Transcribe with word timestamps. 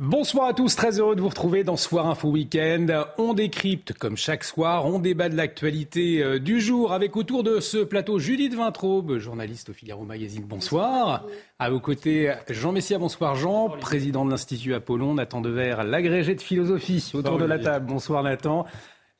Bonsoir 0.00 0.48
à 0.48 0.54
tous, 0.54 0.74
très 0.74 0.98
heureux 0.98 1.14
de 1.14 1.20
vous 1.20 1.28
retrouver 1.28 1.62
dans 1.62 1.76
Soir 1.76 2.08
Info 2.08 2.28
Week-end. 2.28 3.04
On 3.16 3.32
décrypte, 3.32 3.92
comme 3.92 4.16
chaque 4.16 4.42
soir, 4.42 4.86
on 4.86 4.98
débat 4.98 5.28
de 5.28 5.36
l'actualité 5.36 6.20
euh, 6.20 6.40
du 6.40 6.60
jour 6.60 6.92
avec 6.92 7.16
autour 7.16 7.44
de 7.44 7.60
ce 7.60 7.78
plateau 7.78 8.18
Judith 8.18 8.56
Vintraube, 8.56 9.18
journaliste 9.18 9.68
au 9.68 9.72
Figaro 9.72 10.02
Magazine. 10.02 10.42
Bonsoir. 10.42 11.24
À 11.60 11.70
vos 11.70 11.78
côtés, 11.78 12.34
Jean 12.50 12.72
Messia, 12.72 12.98
bonsoir 12.98 13.36
Jean, 13.36 13.68
président 13.68 14.24
de 14.24 14.32
l'Institut 14.32 14.74
Apollon, 14.74 15.14
Nathan 15.14 15.40
Dever, 15.40 15.76
l'agrégé 15.84 16.34
de 16.34 16.40
philosophie 16.40 17.12
autour 17.14 17.38
de 17.38 17.44
la 17.44 17.60
table. 17.60 17.86
Bonsoir 17.86 18.24
Nathan. 18.24 18.66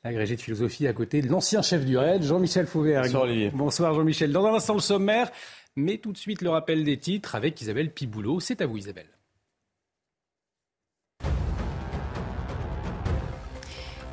L'agrégé 0.03 0.35
de 0.35 0.41
philosophie 0.41 0.87
à 0.87 0.93
côté 0.93 1.21
de 1.21 1.29
l'ancien 1.29 1.61
chef 1.61 1.85
du 1.85 1.97
RAID, 1.97 2.21
Jean-Michel 2.21 2.67
Fauvert. 2.67 3.03
Bonsoir 3.03 3.23
Olivier. 3.23 3.49
Bonsoir 3.53 3.93
Jean-Michel. 3.93 4.33
Dans 4.33 4.45
un 4.45 4.55
instant 4.55 4.73
le 4.73 4.81
sommaire, 4.81 5.31
mais 5.77 5.99
tout 5.99 6.11
de 6.11 6.17
suite 6.17 6.41
le 6.41 6.49
rappel 6.49 6.83
des 6.83 6.97
titres 6.97 7.35
avec 7.35 7.61
Isabelle 7.61 7.93
Piboulot. 7.93 8.41
C'est 8.41 8.59
à 8.59 8.65
vous 8.65 8.75
Isabelle. 8.75 9.07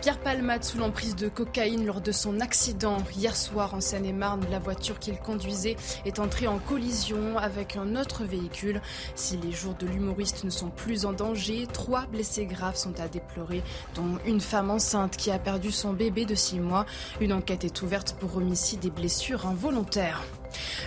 Pierre 0.03 0.19
Palmade 0.19 0.65
sous 0.65 0.79
l'emprise 0.79 1.15
de 1.15 1.29
cocaïne 1.29 1.87
lors 1.87 2.01
de 2.01 2.11
son 2.11 2.41
accident 2.41 2.97
hier 3.17 3.37
soir 3.37 3.73
en 3.73 3.81
Seine-et-Marne. 3.81 4.45
La 4.51 4.59
voiture 4.59 4.99
qu'il 4.99 5.17
conduisait 5.17 5.77
est 6.05 6.19
entrée 6.19 6.49
en 6.49 6.59
collision 6.59 7.39
avec 7.39 7.77
un 7.77 7.95
autre 7.95 8.25
véhicule. 8.25 8.83
Si 9.15 9.37
les 9.37 9.53
jours 9.53 9.75
de 9.75 9.87
l'humoriste 9.87 10.43
ne 10.43 10.51
sont 10.51 10.71
plus 10.71 11.07
en 11.07 11.13
danger, 11.13 11.69
trois 11.73 12.07
blessés 12.07 12.47
graves 12.47 12.75
sont 12.75 12.99
à 12.99 13.07
déplorer, 13.07 13.63
dont 13.95 14.19
une 14.27 14.41
femme 14.41 14.73
enceinte 14.73 15.17
qui 15.17 15.31
a 15.31 15.39
perdu 15.39 15.71
son 15.71 15.93
bébé 15.93 16.25
de 16.25 16.35
six 16.35 16.59
mois. 16.59 16.85
Une 17.21 17.33
enquête 17.33 17.63
est 17.63 17.83
ouverte 17.83 18.17
pour 18.19 18.37
homicide 18.37 18.85
et 18.85 18.91
blessures 18.91 19.47
involontaires. 19.47 20.25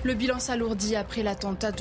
Le 0.04 0.14
bilan 0.14 0.40
s'alourdit 0.40 0.96
après 0.96 1.24
l'attentat 1.24 1.72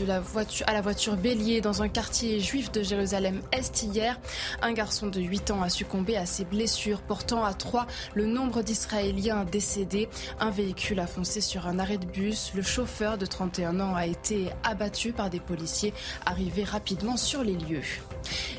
à 0.66 0.72
la 0.72 0.80
voiture 0.80 1.16
bélier 1.16 1.60
dans 1.60 1.82
un 1.82 1.88
quartier 1.88 2.40
juif 2.40 2.72
de 2.72 2.82
Jérusalem-Est 2.82 3.82
hier. 3.82 4.18
Un 4.62 4.72
garçon 4.72 5.06
de 5.08 5.20
8 5.20 5.50
ans 5.50 5.62
a 5.62 5.68
succombé 5.68 6.16
à 6.16 6.26
ses 6.26 6.44
blessures, 6.44 7.02
portant 7.02 7.44
à 7.44 7.54
3 7.54 7.86
le 8.14 8.26
nombre 8.26 8.62
d'Israéliens 8.62 9.44
décédés. 9.44 10.08
Un 10.41 10.50
véhicule 10.50 11.00
a 11.00 11.06
foncé 11.06 11.41
sur 11.41 11.66
un 11.66 11.78
arrêt 11.78 11.98
de 11.98 12.06
bus. 12.06 12.52
Le 12.54 12.62
chauffeur 12.62 13.18
de 13.18 13.26
31 13.26 13.80
ans 13.80 13.94
a 13.94 14.06
été 14.06 14.48
abattu 14.62 15.12
par 15.12 15.30
des 15.30 15.41
policiers 15.41 15.92
arrivés 16.26 16.64
rapidement 16.64 17.16
sur 17.16 17.42
les 17.42 17.56
lieux. 17.56 17.82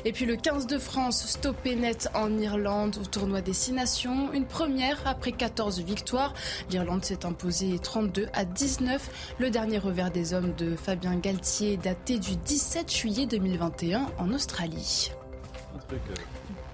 Et 0.04 0.12
puis 0.12 0.26
le 0.26 0.36
15 0.36 0.66
de 0.66 0.78
France 0.78 1.26
stoppé 1.26 1.74
net 1.74 2.08
en 2.14 2.38
Irlande 2.38 2.98
au 3.02 3.06
tournoi 3.06 3.40
Destination. 3.40 4.32
Une 4.32 4.46
première 4.46 5.00
après 5.04 5.32
14 5.32 5.80
victoires. 5.80 6.34
L'Irlande 6.70 7.04
s'est 7.04 7.26
imposée 7.26 7.78
32 7.78 8.28
à 8.32 8.44
19. 8.44 9.10
Le 9.38 9.50
dernier 9.50 9.78
revers 9.78 10.10
des 10.10 10.34
hommes 10.34 10.54
de 10.54 10.76
Fabien 10.76 11.16
Galtier 11.16 11.76
daté 11.76 12.18
du 12.18 12.36
17 12.36 12.92
juillet 12.92 13.26
2021 13.26 14.06
en 14.18 14.32
Australie. 14.32 15.10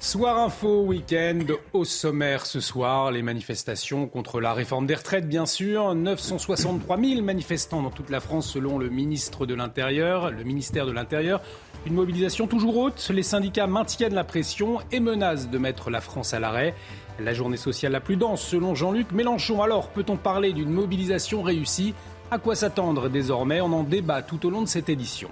Soir 0.01 0.39
info, 0.39 0.83
week-end, 0.83 1.45
au 1.73 1.85
sommaire 1.85 2.45
ce 2.45 2.61
soir, 2.61 3.13
les 3.13 3.23
manifestations 3.23 4.09
contre 4.09 4.41
la 4.41 4.53
réforme 4.53 4.87
des 4.87 4.97
retraites, 4.97 5.29
bien 5.29 5.47
sûr. 5.47 5.95
963 5.95 6.99
000 6.99 7.23
manifestants 7.23 7.83
dans 7.83 7.91
toute 7.91 8.11
la 8.11 8.19
France 8.19 8.51
selon 8.51 8.79
le 8.79 8.89
ministre 8.89 9.47
de 9.47 9.55
l'Intérieur, 9.55 10.33
le 10.33 10.43
ministère 10.43 10.87
de 10.87 10.93
l'Intérieur. 10.93 11.41
Une 11.87 11.95
mobilisation 11.95 12.49
toujours 12.49 12.77
haute. 12.79 13.11
Les 13.15 13.23
syndicats 13.23 13.69
maintiennent 13.69 14.15
la 14.15 14.25
pression 14.25 14.79
et 14.91 14.99
menacent 14.99 15.51
de 15.51 15.59
mettre 15.59 15.91
la 15.91 16.01
France 16.01 16.35
à 16.35 16.41
l'arrêt. 16.41 16.75
La 17.21 17.33
journée 17.33 17.57
sociale 17.57 17.93
la 17.93 18.01
plus 18.01 18.17
dense 18.17 18.43
selon 18.43 18.75
Jean-Luc 18.75 19.13
Mélenchon. 19.13 19.63
Alors, 19.63 19.89
peut-on 19.91 20.17
parler 20.17 20.53
d'une 20.53 20.71
mobilisation 20.71 21.43
réussie? 21.43 21.95
À 22.33 22.39
quoi 22.39 22.55
s'attendre 22.55 23.11
désormais 23.11 23.61
On 23.61 23.75
en 23.75 23.83
débat 23.83 24.23
tout 24.23 24.47
au 24.47 24.51
long 24.51 24.63
de 24.63 24.67
cette 24.67 24.89
édition. 24.89 25.29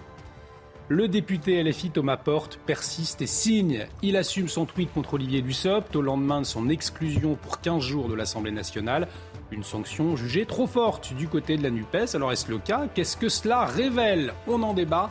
Le 0.88 1.08
député 1.08 1.62
LFI 1.62 1.88
Thomas 1.88 2.18
Porte 2.18 2.58
persiste 2.66 3.22
et 3.22 3.26
signe. 3.26 3.86
Il 4.02 4.18
assume 4.18 4.48
son 4.48 4.66
tweet 4.66 4.92
contre 4.92 5.14
Olivier 5.14 5.40
Dussopt 5.40 5.96
au 5.96 6.02
lendemain 6.02 6.42
de 6.42 6.46
son 6.46 6.68
exclusion 6.68 7.36
pour 7.36 7.62
15 7.62 7.82
jours 7.82 8.08
de 8.10 8.14
l'Assemblée 8.14 8.50
nationale. 8.50 9.08
Une 9.50 9.62
sanction 9.62 10.14
jugée 10.14 10.44
trop 10.44 10.66
forte 10.66 11.14
du 11.14 11.27
côté 11.27 11.56
de 11.56 11.62
la 11.62 11.70
NUPES. 11.70 12.14
Alors 12.14 12.33
est-ce 12.33 12.50
le 12.50 12.58
cas? 12.58 12.86
Qu'est-ce 12.94 13.16
que 13.16 13.30
cela 13.30 13.64
révèle? 13.64 14.34
On 14.46 14.62
en 14.62 14.74
débat 14.74 15.08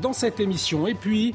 dans 0.00 0.12
cette 0.12 0.38
émission. 0.38 0.86
Et 0.86 0.94
puis, 0.94 1.34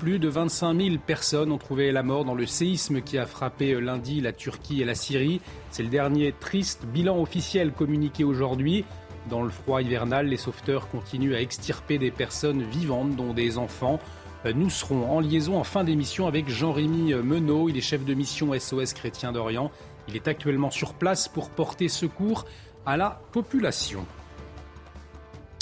plus 0.00 0.18
de 0.18 0.28
25 0.28 0.80
000 0.82 0.96
personnes 1.06 1.52
ont 1.52 1.58
trouvé 1.58 1.92
la 1.92 2.02
mort 2.02 2.24
dans 2.24 2.34
le 2.34 2.46
séisme 2.46 3.02
qui 3.02 3.18
a 3.18 3.26
frappé 3.26 3.80
lundi 3.80 4.20
la 4.20 4.32
Turquie 4.32 4.82
et 4.82 4.84
la 4.84 4.96
Syrie. 4.96 5.40
C'est 5.70 5.84
le 5.84 5.90
dernier 5.90 6.32
triste 6.32 6.86
bilan 6.86 7.20
officiel 7.20 7.70
communiqué 7.70 8.24
aujourd'hui. 8.24 8.84
Dans 9.28 9.42
le 9.42 9.50
froid 9.50 9.82
hivernal, 9.82 10.26
les 10.26 10.36
sauveteurs 10.36 10.88
continuent 10.88 11.34
à 11.34 11.40
extirper 11.40 11.98
des 11.98 12.10
personnes 12.10 12.62
vivantes, 12.62 13.16
dont 13.16 13.34
des 13.34 13.58
enfants. 13.58 13.98
Nous 14.44 14.70
serons 14.70 15.10
en 15.10 15.20
liaison 15.20 15.58
en 15.58 15.64
fin 15.64 15.84
d'émission 15.84 16.26
avec 16.26 16.48
Jean-Rémy 16.48 17.14
Menot. 17.14 17.68
Il 17.68 17.76
est 17.76 17.82
chef 17.82 18.04
de 18.04 18.14
mission 18.14 18.58
SOS 18.58 18.92
Chrétien 18.94 19.32
d'Orient. 19.32 19.70
Il 20.08 20.16
est 20.16 20.28
actuellement 20.28 20.70
sur 20.70 20.94
place 20.94 21.28
pour 21.28 21.50
porter 21.50 21.88
secours 21.88 22.46
à 22.86 22.96
la 22.96 23.20
population. 23.32 24.06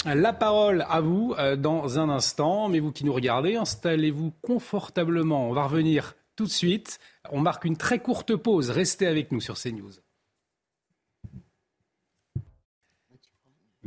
La 0.05 0.31
parole 0.31 0.85
à 0.87 1.01
vous 1.01 1.35
euh, 1.37 1.57
dans 1.57 1.99
un 1.99 2.07
instant, 2.07 2.69
mais 2.69 2.79
vous 2.79 2.93
qui 2.93 3.03
nous 3.03 3.13
regardez, 3.13 3.57
installez-vous 3.57 4.31
confortablement. 4.41 5.49
On 5.49 5.53
va 5.53 5.65
revenir 5.65 6.15
tout 6.37 6.45
de 6.45 6.49
suite. 6.49 6.99
On 7.31 7.41
marque 7.41 7.65
une 7.65 7.75
très 7.75 7.99
courte 7.99 8.35
pause. 8.35 8.69
Restez 8.69 9.07
avec 9.07 9.33
nous 9.33 9.41
sur 9.41 9.55
CNews. 9.55 9.91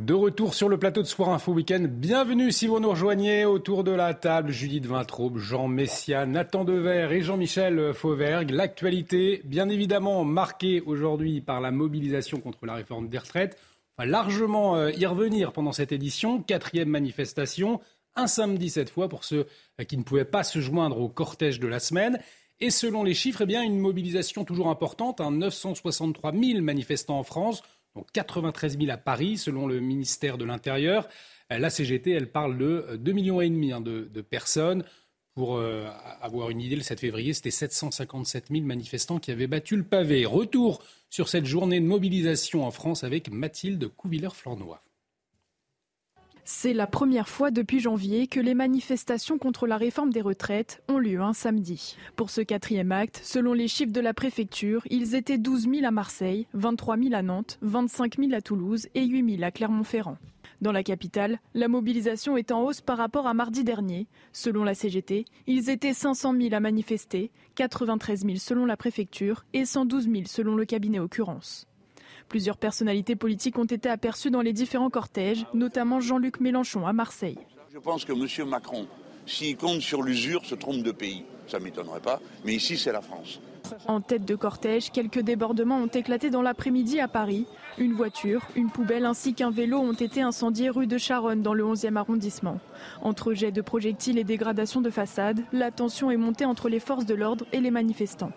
De 0.01 0.15
retour 0.15 0.55
sur 0.55 0.71
le 0.71 0.79
plateau 0.79 1.03
de 1.03 1.07
Soir 1.07 1.29
Info 1.29 1.53
Week-end. 1.53 1.85
Bienvenue 1.87 2.53
si 2.53 2.67
vous 2.67 2.81
nous 2.81 2.89
rejoignez 2.89 3.45
autour 3.45 3.85
de 3.85 3.91
la 3.91 4.15
table. 4.15 4.51
Judith 4.51 4.87
Vintraube, 4.87 5.37
Jean 5.37 5.69
Messia, 5.69 6.25
Nathan 6.25 6.65
Dever 6.65 7.09
et 7.11 7.21
Jean-Michel 7.21 7.93
Fauvergue. 7.93 8.49
L'actualité, 8.51 9.43
bien 9.45 9.69
évidemment, 9.69 10.25
marquée 10.25 10.81
aujourd'hui 10.81 11.43
par 11.43 11.61
la 11.61 11.71
mobilisation 11.71 12.41
contre 12.41 12.65
la 12.65 12.77
réforme 12.77 13.11
des 13.11 13.19
retraites. 13.19 13.59
On 13.99 14.05
va 14.05 14.07
largement 14.09 14.75
euh, 14.75 14.91
y 14.91 15.05
revenir 15.05 15.53
pendant 15.53 15.73
cette 15.73 15.93
édition. 15.93 16.41
Quatrième 16.41 16.89
manifestation, 16.89 17.79
un 18.17 18.27
samedi 18.27 18.71
cette 18.71 18.89
fois 18.89 19.11
pour 19.11 19.25
ceux 19.25 19.47
euh, 19.79 19.85
qui 19.85 19.99
ne 19.99 20.03
pouvaient 20.03 20.25
pas 20.25 20.45
se 20.45 20.61
joindre 20.61 20.99
au 20.99 21.11
cortège 21.11 21.61
de 21.61 21.69
la 21.69 21.79
semaine. 21.79 22.19
Et 22.59 22.71
selon 22.71 23.05
les 23.05 23.15
chiffres, 23.15 23.43
eh 23.43 23.47
bien, 23.47 23.63
une 23.63 23.79
mobilisation 23.79 24.47
toujours 24.47 24.69
importante, 24.69 25.21
963 25.21 26.33
000 26.33 26.63
manifestants 26.63 27.19
en 27.19 27.23
France 27.23 27.63
donc 27.95 28.07
93 28.13 28.79
000 28.79 28.91
à 28.91 28.97
Paris, 28.97 29.37
selon 29.37 29.67
le 29.67 29.81
ministère 29.81 30.39
de 30.39 30.45
l'Intérieur. 30.45 31.09
Euh, 31.53 31.59
la 31.59 31.71
CGT, 31.71 32.11
elle 32.11 32.31
parle 32.31 32.59
de 32.59 32.87
2,5 32.97 33.13
millions 33.13 33.41
et 33.41 33.51
demi 33.51 33.73
hein, 33.73 33.81
de, 33.81 34.21
personnes. 34.21 34.85
Pour 35.35 35.57
euh, 35.57 35.89
avoir 36.21 36.51
une 36.51 36.61
idée, 36.61 36.77
le 36.77 36.83
7 36.83 37.01
février, 37.01 37.33
c'était 37.33 37.51
757 37.51 38.49
000 38.51 38.65
manifestants 38.65 39.19
qui 39.19 39.31
avaient 39.31 39.47
battu 39.47 39.77
le 39.77 39.85
pavé. 39.85 40.25
Retour 40.27 40.83
sur 41.09 41.29
cette 41.29 41.47
journée 41.47 41.81
de 41.81 41.87
mobilisation 41.87 42.65
en 42.65 42.71
France 42.71 43.05
avec 43.05 43.31
Mathilde 43.31 43.89
Couvilleur-Flornois. 43.89 44.83
C'est 46.53 46.75
la 46.75 46.89
première 46.89 47.29
fois 47.29 47.53
depuis 47.53 47.79
janvier 47.79 48.27
que 48.27 48.41
les 48.41 48.55
manifestations 48.55 49.39
contre 49.39 49.69
la 49.69 49.77
réforme 49.77 50.13
des 50.13 50.21
retraites 50.21 50.83
ont 50.89 50.99
lieu 50.99 51.21
un 51.21 51.33
samedi. 51.33 51.97
Pour 52.17 52.29
ce 52.29 52.41
quatrième 52.41 52.91
acte, 52.91 53.21
selon 53.23 53.53
les 53.53 53.69
chiffres 53.69 53.93
de 53.93 54.01
la 54.01 54.13
préfecture, 54.13 54.83
ils 54.91 55.15
étaient 55.15 55.39
12 55.39 55.69
000 55.73 55.87
à 55.87 55.93
Marseille, 55.93 56.49
23 56.55 56.99
000 56.99 57.15
à 57.15 57.23
Nantes, 57.23 57.57
25 57.63 58.17
000 58.19 58.35
à 58.35 58.41
Toulouse 58.41 58.89
et 58.97 59.07
8 59.07 59.37
000 59.37 59.45
à 59.45 59.53
Clermont-Ferrand. 59.53 60.19
Dans 60.61 60.73
la 60.73 60.83
capitale, 60.83 61.39
la 61.55 61.69
mobilisation 61.69 62.37
est 62.37 62.51
en 62.51 62.65
hausse 62.65 62.81
par 62.81 62.99
rapport 62.99 63.29
à 63.29 63.33
mardi 63.33 63.63
dernier. 63.63 64.09
Selon 64.33 64.65
la 64.65 64.75
CGT, 64.75 65.27
ils 65.47 65.71
étaient 65.71 65.95
500 65.95 66.35
000 66.37 66.53
à 66.53 66.59
manifester, 66.59 67.31
93 67.55 68.25
000 68.27 68.37
selon 68.39 68.67
la 68.67 68.77
préfecture 68.77 69.45
et 69.53 69.65
112 69.65 70.11
000 70.11 70.17
selon 70.27 70.57
le 70.57 70.65
cabinet 70.65 70.99
occurrence. 70.99 71.70
Plusieurs 72.31 72.57
personnalités 72.57 73.17
politiques 73.17 73.59
ont 73.59 73.65
été 73.65 73.89
aperçues 73.89 74.31
dans 74.31 74.41
les 74.41 74.53
différents 74.53 74.89
cortèges, 74.89 75.45
notamment 75.53 75.99
Jean-Luc 75.99 76.39
Mélenchon 76.39 76.87
à 76.87 76.93
Marseille. 76.93 77.37
Je 77.75 77.79
pense 77.81 78.05
que 78.05 78.13
M. 78.13 78.49
Macron, 78.49 78.87
s'il 79.27 79.57
compte 79.57 79.81
sur 79.81 80.01
l'usure, 80.01 80.45
se 80.45 80.55
trompe 80.55 80.85
de 80.85 80.93
pays. 80.93 81.25
Ça 81.49 81.59
ne 81.59 81.65
m'étonnerait 81.65 81.99
pas, 81.99 82.21
mais 82.45 82.55
ici 82.55 82.79
c'est 82.79 82.93
la 82.93 83.01
France. 83.01 83.41
En 83.89 84.01
tête 84.01 84.25
de 84.25 84.37
cortège, 84.37 84.93
quelques 84.93 85.19
débordements 85.19 85.79
ont 85.79 85.89
éclaté 85.89 86.31
dans 86.31 86.41
l'après-midi 86.41 87.01
à 87.01 87.09
Paris. 87.09 87.47
Une 87.79 87.95
voiture, 87.95 88.47
une 88.55 88.71
poubelle 88.71 89.07
ainsi 89.07 89.35
qu'un 89.35 89.51
vélo 89.51 89.79
ont 89.79 89.93
été 89.93 90.23
incendiés 90.23 90.71
rue 90.71 90.87
de 90.87 90.99
Charonne 90.99 91.43
dans 91.43 91.55
le 91.55 91.65
11e 91.65 91.97
arrondissement. 91.97 92.61
Entre 93.03 93.35
jets 93.35 93.51
de 93.51 93.61
projectiles 93.61 94.19
et 94.19 94.25
dégradations 94.25 94.81
de 94.81 94.91
façades, 94.91 95.43
la 95.53 95.73
tension 95.73 96.13
est 96.13 96.17
montée 96.17 96.45
entre 96.45 96.69
les 96.69 96.81
forces 96.81 97.07
de 97.07 97.15
l'ordre 97.15 97.45
et 97.53 97.61
les 97.61 97.73
manifestants. 97.73 98.31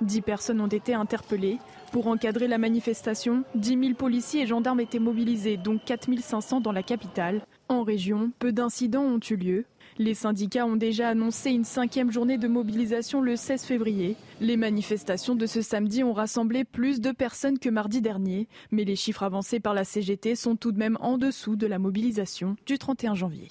Dix 0.00 0.20
personnes 0.22 0.60
ont 0.60 0.68
été 0.68 0.94
interpellées. 0.94 1.58
Pour 1.90 2.06
encadrer 2.06 2.46
la 2.46 2.58
manifestation, 2.58 3.44
10 3.56 3.68
000 3.80 3.94
policiers 3.94 4.42
et 4.42 4.46
gendarmes 4.46 4.80
étaient 4.80 4.98
mobilisés, 4.98 5.56
dont 5.56 5.78
4 5.78 6.08
500 6.20 6.60
dans 6.60 6.72
la 6.72 6.82
capitale. 6.82 7.40
En 7.68 7.82
région, 7.82 8.30
peu 8.38 8.52
d'incidents 8.52 9.02
ont 9.02 9.20
eu 9.30 9.36
lieu. 9.36 9.64
Les 9.98 10.14
syndicats 10.14 10.66
ont 10.66 10.76
déjà 10.76 11.08
annoncé 11.08 11.50
une 11.50 11.64
cinquième 11.64 12.12
journée 12.12 12.38
de 12.38 12.46
mobilisation 12.46 13.20
le 13.20 13.34
16 13.34 13.64
février. 13.64 14.14
Les 14.40 14.56
manifestations 14.56 15.34
de 15.34 15.46
ce 15.46 15.60
samedi 15.60 16.04
ont 16.04 16.12
rassemblé 16.12 16.62
plus 16.62 17.00
de 17.00 17.10
personnes 17.10 17.58
que 17.58 17.68
mardi 17.68 18.00
dernier, 18.00 18.46
mais 18.70 18.84
les 18.84 18.94
chiffres 18.94 19.24
avancés 19.24 19.58
par 19.58 19.74
la 19.74 19.82
CGT 19.82 20.36
sont 20.36 20.54
tout 20.54 20.70
de 20.70 20.78
même 20.78 20.98
en 21.00 21.18
dessous 21.18 21.56
de 21.56 21.66
la 21.66 21.80
mobilisation 21.80 22.56
du 22.66 22.78
31 22.78 23.14
janvier. 23.14 23.48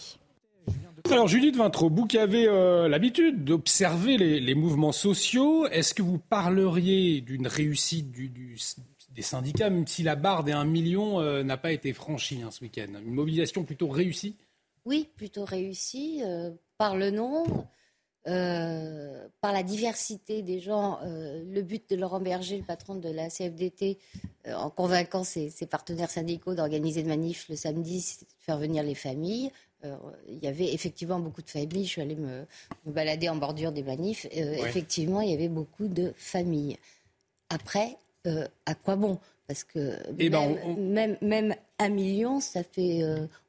Alors 1.09 1.29
Judith 1.29 1.55
Vintraud, 1.55 1.89
vous 1.89 2.05
qui 2.05 2.17
avez 2.17 2.47
euh, 2.47 2.89
l'habitude 2.89 3.45
d'observer 3.45 4.17
les, 4.17 4.55
mouvements 4.55 4.91
sociaux, 4.91 5.65
est-ce 5.67 5.93
que 5.93 6.01
vous 6.01 6.17
parleriez 6.17 7.21
d'une 7.21 7.47
réussite 7.47 8.13
des 9.11 9.21
syndicats, 9.21 9.69
même 9.69 9.87
si 9.87 10.03
la 10.03 10.15
barre 10.15 10.43
des 10.43 10.51
1 10.51 10.65
million 10.65 11.21
euh, 11.21 11.43
n'a 11.43 11.55
pas 11.55 11.71
été 11.71 11.93
franchie 11.93 12.41
hein, 12.41 12.51
ce 12.51 12.61
week-end? 12.61 12.87
Une 13.01 13.13
mobilisation 13.13 13.63
plutôt 13.63 13.87
réussie? 13.87 14.35
Oui, 14.83 15.09
plutôt 15.15 15.45
réussie 15.45 16.21
euh, 16.25 16.51
par 16.77 16.97
le 16.97 17.09
nombre, 17.09 17.67
par 18.25 19.53
la 19.53 19.63
diversité 19.63 20.41
des 20.41 20.59
gens. 20.59 20.99
le 21.03 21.61
but 21.61 21.89
de 21.89 21.95
Laurent 21.95 22.19
Berger, 22.19 22.57
le 22.57 22.65
patron 22.65 22.95
de 22.95 23.07
la 23.07 23.29
CFDT, 23.29 23.99
en 24.45 24.69
convainquant 24.69 25.23
ses, 25.23 25.49
partenaires 25.69 26.09
syndicaux 26.09 26.53
d'organiser 26.53 26.99
une 26.99 27.07
manif 27.07 27.47
le 27.47 27.55
samedi, 27.55 28.01
c'est 28.01 28.25
de 28.25 28.29
faire 28.41 28.57
venir 28.57 28.83
les 28.83 28.95
familles. 28.95 29.49
Euh, 29.85 29.95
il 30.27 30.39
y 30.39 30.47
avait 30.47 30.73
effectivement 30.73 31.19
beaucoup 31.19 31.41
de 31.41 31.49
familles. 31.49 31.85
Je 31.85 31.89
suis 31.89 32.01
allée 32.01 32.15
me, 32.15 32.45
balader 32.85 33.29
en 33.29 33.35
bordure 33.35 33.71
des 33.71 33.83
manifs. 33.83 34.25
Euh, 34.35 34.55
effectivement, 34.65 35.21
il 35.21 35.31
y 35.31 35.33
avait 35.33 35.49
beaucoup 35.49 35.87
de 35.87 36.13
familles. 36.17 36.77
Après, 37.49 37.97
euh, 38.25 38.47
à 38.65 38.75
quoi 38.75 38.95
bon? 38.95 39.19
Parce 39.47 39.63
que 39.63 39.97
eh 40.19 40.29
ben, 40.29 40.57
même, 40.77 41.15
même, 41.21 41.55
un 41.79 41.87
million, 41.87 42.41
ça 42.41 42.63
fait. 42.63 43.01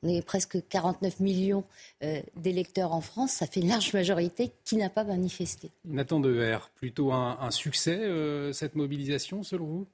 on 0.05 0.09
est 0.09 0.23
presque 0.23 0.59
49 0.69 1.19
millions 1.19 1.65
d'électeurs 2.37 2.93
en 2.93 3.01
France. 3.01 3.33
Ça 3.33 3.49
fait 3.49 3.59
une 3.59 3.69
large 3.69 3.93
majorité 3.93 4.53
qui 4.65 4.77
n'a 4.77 4.91
pas 4.91 5.03
manifesté. 5.03 5.71
Nathan 5.85 6.21
Dever, 6.21 6.59
plutôt 6.77 7.11
un 7.11 7.51
succès, 7.51 7.99
cette 8.53 8.77
mobilisation, 8.77 9.43
selon 9.43 9.67
vous? 9.67 9.87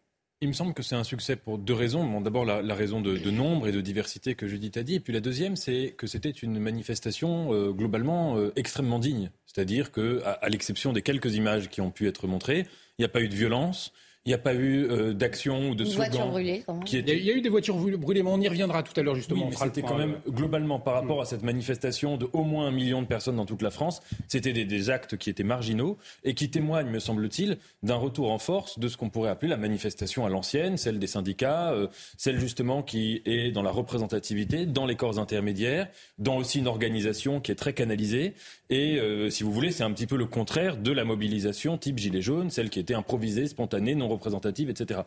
Il 0.44 0.49
me 0.49 0.52
semble 0.52 0.75
que 0.75 0.82
c'est 0.82 0.94
un 0.94 1.05
succès 1.05 1.37
pour 1.37 1.56
deux 1.56 1.73
raisons. 1.73 2.20
D'abord, 2.20 2.44
la, 2.44 2.75
raison 2.75 3.00
de, 3.00 3.31
nombre 3.31 3.67
et 3.67 3.73
de 3.73 3.81
diversité 3.81 4.35
que 4.35 4.46
Judith 4.46 4.76
a 4.76 4.82
dit. 4.82 4.96
Et 4.96 5.00
puis 5.00 5.14
la 5.14 5.20
deuxième, 5.20 5.56
c'est 5.56 5.94
que 5.96 6.06
c'était 6.06 6.31
une 6.31 6.58
manifestation 6.58 7.55
euh, 7.55 7.73
globalement 7.73 8.37
euh, 8.37 8.52
extrêmement 8.55 8.99
digne. 8.99 9.31
C'est-à-dire 9.46 9.91
qu'à 9.91 10.32
à, 10.32 10.49
l'exception 10.50 10.93
des 10.93 11.00
quelques 11.00 11.35
images 11.35 11.70
qui 11.70 11.81
ont 11.81 11.91
pu 11.91 12.06
être 12.08 12.26
montrées, 12.26 12.67
il 12.99 13.02
n'y 13.02 13.06
a 13.06 13.08
pas 13.08 13.23
eu 13.23 13.29
de 13.29 13.35
violence, 13.35 13.94
il 14.26 14.31
n'y 14.31 14.35
a 14.35 14.38
pas 14.38 14.55
eu 14.55 14.85
euh, 14.91 15.12
d'action 15.12 15.69
ou 15.71 15.75
de 15.75 15.85
slogan. 15.85 16.31
brûlée, 16.31 16.65
qui 16.87 16.99
Il 16.99 17.25
y 17.25 17.31
a 17.31 17.35
eu 17.35 17.43
des 17.43 17.50
voitures 17.50 17.76
brûlées, 17.76 18.23
mais 18.23 18.31
on 18.31 18.41
y 18.41 18.49
reviendra 18.49 18.82
tout 18.82 18.99
à 18.99 19.03
l'heure 19.03 19.17
justement. 19.17 19.49
Oui, 19.49 19.55
c'était 19.55 19.82
quand 19.82 19.99
même 19.99 20.17
globalement 20.26 20.79
par 20.79 20.94
rapport 20.94 21.21
à 21.21 21.26
cette 21.26 21.43
manifestation 21.43 22.17
de 22.17 22.26
au 22.32 22.43
moins 22.43 22.67
un 22.67 22.71
million 22.71 23.03
de 23.03 23.06
personnes 23.06 23.37
dans 23.37 23.44
toute 23.44 23.61
la 23.61 23.71
France, 23.71 24.00
c'était 24.29 24.53
des, 24.53 24.91
actes 24.91 25.17
qui 25.17 25.31
étaient 25.31 25.44
marginaux 25.44 25.99
et 26.25 26.35
qui 26.35 26.50
témoignent, 26.50 26.91
me 26.91 26.99
semble-t-il, 26.99 27.59
d'un 27.82 27.97
retour 27.97 28.31
en 28.31 28.38
force 28.38 28.79
de 28.79 28.88
ce 28.88 28.97
qu'on 28.97 29.11
pourrait 29.11 29.31
appeler 29.31 29.50
la 29.50 29.56
manifestation 29.56 30.25
à 30.25 30.31
l'ancienne, 30.31 30.79
celle 30.79 30.99
des 30.99 31.06
syndicats, 31.06 31.73
euh, 31.73 31.88
celle 32.17 32.41
justement 32.41 32.82
qui 32.82 33.20
est 33.27 33.50
dans 33.50 33.62
la 33.62 33.70
représentativité, 33.70 34.65
dans 34.65 34.87
les 34.87 34.97
corps 34.97 35.19
intermédiaires, 35.19 35.88
dans 36.19 36.37
aussi 36.37 36.61
une 36.61 36.67
organisation 36.67 37.41
qui 37.41 37.53
est 37.53 37.56
très 37.56 37.75
canalisée. 37.75 38.35
Et 38.70 38.99
euh, 38.99 39.29
si 39.29 39.43
vous 39.43 39.53
voulez, 39.53 39.70
c'est 39.70 39.85
un 39.85 39.93
petit 39.93 40.06
peu 40.06 40.17
le 40.17 40.27
contraire 40.27 40.77
de 40.79 40.93
la 40.93 41.05
mobilisation 41.05 41.77
type 41.77 41.99
gilet 41.99 42.23
jaune, 42.23 42.50
celle 42.50 42.70
qui 42.70 42.81
était 42.81 42.94
improvisée, 42.94 43.47
spontanée, 43.47 43.94
non 43.94 44.14
représentative, 44.15 44.71
etc. 44.71 45.01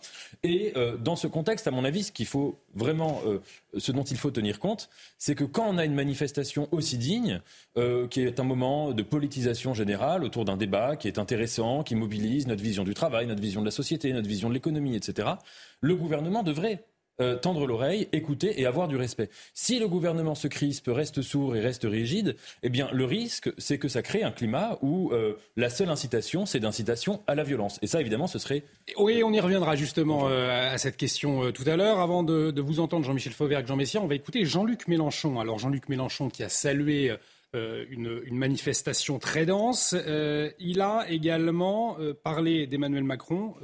Et 0.43 0.73
euh, 0.75 0.97
dans 0.97 1.15
ce 1.15 1.27
contexte, 1.27 1.67
à 1.67 1.71
mon 1.71 1.83
avis, 1.83 2.03
ce 2.03 2.11
qu'il 2.11 2.25
faut 2.25 2.59
vraiment, 2.75 3.21
euh, 3.25 3.39
ce 3.77 3.91
dont 3.91 4.03
il 4.03 4.17
faut 4.17 4.31
tenir 4.31 4.59
compte, 4.59 4.89
c'est 5.17 5.35
que 5.35 5.43
quand 5.43 5.67
on 5.67 5.77
a 5.77 5.85
une 5.85 5.95
manifestation 5.95 6.67
aussi 6.71 6.97
digne, 6.97 7.41
euh, 7.77 8.07
qui 8.07 8.21
est 8.21 8.39
un 8.39 8.43
moment 8.43 8.91
de 8.91 9.03
politisation 9.03 9.73
générale 9.73 10.23
autour 10.23 10.45
d'un 10.45 10.57
débat 10.57 10.95
qui 10.95 11.07
est 11.07 11.17
intéressant, 11.17 11.83
qui 11.83 11.95
mobilise 11.95 12.47
notre 12.47 12.63
vision 12.63 12.83
du 12.83 12.93
travail, 12.93 13.27
notre 13.27 13.41
vision 13.41 13.61
de 13.61 13.65
la 13.65 13.71
société, 13.71 14.13
notre 14.13 14.27
vision 14.27 14.49
de 14.49 14.53
l'économie, 14.53 14.95
etc., 14.95 15.29
le 15.81 15.95
gouvernement 15.95 16.43
devrait 16.43 16.85
euh, 17.19 17.35
tendre 17.35 17.65
l'oreille, 17.65 18.07
écouter 18.11 18.61
et 18.61 18.65
avoir 18.65 18.87
du 18.87 18.95
respect. 18.95 19.29
Si 19.55 19.79
le 19.79 19.87
gouvernement 19.87 20.35
se 20.35 20.47
crispe, 20.47 20.87
reste 20.87 21.23
sourd 21.23 21.55
et 21.55 21.61
reste 21.61 21.83
rigide, 21.83 22.35
eh 22.61 22.69
bien 22.69 22.89
le 22.91 23.05
risque, 23.05 23.51
c'est 23.57 23.79
que 23.79 23.87
ça 23.87 24.03
crée 24.03 24.21
un 24.21 24.31
climat 24.31 24.77
où 24.83 25.11
euh, 25.11 25.33
la 25.55 25.71
seule 25.71 25.89
incitation, 25.89 26.45
c'est 26.45 26.59
d'incitation 26.59 27.23
à 27.25 27.33
la 27.33 27.43
violence. 27.43 27.79
Et 27.81 27.87
ça, 27.87 27.99
évidemment, 28.01 28.27
ce 28.27 28.37
serait... 28.37 28.63
Oui, 28.97 29.23
on 29.23 29.33
y 29.33 29.39
reviendra 29.39 29.75
justement 29.75 30.27
euh, 30.29 30.71
à 30.71 30.77
cette 30.77 30.97
question 30.97 31.51
tout 31.51 31.63
à 31.65 31.75
l'heure. 31.75 31.99
Avant 31.99 32.21
de, 32.21 32.61
vous 32.61 32.79
entendre, 32.79 33.03
Jean-Michel 33.03 33.33
Fauvergue, 33.33 33.65
Jean 33.65 33.75
Messia, 33.77 33.99
on 33.99 34.07
va 34.07 34.15
écouter 34.15 34.45
Jean-Luc 34.45 34.87
Mélenchon. 34.87 35.39
Alors 35.39 35.57
Jean-Luc 35.57 35.89
Mélenchon 35.89 36.29
qui 36.29 36.43
a 36.43 36.49
salué 36.49 37.15
euh, 37.55 37.85
une, 37.89 38.21
manifestation 38.37 39.19
très 39.19 39.45
dense. 39.45 39.95
Euh, 39.97 40.51
il 40.59 40.81
a 40.81 41.05
également 41.09 41.97
euh, 41.97 42.13
parlé 42.13 42.67
d'Emmanuel 42.67 43.05
Macron, 43.05 43.55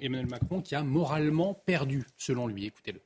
Emmanuel 0.00 0.28
Macron 0.28 0.60
qui 0.60 0.74
a 0.74 0.82
moralement 0.82 1.54
perdu, 1.54 2.04
selon 2.16 2.48
lui. 2.48 2.66
Écoutez-le. 2.66 3.00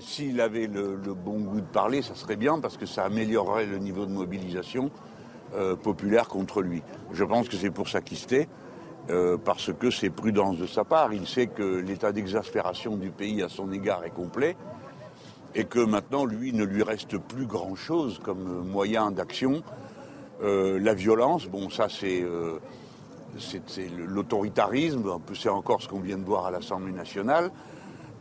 S'il 0.00 0.40
avait 0.40 0.66
le, 0.66 0.96
bon 1.12 1.40
goût 1.40 1.60
de 1.60 1.66
parler, 1.66 2.00
ça 2.00 2.14
serait 2.14 2.36
bien 2.36 2.58
parce 2.60 2.78
que 2.78 2.86
ça 2.86 3.04
améliorerait 3.04 3.66
le 3.66 3.78
niveau 3.78 4.06
de 4.06 4.12
mobilisation 4.12 4.90
populaire 5.82 6.28
contre 6.28 6.62
lui. 6.62 6.82
Je 7.12 7.24
pense 7.24 7.48
que 7.48 7.56
c'est 7.56 7.70
pour 7.70 7.88
ça 7.88 8.00
qu'il 8.00 8.18
parce 9.44 9.72
que 9.72 9.90
c'est 9.90 10.10
prudence 10.10 10.56
de 10.56 10.66
sa 10.66 10.84
part. 10.84 11.12
Il 11.12 11.26
sait 11.26 11.48
que 11.48 11.62
l'état 11.80 12.12
d'exaspération 12.12 12.96
du 12.96 13.10
pays 13.10 13.42
à 13.42 13.48
son 13.48 13.70
égard 13.70 14.04
est 14.04 14.10
complet 14.10 14.56
et 15.58 15.64
que 15.64 15.80
maintenant, 15.80 16.24
lui, 16.24 16.52
ne 16.52 16.62
lui 16.62 16.84
reste 16.84 17.18
plus 17.18 17.44
grand-chose 17.44 18.20
comme 18.22 18.64
moyen 18.64 19.10
d'action. 19.10 19.64
Euh, 20.40 20.78
la 20.80 20.94
violence, 20.94 21.48
bon, 21.48 21.68
ça 21.68 21.88
c'est 21.88 22.22
euh, 22.22 22.60
l'autoritarisme, 24.06 25.02
c'est 25.34 25.48
encore 25.48 25.82
ce 25.82 25.88
qu'on 25.88 25.98
vient 25.98 26.16
de 26.16 26.24
voir 26.24 26.46
à 26.46 26.52
l'Assemblée 26.52 26.92
nationale. 26.92 27.50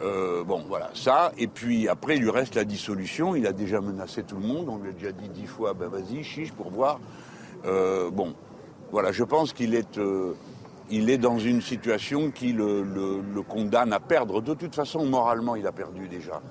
Euh, 0.02 0.44
bon, 0.44 0.64
voilà, 0.68 0.90
ça. 0.96 1.32
Et 1.38 1.46
puis 1.46 1.88
après, 1.88 2.16
il 2.16 2.24
lui 2.24 2.32
reste 2.32 2.56
la 2.56 2.66
dissolution. 2.66 3.36
Il 3.36 3.46
a 3.46 3.54
déjà 3.54 3.82
menacé 3.82 4.24
tout 4.24 4.38
le 4.38 4.48
monde. 4.48 4.68
On 4.68 4.80
lui 4.80 4.90
a 4.90 4.94
déjà 4.94 5.12
dit 5.12 5.30
dix 5.30 5.46
fois, 5.46 5.76
ben 5.76 5.90
vas-y, 5.90 6.24
chiche 6.24 6.52
pour 6.52 6.72
voir. 6.72 7.00
bon, 7.64 8.34
voilà, 8.92 9.12
je 9.12 9.24
pense 9.24 9.54
qu'il 9.54 9.76
est, 9.76 10.00
est 10.90 11.18
dans 11.20 11.38
une 11.38 11.62
situation 11.62 12.32
qui 12.32 12.52
le 12.52 13.42
condamne 13.48 13.94
à 13.94 14.00
perdre. 14.00 14.42
De 14.42 14.56
toute 14.56 14.74
façon, 14.74 15.06
moralement, 15.06 15.56
il 15.56 15.68
a 15.68 15.72
perdu 15.72 16.08
déjà. 16.08 16.42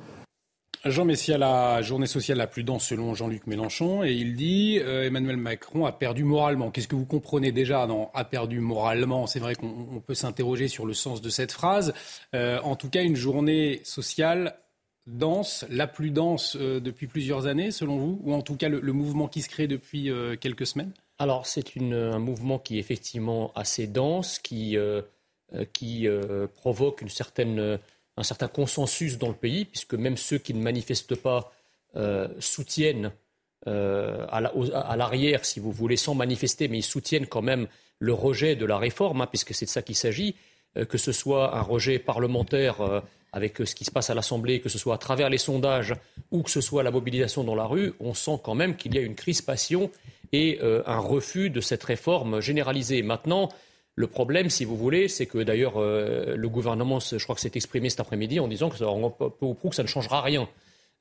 Jean 0.91 1.05
Messia, 1.05 1.38
la 1.38 1.83
journée 1.83 2.06
sociale 2.06 2.38
la 2.38 2.47
plus 2.47 2.62
dense 2.62 2.87
selon 2.87 3.15
Jean-Luc 3.15 3.47
Mélenchon, 3.47 4.05
et 4.05 4.12
il 4.12 4.37
dit 4.37 4.79
euh, 4.81 5.05
Emmanuel 5.05 5.37
Macron 5.37 5.87
a 5.87 5.93
perdu 5.93 6.25
moralement. 6.25 6.71
Qu'est-ce 6.71 6.88
que 6.88 6.97
vous 6.97 7.06
comprenez 7.06 7.53
déjà 7.53 7.87
dans 7.87 8.11
a 8.15 8.25
perdu 8.25 8.61
moralement 8.61 9.27
C'est 9.27 9.38
vrai 9.38 9.55
qu'on 9.55 10.03
peut 10.05 10.15
s'interroger 10.15 10.69
sur 10.69 10.87
le 10.87 10.94
sens 10.94 11.21
de 11.21 11.29
cette 11.29 11.53
phrase. 11.53 11.94
Euh, 12.35 12.61
en 12.62 12.77
tout 12.77 12.88
cas, 12.88 13.03
une 13.03 13.17
journée 13.17 13.81
sociale 13.85 14.59
dense, 15.06 15.65
la 15.71 15.87
plus 15.87 16.11
dense 16.11 16.56
euh, 16.61 16.81
depuis 16.81 17.06
plusieurs 17.06 17.47
années, 17.47 17.71
selon 17.71 17.97
vous, 17.97 18.21
ou 18.23 18.35
en 18.35 18.43
tout 18.43 18.56
cas 18.56 18.69
le, 18.69 18.93
mouvement 18.93 19.29
qui 19.29 19.43
se 19.43 19.49
crée 19.49 19.66
depuis 19.66 20.11
quelques 20.40 20.66
semaines? 20.66 20.93
Alors, 21.19 21.47
c'est 21.47 21.76
un 21.78 22.19
mouvement 22.19 22.59
qui 22.59 22.76
est 22.76 22.81
effectivement 22.81 23.52
assez 23.55 23.87
dense, 23.87 24.38
qui, 24.38 24.76
qui 25.73 26.09
provoque 26.55 27.02
une 27.02 27.09
certaine 27.09 27.78
un 28.16 28.23
certain 28.23 28.49
consensus 28.49 29.18
dans 29.18 29.28
le 29.28 29.35
pays, 29.35 29.64
puisque 29.64 29.94
même 29.94 30.16
ceux 30.16 30.38
qui 30.38 30.54
ne 30.54 30.62
manifestent 30.62 31.16
pas 31.16 31.52
euh, 31.96 32.28
soutiennent 32.38 33.12
euh, 33.66 34.26
à 34.30 34.96
l'arrière, 34.96 35.44
si 35.44 35.61
vous 35.61 35.73
voulez, 35.73 35.96
sans 35.96 36.14
manifester, 36.14 36.68
mais 36.68 36.78
ils 36.78 36.82
soutiennent 36.82 37.26
quand 37.26 37.42
même 37.42 37.66
le 37.99 38.12
rejet 38.12 38.54
de 38.54 38.64
la 38.64 38.78
réforme, 38.78 39.23
hein, 39.23 39.26
puisque 39.26 39.54
c'est 39.54 39.64
de 39.64 39.70
ça 39.70 39.82
qu'il 39.82 39.96
s'agit, 39.96 40.35
euh, 40.76 40.85
que 40.85 40.99
ce 40.99 41.12
soit 41.12 41.56
un 41.56 41.62
rejet 41.62 41.99
parlementaire 41.99 43.02
avec 43.32 43.58
ce 43.58 43.75
qui 43.75 43.85
se 43.85 43.90
passe 43.90 44.08
à 44.08 44.14
l'Assemblée, 44.14 44.61
que 44.61 44.68
ce 44.68 44.78
soit 44.78 44.94
à 44.94 44.99
travers 44.99 45.28
les 45.28 45.38
sondages 45.38 45.94
ou 46.30 46.42
que 46.42 46.50
ce 46.50 46.61
soit 46.61 46.82
la 46.82 46.90
mobilisation 46.90 47.44
dans 47.44 47.54
la 47.54 47.66
rue, 47.66 47.92
on 48.00 48.14
sent 48.14 48.38
quand 48.42 48.54
même 48.54 48.76
qu'il 48.76 48.94
y 48.94 48.99
a 48.99 49.02
une 49.02 49.14
crispation 49.14 49.90
et 50.32 50.58
un 50.62 50.99
refus 50.99 51.50
de 51.50 51.61
cette 51.61 51.85
réforme 51.85 52.40
généralisée. 52.40 53.02
Maintenant, 53.02 53.50
le 53.99 54.07
problème, 54.07 54.50
si 54.50 54.67
vous 54.67 54.76
voulez, 54.76 55.09
c'est 55.09 55.25
que 55.25 55.38
d'ailleurs 55.38 55.79
euh, 55.79 56.37
le 56.37 56.49
gouvernement, 56.50 57.00
je 57.00 57.23
crois 57.25 57.35
que 57.35 57.41
s'est 57.41 57.53
exprimé 57.55 57.88
cet 57.88 58.00
après-midi 58.00 58.38
en 58.38 58.47
disant 58.47 58.69
que 58.69 58.76
ça, 58.76 58.87
ou 58.91 59.55
prou 59.55 59.73
ça 59.73 59.83
ne 59.83 59.88
changera 59.88 60.21
rien 60.21 60.47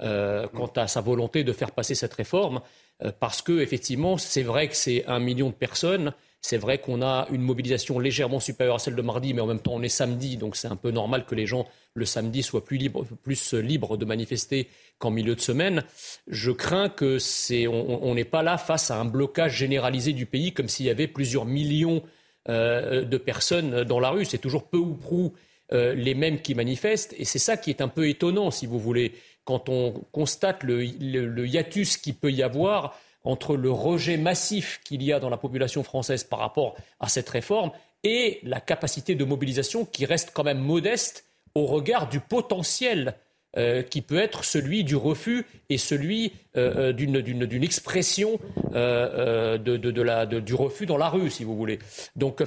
euh, 0.01 0.47
quant 0.53 0.71
à 0.77 0.87
sa 0.87 1.01
volonté 1.01 1.43
de 1.43 1.51
faire 1.51 1.71
passer 1.71 1.93
cette 1.93 2.13
réforme, 2.13 2.61
euh, 3.03 3.11
parce 3.19 3.41
que 3.41 3.59
effectivement, 3.59 4.17
c'est 4.17 4.43
vrai 4.43 4.69
que 4.69 4.75
c'est 4.77 5.05
un 5.07 5.19
million 5.19 5.49
de 5.49 5.53
personnes. 5.53 6.13
C'est 6.41 6.57
vrai 6.57 6.77
qu'on 6.77 7.01
a 7.01 7.27
une 7.31 7.41
mobilisation 7.41 7.99
légèrement 7.99 8.39
supérieure 8.39 8.75
à 8.75 8.79
celle 8.79 8.95
de 8.95 9.01
mardi, 9.01 9.33
mais 9.33 9.41
en 9.41 9.47
même 9.47 9.59
temps 9.59 9.73
on 9.73 9.81
est 9.81 9.89
samedi, 9.89 10.37
donc 10.37 10.55
c'est 10.55 10.67
un 10.67 10.75
peu 10.75 10.91
normal 10.91 11.25
que 11.25 11.33
les 11.33 11.47
gens 11.47 11.67
le 11.95 12.05
samedi 12.05 12.43
soient 12.43 12.63
plus 12.63 12.77
libres, 12.77 13.03
plus 13.23 13.53
libres 13.55 13.97
de 13.97 14.05
manifester 14.05 14.69
qu'en 14.99 15.09
milieu 15.09 15.35
de 15.35 15.41
semaine. 15.41 15.83
Je 16.27 16.51
crains 16.51 16.87
que 16.87 17.17
c'est, 17.17 17.67
on 17.67 18.13
n'est 18.13 18.25
pas 18.25 18.43
là 18.43 18.57
face 18.57 18.91
à 18.91 18.99
un 18.99 19.05
blocage 19.05 19.57
généralisé 19.57 20.13
du 20.13 20.27
pays, 20.27 20.53
comme 20.53 20.69
s'il 20.69 20.85
y 20.85 20.89
avait 20.91 21.07
plusieurs 21.07 21.45
millions 21.45 22.03
de 22.47 23.17
personnes 23.17 23.83
dans 23.83 23.99
la 23.99 24.09
rue. 24.09 24.25
C'est 24.25 24.37
toujours 24.37 24.67
peu 24.67 24.77
ou 24.77 24.93
prou 24.93 25.33
euh, 25.73 25.95
les 25.95 26.13
mêmes 26.13 26.41
qui 26.41 26.53
manifestent. 26.53 27.15
Et 27.17 27.25
c'est 27.25 27.39
ça 27.39 27.57
qui 27.57 27.71
est 27.71 27.81
un 27.81 27.87
peu 27.87 28.07
étonnant, 28.07 28.51
si 28.51 28.67
vous 28.67 28.77
voulez, 28.77 29.13
quand 29.45 29.67
on 29.67 29.93
constate 30.11 30.61
le, 30.61 30.83
hiatus 30.83 31.97
qu'il 31.97 32.13
peut 32.13 32.31
y 32.31 32.43
avoir 32.43 32.95
entre 33.23 33.55
le 33.55 33.71
rejet 33.71 34.17
massif 34.17 34.79
qu'il 34.83 35.01
y 35.01 35.11
a 35.11 35.19
dans 35.19 35.31
la 35.31 35.37
population 35.37 35.81
française 35.81 36.23
par 36.23 36.37
rapport 36.37 36.75
à 36.99 37.09
cette 37.09 37.27
réforme 37.29 37.71
et 38.03 38.39
la 38.43 38.61
capacité 38.61 39.15
de 39.15 39.25
mobilisation 39.25 39.85
qui 39.85 40.05
reste 40.05 40.29
quand 40.35 40.43
même 40.43 40.59
modeste 40.59 41.25
au 41.55 41.65
regard 41.65 42.09
du 42.09 42.19
potentiel 42.19 43.15
euh, 43.57 43.81
qui 43.81 44.01
peut 44.01 44.17
être 44.17 44.43
celui 44.43 44.83
du 44.83 44.95
refus 44.95 45.45
et 45.69 45.77
celui 45.77 46.33
euh, 46.57 46.93
d'une 46.93 47.63
expression 47.63 48.39
de, 48.73 50.39
du 50.39 50.53
refus 50.53 50.85
dans 50.85 50.97
la 50.97 51.09
rue, 51.09 51.29
si 51.29 51.43
vous 51.43 51.55
voulez. 51.55 51.79
Donc, 52.15 52.43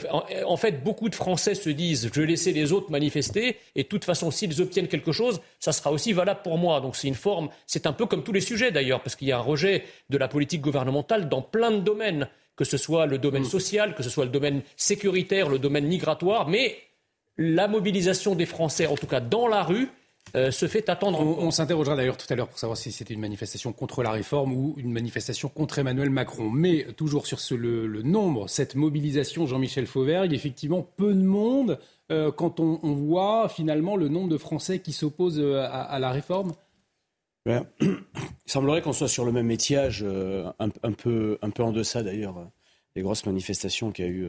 en, 0.46 0.56
fait, 0.56 0.82
beaucoup 0.82 1.08
de 1.08 1.14
Français 1.14 1.54
se 1.54 1.70
disent 1.70 2.10
je 2.12 2.20
vais 2.20 2.26
laisser 2.26 2.52
les 2.52 2.72
autres 2.72 2.90
manifester, 2.90 3.56
et 3.74 3.82
de 3.82 3.88
toute 3.88 4.04
façon, 4.04 4.30
s'ils 4.30 4.60
obtiennent 4.60 4.88
quelque 4.88 5.12
chose, 5.12 5.40
ça 5.60 5.72
sera 5.72 5.92
aussi 5.92 6.12
valable 6.12 6.40
pour 6.42 6.58
moi. 6.58 6.80
Donc, 6.80 6.96
c'est 6.96 7.08
une 7.08 7.14
forme, 7.14 7.48
c'est 7.66 7.86
un 7.86 7.92
peu 7.92 8.06
comme 8.06 8.22
tous 8.22 8.32
les 8.32 8.40
sujets 8.40 8.70
d'ailleurs, 8.70 9.02
parce 9.02 9.16
qu'il 9.16 9.28
y 9.28 9.32
a 9.32 9.38
un 9.38 9.42
rejet 9.42 9.84
de 10.10 10.18
la 10.18 10.28
politique 10.28 10.60
gouvernementale 10.60 11.28
dans 11.28 11.42
plein 11.42 11.70
de 11.70 11.80
domaines 11.80 12.28
que 12.58 12.64
ce 12.64 12.76
soit 12.76 13.06
le 13.06 13.18
domaine 13.18 13.44
mm. 13.44 13.46
social, 13.46 13.94
que 13.94 14.02
ce 14.02 14.10
soit 14.10 14.24
le 14.24 14.32
domaine 14.32 14.62
sécuritaire, 14.76 15.48
le 15.48 15.60
domaine 15.60 15.86
migratoire, 15.86 16.48
mais 16.48 16.76
la 17.38 17.68
mobilisation 17.68 18.34
des 18.34 18.46
Français, 18.46 18.86
en 18.86 18.96
tout 18.96 19.06
cas 19.06 19.20
dans 19.20 19.46
la 19.46 19.62
rue, 19.62 19.88
euh, 20.34 20.50
se 20.50 20.66
fait 20.66 20.88
attendre. 20.88 21.20
On, 21.20 21.50
s'interrogera 21.50 21.96
d'ailleurs 21.96 22.16
tout 22.16 22.26
à 22.30 22.36
l'heure 22.36 22.48
pour 22.48 22.58
savoir 22.58 22.76
si 22.76 22.92
c'était 22.92 23.14
une 23.14 23.20
manifestation 23.20 23.72
contre 23.72 24.02
la 24.02 24.10
réforme 24.10 24.52
ou 24.52 24.74
une 24.76 24.92
manifestation 24.92 25.48
contre 25.48 25.78
Emmanuel 25.78 26.10
Macron. 26.10 26.50
Mais 26.50 26.86
toujours 26.96 27.26
sur 27.26 27.38
le, 27.56 28.02
nombre, 28.02 28.48
cette 28.48 28.74
mobilisation, 28.74 29.46
Jean-Michel 29.46 29.86
Fauvergue, 29.86 30.32
effectivement, 30.32 30.82
peu 30.82 31.14
de 31.14 31.22
monde 31.22 31.78
euh, 32.10 32.30
quand 32.30 32.60
on, 32.60 32.78
voit 32.94 33.48
finalement 33.48 33.96
le 33.96 34.08
nombre 34.08 34.28
de 34.28 34.38
Français 34.38 34.80
qui 34.80 34.92
s'opposent 34.92 35.40
euh, 35.40 35.66
à, 35.70 35.98
la 35.98 36.10
réforme. 36.10 36.52
Ben, 37.46 37.66
il 37.80 37.96
semblerait 38.46 38.82
qu'on 38.82 38.92
soit 38.92 39.08
sur 39.08 39.24
le 39.24 39.32
même 39.32 39.50
étiage, 39.50 40.04
un, 40.58 40.92
peu, 40.92 41.38
un 41.42 41.50
peu 41.50 41.62
en 41.62 41.72
deçà 41.72 42.02
d'ailleurs 42.02 42.50
des 42.94 43.02
grosses 43.02 43.26
manifestations 43.26 43.92
qu'il 43.92 44.04
y 44.04 44.08
a 44.08 44.10
eu 44.10 44.28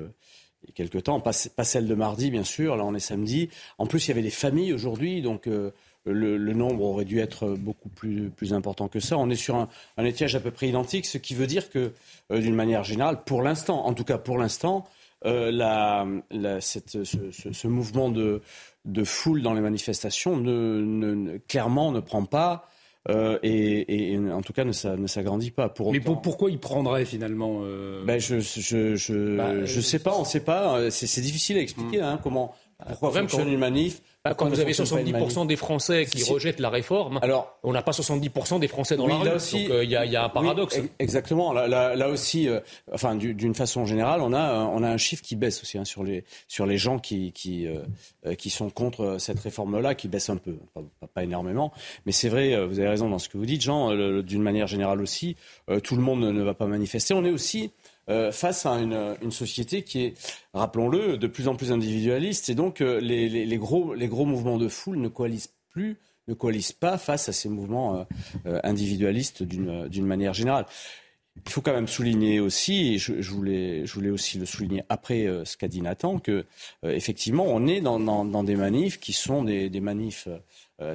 il 0.63 0.69
y 0.69 0.71
a 0.71 0.73
quelques 0.73 1.03
temps, 1.03 1.19
pas, 1.21 1.33
celle 1.33 1.87
de 1.87 1.95
mardi 1.95 2.31
bien 2.31 2.43
sûr, 2.43 2.75
là 2.75 2.83
on 2.83 2.93
est 2.93 2.99
samedi. 2.99 3.49
En 3.77 3.85
plus 3.85 4.07
il 4.07 4.09
y 4.09 4.11
avait 4.11 4.21
des 4.21 4.29
familles 4.29 4.73
aujourd'hui, 4.73 5.21
donc 5.21 5.47
euh, 5.47 5.71
le, 6.11 6.53
nombre 6.53 6.83
aurait 6.83 7.05
dû 7.05 7.19
être 7.19 7.55
beaucoup 7.55 7.89
plus, 7.89 8.29
plus 8.29 8.53
important 8.53 8.87
que 8.87 8.99
ça. 8.99 9.17
On 9.17 9.29
est 9.29 9.35
sur 9.35 9.55
un, 9.55 9.69
un 9.97 10.05
étiage 10.05 10.35
à 10.35 10.39
peu 10.39 10.51
près 10.51 10.67
identique, 10.67 11.05
ce 11.05 11.17
qui 11.17 11.33
veut 11.33 11.47
dire 11.47 11.69
que 11.69 11.93
euh, 12.31 12.39
d'une 12.39 12.55
manière 12.55 12.83
générale, 12.83 13.23
pour 13.25 13.41
l'instant, 13.41 13.85
en 13.85 13.93
tout 13.93 14.03
cas 14.03 14.17
pour 14.17 14.37
l'instant, 14.37 14.87
euh, 15.25 15.51
la, 15.51 16.61
cette, 16.61 17.03
ce, 17.03 17.67
mouvement 17.67 18.09
de, 18.09 18.41
de, 18.85 19.03
foule 19.03 19.41
dans 19.41 19.53
les 19.53 19.61
manifestations 19.61 20.37
ne, 20.37 20.81
ne, 20.81 21.37
clairement 21.37 21.91
ne 21.91 21.99
prend 21.99 22.23
pas 22.23 22.69
euh, 23.09 23.37
et, 23.43 24.17
en 24.31 24.41
tout 24.41 24.53
cas 24.53 24.63
ne, 24.63 24.71
s'agrandit 24.71 25.51
pas. 25.51 25.67
Pour 25.67 25.91
Mais 25.91 25.99
pourquoi 25.99 26.51
il 26.51 26.59
prendrait 26.59 27.05
finalement 27.05 27.61
euh 27.63 28.03
ben 28.05 28.19
je 28.19 28.39
je, 28.39 28.95
je, 28.95 29.37
bah, 29.37 29.65
je, 29.65 29.81
sais 29.81 29.99
pas, 29.99 30.15
on 30.17 30.23
sait 30.23 30.43
pas. 30.43 30.89
C'est 30.89 31.21
difficile 31.21 31.57
à 31.57 31.61
expliquer 31.61 31.99
hmm. 31.99 32.05
hein, 32.05 32.19
comment 32.21 32.55
pourquoi 32.87 33.11
fonctionne 33.11 33.49
une 33.49 33.59
manif 33.59 34.01
bah, 34.25 34.33
quand 34.33 34.49
vous 34.49 34.59
avez 34.59 34.73
70% 34.73 35.47
des 35.47 35.55
Français 35.55 36.05
qui 36.05 36.23
rejettent 36.29 36.59
la 36.59 36.69
réforme, 36.69 37.19
alors, 37.21 37.57
on 37.63 37.71
n'a 37.71 37.81
pas 37.81 37.93
70% 37.93 38.59
des 38.59 38.67
Français 38.67 38.97
dans 38.97 39.07
la 39.07 39.15
rue. 39.15 39.29
Aussi, 39.29 39.63
donc 39.63 39.71
euh, 39.71 39.83
il 39.85 39.91
y, 39.91 39.95
a 39.95 40.23
un 40.25 40.29
paradoxe. 40.29 40.81
exactement. 40.99 41.53
Là, 41.53 42.09
aussi, 42.09 42.49
euh, 42.49 42.59
enfin, 42.91 43.15
d'une 43.15 43.55
façon 43.55 43.85
générale, 43.85 44.19
on 44.19 44.33
a, 44.33 44.55
on 44.55 44.83
a 44.83 44.89
un 44.89 44.97
chiffre 44.97 45.23
qui 45.23 45.37
baisse 45.37 45.61
aussi 45.61 45.77
hein, 45.77 45.85
sur, 45.85 46.03
les, 46.03 46.25
sur 46.49 46.65
les 46.65 46.77
gens 46.77 46.99
qui, 46.99 47.31
qui, 47.31 47.65
euh, 47.65 48.35
qui 48.35 48.49
sont 48.49 48.69
contre 48.69 49.17
cette 49.19 49.39
réforme-là, 49.39 49.95
qui 49.95 50.09
baisse 50.09 50.29
un 50.29 50.37
peu, 50.37 50.57
pas, 51.13 51.23
énormément. 51.23 51.71
Mais 52.05 52.11
c'est 52.11 52.27
vrai, 52.27 52.65
vous 52.65 52.77
avez 52.77 52.89
raison 52.89 53.09
dans 53.09 53.19
ce 53.19 53.29
que 53.29 53.37
vous 53.37 53.45
dites, 53.45 53.61
Jean, 53.61 53.95
d'une 54.21 54.41
manière 54.41 54.67
générale 54.67 55.01
aussi, 55.01 55.37
tout 55.83 55.95
le 55.95 56.01
monde 56.01 56.19
ne 56.19 56.43
va 56.43 56.53
pas 56.53 56.65
manifester. 56.65 57.13
On 57.13 57.23
est 57.23 57.31
aussi 57.31 57.71
euh, 58.09 58.31
face 58.31 58.65
à 58.65 58.71
une, 58.71 59.31
société 59.31 59.83
qui 59.83 60.05
est, 60.05 60.13
rappelons-le, 60.53 61.17
de 61.17 61.27
plus 61.27 61.47
en 61.47 61.55
plus 61.55 61.71
individualiste. 61.71 62.49
Et 62.49 62.55
donc, 62.55 62.81
euh, 62.81 62.99
les, 62.99 63.57
gros, 63.57 63.93
les 63.93 64.07
gros 64.07 64.25
mouvements 64.25 64.57
de 64.57 64.67
foule 64.67 64.97
ne 64.97 65.07
coalisent 65.07 65.53
plus 65.69 65.97
ne 66.27 66.35
coalisent 66.35 66.73
pas 66.73 66.99
face 66.99 67.27
à 67.27 67.33
ces 67.33 67.49
mouvements 67.49 68.05
euh, 68.45 68.59
individualistes 68.63 69.41
d'une 69.41 70.05
manière 70.05 70.35
générale. 70.35 70.67
Il 71.43 71.51
faut 71.51 71.61
quand 71.61 71.73
même 71.73 71.87
souligner 71.87 72.39
aussi, 72.39 72.93
et 72.93 72.97
je, 72.99 73.31
voulais, 73.31 73.83
je 73.87 73.93
voulais 73.95 74.11
aussi 74.11 74.37
le 74.37 74.45
souligner 74.45 74.83
après 74.89 75.25
ce 75.43 75.57
qu'a 75.57 75.67
dit 75.67 75.81
Nathan, 75.81 76.19
que 76.19 76.45
effectivement, 76.83 77.45
on 77.47 77.65
est 77.65 77.81
dans, 77.81 77.99
dans, 77.99 78.43
des 78.43 78.55
manifs 78.55 78.99
qui 78.99 79.13
sont 79.13 79.43
des, 79.43 79.71
des 79.71 79.79
manifs 79.79 80.27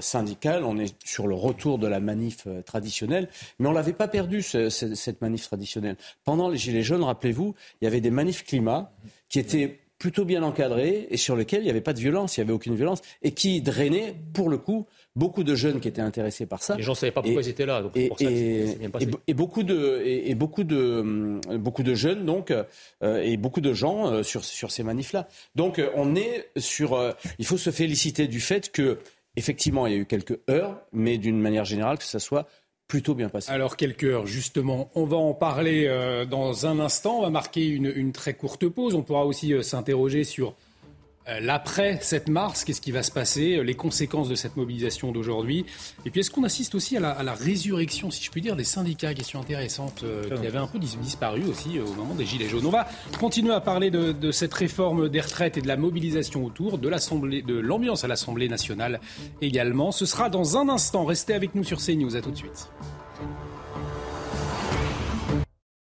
syndicale. 0.00 0.64
On 0.64 0.78
est 0.78 0.94
sur 1.04 1.26
le 1.26 1.34
retour 1.34 1.78
de 1.78 1.86
la 1.86 2.00
manif 2.00 2.46
euh, 2.46 2.62
traditionnelle. 2.62 3.28
Mais 3.58 3.68
on 3.68 3.72
l'avait 3.72 3.92
pas 3.92 4.08
perdu, 4.08 4.42
cette 4.42 5.20
manif 5.20 5.44
traditionnelle. 5.44 5.96
Pendant 6.24 6.48
les 6.48 6.58
Gilets 6.58 6.82
jaunes, 6.82 7.04
rappelez-vous, 7.04 7.54
il 7.80 7.84
y 7.84 7.88
avait 7.88 8.00
des 8.00 8.10
manifs 8.10 8.44
climat 8.44 8.92
qui 9.28 9.38
étaient 9.38 9.80
plutôt 9.98 10.24
bien 10.24 10.42
encadrés 10.42 11.06
et 11.10 11.16
sur 11.16 11.36
lesquels 11.36 11.60
il 11.60 11.64
n'y 11.64 11.70
avait 11.70 11.80
pas 11.80 11.92
de 11.92 12.00
violence, 12.00 12.36
il 12.36 12.40
n'y 12.40 12.44
avait 12.44 12.52
aucune 12.52 12.74
violence, 12.74 13.00
et 13.22 13.32
qui 13.32 13.62
drainaient, 13.62 14.14
pour 14.34 14.50
le 14.50 14.58
coup, 14.58 14.86
beaucoup 15.16 15.44
de 15.44 15.54
jeunes 15.54 15.80
qui 15.80 15.88
étaient 15.88 16.02
intéressés 16.02 16.44
par 16.44 16.62
ça. 16.62 16.76
Les 16.76 16.82
gens 16.82 16.92
ne 16.92 16.96
savaient 16.96 17.12
pas 17.12 17.22
pourquoi 17.22 17.40
ils 17.40 17.48
étaient 17.48 17.64
là. 17.64 17.82
et, 17.94 19.34
beaucoup 19.34 19.62
de, 19.62 20.02
et, 20.04 20.34
beaucoup 20.34 20.64
de, 20.64 21.40
beaucoup 21.56 21.82
de 21.82 21.94
jeunes, 21.94 22.26
donc, 22.26 22.50
euh, 22.50 23.22
et 23.22 23.36
beaucoup 23.36 23.60
de 23.62 23.72
gens 23.72 24.22
sur, 24.22 24.44
sur 24.44 24.70
ces 24.70 24.82
manifs-là. 24.82 25.28
Donc, 25.54 25.80
on 25.94 26.16
est 26.16 26.50
sur. 26.56 27.14
il 27.38 27.46
faut 27.46 27.56
se 27.56 27.70
féliciter 27.70 28.26
du 28.26 28.40
fait 28.40 28.72
que 28.72 28.98
Effectivement, 29.36 29.86
il 29.86 29.92
y 29.92 29.96
a 29.96 29.98
eu 29.98 30.06
quelques 30.06 30.38
heures, 30.48 30.80
mais 30.92 31.18
d'une 31.18 31.40
manière 31.40 31.64
générale, 31.64 31.98
que 31.98 32.04
ça 32.04 32.18
soit 32.20 32.46
plutôt 32.86 33.14
bien 33.14 33.28
passé. 33.28 33.50
Alors, 33.50 33.76
quelques 33.76 34.04
heures, 34.04 34.26
justement. 34.26 34.90
On 34.94 35.04
va 35.04 35.16
en 35.16 35.34
parler 35.34 35.86
euh, 35.86 36.24
dans 36.24 36.66
un 36.66 36.78
instant. 36.78 37.18
On 37.18 37.22
va 37.22 37.30
marquer 37.30 37.66
une, 37.66 38.12
très 38.12 38.34
courte 38.34 38.68
pause. 38.68 38.94
On 38.94 39.02
pourra 39.02 39.24
aussi 39.24 39.52
euh, 39.52 39.62
s'interroger 39.62 40.24
sur 40.24 40.54
l'après 41.40 41.98
7 42.00 42.28
mars, 42.28 42.64
qu'est-ce 42.64 42.80
qui 42.80 42.92
va 42.92 43.02
se 43.02 43.10
passer, 43.10 43.56
euh, 43.56 43.62
les 43.62 43.74
conséquences 43.74 44.28
de 44.28 44.34
cette 44.34 44.56
mobilisation 44.56 45.12
d'aujourd'hui? 45.12 45.64
Et 46.04 46.10
puis 46.10 46.20
est-ce 46.20 46.30
qu'on 46.30 46.44
assiste 46.44 46.74
aussi 46.74 46.96
à 46.96 47.00
la, 47.00 47.34
résurrection, 47.34 48.10
si 48.10 48.22
je 48.22 48.30
puis 48.30 48.40
dire, 48.40 48.56
des 48.56 48.64
syndicats, 48.64 49.14
question 49.14 49.40
intéressante, 49.40 50.02
euh, 50.04 50.24
qui 50.24 50.46
avaient 50.46 50.58
un 50.58 50.66
peu 50.66 50.78
disparu 50.78 51.44
aussi 51.44 51.78
au 51.80 51.92
moment 51.94 52.14
des 52.14 52.26
Gilets 52.26 52.48
jaunes. 52.48 52.66
On 52.66 52.70
va 52.70 52.86
continuer 53.18 53.52
à 53.52 53.60
parler 53.60 53.90
de, 53.90 54.30
cette 54.32 54.54
réforme 54.54 55.08
des 55.08 55.20
retraites 55.20 55.56
et 55.56 55.60
de 55.62 55.68
la 55.68 55.76
mobilisation 55.76 56.44
autour, 56.44 56.78
de 56.78 56.88
l'Assemblée, 56.88 57.42
de 57.42 57.58
l'ambiance 57.58 58.04
à 58.04 58.08
l'Assemblée 58.08 58.48
nationale 58.48 59.00
également. 59.40 59.92
Ce 59.92 60.06
sera 60.06 60.28
dans 60.28 60.56
un 60.58 60.68
instant. 60.68 61.04
Restez 61.04 61.34
avec 61.34 61.54
nous 61.54 61.64
sur 61.64 61.78
CNews. 61.78 62.16
À 62.16 62.20
tout 62.20 62.30
de 62.30 62.36
suite. 62.36 62.68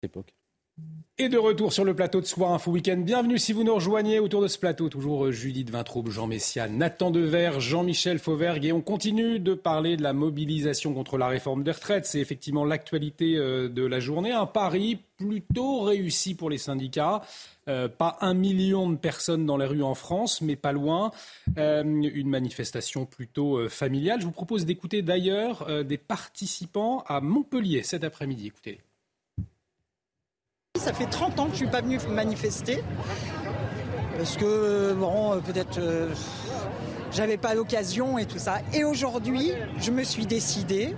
Époque. 0.03 0.33
Et 1.19 1.29
de 1.29 1.37
retour 1.37 1.71
sur 1.71 1.85
le 1.85 1.93
plateau 1.93 2.21
de 2.21 2.25
Soir 2.25 2.53
Info 2.53 2.71
Week-end. 2.71 2.97
Bienvenue 2.97 3.37
si 3.37 3.53
vous 3.53 3.63
nous 3.63 3.75
rejoignez 3.75 4.17
autour 4.17 4.41
de 4.41 4.47
ce 4.47 4.57
plateau. 4.57 4.89
Toujours 4.89 5.25
euh, 5.25 5.31
Judith 5.31 5.69
Vintraube, 5.69 6.09
Jean 6.09 6.25
Messia, 6.25 6.67
Nathan 6.67 7.11
Dever, 7.11 7.51
Jean-Michel 7.59 8.17
Fauvergue. 8.17 8.65
Et 8.65 8.71
on 8.71 8.81
continue 8.81 9.37
de 9.37 9.53
parler 9.53 9.95
de 9.95 10.01
la 10.01 10.13
mobilisation 10.13 10.91
contre 10.95 11.19
la 11.19 11.27
réforme 11.27 11.63
des 11.63 11.69
retraites. 11.69 12.07
C'est 12.07 12.19
effectivement 12.19 12.65
l'actualité 12.65 13.37
euh, 13.37 13.69
de 13.69 13.85
la 13.85 13.99
journée. 13.99 14.31
Un 14.31 14.47
pari 14.47 15.01
plutôt 15.17 15.81
réussi 15.81 16.33
pour 16.33 16.49
les 16.49 16.57
syndicats. 16.57 17.21
Euh, 17.67 17.87
pas 17.87 18.17
un 18.21 18.33
million 18.33 18.89
de 18.89 18.97
personnes 18.97 19.45
dans 19.45 19.57
les 19.57 19.67
rues 19.67 19.83
en 19.83 19.93
France, 19.93 20.41
mais 20.41 20.55
pas 20.55 20.71
loin. 20.71 21.11
une 21.55 22.27
manifestation 22.27 23.05
plutôt 23.05 23.69
familiale. 23.69 24.19
Je 24.19 24.25
vous 24.25 24.31
propose 24.31 24.65
d'écouter 24.65 25.03
d'ailleurs 25.03 25.85
des 25.85 25.99
participants 25.99 27.03
à 27.07 27.21
Montpellier 27.21 27.83
cet 27.83 28.03
après-midi. 28.03 28.47
Écoutez. 28.47 28.79
Ça 30.79 30.91
fait 30.91 31.05
30 31.05 31.39
ans 31.39 31.45
que 31.45 31.51
je 31.51 31.57
suis 31.57 31.67
pas 31.67 31.81
venu 31.81 31.99
manifester. 32.09 32.83
Parce 34.17 34.35
que, 34.37 34.93
bon, 34.93 35.39
peut-être 35.39 35.77
euh, 35.77 36.09
j'avais 37.11 37.37
pas 37.37 37.53
l'occasion 37.53 38.17
et 38.17 38.25
tout 38.25 38.39
ça. 38.39 38.57
Et 38.73 38.83
aujourd'hui, 38.83 39.51
je 39.79 39.91
me 39.91 40.03
suis 40.03 40.25
décidé 40.25 40.95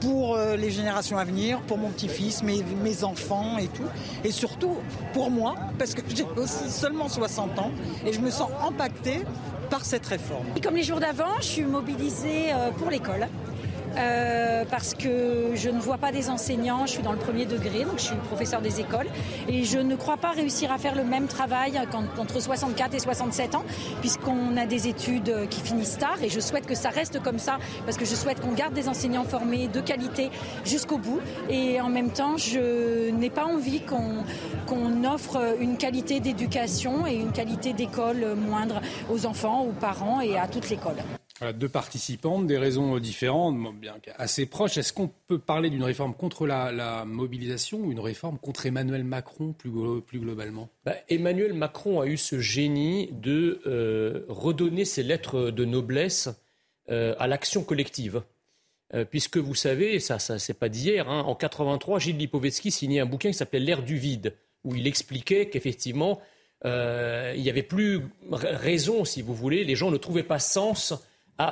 pour 0.00 0.34
euh, 0.34 0.56
les 0.56 0.72
générations 0.72 1.18
à 1.18 1.24
venir, 1.24 1.60
pour 1.68 1.78
mon 1.78 1.90
petit-fils, 1.90 2.42
mes, 2.42 2.64
mes, 2.82 3.04
enfants 3.04 3.58
et 3.58 3.68
tout. 3.68 3.86
Et 4.24 4.32
surtout 4.32 4.74
pour 5.12 5.30
moi, 5.30 5.54
parce 5.78 5.94
que 5.94 6.02
j'ai 6.12 6.26
aussi 6.36 6.68
seulement 6.68 7.08
60 7.08 7.60
ans 7.60 7.70
et 8.04 8.12
je 8.12 8.18
me 8.18 8.30
sens 8.30 8.50
impactée 8.60 9.20
par 9.70 9.84
cette 9.84 10.06
réforme. 10.06 10.46
Comme 10.64 10.74
les 10.74 10.82
jours 10.82 10.98
d'avant, 10.98 11.36
je 11.38 11.44
suis 11.46 11.64
mobilisée 11.64 12.52
euh, 12.52 12.72
pour 12.72 12.90
l'école. 12.90 13.28
Euh, 13.98 14.64
parce 14.70 14.94
que 14.94 15.52
je 15.54 15.70
ne 15.70 15.78
vois 15.78 15.98
pas 15.98 16.12
des 16.12 16.28
enseignants, 16.28 16.86
je 16.86 16.92
suis 16.92 17.02
dans 17.02 17.12
le 17.12 17.18
premier 17.18 17.46
degré, 17.46 17.84
donc 17.84 17.98
je 17.98 18.04
suis 18.04 18.16
professeur 18.16 18.60
des 18.60 18.80
écoles, 18.80 19.06
et 19.48 19.64
je 19.64 19.78
ne 19.78 19.96
crois 19.96 20.16
pas 20.16 20.32
réussir 20.32 20.70
à 20.70 20.78
faire 20.78 20.94
le 20.94 21.04
même 21.04 21.26
travail 21.26 21.80
entre 22.18 22.40
64 22.40 22.94
et 22.94 22.98
67 22.98 23.54
ans, 23.54 23.64
puisqu'on 24.00 24.56
a 24.56 24.66
des 24.66 24.88
études 24.88 25.48
qui 25.48 25.60
finissent 25.60 25.98
tard, 25.98 26.18
et 26.22 26.28
je 26.28 26.40
souhaite 26.40 26.66
que 26.66 26.74
ça 26.74 26.90
reste 26.90 27.22
comme 27.22 27.38
ça, 27.38 27.58
parce 27.84 27.96
que 27.96 28.04
je 28.04 28.14
souhaite 28.14 28.40
qu'on 28.40 28.52
garde 28.52 28.74
des 28.74 28.88
enseignants 28.88 29.24
formés 29.24 29.68
de 29.68 29.80
qualité 29.80 30.30
jusqu'au 30.64 30.98
bout, 30.98 31.20
et 31.48 31.80
en 31.80 31.88
même 31.88 32.10
temps, 32.10 32.36
je 32.36 33.10
n'ai 33.10 33.30
pas 33.30 33.44
envie 33.44 33.80
qu'on 33.80 35.04
offre 35.04 35.56
une 35.60 35.78
qualité 35.78 36.20
d'éducation 36.20 37.06
et 37.06 37.14
une 37.14 37.32
qualité 37.32 37.72
d'école 37.72 38.34
moindre 38.36 38.80
aux 39.10 39.26
enfants, 39.26 39.62
aux 39.62 39.72
parents 39.72 40.20
et 40.20 40.38
à 40.38 40.48
toute 40.48 40.68
l'école 40.68 40.96
deux 41.58 41.68
participantes, 41.68 42.46
des 42.46 42.56
raisons 42.56 42.98
différentes, 42.98 43.56
bien 43.78 43.94
assez 44.16 44.46
proches. 44.46 44.78
Est-ce 44.78 44.92
qu'on 44.92 45.10
peut 45.26 45.38
parler 45.38 45.68
d'une 45.68 45.82
réforme 45.82 46.14
contre 46.14 46.46
la, 46.46 47.04
mobilisation 47.04 47.78
ou 47.80 47.92
une 47.92 48.00
réforme 48.00 48.38
contre 48.38 48.66
Emmanuel 48.66 49.04
Macron 49.04 49.52
plus, 49.52 49.70
globalement? 50.18 50.70
Bah, 50.84 50.94
Emmanuel 51.08 51.52
Macron 51.52 52.00
a 52.00 52.06
eu 52.06 52.16
ce 52.16 52.40
génie 52.40 53.10
de 53.12 53.60
euh, 53.66 54.24
redonner 54.28 54.84
ses 54.84 55.02
lettres 55.02 55.50
de 55.50 55.64
noblesse 55.64 56.30
à 56.88 57.26
l'action 57.26 57.64
collective. 57.64 58.22
puisque 59.10 59.38
vous 59.38 59.56
savez, 59.56 59.98
ça, 59.98 60.20
ça 60.20 60.38
c'est 60.38 60.54
pas 60.54 60.68
d'hier, 60.68 61.10
hein, 61.10 61.22
en 61.22 61.34
83, 61.34 61.98
Gilles 61.98 62.16
Lipovetsky 62.16 62.70
signait 62.70 63.00
un 63.00 63.06
bouquin 63.06 63.30
qui 63.30 63.36
s'appelait 63.36 63.58
L'ère 63.58 63.82
du 63.82 63.96
vide, 63.96 64.34
où 64.62 64.76
il 64.76 64.86
expliquait 64.86 65.48
qu'effectivement, 65.48 66.20
il 66.64 67.42
n'y 67.42 67.50
avait 67.50 67.64
plus 67.64 68.02
raison, 68.30 69.04
si 69.04 69.20
vous 69.20 69.34
voulez, 69.34 69.64
les 69.64 69.74
gens 69.74 69.90
ne 69.90 69.96
trouvaient 69.96 70.22
pas 70.22 70.38
sens 70.38 70.94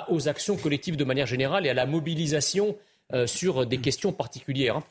aux 0.09 0.29
actions 0.29 0.57
collectives 0.57 0.97
de 0.97 1.05
manière 1.05 1.27
générale 1.27 1.67
et 1.67 1.71
à 1.71 1.75
la 1.75 1.87
mobilisation 1.87 2.77
sur 3.27 3.67
des 3.67 3.79
questions 3.79 4.13
particulières. 4.13 4.79
Hein. 4.79 4.85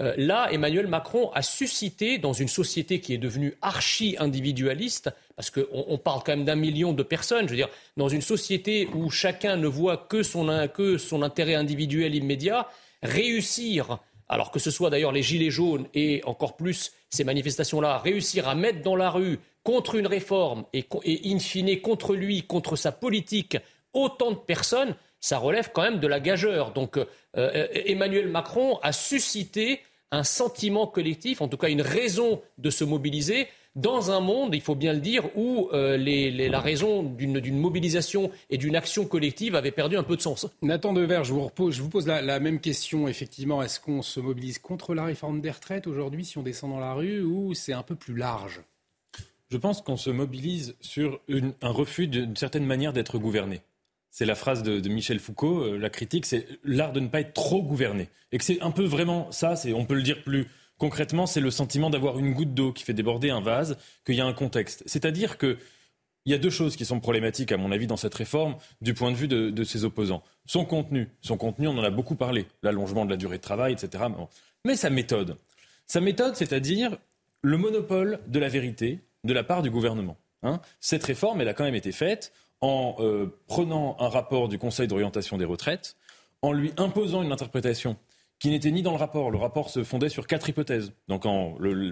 Euh, 0.00 0.12
là, 0.16 0.48
Emmanuel 0.50 0.88
Macron 0.88 1.30
a 1.34 1.42
suscité, 1.42 2.18
dans 2.18 2.32
une 2.32 2.48
société 2.48 3.00
qui 3.00 3.14
est 3.14 3.18
devenue 3.18 3.54
archi-individualiste, 3.62 5.10
parce 5.36 5.50
qu'on 5.50 5.98
parle 5.98 6.22
quand 6.24 6.32
même 6.32 6.44
d'un 6.44 6.56
million 6.56 6.92
de 6.92 7.04
personnes, 7.04 7.46
je 7.46 7.50
veux 7.50 7.56
dire, 7.56 7.68
dans 7.96 8.08
une 8.08 8.20
société 8.20 8.88
où 8.94 9.08
chacun 9.10 9.56
ne 9.56 9.68
voit 9.68 9.96
que 9.96 10.24
son, 10.24 10.68
que 10.74 10.98
son 10.98 11.22
intérêt 11.22 11.54
individuel 11.54 12.14
immédiat, 12.16 12.68
réussir, 13.02 13.98
alors 14.28 14.50
que 14.50 14.58
ce 14.58 14.72
soit 14.72 14.90
d'ailleurs 14.90 15.12
les 15.12 15.22
Gilets 15.22 15.50
jaunes 15.50 15.86
et 15.94 16.22
encore 16.24 16.56
plus 16.56 16.92
ces 17.10 17.22
manifestations-là, 17.22 17.98
réussir 17.98 18.48
à 18.48 18.56
mettre 18.56 18.82
dans 18.82 18.96
la 18.96 19.10
rue 19.10 19.38
contre 19.62 19.94
une 19.94 20.08
réforme 20.08 20.64
et, 20.72 20.86
et 21.04 21.32
in 21.32 21.38
fine 21.38 21.80
contre 21.80 22.16
lui, 22.16 22.42
contre 22.42 22.74
sa 22.74 22.90
politique, 22.90 23.58
autant 23.94 24.32
de 24.32 24.36
personnes, 24.36 24.94
ça 25.20 25.38
relève 25.38 25.70
quand 25.72 25.82
même 25.82 26.00
de 26.00 26.06
la 26.06 26.20
gageure. 26.20 26.72
Donc 26.72 26.98
euh, 26.98 27.06
euh, 27.36 27.66
Emmanuel 27.72 28.28
Macron 28.28 28.78
a 28.82 28.92
suscité 28.92 29.80
un 30.10 30.22
sentiment 30.22 30.86
collectif, 30.86 31.40
en 31.40 31.48
tout 31.48 31.56
cas 31.56 31.68
une 31.68 31.82
raison 31.82 32.42
de 32.58 32.70
se 32.70 32.84
mobiliser 32.84 33.48
dans 33.74 34.12
un 34.12 34.20
monde, 34.20 34.54
il 34.54 34.60
faut 34.60 34.76
bien 34.76 34.92
le 34.92 35.00
dire, 35.00 35.36
où 35.36 35.68
euh, 35.72 35.96
la 35.96 36.60
raison 36.60 37.02
d'une 37.02 37.58
mobilisation 37.58 38.30
et 38.50 38.56
d'une 38.56 38.76
action 38.76 39.04
collective 39.04 39.56
avait 39.56 39.72
perdu 39.72 39.96
un 39.96 40.04
peu 40.04 40.16
de 40.16 40.20
sens. 40.20 40.46
Nathan 40.62 40.92
Dever, 40.92 41.22
je 41.24 41.32
vous, 41.32 41.50
je 41.70 41.82
vous 41.82 41.88
pose 41.88 42.06
la, 42.06 42.38
même 42.38 42.60
question. 42.60 43.08
Effectivement, 43.08 43.62
est-ce 43.62 43.80
qu'on 43.80 44.02
se 44.02 44.20
mobilise 44.20 44.58
contre 44.58 44.94
la 44.94 45.04
réforme 45.04 45.40
des 45.40 45.50
retraites 45.50 45.88
aujourd'hui 45.88 46.24
si 46.24 46.38
on 46.38 46.42
descend 46.42 46.70
dans 46.70 46.80
la 46.80 46.94
rue 46.94 47.22
ou 47.22 47.54
c'est 47.54 47.72
un 47.72 47.82
peu 47.82 47.96
plus 47.96 48.14
large? 48.14 48.62
Je 49.50 49.56
pense 49.56 49.82
qu'on 49.82 49.96
se 49.96 50.10
mobilise 50.10 50.76
sur 50.80 51.20
un 51.28 51.70
refus 51.70 52.06
d'une 52.06 52.36
certaine 52.36 52.66
manière 52.66 52.92
d'être 52.92 53.18
gouverné. 53.18 53.62
C'est 54.14 54.26
la 54.26 54.36
phrase 54.36 54.62
de, 54.62 54.88
Michel 54.88 55.18
Foucault, 55.18 55.64
euh, 55.64 55.76
la 55.76 55.90
critique, 55.90 56.24
c'est 56.24 56.46
l'art 56.62 56.92
de 56.92 57.00
ne 57.00 57.08
pas 57.08 57.18
être 57.18 57.34
trop 57.34 57.64
gouverné. 57.64 58.10
Et 58.30 58.38
que 58.38 58.44
c'est 58.44 58.60
un 58.62 58.70
peu 58.70 58.84
vraiment 58.84 59.32
ça, 59.32 59.54
on 59.74 59.84
peut 59.86 59.96
le 59.96 60.04
dire 60.04 60.22
plus 60.22 60.46
concrètement, 60.78 61.26
c'est 61.26 61.40
le 61.40 61.50
sentiment 61.50 61.90
d'avoir 61.90 62.20
une 62.20 62.32
goutte 62.32 62.54
d'eau 62.54 62.72
qui 62.72 62.84
fait 62.84 62.92
déborder 62.92 63.30
un 63.30 63.40
vase, 63.40 63.76
qu'il 64.06 64.14
y 64.14 64.20
a 64.20 64.24
un 64.24 64.32
contexte. 64.32 64.84
C'est-à-dire 64.86 65.36
qu'il 65.36 65.56
y 66.26 66.32
a 66.32 66.38
deux 66.38 66.50
choses 66.50 66.76
qui 66.76 66.84
sont 66.84 67.00
problématiques, 67.00 67.50
à 67.50 67.56
mon 67.56 67.72
avis, 67.72 67.88
dans 67.88 67.96
cette 67.96 68.14
réforme, 68.14 68.54
du 68.80 68.94
point 68.94 69.10
de 69.10 69.16
vue 69.16 69.26
de, 69.26 69.64
ses 69.64 69.84
opposants. 69.84 70.22
Son 70.46 70.64
contenu. 70.64 71.08
Son 71.20 71.36
contenu, 71.36 71.66
on 71.66 71.76
en 71.76 71.82
a 71.82 71.90
beaucoup 71.90 72.14
parlé. 72.14 72.46
L'allongement 72.62 73.04
de 73.04 73.10
la 73.10 73.16
durée 73.16 73.38
de 73.38 73.42
travail, 73.42 73.72
etc. 73.72 74.04
Mais 74.64 74.76
sa 74.76 74.90
méthode. 74.90 75.38
Sa 75.88 76.00
méthode, 76.00 76.36
c'est-à-dire 76.36 76.98
le 77.42 77.56
monopole 77.56 78.20
de 78.28 78.38
la 78.38 78.48
vérité 78.48 79.00
de 79.24 79.32
la 79.32 79.42
part 79.42 79.62
du 79.62 79.72
gouvernement. 79.72 80.16
Hein. 80.44 80.60
Cette 80.78 81.02
réforme, 81.02 81.40
elle 81.40 81.48
a 81.48 81.54
quand 81.54 81.64
même 81.64 81.74
été 81.74 81.90
faite 81.90 82.32
en 82.64 82.96
euh, 82.98 83.26
prenant 83.46 83.94
un 84.00 84.08
rapport 84.08 84.48
du 84.48 84.58
Conseil 84.58 84.88
d'orientation 84.88 85.36
des 85.36 85.44
retraites, 85.44 85.96
en 86.40 86.50
lui 86.50 86.72
imposant 86.78 87.22
une 87.22 87.30
interprétation 87.30 87.98
qui 88.38 88.48
n'était 88.48 88.70
ni 88.70 88.80
dans 88.80 88.92
le 88.92 88.96
rapport. 88.96 89.30
Le 89.30 89.36
rapport 89.36 89.68
se 89.68 89.84
fondait 89.84 90.08
sur 90.08 90.26
quatre 90.26 90.48
hypothèses. 90.48 90.92
Donc 91.06 91.24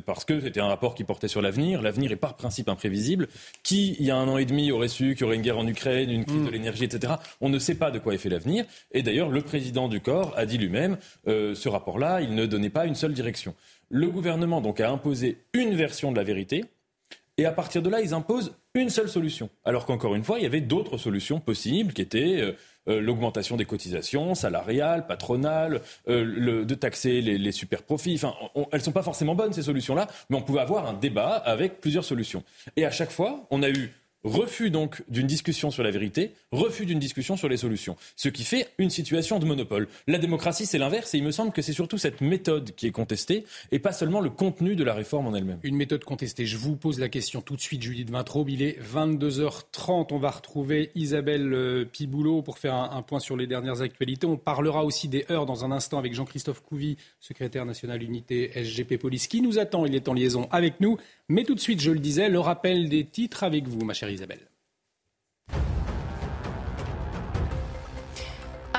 parce 0.06 0.24
que 0.24 0.40
c'était 0.40 0.60
un 0.60 0.68
rapport 0.68 0.94
qui 0.94 1.04
portait 1.04 1.28
sur 1.28 1.42
l'avenir. 1.42 1.82
L'avenir 1.82 2.10
est 2.10 2.16
par 2.16 2.36
principe 2.36 2.70
imprévisible. 2.70 3.28
Qui, 3.62 3.96
il 4.00 4.06
y 4.06 4.10
a 4.10 4.16
un 4.16 4.26
an 4.28 4.38
et 4.38 4.46
demi, 4.46 4.72
aurait 4.72 4.88
su 4.88 5.12
qu'il 5.12 5.22
y 5.22 5.24
aurait 5.24 5.36
une 5.36 5.42
guerre 5.42 5.58
en 5.58 5.66
Ukraine, 5.66 6.10
une 6.10 6.24
crise 6.24 6.40
de 6.42 6.48
mm. 6.48 6.52
l'énergie, 6.52 6.84
etc. 6.84 7.14
On 7.42 7.50
ne 7.50 7.58
sait 7.58 7.74
pas 7.74 7.90
de 7.90 7.98
quoi 7.98 8.14
est 8.14 8.18
fait 8.18 8.30
l'avenir. 8.30 8.64
Et 8.92 9.02
d'ailleurs, 9.02 9.28
le 9.28 9.42
président 9.42 9.88
du 9.88 10.00
corps 10.00 10.32
a 10.38 10.46
dit 10.46 10.56
lui-même, 10.56 10.96
euh, 11.28 11.54
ce 11.54 11.68
rapport-là, 11.68 12.22
il 12.22 12.34
ne 12.34 12.46
donnait 12.46 12.70
pas 12.70 12.86
une 12.86 12.94
seule 12.94 13.12
direction. 13.12 13.54
Le 13.90 14.08
gouvernement 14.08 14.62
donc 14.62 14.80
a 14.80 14.90
imposé 14.90 15.44
une 15.52 15.74
version 15.74 16.12
de 16.12 16.16
la 16.16 16.24
vérité. 16.24 16.64
Et 17.42 17.44
à 17.44 17.50
partir 17.50 17.82
de 17.82 17.90
là, 17.90 18.00
ils 18.00 18.14
imposent 18.14 18.54
une 18.72 18.88
seule 18.88 19.08
solution. 19.08 19.50
Alors 19.64 19.84
qu'encore 19.84 20.14
une 20.14 20.22
fois, 20.22 20.38
il 20.38 20.44
y 20.44 20.46
avait 20.46 20.60
d'autres 20.60 20.96
solutions 20.96 21.40
possibles 21.40 21.92
qui 21.92 22.00
étaient 22.00 22.40
euh, 22.40 22.52
euh, 22.88 23.00
l'augmentation 23.00 23.56
des 23.56 23.64
cotisations 23.64 24.36
salariales, 24.36 25.08
patronales, 25.08 25.80
euh, 26.06 26.64
de 26.64 26.74
taxer 26.76 27.20
les, 27.20 27.50
super 27.50 27.82
profits. 27.82 28.14
Enfin, 28.14 28.32
elles 28.54 28.78
ne 28.78 28.84
sont 28.84 28.92
pas 28.92 29.02
forcément 29.02 29.34
bonnes 29.34 29.52
ces 29.52 29.62
solutions-là, 29.62 30.06
mais 30.30 30.36
on 30.36 30.42
pouvait 30.42 30.60
avoir 30.60 30.86
un 30.86 30.92
débat 30.92 31.30
avec 31.34 31.80
plusieurs 31.80 32.04
solutions. 32.04 32.44
Et 32.76 32.86
à 32.86 32.92
chaque 32.92 33.10
fois, 33.10 33.44
on 33.50 33.64
a 33.64 33.70
eu 33.70 33.90
Refus 34.24 34.70
donc 34.70 35.02
d'une 35.08 35.26
discussion 35.26 35.72
sur 35.72 35.82
la 35.82 35.90
vérité, 35.90 36.32
refus 36.52 36.86
d'une 36.86 37.00
discussion 37.00 37.36
sur 37.36 37.48
les 37.48 37.56
solutions. 37.56 37.96
Ce 38.14 38.28
qui 38.28 38.44
fait 38.44 38.68
une 38.78 38.90
situation 38.90 39.40
de 39.40 39.44
monopole. 39.44 39.88
La 40.06 40.18
démocratie, 40.18 40.64
c'est 40.64 40.78
l'inverse, 40.78 41.12
et 41.14 41.18
il 41.18 41.24
me 41.24 41.32
semble 41.32 41.50
que 41.50 41.60
c'est 41.60 41.72
surtout 41.72 41.98
cette 41.98 42.20
méthode 42.20 42.72
qui 42.76 42.86
est 42.86 42.92
contestée, 42.92 43.44
et 43.72 43.80
pas 43.80 43.92
seulement 43.92 44.20
le 44.20 44.30
contenu 44.30 44.76
de 44.76 44.84
la 44.84 44.94
réforme 44.94 45.26
en 45.26 45.34
elle-même. 45.34 45.58
Une 45.64 45.74
méthode 45.74 46.04
contestée. 46.04 46.46
Je 46.46 46.56
vous 46.56 46.76
pose 46.76 47.00
la 47.00 47.08
question 47.08 47.40
tout 47.40 47.56
de 47.56 47.60
suite, 47.60 47.82
Judith 47.82 48.10
Vintraube. 48.10 48.48
Il 48.48 48.62
est 48.62 48.78
22h30. 48.80 50.08
On 50.12 50.18
va 50.18 50.30
retrouver 50.30 50.92
Isabelle 50.94 51.52
euh, 51.52 51.84
Piboulot 51.84 52.42
pour 52.42 52.58
faire 52.58 52.74
un, 52.74 53.02
point 53.02 53.18
sur 53.18 53.36
les 53.36 53.48
dernières 53.48 53.82
actualités. 53.82 54.28
On 54.28 54.36
parlera 54.36 54.84
aussi 54.84 55.08
des 55.08 55.26
heures 55.30 55.46
dans 55.46 55.64
un 55.64 55.72
instant 55.72 55.98
avec 55.98 56.14
Jean-Christophe 56.14 56.62
Couvi, 56.62 56.96
secrétaire 57.18 57.66
national 57.66 58.00
unité 58.04 58.52
SGP 58.54 58.98
Police, 58.98 59.26
qui 59.26 59.42
nous 59.42 59.58
attend. 59.58 59.84
Il 59.84 59.96
est 59.96 60.06
en 60.06 60.14
liaison 60.14 60.46
avec 60.52 60.78
nous. 60.78 60.96
Mais 61.32 61.44
tout 61.44 61.54
de 61.54 61.60
suite, 61.60 61.80
je 61.80 61.90
le 61.90 61.98
disais, 61.98 62.28
le 62.28 62.40
rappel 62.40 62.90
des 62.90 63.06
titres 63.06 63.42
avec 63.42 63.66
vous, 63.66 63.86
ma 63.86 63.94
chère 63.94 64.10
Isabelle. 64.10 64.51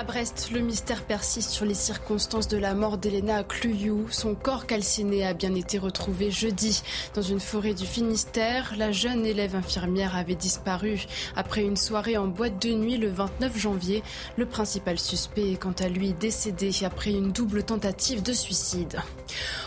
À 0.03 0.05
Brest, 0.05 0.49
le 0.51 0.59
mystère 0.59 1.05
persiste 1.05 1.51
sur 1.51 1.63
les 1.63 1.73
circonstances 1.73 2.49
de 2.49 2.57
la 2.57 2.73
mort 2.73 2.97
d'Elena 2.97 3.41
Cluyou. 3.41 4.07
Son 4.09 4.35
corps 4.35 4.65
calciné 4.65 5.25
a 5.25 5.33
bien 5.33 5.55
été 5.55 5.77
retrouvé 5.77 6.29
jeudi 6.29 6.83
dans 7.13 7.21
une 7.21 7.39
forêt 7.39 7.73
du 7.73 7.85
Finistère. 7.85 8.73
La 8.75 8.91
jeune 8.91 9.25
élève 9.25 9.55
infirmière 9.55 10.17
avait 10.17 10.35
disparu 10.35 11.05
après 11.37 11.61
une 11.61 11.77
soirée 11.77 12.17
en 12.17 12.27
boîte 12.27 12.61
de 12.61 12.73
nuit 12.73 12.97
le 12.97 13.07
29 13.07 13.57
janvier. 13.57 14.03
Le 14.35 14.45
principal 14.45 14.99
suspect 14.99 15.53
est 15.53 15.57
quant 15.57 15.75
à 15.79 15.87
lui 15.87 16.11
décédé 16.11 16.71
après 16.83 17.11
une 17.11 17.31
double 17.31 17.63
tentative 17.63 18.21
de 18.21 18.33
suicide. 18.33 18.99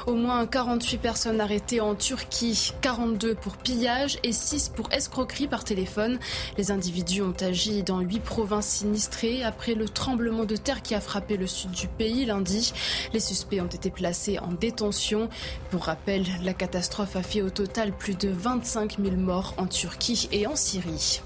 Au 0.07 0.15
moins 0.15 0.47
48 0.47 0.99
personnes 0.99 1.41
arrêtées 1.41 1.81
en 1.81 1.95
Turquie, 1.95 2.75
42 2.83 3.35
pour 3.37 3.57
pillage 3.57 4.19
et 4.23 4.33
6 4.33 4.69
pour 4.69 4.93
escroquerie 4.93 5.49
par 5.49 5.65
téléphone. 5.65 6.19
Les 6.59 6.71
individus 6.71 7.23
ont 7.23 7.35
agi 7.41 7.83
dans 7.83 8.01
8 8.01 8.21
provinces 8.21 8.69
sinistrées 8.69 9.43
après 9.43 9.75
le 9.75 9.89
tremblement 9.89 10.26
tremblement 10.27 10.45
de 10.45 10.57
terre 10.57 10.83
qui 10.83 10.97
a 10.97 11.01
frappé 11.01 11.37
le 11.37 11.47
sud 11.47 11.71
du 11.71 11.87
pays 11.87 12.25
lundi. 12.25 12.73
Les 13.13 13.21
suspects 13.21 13.61
ont 13.61 13.67
été 13.67 13.91
placés 13.91 14.41
en 14.41 14.49
détention. 14.49 15.29
Pour 15.71 15.85
rappel, 15.85 16.25
la 16.43 16.53
catastrophe 16.53 17.15
a 17.15 17.23
fait 17.23 17.43
au 17.43 17.51
total 17.51 17.93
plus 17.93 18.19
de 18.19 18.29
25 18.29 18.97
000 19.01 19.15
morts 19.15 19.55
en 19.57 19.67
Turquie 19.67 20.29
et 20.33 20.49
en 20.49 20.57
Syrie. 20.57 21.21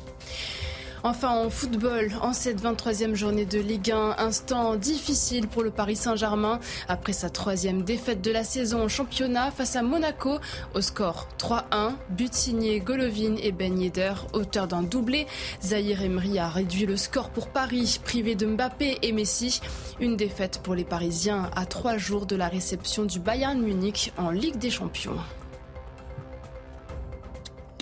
Enfin, 1.03 1.31
en 1.31 1.49
football, 1.49 2.13
en 2.21 2.35
cette 2.35 2.63
23e 2.63 3.15
journée 3.15 3.47
de 3.47 3.59
Ligue 3.59 3.91
1, 3.91 4.17
instant 4.19 4.77
difficile 4.77 5.49
pour 5.49 5.63
le 5.63 5.71
Paris 5.71 5.97
Saint-Germain 5.97 6.61
après 6.89 7.15
sa 7.15 7.31
troisième 7.31 7.83
défaite 7.83 8.21
de 8.21 8.31
la 8.31 8.45
saison 8.45 8.83
en 8.83 8.89
championnat 8.89 9.51
face 9.51 9.77
à 9.77 9.83
Monaco 9.83 10.39
au 10.75 10.83
score 10.83 11.27
3-1. 11.39 11.93
But 12.11 12.35
signé 12.35 12.81
Golovin 12.81 13.37
et 13.43 13.51
Ben 13.51 13.81
Yedder, 13.81 14.13
auteur 14.35 14.67
d'un 14.67 14.83
doublé. 14.83 15.27
Zahir 15.63 16.03
Emery 16.03 16.39
a 16.39 16.49
réduit 16.51 16.85
le 16.85 16.99
score 16.99 17.31
pour 17.31 17.49
Paris, 17.49 17.99
privé 18.05 18.35
de 18.35 18.45
Mbappé 18.45 18.99
et 19.01 19.13
Messi. 19.13 19.63
Une 20.01 20.17
défaite 20.17 20.61
pour 20.63 20.75
les 20.75 20.85
Parisiens 20.85 21.51
à 21.57 21.65
trois 21.65 21.97
jours 21.97 22.27
de 22.27 22.37
la 22.37 22.49
réception 22.49 23.05
du 23.05 23.21
Bayern 23.21 23.59
Munich 23.59 24.13
en 24.19 24.31
Ligue 24.31 24.59
des 24.59 24.71
Champions. 24.71 25.17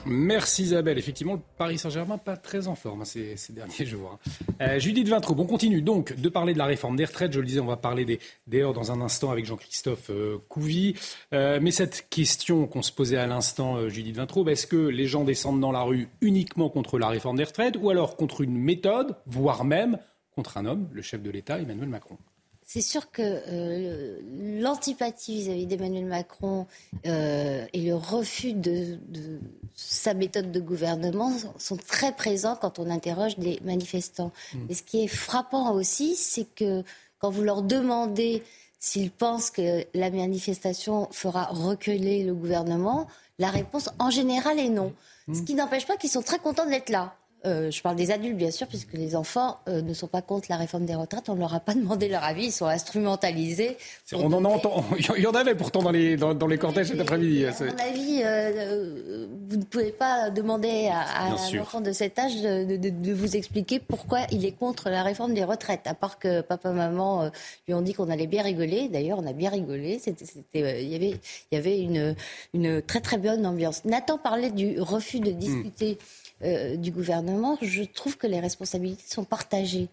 Merci 0.07 0.63
Isabelle. 0.63 0.99
Effectivement, 0.99 1.35
le 1.35 1.41
Paris 1.57 1.79
Saint-Germain 1.79 2.19
pas 2.19 2.37
très 2.37 2.69
en 2.69 2.75
forme 2.75 3.03
hein, 3.03 3.05
ces, 3.05 3.37
derniers 3.51 3.87
jours. 3.87 4.13
Hein. 4.15 4.55
Euh, 4.61 4.79
Judith 4.79 5.09
Vintraud, 5.09 5.37
on 5.39 5.47
continue 5.47 5.83
donc 5.83 6.19
de 6.19 6.29
parler 6.29 6.53
de 6.53 6.59
la 6.59 6.67
réforme 6.67 6.97
des 6.97 7.05
retraites. 7.05 7.33
Je 7.33 7.41
le 7.41 7.47
disais, 7.47 7.61
on 7.61 7.67
va 7.67 7.77
parler 7.77 8.05
des, 8.05 8.63
dans 8.63 8.93
un 8.93 9.01
instant 9.01 9.31
avec 9.31 9.45
Jean-Christophe 9.45 10.11
euh, 10.11 10.39
Couvi. 10.49 10.95
Euh, 11.33 11.59
mais 11.61 11.71
cette 11.71 12.09
question 12.09 12.67
qu'on 12.67 12.83
se 12.83 12.93
posait 12.93 13.17
à 13.17 13.27
l'instant, 13.27 13.89
Judith 13.89 14.17
Vintraud, 14.17 14.49
est-ce 14.49 14.67
que 14.67 14.77
les 14.77 15.07
gens 15.07 15.25
descendent 15.25 15.61
dans 15.61 15.73
la 15.73 15.83
rue 15.83 16.09
uniquement 16.21 16.69
contre 16.69 16.99
la 16.99 17.09
réforme 17.09 17.37
des 17.37 17.45
retraites 17.45 17.77
ou 17.81 17.91
alors 17.91 18.17
contre 18.17 18.43
une 18.43 18.57
méthode, 18.57 19.17
voire 19.27 19.65
même 19.65 19.99
contre 20.35 20.59
un 20.59 20.67
homme, 20.67 20.89
le 20.93 21.03
chef 21.03 21.23
de 21.23 21.31
l'État, 21.31 21.59
Emmanuel 21.59 21.89
Macron? 21.89 22.19
C'est 22.69 22.83
sûr 22.83 23.11
que 23.11 23.23
euh, 23.23 24.21
l'antipathie 24.61 25.37
vis-à-vis 25.37 25.65
d'Emmanuel 25.65 26.05
Macron 26.05 26.67
euh, 27.07 27.65
et 27.73 27.81
le 27.81 27.95
refus 27.95 28.53
de, 28.53 28.99
sa 29.75 30.13
méthode 30.13 30.53
de 30.53 30.61
gouvernement 30.61 31.33
sont 31.57 31.79
très 31.79 32.13
présents 32.13 32.57
quand 32.61 32.79
on 32.79 32.91
interroge 32.91 33.39
des 33.39 33.59
manifestants. 33.65 34.33
Mm. 34.53 34.59
Et 34.69 34.75
ce 34.75 34.83
qui 34.83 35.03
est 35.03 35.09
frappant 35.09 35.73
aussi, 35.73 36.15
c'est 36.15 36.45
que 36.45 36.85
quand 37.21 37.31
vous 37.31 37.43
leur 37.43 37.63
demandez 37.63 38.43
s'ils 38.79 39.11
pensent 39.11 39.51
que 39.51 39.87
la 39.95 40.11
manifestation 40.11 41.09
fera 41.11 41.45
reculer 41.47 42.23
le 42.23 42.35
gouvernement, 42.35 43.07
la 43.39 43.49
réponse 43.49 43.89
en 43.99 44.11
général 44.11 44.59
est 44.59 44.69
non. 44.69 44.93
Mm. 45.27 45.35
Ce 45.37 45.41
qui 45.41 45.55
n'empêche 45.55 45.87
pas 45.87 45.97
qu'ils 45.97 46.11
sont 46.11 46.23
très 46.23 46.39
contents 46.39 46.67
d'être 46.67 46.91
là. 46.91 47.17
Euh, 47.47 47.71
je 47.71 47.81
parle 47.83 47.95
des 47.95 48.11
adultes, 48.11 48.37
bien 48.37 48.51
sûr, 48.51 48.67
puisque 48.67 48.95
les 48.95 49.15
enfants 49.15 49.59
euh, 49.69 49.81
ne 49.81 49.95
sont 49.95 50.09
pas 50.09 50.23
contre 50.23 50.47
la 50.51 50.57
réforme 50.57 50.85
des 50.87 50.95
retraites. 50.95 51.29
On 51.29 51.35
ne 51.35 51.41
leur 51.41 51.55
a 51.55 51.61
pas 51.61 51.75
demandé 51.75 52.09
leur 52.09 52.25
avis. 52.25 52.47
Ils 52.47 52.53
sont 52.53 52.67
instrumentalisés. 52.67 53.77
On 54.13 54.33
en 54.33 54.45
entend. 54.45 54.85
Il 55.17 55.23
y 55.23 55.27
en 55.27 55.33
avait 55.33 55.55
pourtant 55.55 55.83
dans 55.83 55.91
les, 55.91 56.17
dans, 56.17 56.47
les 56.47 56.59
cortèges 56.59 56.89
cet 56.89 57.01
après-midi. 57.01 57.47
À 57.47 57.53
mon 57.61 57.79
avis, 57.79 58.23
euh, 58.25 59.27
vous 59.49 59.57
ne 59.57 59.65
pouvez 59.65 59.93
pas 59.93 60.31
demander 60.31 60.89
à, 60.93 61.27
un 61.27 61.61
enfant 61.61 61.81
de 61.81 61.93
cet 61.93 62.19
âge 62.19 62.41
de, 62.43 63.13
vous 63.13 63.37
expliquer 63.37 63.79
pourquoi 63.79 64.21
il 64.33 64.45
est 64.45 64.53
contre 64.53 64.91
la 64.91 65.03
réforme 65.03 65.35
des 65.35 65.45
retraites. 65.45 65.87
À 65.87 65.95
part 65.95 66.19
que 66.19 66.41
papa, 66.41 66.71
maman 66.71 67.31
lui 67.67 67.75
ont 67.75 67.83
dit 67.83 67.95
qu'on 67.95 68.11
allait 68.11 68.27
bien 68.27 68.43
rigoler. 68.43 68.89
D'ailleurs, 68.89 69.19
on 69.19 69.27
a 69.27 69.33
bien 69.33 69.51
rigolé. 69.51 70.01
C'était, 70.01 70.25
il 70.55 70.89
y 70.89 70.97
avait, 70.97 71.21
il 71.53 71.55
y 71.55 71.57
avait 71.57 71.81
une, 71.81 72.17
une 72.53 72.83
très 72.83 73.01
très 73.01 73.19
bonne 73.19 73.47
ambiance. 73.47 73.85
Nathan 73.85 74.19
parlait 74.19 74.51
du 74.51 74.81
refus 74.81 75.21
de 75.21 75.31
discuter. 75.31 75.95
Hmm. 75.95 76.18
Euh, 76.45 76.77
du 76.77 76.91
gouvernement, 76.91 77.59
je 77.63 77.83
trouve 77.83 78.17
que 78.17 78.27
les 78.27 78.41
responsabilités 78.41 79.05
sont 79.07 79.25
partagées. 79.25 79.89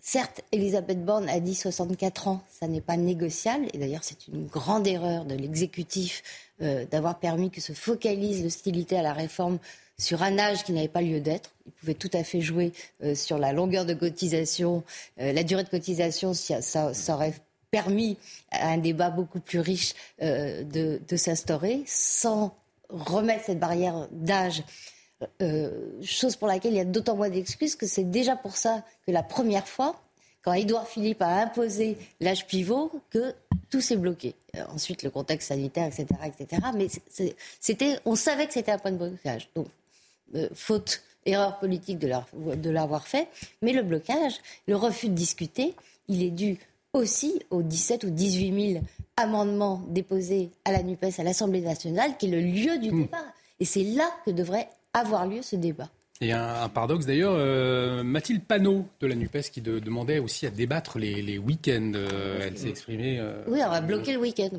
Certes, 0.00 0.42
Elisabeth 0.52 1.04
Borne 1.04 1.28
a 1.28 1.40
dit 1.40 1.54
64 1.54 2.28
ans, 2.28 2.42
ça 2.48 2.66
n'est 2.68 2.80
pas 2.80 2.96
négociable. 2.96 3.66
Et 3.74 3.78
d'ailleurs, 3.78 4.04
c'est 4.04 4.28
une 4.28 4.46
grande 4.46 4.86
erreur 4.86 5.24
de 5.24 5.34
l'exécutif 5.34 6.22
euh, 6.62 6.84
d'avoir 6.86 7.18
permis 7.18 7.50
que 7.50 7.60
se 7.60 7.72
focalise 7.72 8.42
l'hostilité 8.42 8.96
à 8.96 9.02
la 9.02 9.12
réforme 9.12 9.58
sur 9.98 10.22
un 10.22 10.38
âge 10.38 10.62
qui 10.62 10.72
n'avait 10.72 10.86
pas 10.86 11.02
lieu 11.02 11.20
d'être. 11.20 11.50
Il 11.66 11.72
pouvait 11.72 11.94
tout 11.94 12.10
à 12.12 12.22
fait 12.22 12.40
jouer 12.40 12.72
euh, 13.02 13.16
sur 13.16 13.36
la 13.36 13.52
longueur 13.52 13.84
de 13.84 13.94
cotisation, 13.94 14.84
la 15.16 15.42
durée 15.42 15.64
de 15.64 15.68
cotisation, 15.68 16.34
ça, 16.34 16.62
ça, 16.62 17.14
aurait 17.14 17.34
permis 17.72 18.16
à 18.52 18.70
un 18.70 18.78
débat 18.78 19.10
beaucoup 19.10 19.40
plus 19.40 19.58
riche 19.58 19.94
de, 20.20 21.00
de 21.06 21.16
s'instaurer 21.16 21.82
sans 21.84 22.54
remettre 22.88 23.44
cette 23.44 23.58
barrière 23.58 24.08
d'âge 24.12 24.62
euh, 25.42 25.70
chose 26.02 26.36
pour 26.36 26.48
laquelle 26.48 26.72
il 26.72 26.76
y 26.76 26.80
a 26.80 26.84
d'autant 26.84 27.16
moins 27.16 27.28
d'excuses 27.28 27.74
que 27.74 27.86
c'est 27.86 28.04
déjà 28.04 28.36
pour 28.36 28.56
ça 28.56 28.84
que 29.06 29.12
la 29.12 29.22
première 29.22 29.66
fois, 29.66 30.00
quand 30.42 30.52
Édouard 30.52 30.86
Philippe 30.86 31.22
a 31.22 31.42
imposé 31.42 31.98
l'âge 32.20 32.46
pivot, 32.46 32.92
que 33.10 33.34
tout 33.70 33.80
s'est 33.80 33.96
bloqué. 33.96 34.34
Euh, 34.56 34.64
ensuite, 34.72 35.02
le 35.02 35.10
contexte 35.10 35.48
sanitaire, 35.48 35.86
etc., 35.86 36.06
etc. 36.24 36.62
Mais 36.74 36.86
c'était, 37.60 37.98
on 38.04 38.14
savait 38.14 38.46
que 38.46 38.52
c'était 38.52 38.72
un 38.72 38.78
point 38.78 38.92
de 38.92 38.96
blocage. 38.96 39.48
Donc, 39.54 39.66
euh, 40.34 40.48
faute, 40.54 41.02
erreur 41.26 41.58
politique 41.58 41.98
de 41.98 42.70
l'avoir 42.70 43.06
fait. 43.06 43.28
Mais 43.60 43.72
le 43.72 43.82
blocage, 43.82 44.34
le 44.66 44.76
refus 44.76 45.08
de 45.08 45.14
discuter, 45.14 45.74
il 46.06 46.22
est 46.22 46.30
dû 46.30 46.58
aussi 46.92 47.42
aux 47.50 47.62
17 47.62 48.04
ou 48.04 48.10
18 48.10 48.72
000 48.72 48.84
amendements 49.16 49.82
déposés 49.88 50.50
à 50.64 50.72
la 50.72 50.82
NUPES, 50.82 51.18
à 51.18 51.22
l'Assemblée 51.22 51.60
nationale, 51.60 52.16
qui 52.16 52.26
est 52.26 52.30
le 52.30 52.40
lieu 52.40 52.78
du 52.78 52.92
hmm. 52.92 53.02
débat. 53.02 53.24
Et 53.60 53.64
c'est 53.64 53.82
là 53.82 54.08
que 54.24 54.30
devrait 54.30 54.68
avoir 54.98 55.26
lieu 55.26 55.42
ce 55.42 55.56
débat. 55.56 55.88
Et 56.20 56.32
un, 56.32 56.62
un 56.62 56.68
paradoxe 56.68 57.06
d'ailleurs, 57.06 57.34
euh, 57.36 58.02
Mathilde 58.02 58.42
Panot 58.42 58.86
de 59.00 59.06
la 59.06 59.14
NUPES 59.14 59.50
qui 59.52 59.60
demandait 59.60 60.18
aussi 60.18 60.46
à 60.46 60.50
débattre 60.50 60.98
les, 60.98 61.38
week-ends. 61.38 61.92
Euh, 61.94 62.40
elle 62.42 62.58
s'est 62.58 62.70
exprimée. 62.70 63.20
Euh, 63.20 63.44
oui, 63.46 63.60
on 63.64 63.70
va 63.70 63.80
bloquer 63.80 64.14
le 64.14 64.18
week-end. 64.18 64.50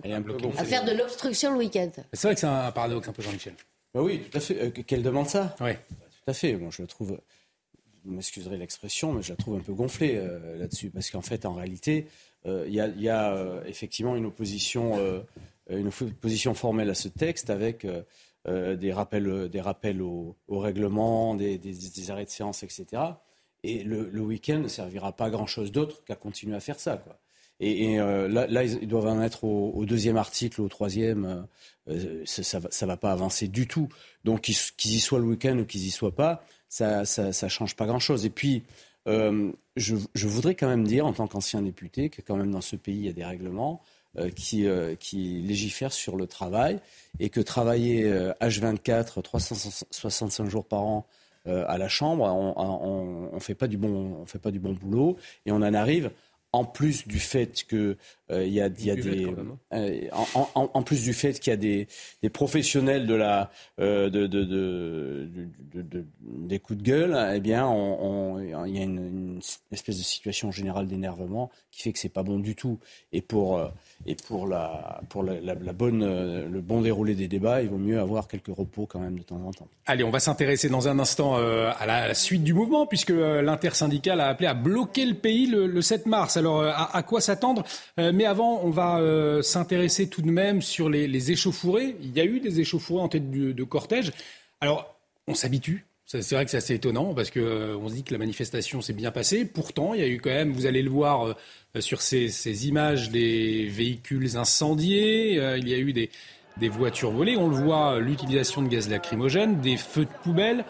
À 0.58 0.63
faire 0.63 0.86
de 0.86 0.93
l'obstruction 0.93 1.52
le 1.52 1.58
week-end. 1.58 1.91
C'est 2.13 2.28
vrai 2.28 2.36
que 2.36 2.39
c'est 2.39 2.47
un, 2.47 2.71
paradoxe 2.71 3.10
un 3.10 3.12
peu, 3.12 3.21
Jean-Michel. 3.21 3.56
Bah 3.93 4.02
oui, 4.02 4.21
tout 4.21 4.38
à 4.38 4.41
fait. 4.41 4.71
Qu'elle 4.71 5.04
demande 5.04 5.28
ça 5.28 5.56
Oui. 5.60 5.73
Tout 5.73 6.32
à 6.32 6.34
fait. 6.34 6.56
Moi, 6.56 6.69
je 6.71 6.82
la 6.82 6.88
trouve. 6.88 7.19
Vous 8.06 8.13
m'excuserez 8.13 8.56
l'expression, 8.56 9.12
mais 9.12 9.21
je 9.21 9.32
la 9.32 9.36
trouve 9.36 9.58
un 9.58 9.62
peu 9.62 9.73
gonflée 9.73 10.21
là-dessus. 10.58 10.89
Parce 10.89 11.10
qu'en 11.10 11.21
fait, 11.21 11.45
en 11.45 11.54
réalité, 11.54 12.08
il 12.45 12.73
y 12.73 12.80
a, 12.80 12.88
y 12.88 13.10
a 13.10 13.62
effectivement 13.65 14.15
une 14.15 14.25
opposition, 14.25 14.97
une 15.69 15.88
opposition 15.88 16.54
formelle 16.54 16.89
à 16.89 16.95
ce 16.95 17.10
texte 17.10 17.49
avec 17.49 17.86
euh, 18.49 18.75
des 18.75 18.91
rappels, 18.91 19.27
euh, 19.27 19.47
des 19.47 19.62
rappels 19.62 20.01
au, 20.01 20.35
règlement, 20.49 21.35
des, 21.35 21.59
arrêts 22.09 22.25
de 22.25 22.29
séance, 22.29 22.63
etc. 22.63 22.85
Et 23.63 23.83
le, 23.83 24.21
week-end 24.21 24.59
ne 24.59 24.67
servira 24.67 25.12
pas 25.12 25.25
à 25.25 25.29
grand-chose 25.29 25.71
d'autre 25.71 26.03
qu'à 26.05 26.15
continuer 26.15 26.55
à 26.55 26.59
faire 26.59 26.79
ça. 26.79 27.03
Et, 27.59 27.99
euh, 27.99 28.27
là, 28.27 28.63
ils 28.63 28.88
doivent 28.88 29.07
en 29.07 29.21
être 29.21 29.43
au, 29.43 29.85
deuxième 29.85 30.17
article, 30.17 30.62
au 30.62 30.69
troisième. 30.69 31.45
ça 32.25 32.59
ne 32.59 32.85
va, 32.85 32.97
pas 32.97 33.12
avancer 33.12 33.47
du 33.47 33.67
tout. 33.67 33.89
Donc 34.23 34.41
qu'ils 34.41 34.95
y 34.95 34.99
soient 34.99 35.19
le 35.19 35.25
week-end 35.25 35.57
ou 35.59 35.65
qu'ils 35.65 35.85
y 35.85 35.91
soient 35.91 36.15
pas, 36.15 36.43
ça 36.69 37.03
ne 37.03 37.49
change 37.49 37.75
pas 37.75 37.85
grand-chose. 37.85 38.25
Et 38.25 38.31
puis, 38.31 38.63
je, 39.05 39.95
je, 40.15 40.27
voudrais 40.27 40.55
quand 40.55 40.69
même 40.69 40.88
dire, 40.88 41.05
en 41.05 41.13
tant 41.13 41.27
qu'ancien 41.27 41.62
député, 41.62 42.09
que 42.09 42.21
quand 42.21 42.38
même 42.38 42.51
dans 42.51 42.62
ce 42.62 42.77
pays, 42.77 42.97
il 42.97 43.05
y 43.05 43.09
a 43.09 43.13
des 43.13 43.25
règlements. 43.25 43.81
Euh, 44.17 44.32
qui, 44.32 44.65
euh, 44.65 44.95
légifère 45.13 45.93
sur 45.93 46.15
le 46.15 46.26
travail 46.26 46.80
et 47.19 47.30
que 47.30 47.39
travailler 47.39 48.12
H24, 48.41 49.19
euh, 49.19 49.22
365 49.22 50.50
jours 50.50 50.65
par 50.65 50.82
an 50.82 51.06
à 51.45 51.78
la 51.78 51.88
Chambre, 51.88 52.26
on 52.26 53.32
ne 53.34 53.39
fait, 53.39 53.54
pas 53.54 53.67
du 53.67 53.78
bon, 53.78 54.17
on 54.22 54.26
fait 54.26 54.39
pas 54.39 54.50
du 54.50 54.60
bon 54.60 54.74
boulot 54.74 55.17
et 55.45 55.52
on 55.52 55.58
en 55.58 55.74
arrive 55.76 56.12
en 56.52 56.65
plus 56.65 57.08
du 57.08 57.19
fait 57.19 57.65
que 57.65 57.98
il 58.32 58.54
y 58.54 58.62
a, 58.62 58.70
des 58.70 59.30
en, 60.54 60.84
plus 60.84 61.04
du 61.04 61.13
fait 61.13 61.39
qu'il 61.39 61.52
y 61.52 61.54
a 61.54 61.58
des, 61.58 61.88
des, 62.22 62.30
professionnels 62.30 63.08
de 63.08 63.15
la 63.15 63.52
de, 63.78 64.08
de, 64.08 64.28
de, 64.28 65.30
des 66.22 66.60
coups 66.60 66.80
de 66.80 66.84
gueule 66.84 67.32
eh 67.34 67.39
bien 67.39 67.68
il 68.39 68.76
y 68.76 68.80
a 68.80 68.84
une, 68.84 68.98
une, 68.98 69.39
espèce 69.72 69.98
de 69.98 70.04
situation 70.04 70.52
générale 70.52 70.88
d'énervement 70.88 71.50
qui 71.72 71.82
fait 71.82 71.92
que 71.92 72.00
c'est 72.00 72.10
pas 72.10 72.24
bon 72.24 72.39
du 72.39 72.56
tout 72.56 72.80
et 73.12 73.22
pour 73.22 73.60
et 74.06 74.15
pour, 74.15 74.48
la, 74.48 75.02
pour 75.10 75.24
la, 75.24 75.34
bonne, 75.74 76.04
euh, 76.04 76.48
le 76.50 76.62
bon 76.62 76.82
déroulé 76.82 77.15
des 77.15 77.28
débats, 77.28 77.62
il 77.62 77.70
vaut 77.70 77.78
mieux 77.78 78.00
avoir 78.00 78.30
quelques 78.30 78.48
repos 78.48 78.86
quand 78.86 79.00
même 79.00 79.18
de 79.18 79.24
temps 79.24 79.42
en 79.46 79.52
temps. 79.52 79.68
Allez, 79.88 80.06
on 80.06 80.10
va 80.10 80.22
s'intéresser 80.22 80.70
dans 80.70 80.88
un 80.88 81.00
instant 81.00 81.38
euh, 81.38 81.70
à, 81.78 81.86
la, 81.86 82.13
suite 82.13 82.44
du 82.44 82.54
mouvement, 82.54 82.88
puisque 82.88 83.12
euh, 83.12 83.42
l'intersyndicale 83.42 84.22
a 84.22 84.28
appelé 84.28 84.48
à 84.48 84.54
bloquer 84.54 85.06
le 85.06 85.15
pays 85.15 85.48
le, 85.48 85.82
7 85.82 86.06
mars. 86.06 86.38
Alors, 86.38 86.63
à, 86.63 87.04
quoi 87.04 87.20
s'attendre 87.20 87.63
Mais 88.19 88.25
avant, 88.25 88.60
on 88.65 88.69
va 88.69 88.99
s'intéresser 89.41 90.10
tout 90.10 90.21
de 90.21 90.29
même 90.29 90.62
sur 90.62 90.89
les, 90.89 91.32
échauffourées. 91.32 91.95
Il 92.01 92.13
y 92.13 92.19
a 92.19 92.25
eu 92.25 92.41
des 92.41 92.60
échauffourées 92.60 93.01
en 93.01 93.08
tête 93.08 93.32
de, 93.32 93.63
cortège. 93.63 94.12
Alors, 94.60 94.93
on 95.25 95.36
s'habitue 95.36 95.86
c'est 96.05 96.34
vrai 96.34 96.43
que 96.43 96.51
c'est 96.51 96.58
assez 96.58 96.73
étonnant 96.73 97.13
parce 97.13 97.29
que 97.29 97.39
euh, 97.39 97.77
on 97.77 97.88
se 97.88 97.93
dit 97.93 98.03
que 98.03 98.12
la 98.12 98.17
manifestation 98.17 98.82
s'est 98.82 98.93
bien 98.93 99.12
passée. 99.12 99.45
Pourtant, 99.45 99.93
il 99.93 100.01
y 100.01 100.03
a 100.03 100.08
eu 100.08 100.19
quand 100.19 100.32
même, 100.32 100.51
vous 100.51 100.65
allez 100.65 100.82
le 100.82 100.89
voir 100.89 101.27
euh, 101.27 101.36
sur 101.82 102.01
ces, 102.01 102.67
images, 102.67 103.12
des 103.12 103.67
véhicules 103.67 104.36
incendiés. 104.36 105.39
Euh, 105.39 105.60
il 105.60 105.69
y 105.69 105.73
a 105.75 105.77
eu 105.77 105.93
des, 105.93 106.10
voitures 106.67 107.12
volées. 107.12 107.38
On 107.38 107.47
le 107.47 107.55
voit, 107.55 107.99
l'utilisation 107.99 108.63
de 108.63 108.67
gaz 108.67 108.89
lacrymogène, 108.89 109.62
des 109.62 109.77
feux 109.77 110.05
de 110.05 110.23
poubelle. 110.23 110.65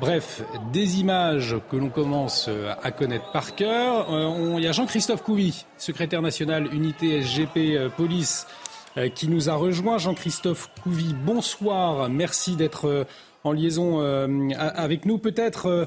Bref, 0.00 0.42
des 0.72 1.00
images 1.00 1.56
que 1.70 1.76
l'on 1.76 1.88
commence 1.88 2.50
à 2.82 2.90
connaître 2.90 3.30
par 3.32 3.54
cœur. 3.54 4.06
il 4.56 4.62
y 4.62 4.66
a 4.66 4.72
Jean-Christophe 4.72 5.22
Couvi, 5.22 5.64
secrétaire 5.78 6.20
national 6.20 6.72
unité 6.74 7.22
SGP 7.22 7.94
Police, 7.96 8.46
qui 9.14 9.28
nous 9.28 9.48
a 9.48 9.54
rejoint. 9.54 9.98
Jean-Christophe 9.98 10.70
Couvi, 10.82 11.14
bonsoir. 11.14 12.08
Merci 12.08 12.56
d'être 12.56 13.06
en 13.44 13.52
liaison 13.52 14.00
euh, 14.00 14.48
avec 14.58 15.04
nous. 15.04 15.18
Peut-être 15.18 15.66
euh, 15.66 15.84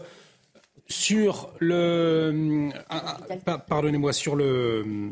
sur 0.87 1.51
le. 1.59 2.69
Euh, 2.89 3.55
pardonnez-moi, 3.67 4.13
sur 4.13 4.35
le. 4.35 5.11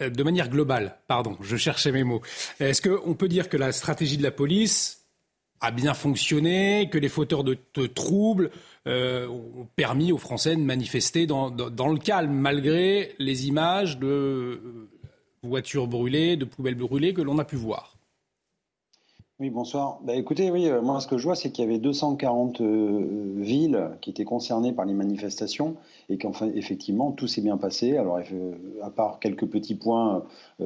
De 0.00 0.22
manière 0.22 0.48
globale, 0.48 0.96
pardon, 1.08 1.36
je 1.40 1.56
cherchais 1.56 1.90
mes 1.90 2.04
mots. 2.04 2.22
Est-ce 2.60 2.80
qu'on 2.82 3.14
peut 3.14 3.26
dire 3.26 3.48
que 3.48 3.56
la 3.56 3.72
stratégie 3.72 4.16
de 4.16 4.22
la 4.22 4.30
police 4.30 5.01
a 5.62 5.70
bien 5.70 5.94
fonctionné, 5.94 6.88
que 6.90 6.98
les 6.98 7.08
fauteurs 7.08 7.44
de, 7.44 7.56
troubles 7.86 8.50
ont 8.86 9.66
permis 9.76 10.12
aux 10.12 10.18
Français 10.18 10.56
de 10.56 10.60
manifester 10.60 11.26
dans, 11.26 11.48
le 11.48 11.98
calme, 11.98 12.32
malgré 12.32 13.14
les 13.18 13.46
images 13.46 13.98
de 13.98 14.60
voitures 15.42 15.86
brûlées, 15.86 16.36
de 16.36 16.44
poubelles 16.44 16.74
brûlées 16.74 17.14
que 17.14 17.22
l'on 17.22 17.38
a 17.38 17.44
pu 17.44 17.56
voir 17.56 17.96
oui, 19.42 19.50
bonsoir. 19.50 19.98
Bah, 20.04 20.14
écoutez, 20.14 20.52
oui, 20.52 20.68
euh, 20.68 20.80
moi 20.82 21.00
ce 21.00 21.08
que 21.08 21.18
je 21.18 21.24
vois, 21.24 21.34
c'est 21.34 21.50
qu'il 21.50 21.64
y 21.64 21.68
avait 21.68 21.80
240 21.80 22.60
euh, 22.60 23.32
villes 23.38 23.90
qui 24.00 24.10
étaient 24.10 24.22
concernées 24.22 24.72
par 24.72 24.84
les 24.84 24.94
manifestations 24.94 25.74
et 26.08 26.16
qu'enfin, 26.16 26.48
effectivement, 26.54 27.10
tout 27.10 27.26
s'est 27.26 27.40
bien 27.40 27.56
passé. 27.56 27.96
Alors, 27.96 28.18
euh, 28.18 28.52
à 28.84 28.90
part 28.90 29.18
quelques 29.18 29.46
petits 29.46 29.74
points, 29.74 30.22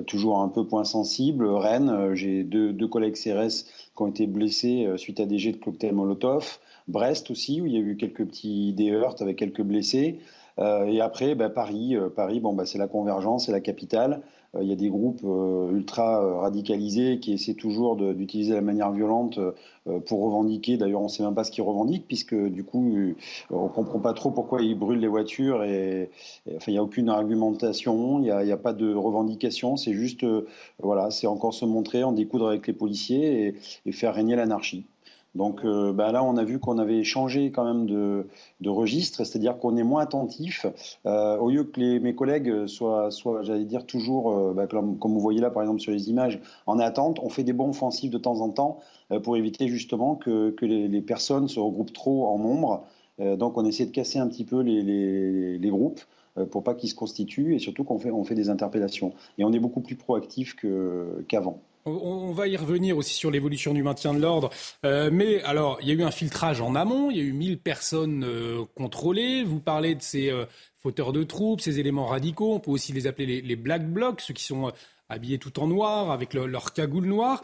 toujours 0.07 0.41
un 0.41 0.49
peu 0.49 0.67
points 0.67 0.85
sensibles, 0.85 1.47
Rennes, 1.47 2.15
j'ai 2.15 2.45
deux, 2.45 2.75
deux, 2.75 2.87
collègues 2.87 3.15
CRS 3.15 3.65
qui 3.97 4.03
ont 4.03 4.09
été 4.09 4.27
blessés 4.27 4.89
suite 4.97 5.21
à 5.21 5.27
des 5.27 5.39
jets 5.39 5.53
de 5.53 5.57
cocktail 5.57 5.95
Molotov. 5.95 6.59
Brest 6.89 7.31
aussi, 7.31 7.61
où 7.61 7.67
il 7.67 7.73
y 7.73 7.77
a 7.77 7.81
eu 7.81 7.97
quelques 7.97 8.25
petits 8.25 8.73
des 8.73 8.93
heurts 8.93 9.17
avec 9.21 9.37
quelques 9.37 9.63
blessés. 9.63 10.21
et 10.59 11.01
après, 11.01 11.35
bah, 11.35 11.49
Paris, 11.49 11.97
Paris, 12.15 12.39
bon, 12.39 12.53
bah, 12.53 12.65
c'est 12.65 12.79
la 12.79 12.87
convergence, 12.87 13.47
c'est 13.47 13.53
la 13.53 13.61
capitale. 13.61 14.23
Euh, 14.57 14.62
il 14.62 14.69
y 14.69 14.73
a 14.73 14.77
des 14.77 14.88
groupes 14.88 15.23
euh, 15.25 15.71
ultra 15.73 16.23
euh, 16.23 16.37
radicalisés 16.37 17.19
qui 17.21 17.33
essaient 17.33 17.55
toujours 17.55 17.97
d'utiliser 17.97 18.55
la 18.55 18.61
manière 18.61 18.90
violente 18.92 19.38
pour 20.07 20.25
revendiquer. 20.25 20.77
D'ailleurs, 20.77 21.01
on 21.01 21.05
ne 21.05 21.09
sait 21.09 21.23
même 21.23 21.35
pas 21.35 21.45
ce 21.45 21.53
qu'ils 21.53 21.62
revendiquent, 21.62 22.07
puisque 22.09 22.35
du 22.35 22.64
coup, 22.64 23.14
on 23.51 23.64
ne 23.64 23.69
comprend 23.69 24.01
pas 24.01 24.14
trop 24.14 24.31
pourquoi 24.33 24.61
ils 24.61 24.77
brûlent 24.77 24.99
les 24.99 25.07
voitures. 25.07 25.64
Il 25.64 26.09
n'y 26.66 26.79
a 26.79 26.83
aucune 26.83 27.09
argumentation, 27.09 28.19
il 28.19 28.25
n'y 28.25 28.53
a, 28.53 28.57
pas 28.57 28.73
de 28.73 28.92
revendication. 28.92 29.77
C'est 29.77 29.92
juste, 29.92 30.27
voilà, 30.83 31.11
c'est 31.11 31.29
encore 31.29 31.55
se 31.55 31.64
montrer, 31.64 32.03
en 32.03 32.12
découdre 32.12 32.49
avec 32.49 32.66
les 32.66 32.73
policiers 32.73 33.55
et, 33.87 33.92
faire 33.92 34.14
régner 34.14 34.35
l'anarchie. 34.35 34.87
Donc 35.37 35.64
bah 35.64 36.12
là, 36.12 36.25
on 36.25 36.37
a 36.37 36.44
vu 36.44 36.59
qu'on 36.59 36.79
avait 36.79 37.05
changé 37.05 37.51
quand 37.51 37.64
même 37.64 37.87
de, 37.87 38.27
registre, 38.68 39.25
c'est-à-dire 39.25 39.59
qu'on 39.59 39.77
est 39.77 39.83
moins 39.83 40.03
attentif. 40.03 40.66
au 41.05 41.51
lieu 41.51 41.64
que 41.64 41.99
mes 41.99 42.14
collègues 42.14 42.66
soient, 42.66 43.11
j'allais 43.42 43.64
dire, 43.64 43.87
toujours, 43.87 44.55
bah, 44.55 44.66
comme, 44.66 44.96
vous 45.01 45.20
voyez 45.20 45.40
là 45.40 45.51
par 45.51 45.62
exemple 45.62 45.81
sur 45.81 45.92
les 45.92 46.11
images, 46.11 46.40
en 46.66 46.79
attente, 46.79 47.20
on 47.22 47.29
fait 47.29 47.44
des 47.44 47.53
bons 47.53 47.70
offensifs 47.70 48.11
de 48.11 48.18
temps 48.18 48.40
en 48.40 48.51
temps 48.51 48.81
pour 49.22 49.37
éviter 49.37 49.68
justement 49.68 50.16
que, 50.16 50.55
les, 50.62 51.01
personnes 51.01 51.49
se 51.49 51.61
regroupent 51.61 51.92
trop 51.92 52.27
en 52.27 52.38
nombre. 52.38 52.85
donc 53.18 53.57
on 53.59 53.64
essaie 53.64 53.87
de 53.87 53.92
casser 53.92 54.18
un 54.18 54.29
petit 54.29 54.44
peu 54.44 54.61
les, 54.61 55.70
groupes. 55.70 56.01
Euh, 56.38 56.44
pour 56.44 56.62
pas 56.62 56.75
qu'ils 56.75 56.90
se 56.90 56.94
constituent 56.94 57.55
et 57.55 57.59
surtout 57.59 57.85
qu'on 57.85 57.99
fait, 57.99 58.11
on 58.11 58.25
fait 58.25 58.35
des 58.35 58.51
interpellations. 58.51 59.12
Et 59.38 59.44
on 59.44 59.53
est 59.53 59.59
beaucoup 59.59 59.81
plus 59.81 59.96
proactif 59.96 60.57
qu'avant. 61.29 61.61
On 61.87 62.33
va 62.33 62.49
y 62.49 62.57
revenir 62.57 62.96
aussi 62.96 63.14
sur 63.14 63.31
l'évolution 63.31 63.72
du 63.72 63.83
maintien 63.83 64.12
de 64.12 64.20
l'ordre. 64.20 64.51
Euh, 64.85 65.11
mais 65.12 65.42
alors, 65.42 65.79
il 65.81 65.88
y 65.88 65.90
a 65.90 65.94
eu 65.94 66.03
un 66.03 66.11
filtrage 66.11 66.61
en 66.61 66.75
amont, 66.75 67.11
il 67.11 67.16
y 67.16 67.20
a 67.20 67.22
eu 67.22 67.33
1000 67.33 67.59
personnes 67.59 68.25
euh, 68.25 68.64
contrôlées. 68.75 69.44
Vous 69.44 69.61
parlez 69.61 69.94
de 69.94 70.03
ces 70.03 70.33
fauteurs 70.79 71.12
de 71.12 71.22
troupes, 71.22 71.61
ces 71.61 71.79
éléments 71.79 72.07
radicaux. 72.07 72.55
On 72.55 72.61
peut 72.61 72.70
aussi 72.70 72.92
les 72.92 73.07
appeler 73.07 73.40
les, 73.40 73.57
black 73.57 73.88
blocs, 73.88 74.20
ceux 74.20 74.35
qui 74.35 74.44
sont 74.44 74.72
habillés 75.09 75.38
tout 75.38 75.61
en 75.61 75.68
noir, 75.68 76.11
avec 76.11 76.35
leur 76.35 76.72
cagoule 76.72 77.07
noire. 77.07 77.42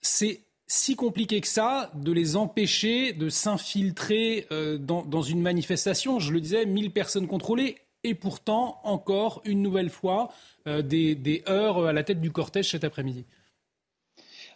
C'est 0.00 0.44
si 0.66 0.96
compliqué 0.96 1.40
que 1.40 1.46
ça 1.46 1.90
de 1.94 2.12
les 2.12 2.36
empêcher 2.36 3.12
de 3.12 3.28
s'infiltrer 3.28 4.46
euh, 4.50 4.78
dans, 4.78 5.22
une 5.22 5.40
manifestation. 5.40 6.18
Je 6.18 6.32
le 6.32 6.40
disais, 6.40 6.66
1000 6.66 6.90
personnes 6.90 7.26
contrôlées 7.26 7.76
et 8.04 8.14
pourtant, 8.14 8.78
encore 8.84 9.40
une 9.44 9.62
nouvelle 9.62 9.90
fois, 9.90 10.28
euh, 10.66 10.82
des, 10.82 11.42
heures 11.48 11.86
à 11.86 11.92
la 11.92 12.04
tête 12.04 12.20
du 12.20 12.30
cortège 12.30 12.70
cet 12.70 12.84
après-midi. 12.84 13.24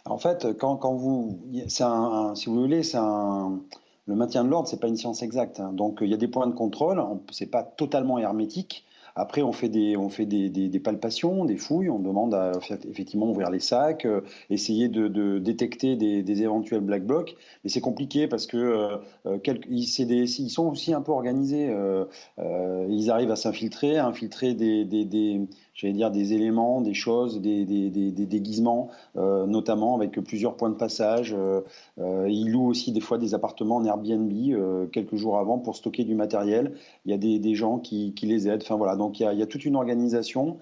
En 0.05 0.17
fait, 0.17 0.57
quand, 0.57 0.95
vous, 0.95 1.39
un, 1.81 2.33
si 2.35 2.45
vous 2.45 2.61
voulez, 2.61 2.95
un, 2.95 3.59
le 4.05 4.15
maintien 4.15 4.43
de 4.43 4.49
l'ordre, 4.49 4.67
c'est 4.67 4.79
pas 4.79 4.87
une 4.87 4.97
science 4.97 5.21
exacte. 5.21 5.59
Hein. 5.59 5.73
Donc, 5.73 5.99
il 6.01 6.07
y 6.07 6.13
a 6.13 6.17
des 6.17 6.27
points 6.27 6.47
de 6.47 6.53
contrôle, 6.53 7.03
c'est 7.31 7.51
pas 7.51 7.63
totalement 7.63 8.17
hermétique. 8.17 8.85
Après, 9.19 9.41
on 9.41 9.51
fait 9.51 9.67
des, 9.67 9.97
on 9.97 10.07
fait 10.07 10.25
des, 10.25 10.49
des, 10.49 10.79
palpations, 10.79 11.43
des 11.43 11.57
fouilles, 11.57 11.89
on 11.89 11.99
demande 11.99 12.33
à 12.33 12.53
effectivement 12.89 13.29
ouvrir 13.29 13.49
les 13.49 13.59
sacs, 13.59 14.05
euh, 14.05 14.21
essayer 14.49 14.87
de, 14.87 15.39
détecter 15.39 15.97
des, 15.97 16.41
éventuels 16.41 16.79
black 16.79 17.05
blocs. 17.05 17.35
Mais 17.63 17.69
c'est 17.69 17.81
compliqué 17.81 18.29
parce 18.29 18.47
que 18.47 18.55
euh, 18.55 18.97
euh 19.25 19.37
ils, 19.69 20.49
sont 20.49 20.67
aussi 20.67 20.93
un 20.93 21.01
peu 21.01 21.11
organisés. 21.11 21.69
Ils 22.37 23.11
arrivent 23.11 23.31
à 23.31 23.35
s'infiltrer, 23.35 23.97
à 23.97 24.07
infiltrer 24.07 24.53
des, 24.53 25.41
j'allais 25.79 25.93
dire, 25.93 26.11
des 26.11 26.33
éléments, 26.33 26.81
des 26.81 26.93
choses, 26.93 27.39
des, 27.39 27.65
déguisements, 27.65 28.89
euh, 29.15 29.45
notamment 29.45 29.95
avec 29.95 30.11
plusieurs 30.19 30.57
points 30.57 30.69
de 30.69 30.75
passage. 30.75 31.33
Euh, 31.37 31.61
euh, 31.99 32.27
ils 32.29 32.51
louent 32.51 32.67
aussi 32.67 32.91
des 32.91 32.99
fois 32.99 33.17
des 33.17 33.33
appartements 33.33 33.77
en 33.77 33.85
Airbnb 33.85 34.29
quelques 34.91 35.15
jours 35.15 35.37
avant 35.37 35.57
pour 35.57 35.77
stocker 35.77 36.03
du 36.03 36.15
matériel. 36.15 36.73
Il 37.05 37.11
y 37.11 37.13
a 37.13 37.17
des, 37.17 37.55
gens 37.55 37.79
qui, 37.79 38.13
les 38.23 38.49
aident. 38.49 38.61
Enfin 38.63 38.75
voilà, 38.75 38.97
donc 38.97 39.21
il 39.21 39.23
y 39.23 39.41
a, 39.41 39.45
toute 39.45 39.63
une 39.63 39.77
organisation. 39.77 40.57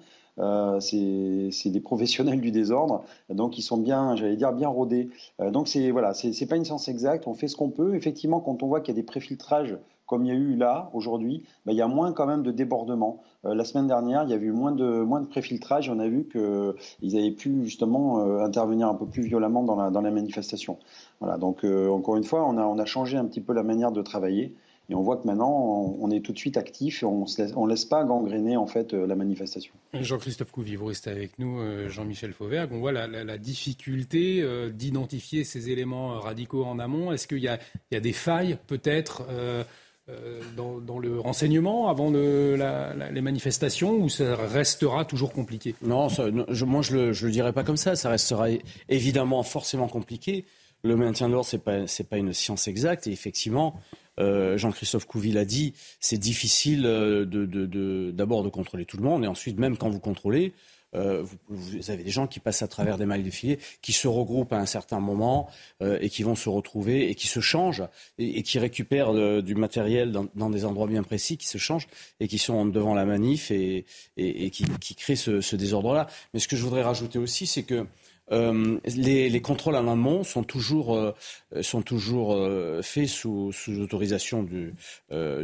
c'est 0.78 1.70
des 1.70 1.80
professionnels 1.80 2.40
du 2.40 2.52
désordre, 2.52 3.02
donc 3.28 3.58
ils 3.58 3.62
sont 3.62 3.76
bien, 3.78 4.14
j'allais 4.14 4.36
dire, 4.36 4.52
bien 4.52 4.68
rodés. 4.68 5.10
donc 5.50 5.66
c'est 5.66 5.90
voilà, 5.90 6.14
c'est 6.14 6.46
pas 6.46 6.56
une 6.56 6.64
science 6.64 6.88
exacte. 6.88 7.26
On 7.26 7.34
fait 7.34 7.48
ce 7.48 7.56
qu'on 7.56 7.70
peut. 7.70 7.96
Effectivement, 7.96 8.38
quand 8.38 8.62
on 8.62 8.68
voit 8.68 8.80
qu'il 8.80 8.94
y 8.94 8.98
a 8.98 9.00
des 9.00 9.06
préfiltrages 9.06 9.76
comme 10.08 10.24
il 10.24 10.28
y 10.28 10.32
a 10.32 10.34
eu 10.34 10.56
là 10.56 10.90
aujourd'hui, 10.94 11.44
ben, 11.64 11.72
il 11.72 11.76
y 11.76 11.82
a 11.82 11.86
moins 11.86 12.12
quand 12.12 12.26
même 12.26 12.42
de 12.42 12.50
débordements. 12.50 13.22
Euh, 13.44 13.54
la 13.54 13.64
semaine 13.64 13.86
dernière, 13.86 14.24
il 14.24 14.30
y 14.30 14.32
a 14.32 14.36
eu 14.36 14.50
moins 14.50 14.72
de, 14.72 15.02
moins 15.02 15.20
de 15.20 15.26
préfiltrage. 15.26 15.88
On 15.90 16.00
a 16.00 16.08
vu 16.08 16.26
qu'ils 16.26 17.16
avaient 17.16 17.30
pu 17.30 17.62
justement 17.64 18.20
euh, 18.20 18.44
intervenir 18.44 18.88
un 18.88 18.94
peu 18.94 19.06
plus 19.06 19.22
violemment 19.22 19.62
dans 19.62 19.76
la, 19.76 19.90
dans 19.90 20.00
la 20.00 20.10
manifestation. 20.10 20.78
Voilà, 21.20 21.36
donc 21.36 21.62
euh, 21.62 21.88
encore 21.90 22.16
une 22.16 22.24
fois, 22.24 22.44
on 22.46 22.56
a, 22.56 22.64
on 22.64 22.78
a 22.78 22.86
changé 22.86 23.18
un 23.18 23.26
petit 23.26 23.42
peu 23.42 23.52
la 23.52 23.62
manière 23.62 23.92
de 23.92 24.02
travailler. 24.02 24.54
Et 24.90 24.94
on 24.94 25.02
voit 25.02 25.18
que 25.18 25.26
maintenant, 25.26 25.52
on 26.00 26.10
est 26.10 26.20
tout 26.20 26.32
de 26.32 26.38
suite 26.38 26.56
actif 26.56 27.02
et 27.02 27.06
on 27.06 27.26
ne 27.26 27.42
laisse, 27.42 27.54
laisse, 27.68 27.84
pas 27.84 28.04
gangréner 28.04 28.56
en 28.56 28.66
fait 28.66 28.94
la 28.94 29.16
manifestation. 29.16 29.74
Jean-Christophe 29.92 30.50
Couvi, 30.50 30.76
vous 30.76 30.86
restez 30.86 31.10
avec 31.10 31.38
nous, 31.38 31.60
Jean-Michel 31.90 32.32
Fauvergue. 32.32 32.70
On 32.72 32.78
voit 32.78 32.92
la, 32.92 33.06
la, 33.06 33.36
difficulté 33.36 34.42
d'identifier 34.72 35.44
ces 35.44 35.68
éléments 35.68 36.18
radicaux 36.18 36.64
en 36.64 36.78
amont. 36.78 37.12
Est-ce 37.12 37.28
qu'il 37.28 37.44
y, 37.44 37.50
y, 37.92 37.96
a 37.96 38.00
des 38.00 38.12
failles 38.14 38.56
peut-être 38.66 39.24
dans, 40.56 40.98
le 40.98 41.20
renseignement 41.20 41.88
avant 41.88 42.10
les 42.10 43.20
manifestations 43.20 43.96
ou 43.96 44.08
ça 44.08 44.36
restera 44.36 45.04
toujours 45.04 45.32
compliqué? 45.32 45.74
Non, 45.82 46.08
moi 46.66 46.82
je 46.82 46.96
le, 46.96 47.10
le 47.10 47.30
dirais 47.30 47.52
pas 47.52 47.64
comme 47.64 47.76
ça. 47.76 47.96
Ça 47.96 48.10
restera 48.10 48.48
évidemment 48.88 49.42
forcément 49.42 49.88
compliqué. 49.88 50.46
Le 50.82 50.96
maintien 50.96 51.28
de 51.28 51.32
l'ordre, 51.32 51.48
c'est 51.48 51.58
pas 51.58 51.84
pas 52.08 52.16
une 52.18 52.32
science 52.32 52.68
exacte 52.68 53.06
et 53.06 53.12
effectivement. 53.12 53.80
Euh, 54.18 54.56
Jean-Christophe 54.58 55.06
Couville 55.06 55.38
a 55.38 55.44
dit, 55.44 55.74
c'est 56.00 56.18
difficile 56.18 56.84
euh, 56.86 58.12
d'abord 58.12 58.42
de 58.42 58.48
contrôler 58.48 58.84
tout 58.84 58.96
le 58.96 59.04
monde 59.04 59.24
et 59.24 59.28
ensuite 59.28 59.58
même 59.58 59.76
quand 59.76 59.90
vous 59.90 60.00
contrôlez, 60.00 60.52
euh, 60.94 61.24
vous, 61.48 61.90
avez 61.90 62.02
des 62.02 62.10
gens 62.10 62.26
qui 62.26 62.40
passent 62.40 62.62
à 62.62 62.68
travers 62.68 62.96
des 62.96 63.06
mailles 63.06 63.22
de 63.22 63.30
filet, 63.30 63.58
qui 63.82 63.92
se 63.92 64.08
regroupent 64.08 64.52
à 64.52 64.58
un 64.58 64.66
certain 64.66 65.00
moment 65.00 65.48
euh, 65.82 65.98
et 66.00 66.08
qui 66.08 66.22
vont 66.22 66.34
se 66.34 66.48
retrouver 66.48 67.10
et 67.10 67.14
qui 67.14 67.26
se 67.26 67.40
changent 67.40 67.84
et, 68.18 68.42
qui 68.42 68.58
récupèrent 68.58 69.14
euh, 69.14 69.42
du 69.42 69.54
matériel 69.54 70.12
dans, 70.12 70.50
des 70.50 70.64
endroits 70.64 70.86
bien 70.86 71.02
précis, 71.02 71.36
qui 71.36 71.46
se 71.46 71.58
changent 71.58 71.88
et 72.20 72.28
qui 72.28 72.38
sont 72.38 72.64
devant 72.64 72.94
la 72.94 73.04
manif 73.04 73.50
et, 73.50 73.84
qui, 74.16 74.94
créent 74.96 75.16
ce, 75.16 75.40
ce 75.40 75.56
désordre-là. 75.56 76.06
Mais 76.32 76.40
ce 76.40 76.48
que 76.48 76.56
je 76.56 76.62
voudrais 76.62 76.82
rajouter 76.82 77.18
aussi, 77.18 77.46
c'est 77.46 77.62
que 77.62 77.86
euh, 78.32 78.78
les, 78.84 79.40
contrôles 79.40 79.76
en 79.76 79.88
amont 79.88 80.22
sont 80.24 80.42
toujours, 80.42 80.94
euh, 80.94 81.14
sont 81.62 81.82
toujours 81.82 82.34
euh, 82.34 82.82
faits 82.82 83.08
sous, 83.08 83.52
sous 83.52 83.80
autorisation 83.80 84.42
du, 84.42 84.74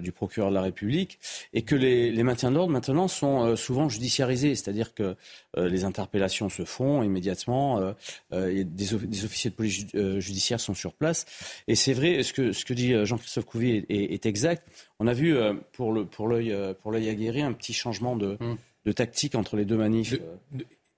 du, 0.00 0.12
procureur 0.12 0.50
de 0.50 0.54
la 0.54 0.62
République 0.62 1.18
et 1.52 1.62
que 1.62 1.74
les, 1.74 2.10
les 2.10 2.22
maintiens 2.22 2.50
d'ordre 2.50 2.72
maintenant 2.72 3.08
sont 3.08 3.56
souvent 3.56 3.88
judiciarisés, 3.88 4.54
c'est-à-dire 4.54 4.94
que 4.94 5.16
les 5.56 5.84
interpellations 5.84 6.48
se 6.48 6.64
font 6.64 7.02
immédiatement, 7.02 7.94
des, 8.30 8.64
des, 8.64 8.94
officiers 9.24 9.50
de 9.50 9.54
police 9.54 9.86
judiciaire 10.18 10.60
sont 10.60 10.74
sur 10.74 10.92
place 10.92 11.26
et 11.68 11.74
c'est 11.74 11.92
vrai, 11.92 12.22
ce 12.22 12.32
que, 12.32 12.52
ce 12.52 12.64
que 12.64 12.74
dit 12.74 12.94
Jean-Christophe 13.04 13.44
Couvier 13.44 13.84
est, 13.88 14.26
exact. 14.26 14.66
On 15.00 15.06
a 15.06 15.12
vu 15.12 15.36
pour 15.72 15.92
l'œil 15.92 16.56
pour 16.82 16.94
aguerri 16.94 17.42
un 17.42 17.52
petit 17.52 17.72
changement 17.72 18.16
de, 18.16 18.36
mmh. 18.40 18.56
de 18.86 18.92
tactique 18.92 19.34
entre 19.34 19.56
les 19.56 19.64
deux 19.64 19.76
manifs 19.76 20.14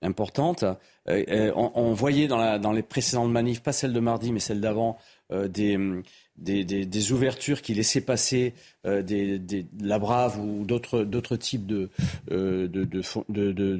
importante. 0.01 0.63
Euh, 1.09 1.23
euh, 1.29 1.51
on, 1.55 1.93
voyait 1.93 2.27
dans, 2.27 2.37
la, 2.37 2.59
dans, 2.59 2.71
les 2.71 2.83
précédentes 2.83 3.31
manifs, 3.31 3.61
pas 3.61 3.71
celle 3.71 3.93
de 3.93 3.99
mardi, 3.99 4.31
mais 4.31 4.39
celle 4.39 4.61
d'avant, 4.61 4.97
euh, 5.31 5.47
des, 5.47 7.11
ouvertures 7.11 7.61
qui 7.61 7.73
laissaient 7.73 8.01
passer 8.01 8.53
des, 8.85 9.65
la 9.79 9.99
Brave 9.99 10.39
ou 10.39 10.65
d'autres 10.65 11.35
types 11.35 11.65
de, 11.65 11.89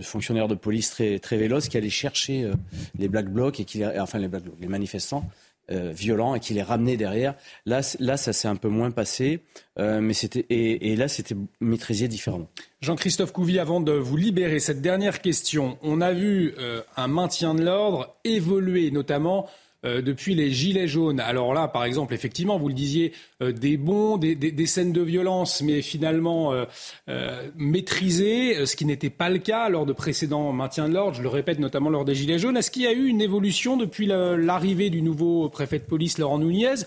fonctionnaires 0.02 0.48
de 0.48 0.56
police 0.56 0.90
très, 0.90 1.20
très 1.20 1.38
véloces 1.38 1.70
qui 1.70 1.78
allaient 1.78 1.90
chercher 1.90 2.52
les 2.98 3.08
Black 3.08 3.30
Blocs, 3.32 3.60
et 3.60 3.66
qui, 3.66 3.86
enfin 3.86 4.20
les, 4.20 4.30
les 4.60 4.68
manifestants, 4.68 5.30
euh, 5.72 5.92
violent 5.92 6.36
et 6.36 6.40
qui 6.40 6.54
les 6.54 6.62
ramenait 6.62 6.98
derrière. 6.98 7.36
Là, 7.66 7.82
là 8.00 8.16
ça 8.16 8.32
s'est 8.32 8.48
un 8.48 8.56
peu 8.56 8.70
moins 8.70 8.92
passé, 8.92 9.42
euh, 9.80 10.00
mais 10.00 10.14
c'était 10.14 10.46
et, 10.50 10.96
là, 10.96 11.08
c'était 11.08 11.36
maîtrisé 11.60 12.08
différemment. 12.08 12.50
Jean-Christophe 12.82 13.34
Couvi, 13.34 13.60
avant 13.60 13.82
de 13.82 13.92
vous 13.92 14.18
libérer, 14.18 14.60
cette 14.60 14.82
dernière 14.82 15.22
question. 15.22 15.78
On 15.82 16.00
a 16.00 16.14
vu 16.14 16.54
euh, 16.58 16.82
un 16.96 17.08
maintien 17.08 17.54
de 17.54 17.64
l'ordre 17.64 18.16
évoluer, 18.24 18.92
notamment 18.92 19.48
euh, 19.88 20.02
depuis 20.02 20.36
les 20.36 20.52
Gilets 20.52 20.88
jaunes. 20.88 21.20
Alors 21.20 21.54
là, 21.54 21.68
par 21.68 21.86
exemple, 21.86 22.14
effectivement, 22.14 22.58
vous 22.58 22.68
le 22.68 22.74
disiez, 22.74 23.14
euh, 23.42 23.52
des 23.52 23.78
bons, 23.78 24.18
des, 24.18 24.66
scènes 24.66 24.92
de 24.92 25.02
violence, 25.02 25.62
mais 25.62 25.82
finalement 25.82 26.54
euh, 26.54 27.42
maîtrisées, 27.56 28.66
ce 28.66 28.76
qui 28.76 28.86
n'était 28.86 29.10
pas 29.10 29.30
le 29.30 29.38
cas 29.40 29.70
lors 29.70 29.86
de 29.86 29.94
précédents 29.94 30.52
maintiens 30.52 30.90
de 30.90 30.94
l'ordre, 30.94 31.16
je 31.16 31.22
le 31.22 31.30
répète, 31.30 31.60
notamment 31.60 31.90
lors 31.90 32.06
des 32.06 32.16
Gilets 32.16 32.40
jaunes. 32.40 32.58
Est-ce 32.58 32.70
qu'il 32.70 32.84
y 32.84 32.88
a 32.88 32.92
eu 32.92 33.06
une 33.06 33.22
évolution 33.22 33.78
depuis 33.78 34.08
l'arrivée 34.08 34.90
du 34.90 35.02
nouveau 35.02 35.48
préfet 35.50 35.80
de 35.80 35.86
police, 35.86 36.18
Laurent 36.18 36.40
Nunez 36.40 36.84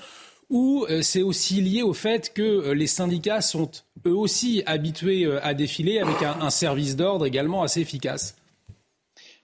ou 0.50 0.84
c'est 1.00 1.22
aussi 1.22 1.60
lié 1.60 1.82
au 1.82 1.92
fait 1.92 2.32
que 2.34 2.72
les 2.72 2.88
syndicats 2.88 3.40
sont 3.40 3.70
eux 4.04 4.16
aussi 4.16 4.64
habitués 4.66 5.30
à 5.44 5.54
défiler 5.54 6.00
avec 6.00 6.24
un 6.24 6.50
service 6.50 6.96
d'ordre 6.96 7.24
également 7.24 7.62
assez 7.62 7.80
efficace? 7.80 8.39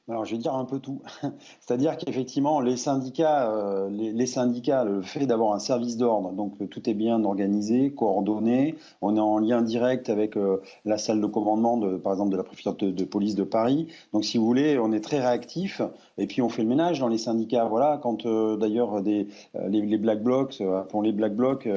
Alors, 0.08 0.24
je 0.24 0.36
vais 0.36 0.38
dire 0.38 0.54
un 0.54 0.64
peu 0.64 0.78
tout. 0.78 1.02
C'est-à-dire 1.60 1.96
qu'effectivement, 1.96 2.60
les 2.60 2.76
syndicats, 2.76 3.50
euh, 3.50 3.88
les, 3.90 4.26
syndicats, 4.26 4.84
le 4.84 5.02
fait 5.02 5.26
d'avoir 5.26 5.52
un 5.52 5.58
service 5.58 5.96
d'ordre, 5.96 6.30
donc 6.30 6.54
euh, 6.60 6.66
tout 6.66 6.88
est 6.88 6.94
bien 6.94 7.24
organisé, 7.24 7.90
coordonné. 7.90 8.76
On 9.02 9.16
est 9.16 9.20
en 9.20 9.38
lien 9.38 9.62
direct 9.62 10.08
avec 10.08 10.36
euh, 10.36 10.62
la 10.84 10.96
salle 10.96 11.20
de 11.20 11.26
commandement, 11.26 11.76
de, 11.76 11.96
par 11.96 12.12
exemple, 12.12 12.30
de 12.30 12.36
la 12.36 12.44
préfecture 12.44 12.76
de, 12.76 13.04
police 13.04 13.34
de 13.34 13.42
Paris. 13.42 13.88
Donc, 14.12 14.24
si 14.24 14.38
vous 14.38 14.46
voulez, 14.46 14.78
on 14.78 14.92
est 14.92 15.00
très 15.00 15.18
réactif. 15.18 15.82
Et 16.18 16.28
puis, 16.28 16.40
on 16.40 16.48
fait 16.48 16.62
le 16.62 16.68
ménage 16.68 17.00
dans 17.00 17.08
les 17.08 17.18
syndicats. 17.18 17.64
Voilà, 17.64 17.98
quand 18.00 18.26
d'ailleurs 18.56 19.02
des 19.02 19.26
les, 19.68 19.82
les, 19.82 19.98
black 19.98 20.22
blocs, 20.22 20.60
appelons 20.60 21.00
les 21.00 21.12
black 21.12 21.34
blocs 21.34 21.68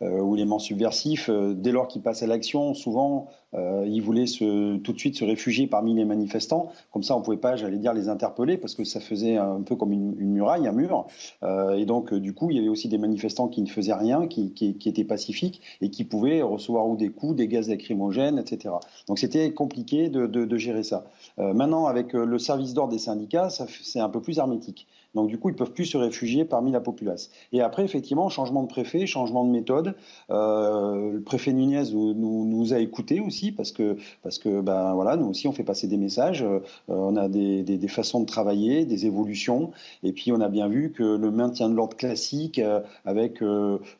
ou 0.00 0.34
les 0.34 0.58
subversifs, 0.58 1.30
dès 1.30 1.70
lors 1.70 1.86
qu'ils 1.86 2.02
passent 2.02 2.22
à 2.22 2.26
l'action, 2.26 2.74
souvent 2.74 3.28
Euh, 3.54 3.84
ils 3.86 4.02
voulaient 4.02 4.26
tout 4.26 4.92
de 4.92 4.98
suite 4.98 5.16
se 5.16 5.24
réfugier 5.24 5.66
parmi 5.66 5.94
les 5.94 6.04
manifestants. 6.04 6.70
Comme 6.92 7.02
ça, 7.02 7.16
on 7.16 7.22
pouvait 7.22 7.36
pas, 7.36 7.56
j'allais 7.56 7.78
dire, 7.78 7.92
les 7.94 8.08
interpeller 8.08 8.56
parce 8.56 8.74
que 8.74 8.84
ça 8.84 9.00
faisait 9.00 9.36
un 9.36 9.62
peu 9.62 9.76
comme 9.76 9.92
une, 9.92 10.14
muraille, 10.14 10.66
un 10.66 10.72
mur. 10.72 11.06
Euh, 11.42 11.76
et 11.76 11.86
donc, 11.86 12.12
du 12.12 12.34
coup, 12.34 12.50
il 12.50 12.56
y 12.56 12.60
avait 12.60 12.68
aussi 12.68 12.88
des 12.88 12.98
manifestants 12.98 13.48
qui 13.48 13.62
ne 13.62 13.68
faisaient 13.68 13.94
rien, 13.94 14.26
qui, 14.26 14.52
étaient 14.86 15.04
pacifiques 15.04 15.62
et 15.80 15.90
qui 15.90 16.04
pouvaient 16.04 16.42
recevoir 16.42 16.86
ou 16.88 16.96
des 16.96 17.10
coups, 17.10 17.36
des 17.36 17.48
gaz 17.48 17.68
lacrymogènes, 17.68 18.38
etc. 18.38 18.74
Donc, 19.06 19.18
c'était 19.18 19.52
compliqué 19.52 20.08
de, 20.08 20.56
gérer 20.58 20.82
ça. 20.82 21.04
Euh, 21.38 21.54
maintenant, 21.54 21.86
avec 21.86 22.12
le 22.14 22.38
service 22.38 22.74
d'ordre 22.74 22.92
des 22.92 22.98
syndicats, 22.98 23.48
c'est 23.50 24.00
un 24.00 24.08
peu 24.08 24.20
plus 24.20 24.38
hermétique. 24.38 24.88
Donc 25.14 25.28
du 25.28 25.38
coup, 25.38 25.48
ils 25.48 25.54
peuvent 25.54 25.72
plus 25.72 25.86
se 25.86 25.96
réfugier 25.96 26.44
parmi 26.44 26.70
la 26.70 26.80
populace. 26.80 27.30
Et 27.52 27.62
après, 27.62 27.84
effectivement, 27.84 28.28
changement 28.28 28.62
de 28.62 28.68
préfet, 28.68 29.06
changement 29.06 29.44
de 29.44 29.50
méthode. 29.50 29.94
Euh, 30.30 31.12
le 31.12 31.20
préfet 31.22 31.52
Nunez 31.52 31.84
nous, 31.92 32.74
a 32.74 32.78
écoutés 32.78 33.20
aussi 33.20 33.50
parce 33.50 33.72
que 33.72 33.96
parce 34.22 34.38
que 34.38 34.60
ben 34.60 34.92
voilà, 34.94 35.16
nous 35.16 35.26
aussi 35.26 35.48
on 35.48 35.52
fait 35.52 35.64
passer 35.64 35.86
des 35.86 35.96
messages. 35.96 36.42
Euh, 36.42 36.60
on 36.88 37.16
a 37.16 37.28
des, 37.28 37.62
des, 37.62 37.88
façons 37.88 38.20
de 38.20 38.26
travailler, 38.26 38.84
des 38.84 39.06
évolutions. 39.06 39.70
Et 40.02 40.12
puis 40.12 40.32
on 40.32 40.40
a 40.40 40.48
bien 40.48 40.68
vu 40.68 40.92
que 40.92 41.02
le 41.02 41.30
maintien 41.30 41.70
de 41.70 41.74
l'ordre 41.74 41.96
classique 41.96 42.58
euh, 42.58 42.80
avec, 43.06 43.42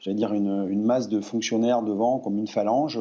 j'allais 0.01 0.17
dire 0.17 0.35
une, 0.35 0.69
une, 0.69 0.83
masse 0.83 1.09
de 1.09 1.21
fonctionnaires 1.21 1.83
devant 1.83 2.19
comme 2.19 2.39
une 2.39 2.49
phalange, 2.49 2.99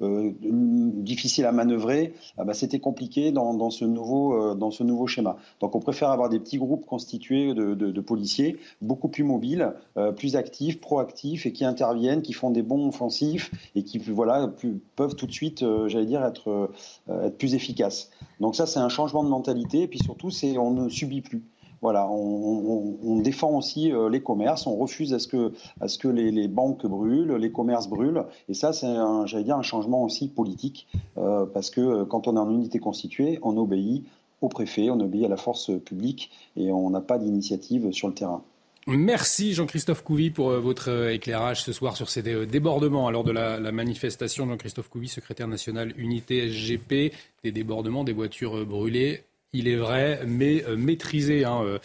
difficile 0.00 1.46
à 1.46 1.52
manœuvrer, 1.52 2.14
ah 2.36 2.44
ben, 2.44 2.52
c'était 2.52 2.78
compliqué 2.78 3.32
dans, 3.32 3.54
dans, 3.54 3.70
ce 3.70 3.84
nouveau 3.84 4.54
dans 4.54 4.70
ce 4.70 4.84
nouveau 4.84 5.06
schéma. 5.06 5.36
Donc 5.60 5.74
on 5.74 5.80
préfère 5.80 6.10
avoir 6.10 6.28
des 6.28 6.38
petits 6.38 6.58
groupes 6.58 6.86
constitués 6.86 7.47
de, 7.54 8.00
policiers, 8.00 8.58
beaucoup 8.80 9.08
plus 9.08 9.24
mobiles, 9.24 9.72
euh, 9.96 10.12
plus 10.12 10.36
actifs, 10.36 10.80
proactifs 10.80 11.46
et 11.46 11.52
qui 11.52 11.64
interviennent, 11.64 12.22
qui 12.22 12.32
font 12.32 12.50
des 12.50 12.62
bons 12.62 12.88
offensifs 12.88 13.50
et 13.74 13.82
qui 13.82 13.98
voilà, 13.98 14.50
peuvent 14.96 15.14
tout 15.14 15.26
de 15.26 15.32
suite, 15.32 15.62
euh, 15.62 15.88
j'allais 15.88 16.06
dire, 16.06 16.24
être, 16.24 16.48
euh, 17.08 17.26
être 17.26 17.36
plus 17.36 17.54
efficaces. 17.54 18.10
Donc 18.40 18.56
ça, 18.56 18.66
c'est 18.66 18.80
un 18.80 18.88
changement 18.88 19.24
de 19.24 19.28
mentalité 19.28 19.82
et 19.82 19.88
puis 19.88 19.98
surtout, 19.98 20.30
c'est 20.30 20.58
on 20.58 20.70
ne 20.70 20.88
subit 20.88 21.20
plus. 21.20 21.42
Voilà, 21.80 22.08
on, 22.10 23.20
défend 23.20 23.56
aussi 23.56 23.92
les 24.10 24.20
commerces, 24.20 24.66
on 24.66 24.74
refuse 24.74 25.14
à 25.14 25.20
ce 25.20 25.28
que, 25.28 25.52
à 25.80 25.86
ce 25.86 25.96
que 25.96 26.08
les, 26.08 26.48
banques 26.48 26.84
brûlent, 26.84 27.34
les 27.34 27.52
commerces 27.52 27.86
brûlent. 27.86 28.24
Et 28.48 28.54
ça, 28.54 28.72
c'est, 28.72 28.92
j'allais 29.26 29.44
dire, 29.44 29.56
un 29.56 29.62
changement 29.62 30.02
aussi 30.02 30.26
politique, 30.26 30.88
parce 31.14 31.70
que 31.70 32.02
quand 32.02 32.26
on 32.26 32.34
est 32.34 32.40
en 32.40 32.50
unité 32.50 32.80
constituée, 32.80 33.38
on 33.42 33.56
obéit 33.56 34.04
au 34.40 34.48
préfet, 34.48 34.90
on 34.90 35.00
obéit 35.00 35.24
à 35.24 35.28
la 35.28 35.36
force 35.36 35.70
publique 35.84 36.30
et 36.56 36.70
on 36.72 36.90
n'a 36.90 37.00
pas 37.00 37.18
d'initiative 37.18 37.92
sur 37.92 38.08
le 38.08 38.14
terrain. 38.14 38.42
Merci 38.90 39.52
Jean-Christophe 39.52 40.02
Couvi 40.02 40.30
pour 40.30 40.50
euh, 40.50 40.60
votre 40.60 40.90
euh, 40.90 41.12
éclairage 41.12 41.62
ce 41.62 41.74
soir 41.74 41.94
sur 41.94 42.08
ces 42.08 42.22
débordements 42.22 43.10
lors 43.10 43.22
de 43.22 43.32
la, 43.32 43.58
manifestation. 43.70 44.48
Jean-Christophe 44.48 44.88
Couvi, 44.88 45.08
secrétaire 45.08 45.46
national 45.46 45.92
unité 45.98 46.48
SGP, 46.48 47.12
des 47.44 47.52
débordements, 47.52 48.02
des 48.02 48.14
voitures 48.14 48.56
euh, 48.56 48.64
brûlées, 48.64 49.24
il 49.52 49.68
est 49.68 49.76
vrai, 49.76 50.22
mais 50.26 50.62
maîtrisés 50.76 51.46
hein, 51.46 51.78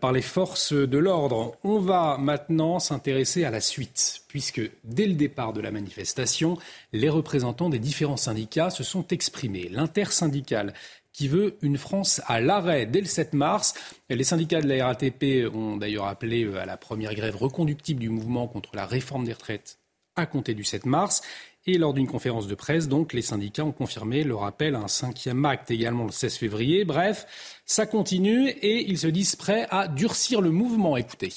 par 0.00 0.12
les 0.12 0.22
forces 0.22 0.72
de 0.72 0.96
l'ordre. 0.96 1.54
On 1.62 1.78
va 1.78 2.16
maintenant 2.18 2.78
s'intéresser 2.78 3.44
à 3.44 3.50
la 3.50 3.60
suite, 3.60 4.22
puisque 4.28 4.62
dès 4.84 5.06
le 5.06 5.12
départ 5.12 5.52
de 5.52 5.60
la 5.60 5.70
manifestation, 5.70 6.56
les 6.94 7.10
représentants 7.10 7.68
des 7.68 7.78
différents 7.78 8.16
syndicats 8.16 8.70
se 8.70 8.82
sont 8.82 9.06
exprimés. 9.08 9.68
L'intersyndicale 9.70 10.72
qui 11.12 11.28
veut 11.28 11.56
une 11.62 11.78
France 11.78 12.20
à 12.26 12.40
l'arrêt 12.40 12.86
dès 12.86 13.00
le 13.00 13.06
7 13.06 13.34
mars. 13.34 13.74
Les 14.08 14.24
syndicats 14.24 14.60
de 14.60 14.68
la 14.68 14.86
RATP 14.86 15.52
ont 15.54 15.76
d'ailleurs 15.76 16.06
appelé 16.06 16.44
euh, 16.44 16.60
à 16.60 16.66
la 16.66 16.76
première 16.76 17.14
grève 17.14 17.36
reconductible 17.36 18.00
du 18.00 18.08
mouvement 18.08 18.48
contre 18.48 18.74
la 18.74 18.86
réforme 18.86 19.24
des 19.24 19.32
retraites 19.32 19.78
à 20.16 20.26
compter 20.26 20.54
du 20.54 20.64
7 20.64 20.86
mars. 20.86 21.22
Et 21.64 21.78
lors 21.78 21.94
d'une 21.94 22.08
conférence 22.08 22.48
de 22.48 22.56
presse, 22.56 22.88
donc, 22.88 23.12
les 23.12 23.22
syndicats 23.22 23.64
ont 23.64 23.72
confirmé 23.72 24.24
leur 24.24 24.44
appel 24.44 24.74
à 24.74 24.80
un 24.80 24.88
cinquième 24.88 25.44
acte 25.44 25.70
également 25.70 26.04
le 26.04 26.10
16 26.10 26.36
février. 26.36 26.84
Bref, 26.84 27.60
ça 27.66 27.86
continue 27.86 28.48
et 28.48 28.90
ils 28.90 28.98
se 28.98 29.06
disent 29.06 29.36
prêts 29.36 29.68
à 29.70 29.86
durcir 29.86 30.40
le 30.40 30.50
mouvement. 30.50 30.96
Écoutez. 30.96 31.32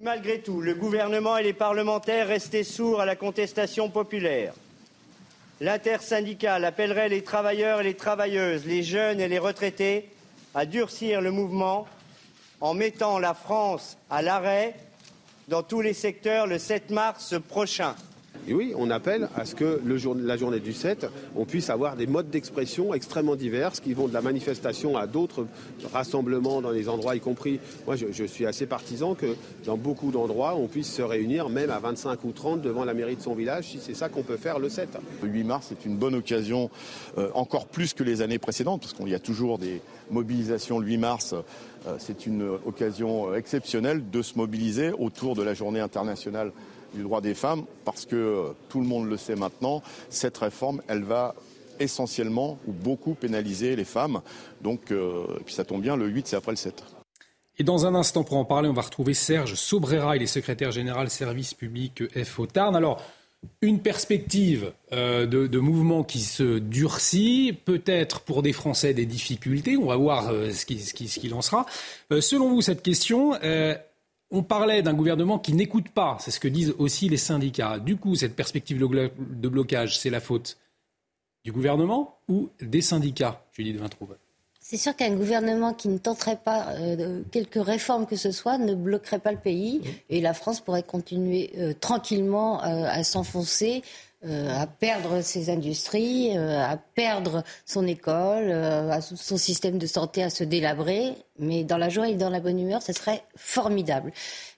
Malgré 0.00 0.40
tout, 0.40 0.62
le 0.62 0.74
gouvernement 0.74 1.36
et 1.36 1.42
les 1.42 1.52
parlementaires 1.52 2.28
restaient 2.28 2.64
sourds 2.64 3.00
à 3.00 3.06
la 3.06 3.16
contestation 3.16 3.90
populaire. 3.90 4.54
L'intersyndicale 5.60 6.66
appellerait 6.66 7.08
les 7.08 7.22
travailleurs 7.22 7.80
et 7.80 7.84
les 7.84 7.94
travailleuses, 7.94 8.66
les 8.66 8.82
jeunes 8.82 9.20
et 9.20 9.28
les 9.28 9.38
retraités 9.38 10.10
à 10.54 10.66
durcir 10.66 11.22
le 11.22 11.30
mouvement 11.30 11.86
en 12.60 12.74
mettant 12.74 13.18
la 13.18 13.32
France 13.32 13.96
à 14.10 14.20
l'arrêt 14.20 14.74
dans 15.48 15.62
tous 15.62 15.80
les 15.80 15.94
secteurs 15.94 16.46
le 16.46 16.58
7 16.58 16.90
mars 16.90 17.34
prochain. 17.48 17.94
Et 18.48 18.54
oui, 18.54 18.72
on 18.76 18.90
appelle 18.90 19.28
à 19.34 19.44
ce 19.44 19.56
que 19.56 19.80
la 19.84 20.36
journée 20.36 20.60
du 20.60 20.72
7, 20.72 21.08
on 21.34 21.44
puisse 21.44 21.68
avoir 21.68 21.96
des 21.96 22.06
modes 22.06 22.30
d'expression 22.30 22.94
extrêmement 22.94 23.34
divers 23.34 23.72
qui 23.72 23.92
vont 23.92 24.06
de 24.06 24.14
la 24.14 24.22
manifestation 24.22 24.96
à 24.96 25.08
d'autres 25.08 25.46
rassemblements 25.92 26.62
dans 26.62 26.70
les 26.70 26.88
endroits, 26.88 27.16
y 27.16 27.20
compris. 27.20 27.58
Moi, 27.86 27.96
je, 27.96 28.24
suis 28.24 28.46
assez 28.46 28.66
partisan 28.66 29.14
que 29.14 29.34
dans 29.64 29.76
beaucoup 29.76 30.12
d'endroits, 30.12 30.54
on 30.54 30.68
puisse 30.68 30.92
se 30.92 31.02
réunir 31.02 31.48
même 31.48 31.70
à 31.70 31.80
25 31.80 32.22
ou 32.22 32.30
30 32.30 32.62
devant 32.62 32.84
la 32.84 32.94
mairie 32.94 33.16
de 33.16 33.20
son 33.20 33.34
village, 33.34 33.66
si 33.70 33.78
c'est 33.80 33.94
ça 33.94 34.08
qu'on 34.08 34.22
peut 34.22 34.36
faire 34.36 34.60
le 34.60 34.68
7. 34.68 34.90
Le 35.22 35.28
8 35.28 35.44
mars 35.44 35.72
est 35.72 35.84
une 35.84 35.96
bonne 35.96 36.14
occasion, 36.14 36.70
euh, 37.18 37.30
encore 37.34 37.66
plus 37.66 37.94
que 37.94 38.04
les 38.04 38.22
années 38.22 38.38
précédentes, 38.38 38.82
parce 38.82 38.92
qu'il 38.92 39.08
y 39.08 39.14
a 39.14 39.18
toujours 39.18 39.58
des 39.58 39.80
mobilisations 40.12 40.78
le 40.78 40.86
8 40.86 40.98
mars. 40.98 41.34
Euh, 41.86 41.96
c'est 41.98 42.26
une 42.26 42.48
occasion 42.64 43.34
exceptionnelle 43.34 44.08
de 44.08 44.22
se 44.22 44.38
mobiliser 44.38 44.92
autour 44.92 45.34
de 45.34 45.42
la 45.42 45.54
journée 45.54 45.80
internationale 45.80 46.52
du 46.94 47.02
droit 47.02 47.20
des 47.20 47.34
femmes, 47.34 47.64
parce 47.84 48.06
que 48.06 48.16
euh, 48.16 48.42
tout 48.68 48.80
le 48.80 48.86
monde 48.86 49.08
le 49.08 49.16
sait 49.16 49.36
maintenant, 49.36 49.82
cette 50.10 50.36
réforme, 50.38 50.82
elle 50.88 51.04
va 51.04 51.34
essentiellement 51.78 52.58
ou 52.66 52.72
beaucoup 52.72 53.14
pénaliser 53.14 53.76
les 53.76 53.84
femmes. 53.84 54.20
Donc, 54.62 54.90
euh, 54.90 55.26
puis 55.44 55.54
ça 55.54 55.64
tombe 55.64 55.82
bien, 55.82 55.96
le 55.96 56.06
8, 56.06 56.28
c'est 56.28 56.36
après 56.36 56.52
le 56.52 56.56
7. 56.56 56.82
Et 57.58 57.64
dans 57.64 57.86
un 57.86 57.94
instant, 57.94 58.24
pour 58.24 58.36
en 58.36 58.44
parler, 58.44 58.68
on 58.68 58.74
va 58.74 58.82
retrouver 58.82 59.14
Serge 59.14 59.54
Sobrera, 59.54 60.16
il 60.16 60.22
est 60.22 60.26
secrétaire 60.26 60.72
général 60.72 61.10
service 61.10 61.54
public 61.54 62.02
FO 62.24 62.46
Tarn. 62.46 62.76
Alors, 62.76 63.02
une 63.62 63.80
perspective 63.80 64.72
euh, 64.92 65.26
de, 65.26 65.58
mouvement 65.58 66.02
qui 66.02 66.20
se 66.20 66.58
durcit, 66.58 67.56
peut-être 67.64 68.20
pour 68.20 68.42
des 68.42 68.52
Français 68.52 68.92
des 68.92 69.06
difficultés, 69.06 69.76
on 69.76 69.86
va 69.86 69.96
voir 69.96 70.30
ce 70.30 70.66
qu'il 70.66 70.80
ce 70.80 71.34
en 71.34 71.42
sera. 71.42 71.66
selon 72.20 72.48
vous, 72.50 72.60
cette 72.60 72.82
question, 72.82 73.34
on 74.30 74.42
parlait 74.42 74.82
d'un 74.82 74.94
gouvernement 74.94 75.38
qui 75.38 75.52
n'écoute 75.52 75.88
pas, 75.88 76.16
c'est 76.20 76.30
ce 76.30 76.40
que 76.40 76.48
disent 76.48 76.74
aussi 76.78 77.08
les 77.08 77.16
syndicats. 77.16 77.78
Du 77.78 77.96
coup, 77.96 78.14
cette 78.14 78.34
perspective 78.34 78.78
de 78.78 79.48
blocage, 79.48 79.98
c'est 79.98 80.10
la 80.10 80.20
faute 80.20 80.58
du 81.44 81.52
gouvernement 81.52 82.18
ou 82.28 82.50
des 82.60 82.82
syndicats, 82.82 83.44
de 83.56 83.78
Vintrouve 83.78 84.16
c'est 84.68 84.78
sûr 84.78 84.96
qu'un 84.96 85.14
gouvernement 85.14 85.74
qui 85.74 85.86
ne 85.86 85.96
tenterait 85.96 86.40
pas 86.44 86.72
euh, 86.72 87.22
quelques 87.30 87.64
réformes 87.64 88.04
que 88.04 88.16
ce 88.16 88.32
soit 88.32 88.58
ne 88.58 88.74
bloquerait 88.74 89.20
pas 89.20 89.30
le 89.30 89.38
pays 89.38 89.80
et 90.10 90.20
la 90.20 90.34
France 90.34 90.60
pourrait 90.60 90.82
continuer 90.82 91.52
euh, 91.56 91.72
tranquillement 91.72 92.64
euh, 92.64 92.88
à 92.90 93.04
s'enfoncer 93.04 93.82
euh, 94.24 94.48
à 94.50 94.66
perdre 94.66 95.20
ses 95.20 95.50
industries, 95.50 96.36
euh, 96.38 96.58
à 96.58 96.78
perdre 96.78 97.44
son 97.66 97.86
école, 97.86 98.46
euh, 98.48 98.90
à 98.90 99.02
son 99.02 99.36
système 99.36 99.76
de 99.76 99.86
santé 99.86 100.22
à 100.22 100.30
se 100.30 100.42
délabrer. 100.42 101.12
Mais 101.38 101.64
dans 101.64 101.76
la 101.76 101.90
joie 101.90 102.08
et 102.08 102.14
dans 102.14 102.30
la 102.30 102.40
bonne 102.40 102.58
humeur, 102.58 102.80
ce 102.80 102.94
serait 102.94 103.22
formidable. 103.36 104.12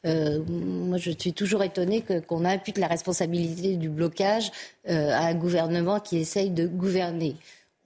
moi, 0.05 0.97
je 0.97 1.11
suis 1.11 1.33
toujours 1.33 1.65
étonnée 1.65 2.05
qu'on 2.29 2.45
impute 2.45 2.79
la 2.79 2.87
responsabilité 2.87 3.77
du 3.77 3.89
blocage 3.89 4.53
à 4.87 5.27
un 5.27 5.35
gouvernement 5.35 5.99
qui 5.99 6.19
essaye 6.19 6.51
de 6.51 6.69
gouverner. 6.69 7.35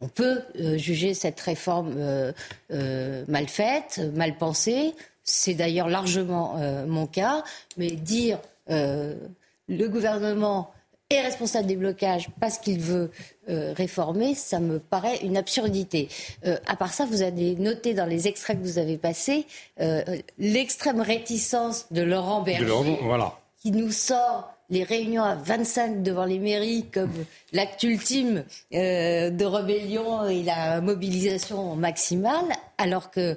On 0.03 0.09
peut 0.09 0.43
juger 0.77 1.15
cette 1.15 1.41
réforme 1.41 1.95
mal 2.69 3.49
faite, 3.49 4.03
mal 4.15 4.37
pensée. 4.37 4.95
C'est 5.25 5.55
d'ailleurs 5.55 5.89
largement 5.89 6.57
mon 6.87 7.07
cas. 7.07 7.45
Mais 7.79 7.93
dire 7.93 8.39
le 8.69 9.89
gouvernement 9.89 10.71
est 11.15 11.23
responsable 11.23 11.67
des 11.67 11.77
blocages 11.77 12.29
parce 12.41 12.59
qu'il 12.59 12.81
veut 12.81 13.11
euh, 13.49 13.73
réformer, 13.77 14.35
ça 14.35 14.61
me 14.61 14.79
paraît 14.79 15.19
une 15.19 15.37
absurdité. 15.37 16.09
Euh, 16.47 16.57
à 16.67 16.77
part 16.77 16.93
ça, 16.93 17.07
vous 17.07 17.23
avez 17.23 17.55
noté 17.57 17.95
dans 17.95 18.07
les 18.07 18.29
extraits 18.29 18.59
que 18.59 18.63
vous 18.63 18.79
avez 18.79 18.97
passés 18.99 19.47
euh, 19.81 20.03
l'extrême 20.39 21.01
réticence 21.01 21.87
de 21.91 22.03
Laurent 22.03 22.43
Berger, 22.43 22.99
voilà. 23.03 23.39
qui 23.61 23.73
nous 23.73 23.91
sort 23.91 24.53
les 24.71 24.85
réunions 24.85 25.23
à 25.23 25.35
25 25.35 26.03
devant 26.03 26.25
les 26.25 26.39
mairies 26.39 26.87
comme 26.93 27.13
l'acte 27.53 27.83
ultime 27.83 28.45
de 28.73 29.45
rébellion 29.45 30.27
et 30.29 30.43
la 30.43 30.81
mobilisation 30.81 31.77
maximale, 31.77 32.53
alors 32.79 33.11
que 33.11 33.37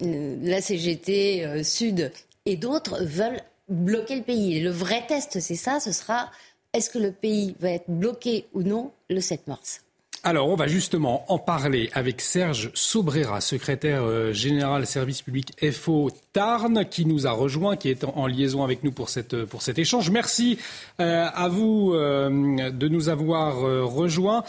la 0.00 0.60
CGT 0.60 1.62
Sud 1.62 2.10
et 2.46 2.56
d'autres 2.56 3.04
veulent 3.04 3.42
bloquer 3.68 4.16
le 4.16 4.22
pays. 4.22 4.56
Et 4.56 4.60
le 4.60 4.70
vrai 4.70 5.04
test, 5.06 5.40
c'est 5.40 5.54
ça, 5.54 5.80
ce 5.80 5.92
sera 5.92 6.30
est-ce 6.74 6.90
que 6.90 6.98
le 6.98 7.12
pays 7.12 7.54
va 7.60 7.70
être 7.70 7.88
bloqué 7.88 8.46
ou 8.54 8.62
non 8.62 8.92
le 9.10 9.20
7 9.20 9.46
mars 9.46 9.82
Alors, 10.22 10.48
on 10.48 10.56
va 10.56 10.66
justement 10.66 11.30
en 11.30 11.38
parler 11.38 11.90
avec 11.92 12.20
Serge 12.20 12.70
Sobrera, 12.74 13.40
secrétaire 13.40 14.02
euh, 14.04 14.32
général 14.32 14.86
service 14.86 15.22
public 15.22 15.52
FO 15.72 16.10
Tarn, 16.32 16.86
qui 16.86 17.04
nous 17.04 17.26
a 17.26 17.32
rejoint, 17.32 17.76
qui 17.76 17.90
est 17.90 18.04
en, 18.04 18.26
liaison 18.26 18.64
avec 18.64 18.84
nous 18.84 18.92
pour, 18.92 19.10
cette, 19.10 19.44
pour 19.44 19.60
cet 19.62 19.78
échange. 19.78 20.10
Merci 20.10 20.58
euh, 21.00 21.26
à 21.32 21.48
vous 21.48 21.92
euh, 21.92 22.70
de 22.70 22.88
nous 22.88 23.08
avoir 23.08 23.60
rejoints. 23.60 24.44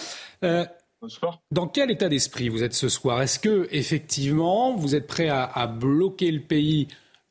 Bonsoir. 1.04 1.42
Dans 1.52 1.68
quel 1.68 1.92
état 1.92 2.08
d'esprit 2.08 2.48
vous 2.48 2.64
êtes 2.64 2.74
ce 2.74 2.88
soir? 2.88 3.22
Est-ce 3.22 3.38
que 3.38 3.68
effectivement 3.74 4.74
vous 4.74 4.96
êtes 4.96 5.06
prêt 5.06 5.28
à, 5.28 5.68
bloquer 5.68 6.32
le 6.32 6.40
pays 6.40 6.88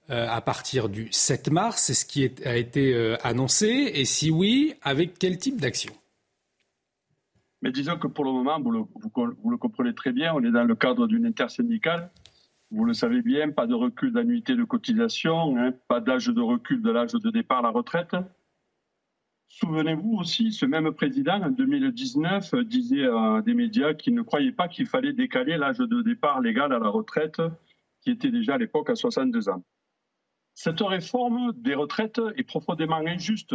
à 0.09 0.41
partir 0.41 0.89
du 0.89 1.09
7 1.11 1.51
mars 1.51 1.83
C'est 1.83 1.95
ce 1.95 2.05
qui 2.05 2.31
a 2.45 2.57
été 2.57 3.17
annoncé. 3.23 3.93
Et 3.95 4.05
si 4.05 4.31
oui, 4.31 4.75
avec 4.83 5.19
quel 5.19 5.39
type 5.39 5.61
d'action? 5.61 5.93
Mais 7.63 7.71
disons 7.71 7.97
que 7.97 8.09
pour 8.09 8.25
le 8.25 8.33
moment, 8.33 8.61
vous 8.61 8.73
le, 8.73 9.57
comprenez 9.57 9.95
très 9.95 10.13
bien, 10.13 10.35
on 10.35 10.43
est 10.43 10.51
dans 10.51 10.65
le 10.65 10.75
cadre 10.75 11.07
d'une 11.07 11.25
intersyndicale. 11.25 12.11
Vous 12.73 12.85
le 12.85 12.93
savez 12.93 13.23
bien, 13.23 13.51
pas 13.51 13.69
de 13.69 13.75
recul 13.75 14.13
d'annuité 14.13 14.57
de 14.57 14.65
cotisation, 14.65 15.57
hein, 15.57 15.73
pas 15.87 16.01
d'âge 16.01 16.27
de 16.27 16.41
recul 16.41 16.83
de 16.83 16.91
l'âge 16.91 17.13
de 17.13 17.31
départ 17.31 17.61
à 17.61 17.63
la 17.63 17.71
retraite. 17.71 18.17
Souvenez-vous 19.49 20.17
aussi, 20.19 20.51
ce 20.51 20.67
même 20.67 20.91
président, 20.93 21.41
en 21.41 21.51
2019, 21.51 22.55
disait 22.65 23.07
à 23.07 23.43
des 23.43 23.55
médias 23.55 23.95
qu'il 23.95 24.15
ne 24.15 24.23
croyait 24.23 24.53
pas 24.53 24.67
qu'il 24.67 24.87
fallait 24.87 25.13
décaler 25.13 25.57
l'âge 25.57 25.79
de 25.79 26.03
départ 26.03 26.41
légal 26.41 26.73
à 26.73 26.79
la 26.79 26.89
retraite, 26.89 27.41
qui 28.01 28.11
était 28.11 28.31
déjà 28.31 28.55
à 28.55 28.59
l'époque 28.59 28.91
à 28.91 28.97
62 28.97 29.51
ans. 29.51 29.63
Cette 30.55 30.81
réforme 30.81 31.53
des 31.57 31.75
retraites 31.75 32.21
est 32.37 32.45
profondément 32.45 32.97
injuste. 32.97 33.55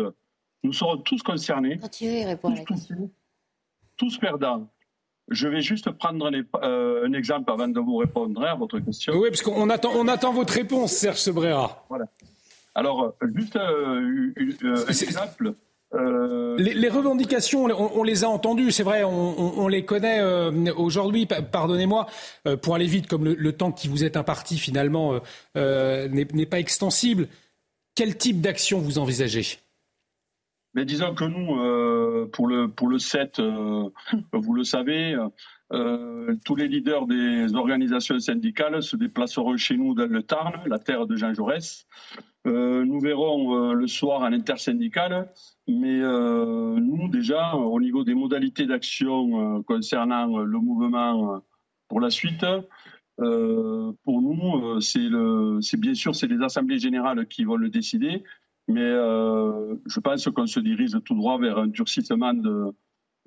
Nous 0.63 0.73
serons 0.73 0.97
tous 0.97 1.21
concernés. 1.21 1.77
Continuez 1.77 2.23
à 2.23 2.27
répondre 2.27 2.57
tous 3.97 4.17
perdants. 4.17 4.67
Je 5.29 5.47
vais 5.49 5.61
juste 5.61 5.91
prendre 5.91 6.31
euh, 6.63 7.05
un 7.05 7.13
exemple 7.13 7.51
avant 7.51 7.67
de 7.67 7.79
vous 7.79 7.97
répondre 7.97 8.41
à 8.43 8.55
votre 8.55 8.79
question. 8.79 9.13
Oui, 9.15 9.29
parce 9.29 9.41
qu'on 9.41 9.69
attend, 9.69 9.91
on 9.93 10.07
attend 10.07 10.31
votre 10.31 10.53
réponse, 10.53 10.93
Serge 10.93 11.17
Sebrera. 11.17 11.85
Voilà. 11.89 12.05
Alors, 12.73 13.15
euh, 13.21 13.27
juste 13.35 13.57
euh, 13.57 14.33
un 14.37 14.87
exemple. 14.87 15.55
Les, 15.93 16.89
revendications, 16.89 17.65
on, 17.65 18.03
les 18.03 18.23
a 18.23 18.29
entendues, 18.29 18.71
c'est 18.71 18.83
vrai, 18.83 19.03
on, 19.03 19.67
les 19.67 19.85
connaît 19.85 20.21
aujourd'hui. 20.71 21.25
Pardonnez-moi, 21.25 22.07
pour 22.61 22.75
aller 22.75 22.87
vite, 22.87 23.07
comme 23.07 23.23
le, 23.23 23.51
temps 23.53 23.71
qui 23.71 23.87
vous 23.87 24.03
est 24.03 24.17
imparti 24.17 24.57
finalement 24.57 25.19
n'est 25.55 26.45
pas 26.45 26.59
extensible. 26.59 27.27
Quel 27.95 28.17
type 28.17 28.41
d'action 28.41 28.79
vous 28.79 28.99
envisagez? 28.99 29.59
Mais 30.77 30.85
disons 30.85 31.15
que 31.15 31.23
nous, 31.23 31.59
euh, 31.59 32.29
pour, 32.31 32.45
le, 32.45 32.67
pour 32.67 32.87
le 32.87 32.99
7, 32.99 33.39
euh, 33.39 33.89
vous 34.33 34.53
le 34.53 34.63
savez, 34.63 35.15
euh, 35.73 36.35
tous 36.45 36.55
les 36.55 36.67
leaders 36.67 37.07
des 37.07 37.55
organisations 37.55 38.19
syndicales 38.19 38.81
se 38.81 38.95
déplaceront 38.95 39.57
chez 39.57 39.77
nous 39.77 39.93
dans 39.93 40.09
le 40.09 40.23
Tarn, 40.23 40.53
la 40.65 40.79
terre 40.79 41.07
de 41.07 41.15
Jean 41.15 41.33
Jaurès. 41.33 41.85
nous 42.45 42.99
verrons 43.01 43.73
le 43.73 43.87
soir 43.87 44.21
en 44.21 44.31
intersyndicale, 44.31 45.29
mais 45.67 45.99
nous 45.99 47.09
déjà, 47.09 47.55
au 47.55 47.79
niveau 47.81 48.05
des 48.05 48.13
modalités 48.13 48.65
d'action 48.65 49.61
concernant 49.63 50.37
le 50.37 50.59
mouvement 50.59 51.41
pour 51.89 51.99
la 51.99 52.09
suite, 52.09 52.45
pour 53.17 54.21
nous, 54.21 54.79
c'est 54.79 55.79
bien 55.79 55.93
sûr 55.93 56.15
c'est 56.15 56.27
les 56.27 56.41
assemblées 56.41 56.79
générales 56.79 57.27
qui 57.27 57.43
vont 57.43 57.57
le 57.57 57.69
décider, 57.69 58.23
mais 58.67 58.81
euh, 58.81 59.75
je 59.85 59.99
pense 59.99 60.25
qu'on 60.29 60.45
se 60.45 60.59
dirige 60.59 60.97
tout 61.05 61.15
droit 61.15 61.39
vers 61.39 61.57
un 61.57 61.67
durcissement 61.67 62.33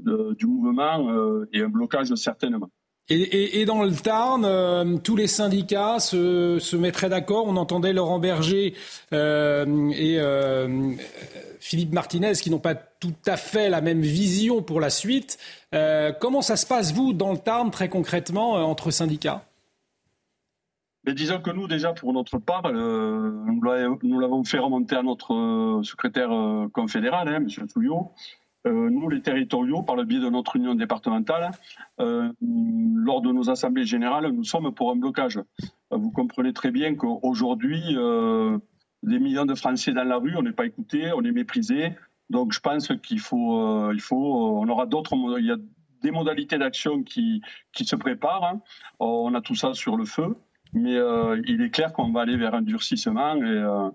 du 0.04 0.46
mouvement 0.46 1.10
euh, 1.10 1.48
et 1.52 1.62
un 1.62 1.68
blocage 1.68 2.14
certainement. 2.14 2.68
Et, 3.12 3.64
dans 3.64 3.82
le 3.82 3.90
Tarn, 3.90 4.44
euh, 4.44 4.96
tous 4.98 5.16
les 5.16 5.26
syndicats 5.26 5.98
se, 5.98 6.76
mettraient 6.76 7.08
d'accord. 7.08 7.46
On 7.48 7.56
entendait 7.56 7.92
Laurent 7.92 8.20
Berger 8.20 8.74
et 9.12 10.18
Philippe 11.58 11.92
Martinez 11.92 12.34
qui 12.34 12.50
n'ont 12.50 12.60
pas 12.60 12.76
tout 12.76 13.14
à 13.26 13.36
fait 13.36 13.68
la 13.68 13.80
même 13.80 14.00
vision 14.00 14.62
pour 14.62 14.80
la 14.80 14.90
suite. 14.90 15.38
comment 16.20 16.42
ça 16.42 16.54
se 16.54 16.66
passe, 16.66 16.92
vous, 16.92 17.12
dans 17.12 17.32
le 17.32 17.38
Tarn, 17.38 17.72
très 17.72 17.88
concrètement, 17.88 18.52
entre 18.52 18.92
syndicats? 18.92 19.44
Mais 21.04 21.14
disons 21.14 21.40
que 21.40 21.50
nous, 21.50 21.66
déjà, 21.66 21.94
pour 21.94 22.12
notre 22.12 22.38
part, 22.38 22.66
euh, 22.66 23.30
nous 24.02 24.20
l'avons 24.20 24.44
fait 24.44 24.58
remonter 24.58 24.96
à 24.96 25.02
notre 25.02 25.34
euh, 25.34 25.82
secrétaire 25.82 26.30
euh, 26.30 26.68
confédéral, 26.68 27.26
hein, 27.28 27.36
M. 27.36 27.48
Souillot. 27.68 28.12
Nous, 28.64 29.08
les 29.08 29.22
territoriaux, 29.22 29.82
par 29.82 29.96
le 29.96 30.04
biais 30.04 30.20
de 30.20 30.28
notre 30.28 30.56
union 30.56 30.74
départementale, 30.74 31.50
lors 31.98 33.22
de 33.22 33.32
nos 33.32 33.50
assemblées 33.50 33.84
générales, 33.84 34.30
nous 34.30 34.44
sommes 34.44 34.72
pour 34.74 34.90
un 34.90 34.96
blocage. 34.96 35.40
vous 35.90 36.10
comprenez 36.10 36.52
très 36.52 36.70
bien 36.70 36.94
qu'aujourd'hui, 36.94 37.82
des 39.02 39.18
millions 39.18 39.46
de 39.46 39.54
Français 39.54 39.92
dans 39.92 40.04
la 40.04 40.18
rue, 40.18 40.36
on 40.36 40.42
n'est 40.42 40.52
pas 40.52 40.66
écoutés, 40.66 41.10
on 41.14 41.22
est 41.22 41.32
méprisés. 41.32 41.94
Donc, 42.28 42.52
je 42.52 42.60
pense 42.60 42.92
qu'il 43.02 43.20
faut, 43.20 43.92
il 43.92 44.00
faut, 44.00 44.60
on 44.60 44.68
aura 44.68 44.86
d'autres, 44.86 45.14
il 45.38 45.46
y 45.46 45.52
a 45.52 45.56
des 46.02 46.10
modalités 46.10 46.58
d'action 46.58 47.02
qui, 47.02 47.42
qui 47.72 47.84
se 47.84 47.96
préparent. 47.96 48.44
Hein. 48.44 48.60
On 48.98 49.34
a 49.34 49.40
tout 49.40 49.54
ça 49.54 49.74
sur 49.74 49.96
le 49.96 50.04
feu. 50.04 50.36
Mais 50.72 50.96
euh, 50.96 51.40
il 51.46 51.62
est 51.62 51.70
clair 51.70 51.92
qu'on 51.92 52.12
va 52.12 52.20
aller 52.20 52.36
vers 52.36 52.54
un 52.54 52.62
durcissement 52.62 53.34
euh, 53.36 53.90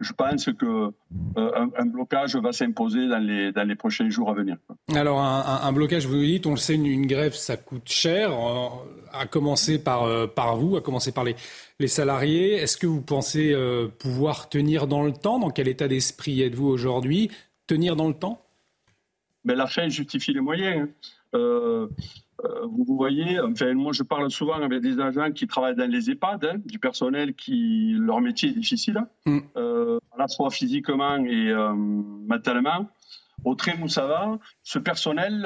je 0.00 0.12
pense 0.12 0.46
que 0.52 0.92
euh, 1.36 1.66
un, 1.76 1.86
blocage 1.86 2.36
va 2.36 2.52
s'imposer 2.52 3.08
dans 3.08 3.18
les, 3.18 3.52
dans 3.52 3.66
les 3.66 3.74
prochains 3.74 4.08
jours 4.10 4.30
à 4.30 4.34
venir. 4.34 4.56
Alors 4.94 5.20
un, 5.20 5.72
blocage, 5.72 6.06
vous 6.06 6.16
dites, 6.16 6.46
on 6.46 6.52
le 6.52 6.56
sait, 6.56 6.74
une, 6.74 7.06
grève, 7.06 7.34
ça 7.34 7.56
coûte 7.56 7.88
cher, 7.88 8.30
à 9.12 9.26
commencer 9.26 9.82
par, 9.82 10.32
par 10.34 10.56
vous, 10.56 10.76
à 10.76 10.80
commencer 10.80 11.12
par 11.12 11.24
les, 11.24 11.34
les 11.80 11.88
salariés. 11.88 12.54
Est-ce 12.54 12.76
que 12.76 12.86
vous 12.86 13.02
pensez 13.02 13.56
pouvoir 13.98 14.48
tenir 14.48 14.86
dans 14.86 15.02
le 15.02 15.12
temps? 15.12 15.38
Dans 15.38 15.50
quel 15.50 15.68
état 15.68 15.88
d'esprit 15.88 16.42
êtes-vous 16.42 16.68
aujourd'hui? 16.68 17.30
Tenir 17.66 17.96
dans 17.96 18.08
le 18.08 18.14
temps? 18.14 18.40
Mais 19.44 19.54
ben, 19.54 19.58
La 19.58 19.66
fin 19.66 19.88
justifie 19.88 20.32
les 20.32 20.40
moyens. 20.40 20.88
Hein. 21.32 21.88
Euh, 22.44 22.66
vous 22.66 22.96
voyez, 22.96 23.40
enfin, 23.40 23.74
moi 23.74 23.92
je 23.92 24.04
parle 24.04 24.30
souvent 24.30 24.54
avec 24.54 24.80
des 24.80 25.00
agents 25.00 25.32
qui 25.32 25.46
travaillent 25.46 25.74
dans 25.74 25.90
les 25.90 26.10
EHPAD, 26.10 26.44
hein, 26.44 26.60
du 26.64 26.78
personnel 26.78 27.34
qui 27.34 27.94
leur 27.98 28.20
métier 28.20 28.50
est 28.50 28.52
difficile, 28.52 29.02
mm. 29.26 29.38
euh, 29.56 29.98
à 30.12 30.18
la 30.18 30.28
fois 30.28 30.50
physiquement 30.50 31.16
et 31.24 31.50
euh, 31.50 31.72
mentalement. 31.74 32.88
Au 33.44 33.56
ça 33.86 34.06
va. 34.06 34.38
ce 34.64 34.80
personnel 34.80 35.42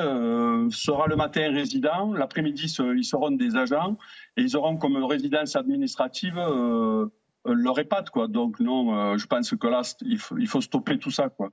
sera 0.71 1.07
le 1.09 1.15
matin 1.17 1.53
résident, 1.53 2.15
l'après-midi 2.15 2.75
ils 2.97 3.05
seront 3.05 3.33
des 3.33 3.55
agents 3.55 3.99
et 4.39 4.43
ils 4.43 4.57
auront 4.57 4.79
comme 4.79 4.97
résidence 5.05 5.57
administrative 5.57 6.39
euh, 6.39 7.07
leur 7.45 7.79
EHPAD, 7.79 8.11
quoi. 8.11 8.29
Donc 8.29 8.61
non, 8.61 8.97
euh, 8.97 9.19
je 9.19 9.27
pense 9.27 9.51
que 9.51 9.67
là, 9.67 9.83
il 10.03 10.19
faut, 10.19 10.61
stopper 10.61 10.99
tout 10.99 11.11
ça, 11.11 11.29
quoi. 11.29 11.51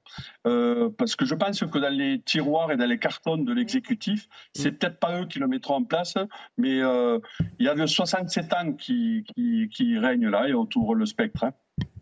Euh, 0.47 0.89
parce 0.97 1.15
que 1.15 1.25
je 1.25 1.35
pense 1.35 1.59
que 1.59 1.79
dans 1.79 1.93
les 1.93 2.21
tiroirs 2.21 2.71
et 2.71 2.77
dans 2.77 2.85
les 2.85 2.99
cartons 2.99 3.37
de 3.37 3.53
l'exécutif, 3.53 4.27
c'est 4.53 4.71
peut-être 4.71 4.99
pas 4.99 5.21
eux 5.21 5.25
qui 5.25 5.39
le 5.39 5.47
mettront 5.47 5.75
en 5.75 5.83
place, 5.83 6.15
mais 6.57 6.77
il 6.79 7.65
y 7.65 7.67
a 7.67 7.87
67 7.87 8.53
ans 8.53 8.73
qui, 8.73 9.25
qui, 9.35 9.97
règnent 9.97 10.29
là 10.29 10.47
et 10.47 10.53
autour 10.53 10.95
le 10.95 11.05
spectre. 11.05 11.43
Hein. 11.43 11.51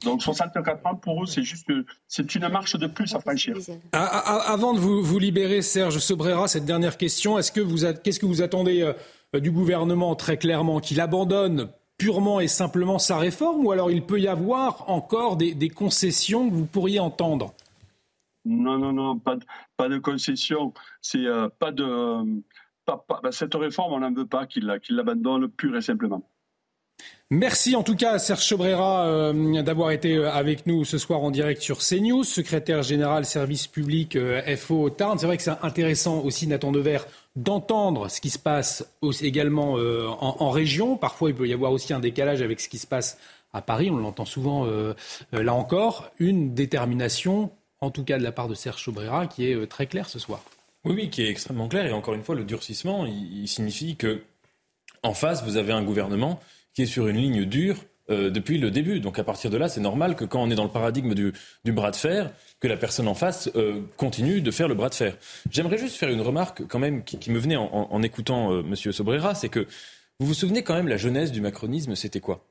Donc 0.04 0.22
64 0.22 0.86
ans 0.86 0.96
pour 0.96 1.24
eux, 1.24 1.26
c'est 1.26 1.44
juste 1.44 1.72
c'est 2.08 2.36
une 2.36 2.48
marche 2.50 2.76
de 2.76 2.88
plus 2.88 3.14
à 3.16 3.20
franchir. 3.20 3.56
Ah, 3.94 4.10
ah, 4.12 4.24
ah, 4.26 4.52
avant 4.52 4.74
de 4.74 4.80
vous, 4.80 5.02
vous 5.02 5.20
libérer, 5.20 5.62
Serge 5.62 6.00
Sobrera, 6.00 6.48
cette 6.48 6.66
dernière 6.66 6.98
question, 6.98 7.36
qu'est-ce 7.36 8.20
que 8.20 8.26
vous 8.26 8.42
attendez 8.42 8.92
du 9.34 9.52
gouvernement 9.52 10.16
très 10.16 10.38
clairement 10.38 10.80
qu'il 10.80 11.02
abandonne 11.02 11.70
purement 11.98 12.40
et 12.40 12.48
simplement 12.48 13.00
sa 13.00 13.18
réforme 13.18 13.66
ou 13.66 13.72
alors 13.72 13.92
il 13.92 14.04
peut 14.04 14.20
y 14.20 14.28
avoir 14.28 14.90
encore 14.90 15.38
des, 15.38 15.70
concessions 15.70 16.50
que 16.50 16.54
vous 16.54 16.66
pourriez 16.66 17.00
entendre? 17.00 17.54
Non, 18.46 18.78
non, 18.78 18.94
non, 18.94 19.20
pas 19.20 19.90
de, 19.90 19.98
concessions. 19.98 20.74
C'est 21.02 21.26
euh, 21.26 21.50
pas 21.60 21.72
de. 21.72 22.42
Bah, 22.86 23.04
cette 23.32 23.56
réforme, 23.56 23.94
on 23.94 24.00
n'en 24.00 24.14
veut 24.14 24.26
pas 24.26 24.46
qu'il 24.46 24.66
l'abandonne 24.90 25.50
pure 25.50 25.76
et 25.76 25.82
simplement. 25.82 26.24
Merci 27.30 27.76
en 27.76 27.84
tout 27.84 27.96
cas 27.96 28.20
Serge 28.20 28.48
Chobrera 28.48 29.06
euh, 29.06 29.62
d'avoir 29.62 29.92
été 29.92 30.16
euh, 30.16 30.32
avec 30.32 30.66
nous 30.66 30.86
ce 30.86 30.98
soir 30.98 31.22
en 31.22 31.30
direct 31.30 31.62
sur 31.62 31.80
CNews, 31.80 32.24
secrétaire 32.24 32.84
général 32.84 33.26
service 33.26 33.68
public 33.68 34.18
FO 34.56 34.90
Tarn. 34.90 35.20
C'est 35.20 35.26
vrai 35.26 35.36
que 35.36 35.44
c'est 35.44 35.52
intéressant 35.62 36.22
aussi 36.22 36.48
Nathan 36.48 36.72
Dever 36.72 37.00
d'entendre 37.38 38.10
ce 38.10 38.20
qui 38.20 38.32
se 38.32 38.40
passe 38.40 38.84
également 39.22 39.78
euh, 39.78 40.08
en, 40.08 40.50
région. 40.50 40.98
Parfois, 40.98 41.30
il 41.30 41.36
peut 41.36 41.48
y 41.48 41.54
avoir 41.54 41.72
aussi 41.72 41.94
un 41.94 42.00
décalage 42.00 42.42
avec 42.42 42.60
ce 42.60 42.68
qui 42.68 42.80
se 42.80 42.88
passe 42.88 43.18
à 43.54 43.62
Paris. 43.62 43.90
On 43.92 43.98
l'entend 43.98 44.26
souvent, 44.26 44.66
euh, 44.66 44.94
euh, 45.34 45.44
là 45.44 45.54
encore, 45.54 46.10
une 46.20 46.56
détermination, 46.56 47.52
en 47.80 47.92
tout 47.92 48.04
cas 48.04 48.18
de 48.18 48.24
la 48.24 48.32
part 48.32 48.48
de 48.48 48.56
Serge 48.56 48.82
Chaubrera, 48.82 49.28
qui 49.28 49.50
est 49.50 49.68
très 49.68 49.86
claire 49.86 50.10
ce 50.10 50.20
soir. 50.20 50.42
Oui, 50.84 51.10
qui 51.10 51.22
est 51.22 51.30
extrêmement 51.30 51.68
claire. 51.68 51.86
Et 51.86 51.94
encore 51.94 52.16
une 52.16 52.24
fois, 52.24 52.34
le 52.34 52.44
durcissement, 52.44 53.06
il, 53.06 53.48
signifie 53.48 53.96
que 53.96 54.24
en 55.04 55.14
face, 55.14 55.44
vous 55.44 55.58
avez 55.58 55.74
un 55.74 55.84
gouvernement 55.84 56.40
qui 56.78 56.84
est 56.84 56.86
sur 56.86 57.08
une 57.08 57.18
ligne 57.18 57.44
dure 57.44 57.78
euh, 58.12 58.30
depuis 58.30 58.60
le 58.60 58.70
début. 58.70 59.00
Donc 59.00 59.18
à 59.18 59.24
partir 59.24 59.50
de 59.50 59.58
là, 59.58 59.68
c'est 59.68 59.82
normal 59.82 60.16
que 60.16 60.26
quand 60.26 60.44
on 60.44 60.52
est 60.52 60.54
dans 60.54 60.64
le 60.64 60.70
paradigme 60.70 61.16
du, 61.16 61.34
bras 61.74 61.90
de 61.90 61.96
fer, 61.96 62.32
que 62.60 62.68
la 62.68 62.78
personne 62.78 63.08
en 63.08 63.16
face 63.16 63.50
euh, 63.56 63.82
continue 63.98 64.42
de 64.42 64.52
faire 64.52 64.68
le 64.68 64.76
bras 64.76 64.90
de 64.90 64.94
fer. 64.94 65.18
J'aimerais 65.50 65.80
juste 65.80 65.96
faire 65.96 66.10
une 66.10 66.22
remarque 66.22 66.68
quand 66.68 66.78
même 66.78 67.04
qui, 67.04 67.32
me 67.32 67.40
venait 67.40 67.56
en, 67.56 68.04
écoutant 68.04 68.54
euh, 68.54 68.60
M. 68.60 68.76
Sobrera, 68.76 69.34
c'est 69.34 69.50
que 69.50 69.66
vous 70.20 70.28
vous 70.28 70.36
souvenez 70.36 70.62
quand 70.62 70.76
même 70.76 70.88
la 70.88 70.98
jeunesse 70.98 71.32
du 71.32 71.42
macronisme, 71.42 71.96
c'était 71.96 72.20
quoi? 72.20 72.46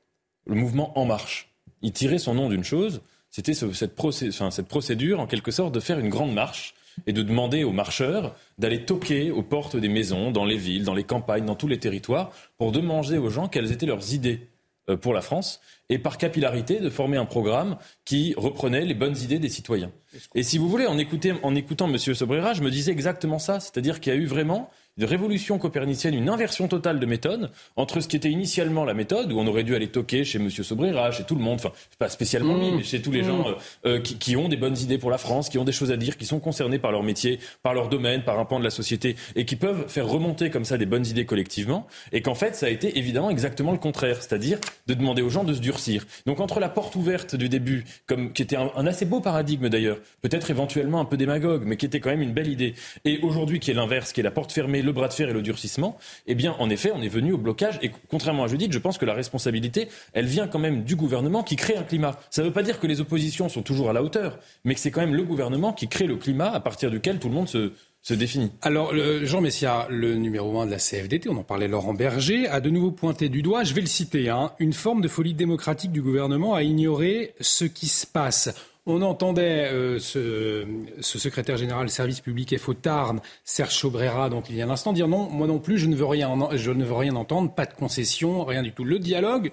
Le 0.45 0.55
mouvement 0.55 0.99
En 0.99 1.05
Marche. 1.05 1.47
Il 1.81 1.93
tirait 1.93 2.19
son 2.19 2.33
nom 2.33 2.49
d'une 2.49 2.65
chose, 2.65 2.99
c'était 3.29 3.53
cette, 3.53 3.77
cette 3.77 4.67
procédure 4.67 5.21
en 5.21 5.25
quelque 5.25 5.51
sorte 5.51 5.73
de 5.73 5.79
faire 5.79 5.99
une 5.99 6.09
grande 6.09 6.33
marche 6.33 6.75
et 7.05 7.13
de 7.13 7.21
demander 7.21 7.63
aux 7.63 7.71
marcheurs 7.71 8.35
d'aller 8.57 8.85
toquer 8.85 9.31
aux 9.31 9.43
portes 9.43 9.77
des 9.77 9.89
maisons, 9.89 10.31
dans 10.31 10.45
les 10.45 10.57
villes, 10.57 10.83
dans 10.83 10.93
les 10.93 11.03
campagnes, 11.03 11.45
dans 11.45 11.55
tous 11.55 11.67
les 11.67 11.79
territoires, 11.79 12.31
pour 12.57 12.71
demander 12.71 13.17
aux 13.17 13.29
gens 13.29 13.47
quelles 13.47 13.71
étaient 13.71 13.85
leurs 13.85 14.13
idées 14.13 14.47
euh, 14.89 14.97
pour 14.97 15.13
la 15.13 15.21
France, 15.21 15.61
et 15.89 15.99
par 15.99 16.17
capillarité 16.17 16.79
de 16.79 16.89
former 16.89 17.17
un 17.17 17.25
programme 17.25 17.77
qui 18.05 18.33
reprenait 18.37 18.85
les 18.85 18.93
bonnes 18.93 19.17
idées 19.17 19.39
des 19.39 19.49
citoyens. 19.49 19.91
Et 20.33 20.43
si 20.43 20.57
vous 20.57 20.69
voulez, 20.69 20.87
en, 20.87 20.97
en 20.97 21.55
écoutant 21.55 21.87
M. 21.87 21.97
Sobrera, 21.97 22.53
je 22.53 22.61
me 22.63 22.71
disais 22.71 22.91
exactement 22.91 23.39
ça, 23.39 23.59
c'est-à-dire 23.59 23.99
qu'il 23.99 24.13
y 24.13 24.15
a 24.15 24.19
eu 24.19 24.25
vraiment 24.25 24.69
de 24.97 25.05
révolution 25.05 25.57
copernicienne, 25.59 26.13
une 26.13 26.29
inversion 26.29 26.67
totale 26.67 26.99
de 26.99 27.05
méthode 27.05 27.51
entre 27.75 27.99
ce 27.99 28.07
qui 28.07 28.15
était 28.15 28.29
initialement 28.29 28.85
la 28.85 28.93
méthode, 28.93 29.31
où 29.31 29.39
on 29.39 29.47
aurait 29.47 29.63
dû 29.63 29.75
aller 29.75 29.87
toquer 29.87 30.23
chez 30.23 30.39
M. 30.39 30.49
Sobrera, 30.49 31.11
chez 31.11 31.23
tout 31.23 31.35
le 31.35 31.41
monde, 31.41 31.55
enfin, 31.55 31.71
pas 31.99 32.09
spécialement 32.09 32.57
lui, 32.57 32.71
mmh. 32.71 32.77
mais 32.77 32.83
chez 32.83 33.01
tous 33.01 33.11
les 33.11 33.23
gens 33.23 33.49
mmh. 33.49 33.55
euh, 33.85 33.97
euh, 33.97 33.99
qui, 33.99 34.35
ont 34.35 34.49
des 34.49 34.57
bonnes 34.57 34.77
idées 34.77 34.97
pour 34.97 35.11
la 35.11 35.17
France, 35.17 35.49
qui 35.49 35.57
ont 35.57 35.63
des 35.63 35.71
choses 35.71 35.91
à 35.91 35.97
dire, 35.97 36.17
qui 36.17 36.25
sont 36.25 36.39
concernés 36.39 36.79
par 36.79 36.91
leur 36.91 37.03
métier, 37.03 37.39
par 37.63 37.73
leur 37.73 37.89
domaine, 37.89 38.23
par 38.23 38.39
un 38.39 38.45
pan 38.45 38.59
de 38.59 38.63
la 38.63 38.69
société, 38.69 39.15
et 39.35 39.45
qui 39.45 39.55
peuvent 39.55 39.87
faire 39.87 40.07
remonter 40.07 40.49
comme 40.49 40.65
ça 40.65 40.77
des 40.77 40.85
bonnes 40.85 41.05
idées 41.05 41.25
collectivement, 41.25 41.87
et 42.11 42.21
qu'en 42.21 42.35
fait, 42.35 42.55
ça 42.55 42.65
a 42.65 42.69
été 42.69 42.97
évidemment 42.97 43.29
exactement 43.29 43.71
le 43.71 43.77
contraire, 43.77 44.21
c'est-à-dire 44.21 44.59
de 44.87 44.93
demander 44.93 45.21
aux 45.21 45.29
gens 45.29 45.43
de 45.43 45.53
se 45.53 45.59
durcir. 45.59 46.05
Donc 46.25 46.39
entre 46.39 46.59
la 46.59 46.69
porte 46.69 46.95
ouverte 46.95 47.35
du 47.35 47.49
début, 47.49 47.85
comme, 48.07 48.33
qui 48.33 48.41
était 48.41 48.55
un, 48.55 48.71
un 48.75 48.87
assez 48.87 49.05
beau 49.05 49.19
paradigme 49.19 49.69
d'ailleurs, 49.69 49.97
peut-être 50.21 50.49
éventuellement 50.49 50.99
un 50.99 51.05
peu 51.05 51.17
démagogue, 51.17 51.63
mais 51.65 51.77
qui 51.77 51.85
était 51.85 51.99
quand 51.99 52.09
même 52.09 52.21
une 52.21 52.33
belle 52.33 52.49
idée, 52.49 52.73
et 53.05 53.19
aujourd'hui 53.21 53.59
qui 53.59 53.71
est 53.71 53.75
l'inverse, 53.75 54.11
qui 54.11 54.21
est 54.21 54.23
la 54.23 54.31
porte 54.31 54.51
fermée, 54.51 54.81
le 54.87 54.91
bras 54.91 55.07
de 55.07 55.13
fer 55.13 55.29
et 55.29 55.33
le 55.33 55.43
durcissement, 55.43 55.97
eh 56.25 56.33
bien, 56.33 56.55
en 56.57 56.69
effet, 56.71 56.91
on 56.93 57.01
est 57.03 57.07
venu 57.07 57.33
au 57.33 57.37
blocage. 57.37 57.77
Et 57.83 57.91
contrairement 58.09 58.45
à 58.45 58.47
Judith, 58.47 58.71
je 58.73 58.79
pense 58.79 58.97
que 58.97 59.05
la 59.05 59.13
responsabilité, 59.13 59.87
elle 60.13 60.25
vient 60.25 60.47
quand 60.47 60.57
même 60.57 60.83
du 60.83 60.95
gouvernement 60.95 61.43
qui 61.43 61.55
crée 61.55 61.75
un 61.75 61.83
climat. 61.83 62.19
Ça 62.31 62.41
ne 62.41 62.47
veut 62.47 62.53
pas 62.53 62.63
dire 62.63 62.79
que 62.79 62.87
les 62.87 63.01
oppositions 63.01 63.49
sont 63.49 63.61
toujours 63.61 63.89
à 63.89 63.93
la 63.93 64.01
hauteur, 64.01 64.39
mais 64.63 64.73
que 64.73 64.79
c'est 64.79 64.89
quand 64.89 65.01
même 65.01 65.13
le 65.13 65.23
gouvernement 65.23 65.73
qui 65.73 65.87
crée 65.87 66.07
le 66.07 66.15
climat 66.15 66.49
à 66.49 66.59
partir 66.59 66.89
duquel 66.89 67.19
tout 67.19 67.29
le 67.29 67.35
monde 67.35 67.47
se, 67.47 67.71
définit. 68.13 68.53
Alors, 68.61 68.93
Jean 69.23 69.41
Messia, 69.41 69.85
le 69.89 70.15
numéro 70.15 70.61
un 70.61 70.65
de 70.65 70.71
la 70.71 70.77
CFDT, 70.77 71.27
on 71.27 71.35
en 71.35 71.43
parlait 71.43 71.67
Laurent 71.67 71.93
Berger, 71.93 72.47
a 72.47 72.61
de 72.61 72.69
nouveau 72.69 72.91
pointé 72.91 73.27
du 73.27 73.41
doigt, 73.41 73.65
je 73.65 73.73
vais 73.73 73.81
le 73.81 73.87
citer, 73.87 74.29
hein, 74.29 74.53
une 74.59 74.71
forme 74.71 75.01
de 75.01 75.09
folie 75.09 75.33
démocratique 75.33 75.91
du 75.91 76.01
gouvernement 76.01 76.53
à 76.53 76.63
ignorer 76.63 77.33
ce 77.41 77.65
qui 77.65 77.87
se 77.87 78.07
passe. 78.07 78.49
On 78.89 79.01
entendait 79.01 79.67
euh, 79.69 79.99
ce, 79.99 80.65
secrétaire 81.01 81.57
général 81.57 81.89
service 81.89 82.21
public 82.21 82.57
FO 82.57 82.73
Tarn, 82.73 83.19
Serge 83.43 83.75
Chaubrera, 83.75 84.29
donc 84.29 84.49
il 84.49 84.55
y 84.55 84.61
a 84.61 84.65
un 84.65 84.69
instant, 84.69 84.93
dire 84.93 85.09
non, 85.09 85.29
moi 85.29 85.45
non 85.45 85.59
plus, 85.59 85.77
je 85.77 85.87
ne 85.87 85.95
veux 85.95 86.05
rien, 86.05 86.33
je 86.53 86.71
ne 86.71 86.85
veux 86.85 86.93
rien 86.93 87.13
entendre, 87.17 87.53
pas 87.53 87.65
de 87.65 87.73
concession, 87.73 88.45
rien 88.45 88.63
du 88.63 88.71
tout. 88.71 88.85
Le 88.85 88.97
dialogue, 88.97 89.51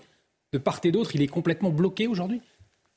de 0.53 0.59
part 0.59 0.79
et 0.85 0.93
d'autre, 0.93 1.17
il 1.17 1.23
est 1.23 1.27
complètement 1.27 1.71
bloqué 1.71 2.07
aujourd'hui? 2.07 2.43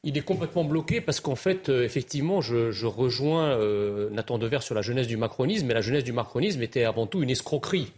Il 0.04 0.16
est 0.16 0.22
complètement 0.22 0.64
bloqué 0.64 1.02
parce 1.02 1.20
qu'en 1.20 1.36
fait, 1.36 1.70
euh, 1.70 1.84
effectivement, 1.84 2.40
je, 2.40 2.86
rejoins 2.86 3.48
euh, 3.48 4.12
Nathan 4.12 4.38
Dever 4.38 4.60
sur 4.62 4.76
la 4.76 4.84
jeunesse 4.84 5.08
du 5.08 5.18
macronisme, 5.18 5.66
mais 5.66 5.74
la 5.74 5.82
jeunesse 5.82 6.04
du 6.04 6.14
macronisme 6.14 6.62
était 6.62 6.84
avant 6.84 7.08
tout 7.08 7.24
une 7.24 7.32
escroquerie. 7.32 7.92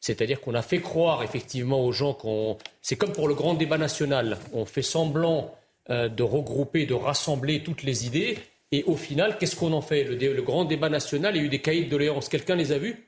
C'est-à-dire 0.00 0.42
qu'on 0.42 0.52
a 0.52 0.60
fait 0.60 0.82
croire 0.82 1.22
effectivement 1.22 1.82
aux 1.82 1.92
gens 1.92 2.12
qu'on. 2.12 2.58
C'est 2.82 2.96
comme 2.96 3.12
pour 3.12 3.26
le 3.26 3.34
grand 3.34 3.54
débat 3.54 3.78
national. 3.78 4.36
On 4.52 4.66
fait 4.66 4.82
semblant 4.82 5.56
euh, 5.90 6.08
de 6.08 6.22
regrouper, 6.22 6.84
de 6.84 6.94
rassembler 6.94 7.62
toutes 7.62 7.82
les 7.84 8.06
idées. 8.06 8.38
Et 8.72 8.82
au 8.84 8.96
final, 8.96 9.38
qu'est-ce 9.38 9.54
qu'on 9.54 9.72
en 9.72 9.80
fait? 9.80 10.02
Le, 10.02 10.42
grand 10.42 10.64
débat 10.64 10.88
national, 10.88 11.36
il 11.36 11.38
y 11.38 11.42
a 11.42 11.46
eu 11.46 11.48
des 11.48 11.60
cahiers 11.60 11.84
de 11.84 11.90
doléances. 11.90 12.28
Quelqu'un 12.28 12.56
les 12.56 12.72
a 12.72 12.78
vus? 12.78 13.06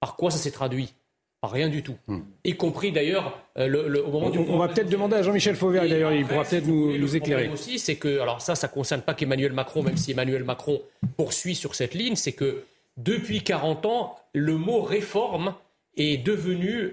Par 0.00 0.16
quoi 0.16 0.30
ça 0.30 0.38
s'est 0.38 0.50
traduit? 0.50 0.94
Par 1.42 1.50
rien 1.50 1.68
du 1.68 1.82
tout. 1.82 1.96
Hmm. 2.06 2.20
Y 2.44 2.56
compris 2.56 2.92
d'ailleurs 2.92 3.38
euh, 3.58 4.02
au 4.04 4.10
moment 4.10 4.32
on, 4.34 4.54
On 4.54 4.58
va 4.58 4.68
peut-être 4.68 4.88
demander 4.88 5.16
à 5.16 5.22
Jean-Michel 5.22 5.54
Fauvert, 5.54 5.82
d'ailleurs, 5.82 6.12
il 6.12 6.26
pourra 6.26 6.44
peut-être 6.44 6.66
nous, 6.66 6.96
nous 6.96 7.14
éclairer. 7.14 7.48
aussi, 7.48 7.78
c'est 7.78 7.96
que, 7.96 8.20
alors 8.20 8.40
ça, 8.40 8.54
ça 8.54 8.68
ne 8.68 8.72
concerne 8.72 9.02
pas 9.02 9.14
qu'Emmanuel 9.14 9.52
Macron, 9.52 9.82
même 9.82 9.96
si 9.96 10.12
Emmanuel 10.12 10.44
Macron 10.44 10.80
poursuit 11.16 11.54
sur 11.54 11.74
cette 11.74 11.94
ligne, 11.94 12.16
c'est 12.16 12.32
que 12.32 12.64
depuis 12.96 13.42
40 13.42 13.86
ans, 13.86 14.16
le 14.32 14.56
mot 14.56 14.80
réforme 14.80 15.54
est 15.96 16.16
devenu, 16.16 16.92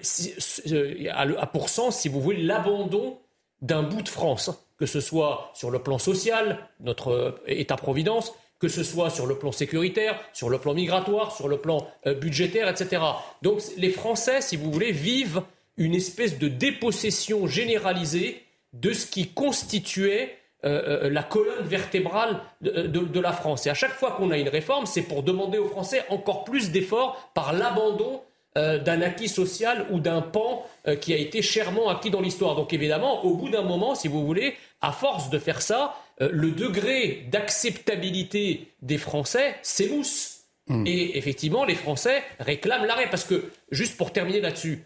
euh, 0.71 1.05
à 1.37 1.47
pourcent, 1.47 1.91
si 1.91 2.09
vous 2.09 2.19
voulez, 2.21 2.43
l'abandon 2.43 3.17
d'un 3.61 3.83
bout 3.83 4.01
de 4.01 4.09
France 4.09 4.51
que 4.77 4.85
ce 4.85 4.99
soit 4.99 5.51
sur 5.53 5.71
le 5.71 5.79
plan 5.79 5.97
social, 5.97 6.59
notre 6.79 7.09
euh, 7.09 7.31
État-providence, 7.47 8.33
que 8.59 8.67
ce 8.67 8.83
soit 8.83 9.09
sur 9.09 9.25
le 9.25 9.37
plan 9.37 9.51
sécuritaire, 9.51 10.19
sur 10.33 10.49
le 10.49 10.57
plan 10.57 10.73
migratoire, 10.73 11.35
sur 11.35 11.47
le 11.47 11.57
plan 11.57 11.87
euh, 12.07 12.13
budgétaire, 12.13 12.69
etc. 12.69 13.01
Donc 13.41 13.61
les 13.77 13.89
Français, 13.89 14.41
si 14.41 14.55
vous 14.55 14.71
voulez, 14.71 14.91
vivent 14.91 15.41
une 15.77 15.93
espèce 15.93 16.39
de 16.39 16.47
dépossession 16.47 17.47
généralisée 17.47 18.43
de 18.73 18.93
ce 18.93 19.05
qui 19.07 19.29
constituait 19.29 20.37
euh, 20.63 21.09
la 21.09 21.21
colonne 21.21 21.65
vertébrale 21.65 22.39
de, 22.61 23.19
la 23.19 23.33
France. 23.33 23.67
Et 23.67 23.69
à 23.69 23.75
chaque 23.75 23.91
fois 23.91 24.13
qu'on 24.13 24.31
a 24.31 24.37
une 24.37 24.49
réforme, 24.49 24.85
c'est 24.85 25.03
pour 25.03 25.21
demander 25.21 25.57
aux 25.57 25.67
Français 25.67 26.03
encore 26.09 26.43
plus 26.43 26.71
d'efforts 26.71 27.29
par 27.35 27.53
l'abandon 27.53 28.21
euh, 28.57 28.79
d'un 28.79 29.01
acquis 29.01 29.27
social 29.27 29.85
ou 29.91 29.99
d'un 29.99 30.21
pan 30.21 30.65
euh, 30.87 30.95
qui 30.95 31.13
a 31.13 31.17
été 31.17 31.41
chèrement 31.41 31.89
acquis 31.89 32.09
dans 32.09 32.21
l'histoire. 32.21 32.55
Donc 32.55 32.71
évidemment, 32.71 33.25
au 33.25 33.35
bout 33.35 33.49
d'un 33.49 33.63
moment, 33.63 33.95
si 33.95 34.07
vous 34.07 34.25
voulez, 34.25 34.55
à 34.79 34.93
force 34.93 35.29
de 35.29 35.37
faire 35.39 35.61
ça, 35.61 35.95
euh, 36.21 36.29
le 36.31 36.51
degré 36.51 37.27
d'acceptabilité 37.29 38.69
des 38.81 38.97
Français 38.97 39.57
s'émousse. 39.61 40.43
Hmm. 40.67 40.87
Et 40.87 41.17
effectivement, 41.17 41.65
les 41.65 41.75
Français 41.75 42.23
réclament 42.39 42.85
l'arrêt. 42.85 43.09
Parce 43.09 43.25
que, 43.25 43.51
juste 43.71 43.97
pour 43.97 44.13
terminer 44.13 44.39
là-dessus, 44.39 44.85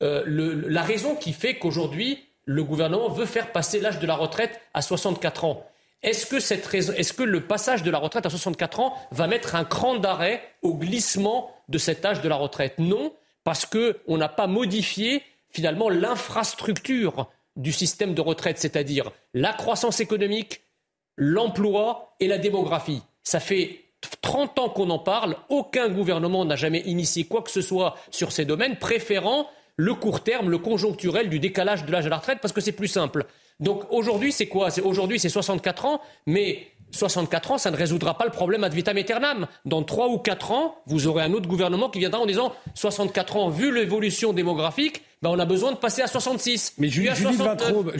la 0.00 0.82
raison 0.82 1.16
qui 1.16 1.32
fait 1.32 1.54
qu'aujourd'hui, 1.54 2.20
le 2.44 2.62
gouvernement 2.62 3.08
veut 3.08 3.26
faire 3.26 3.50
passer 3.50 3.80
l'âge 3.80 3.98
de 3.98 4.06
la 4.06 4.14
retraite 4.14 4.60
à 4.74 4.80
64 4.80 5.44
ans, 5.44 5.66
est-ce 6.02 6.26
que, 6.26 7.22
le 7.22 7.46
passage 7.46 7.82
de 7.82 7.90
la 7.90 7.98
retraite 7.98 8.26
à 8.26 8.30
64 8.30 8.80
ans 8.80 8.94
va 9.10 9.26
mettre 9.26 9.54
un 9.54 9.64
cran 9.64 9.96
d'arrêt 9.96 10.42
au 10.62 10.74
glissement 10.74 11.50
de 11.68 11.78
cet 11.78 12.04
âge 12.04 12.20
de 12.22 12.28
la 12.28 12.36
retraite? 12.36 12.78
Non, 12.78 13.12
parce 13.44 13.66
qu'on 13.66 14.16
n'a 14.16 14.28
pas 14.28 14.46
modifié 14.46 15.22
finalement 15.50 15.88
l'infrastructure 15.88 17.28
du 17.56 17.72
système 17.72 18.14
de 18.14 18.20
retraite, 18.20 18.58
c'est-à-dire 18.58 19.10
la 19.34 19.52
croissance 19.52 19.98
économique, 19.98 20.60
l'emploi 21.16 22.14
et 22.20 22.28
la 22.28 22.38
démographie. 22.38 23.02
Ça 23.24 23.40
fait 23.40 23.80
30 24.22 24.58
ans 24.60 24.68
qu'on 24.68 24.90
en 24.90 25.00
parle, 25.00 25.36
aucun 25.48 25.88
gouvernement 25.88 26.44
n'a 26.44 26.54
jamais 26.54 26.80
initié 26.80 27.24
quoi 27.24 27.42
que 27.42 27.50
ce 27.50 27.60
soit 27.60 27.96
sur 28.12 28.30
ces 28.30 28.44
domaines, 28.44 28.76
préférant 28.76 29.48
le 29.76 29.94
court 29.94 30.22
terme, 30.22 30.50
le 30.50 30.58
conjoncturel 30.58 31.28
du 31.28 31.40
décalage 31.40 31.84
de 31.84 31.90
l'âge 31.90 32.04
de 32.04 32.10
la 32.10 32.18
retraite, 32.18 32.38
parce 32.40 32.52
que 32.52 32.60
c'est 32.60 32.72
plus 32.72 32.88
simple. 32.88 33.26
Donc 33.60 33.84
aujourd'hui, 33.90 34.32
c'est 34.32 34.46
quoi? 34.46 34.68
Aujourd'hui, 34.84 35.18
c'est 35.18 35.28
64 35.28 35.84
ans, 35.84 36.00
mais 36.26 36.68
64 36.92 37.52
ans, 37.52 37.58
ça 37.58 37.70
ne 37.70 37.76
résoudra 37.76 38.16
pas 38.16 38.24
le 38.24 38.30
problème 38.30 38.64
ad 38.64 38.72
vitam 38.72 38.96
aeternam. 38.96 39.46
Dans 39.64 39.82
3 39.82 40.08
ou 40.08 40.18
4 40.18 40.52
ans, 40.52 40.76
vous 40.86 41.06
aurez 41.06 41.22
un 41.24 41.32
autre 41.32 41.48
gouvernement 41.48 41.90
qui 41.90 41.98
viendra 41.98 42.20
en 42.20 42.26
disant 42.26 42.52
64 42.74 43.36
ans, 43.36 43.48
vu 43.48 43.74
l'évolution 43.74 44.32
démographique, 44.32 45.02
ben 45.22 45.30
on 45.30 45.38
a 45.38 45.44
besoin 45.44 45.72
de 45.72 45.76
passer 45.76 46.02
à 46.02 46.06
66. 46.06 46.74
Mais 46.78 46.88
Judith 46.88 47.16
Vintraube, 47.16 47.92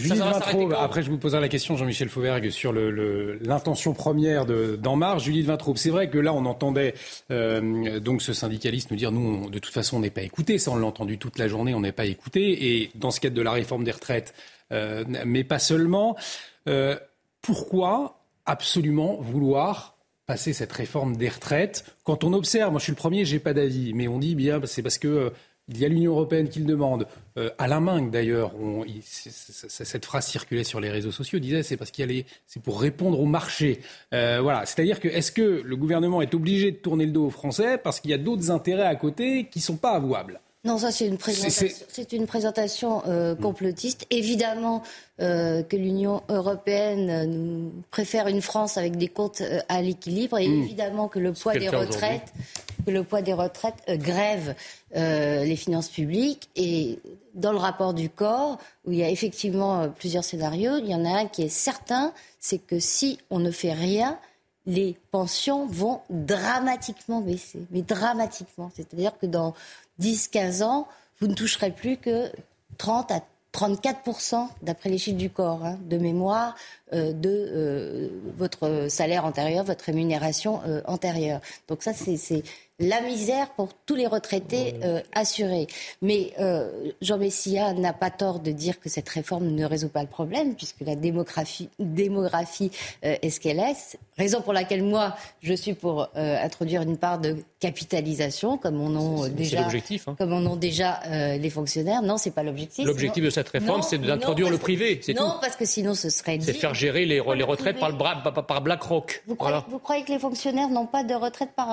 après 0.78 1.02
je 1.02 1.10
vous 1.10 1.18
poserai 1.18 1.40
la 1.40 1.48
question, 1.48 1.76
Jean-Michel 1.76 2.08
Fauvergue, 2.08 2.50
sur 2.50 2.72
l'intention 2.72 3.92
première 3.92 4.46
d'En 4.46 4.96
Marche. 4.96 5.24
Judith 5.24 5.46
Vintraube, 5.46 5.78
c'est 5.78 5.90
vrai 5.90 6.10
que 6.10 6.18
là 6.18 6.32
on 6.32 6.44
entendait 6.46 6.94
euh, 7.30 8.00
donc 8.00 8.22
ce 8.22 8.32
syndicaliste 8.32 8.90
nous 8.90 8.96
dire 8.96 9.10
nous, 9.10 9.50
de 9.50 9.58
toute 9.58 9.72
façon, 9.72 9.96
on 9.96 10.00
n'est 10.00 10.10
pas 10.10 10.22
écouté. 10.22 10.58
Ça, 10.58 10.70
on 10.70 10.76
l'a 10.76 10.86
entendu 10.86 11.18
toute 11.18 11.38
la 11.38 11.48
journée, 11.48 11.74
on 11.74 11.80
n'est 11.80 11.92
pas 11.92 12.06
écouté. 12.06 12.80
Et 12.80 12.90
dans 12.94 13.10
ce 13.10 13.20
cadre 13.20 13.34
de 13.34 13.42
la 13.42 13.52
réforme 13.52 13.84
des 13.84 13.92
retraites, 13.92 14.34
euh, 14.72 15.04
mais 15.24 15.44
pas 15.44 15.58
seulement. 15.58 16.16
Euh, 16.68 16.96
pourquoi 17.40 18.20
absolument 18.46 19.16
vouloir 19.20 19.96
passer 20.26 20.52
cette 20.52 20.72
réforme 20.72 21.16
des 21.16 21.28
retraites? 21.28 21.84
Quand 22.04 22.24
on 22.24 22.32
observe, 22.32 22.70
moi 22.70 22.78
je 22.78 22.84
suis 22.84 22.92
le 22.92 22.96
premier, 22.96 23.24
j'ai 23.24 23.38
pas 23.38 23.54
d'avis, 23.54 23.94
mais 23.94 24.06
on 24.08 24.18
dit 24.18 24.34
bien 24.34 24.60
c'est 24.66 24.82
parce 24.82 24.98
que 24.98 25.32
il 25.68 25.78
y 25.78 25.84
a 25.84 25.88
l'Union 25.88 26.12
européenne 26.12 26.48
qui 26.48 26.60
le 26.60 26.64
demande. 26.64 27.06
à 27.58 27.68
la 27.68 27.80
main, 27.80 28.02
d'ailleurs, 28.02 28.52
cette 29.00 30.04
phrase 30.04 30.26
circulait 30.26 30.64
sur 30.64 30.80
les 30.80 30.90
réseaux 30.90 31.12
sociaux, 31.12 31.38
disait 31.38 31.62
c'est 31.62 31.76
parce 31.76 31.90
qu'il 31.90 32.24
c'est 32.46 32.62
pour 32.62 32.80
répondre 32.80 33.20
au 33.20 33.26
marché. 33.26 33.80
voilà, 34.10 34.66
c'est-à-dire 34.66 35.00
que 35.00 35.08
est-ce 35.08 35.32
que 35.32 35.62
le 35.64 35.76
gouvernement 35.76 36.22
est 36.22 36.34
obligé 36.34 36.72
de 36.72 36.76
tourner 36.76 37.06
le 37.06 37.12
dos 37.12 37.26
aux 37.26 37.30
Français 37.30 37.78
parce 37.78 38.00
qu'il 38.00 38.10
y 38.10 38.14
a 38.14 38.18
d'autres 38.18 38.50
intérêts 38.50 38.86
à 38.86 38.96
côté 38.96 39.48
qui 39.50 39.60
sont 39.60 39.76
pas 39.76 39.92
avouables? 39.92 40.40
Non, 40.68 40.76
ça 40.76 40.92
c'est 40.92 41.06
une 41.06 41.16
présentation, 41.16 41.66
c'est 41.88 42.12
une 42.12 42.26
présentation 42.26 43.02
euh, 43.06 43.34
complotiste. 43.34 44.06
Évidemment 44.10 44.82
euh, 45.18 45.62
que 45.62 45.76
l'Union 45.76 46.22
européenne 46.28 47.08
euh, 47.08 47.24
nous 47.24 47.72
préfère 47.90 48.28
une 48.28 48.42
France 48.42 48.76
avec 48.76 48.96
des 48.96 49.08
comptes 49.08 49.42
à 49.70 49.80
l'équilibre, 49.80 50.36
et 50.36 50.46
mm. 50.46 50.62
évidemment 50.62 51.08
que 51.08 51.18
le 51.18 51.32
poids 51.32 51.54
des 51.54 51.70
retraites 51.70 52.34
que 52.84 52.90
le 52.90 53.02
poids 53.02 53.22
des 53.22 53.32
retraites 53.32 53.82
grève 53.88 54.54
les 54.94 55.56
finances 55.56 55.88
publiques. 55.88 56.48
Et 56.56 57.00
dans 57.34 57.52
le 57.52 57.58
rapport 57.58 57.92
du 57.92 58.08
corps, 58.08 58.58
où 58.84 58.92
il 58.92 58.98
y 58.98 59.02
a 59.02 59.10
effectivement 59.10 59.88
plusieurs 59.90 60.24
scénarios, 60.24 60.78
il 60.78 60.86
y 60.86 60.94
en 60.94 61.04
a 61.04 61.20
un 61.20 61.26
qui 61.26 61.42
est 61.42 61.50
certain, 61.50 62.12
c'est 62.40 62.58
que 62.58 62.78
si 62.78 63.18
on 63.30 63.40
ne 63.40 63.50
fait 63.50 63.72
rien, 63.72 64.18
les 64.68 64.98
pensions 65.10 65.66
vont 65.66 66.02
dramatiquement 66.10 67.22
baisser, 67.22 67.60
mais 67.70 67.80
dramatiquement. 67.80 68.70
C'est-à-dire 68.76 69.18
que 69.18 69.24
dans 69.24 69.54
10-15 70.00 70.62
ans, 70.62 70.86
vous 71.20 71.26
ne 71.26 71.34
toucherez 71.34 71.70
plus 71.70 71.96
que 71.96 72.30
30 72.76 73.10
à 73.10 73.22
34%, 73.54 74.46
d'après 74.62 74.90
les 74.90 74.98
chiffres 74.98 75.16
du 75.16 75.30
corps, 75.30 75.64
hein, 75.64 75.78
de 75.88 75.96
mémoire, 75.96 76.54
euh, 76.92 77.14
de 77.14 77.30
euh, 77.30 78.08
votre 78.36 78.88
salaire 78.90 79.24
antérieur, 79.24 79.64
votre 79.64 79.86
rémunération 79.86 80.60
euh, 80.66 80.82
antérieure. 80.84 81.40
Donc 81.66 81.82
ça, 81.82 81.94
c'est 81.94 82.42
la 82.78 83.00
misère 83.00 83.50
pour 83.50 83.70
tous 83.86 83.94
les 83.94 84.06
retraités 84.06 84.74
assurés. 85.12 85.66
Mais 86.02 86.32
Jean 87.00 87.18
Messia 87.18 87.72
n'a 87.72 87.92
pas 87.92 88.10
tort 88.10 88.40
de 88.40 88.52
dire 88.52 88.78
que 88.80 88.88
cette 88.88 89.08
réforme 89.08 89.48
ne 89.48 89.64
résout 89.64 89.88
pas 89.88 90.02
le 90.02 90.08
problème, 90.08 90.54
puisque 90.54 90.80
la 90.80 90.94
démographie, 90.94 91.68
démographie 91.78 92.70
est 93.02 93.30
ce 93.30 93.40
qu'elle 93.40 93.58
est. 93.58 93.98
Raison 94.16 94.42
pour 94.42 94.52
laquelle 94.52 94.82
moi, 94.82 95.16
je 95.40 95.54
suis 95.54 95.74
pour 95.74 96.08
introduire 96.14 96.82
une 96.82 96.96
part 96.96 97.18
de 97.18 97.36
capitalisation, 97.60 98.56
comme 98.58 98.80
on 98.80 98.94
ont 98.94 99.28
déjà, 99.28 99.66
hein. 99.66 100.14
comme 100.16 100.32
on 100.32 100.46
ont 100.46 100.56
déjà 100.56 101.00
les 101.36 101.50
fonctionnaires. 101.50 102.02
Non, 102.02 102.16
c'est 102.16 102.30
pas 102.30 102.42
l'objectif. 102.42 102.86
L'objectif 102.86 103.24
de 103.24 103.30
cette 103.30 103.48
réforme, 103.48 103.82
c'est 103.82 103.98
d'introduire 103.98 104.50
le 104.50 104.58
privé. 104.58 105.00
Non, 105.16 105.34
parce 105.40 105.56
que 105.56 105.64
sinon, 105.64 105.94
ce 105.94 106.10
serait 106.10 106.38
gérer 106.72 107.06
les, 107.06 107.22
les 107.34 107.42
retraites 107.42 107.78
par, 107.78 107.90
le, 107.90 108.42
par, 108.42 108.60
BlackRock. 108.60 109.22
Vous, 109.26 109.34
croyez, 109.34 109.58
vous 109.68 109.78
croyez 109.78 110.04
que 110.04 110.12
les 110.12 110.18
fonctionnaires 110.18 110.68
n'ont 110.68 110.86
pas 110.86 111.02
de 111.04 111.14
retraite 111.14 111.50
par 111.56 111.68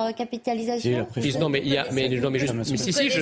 Non, 1.38 1.48
mais 1.48 1.60
il 1.64 1.72
y 1.72 1.76
a, 1.76 1.86
mais, 1.92 2.08
non, 2.08 2.30
mais, 2.30 2.38
juste, 2.38 2.54
mais 2.54 2.64
si, 2.64 2.92
si, 2.92 3.10
je, 3.10 3.20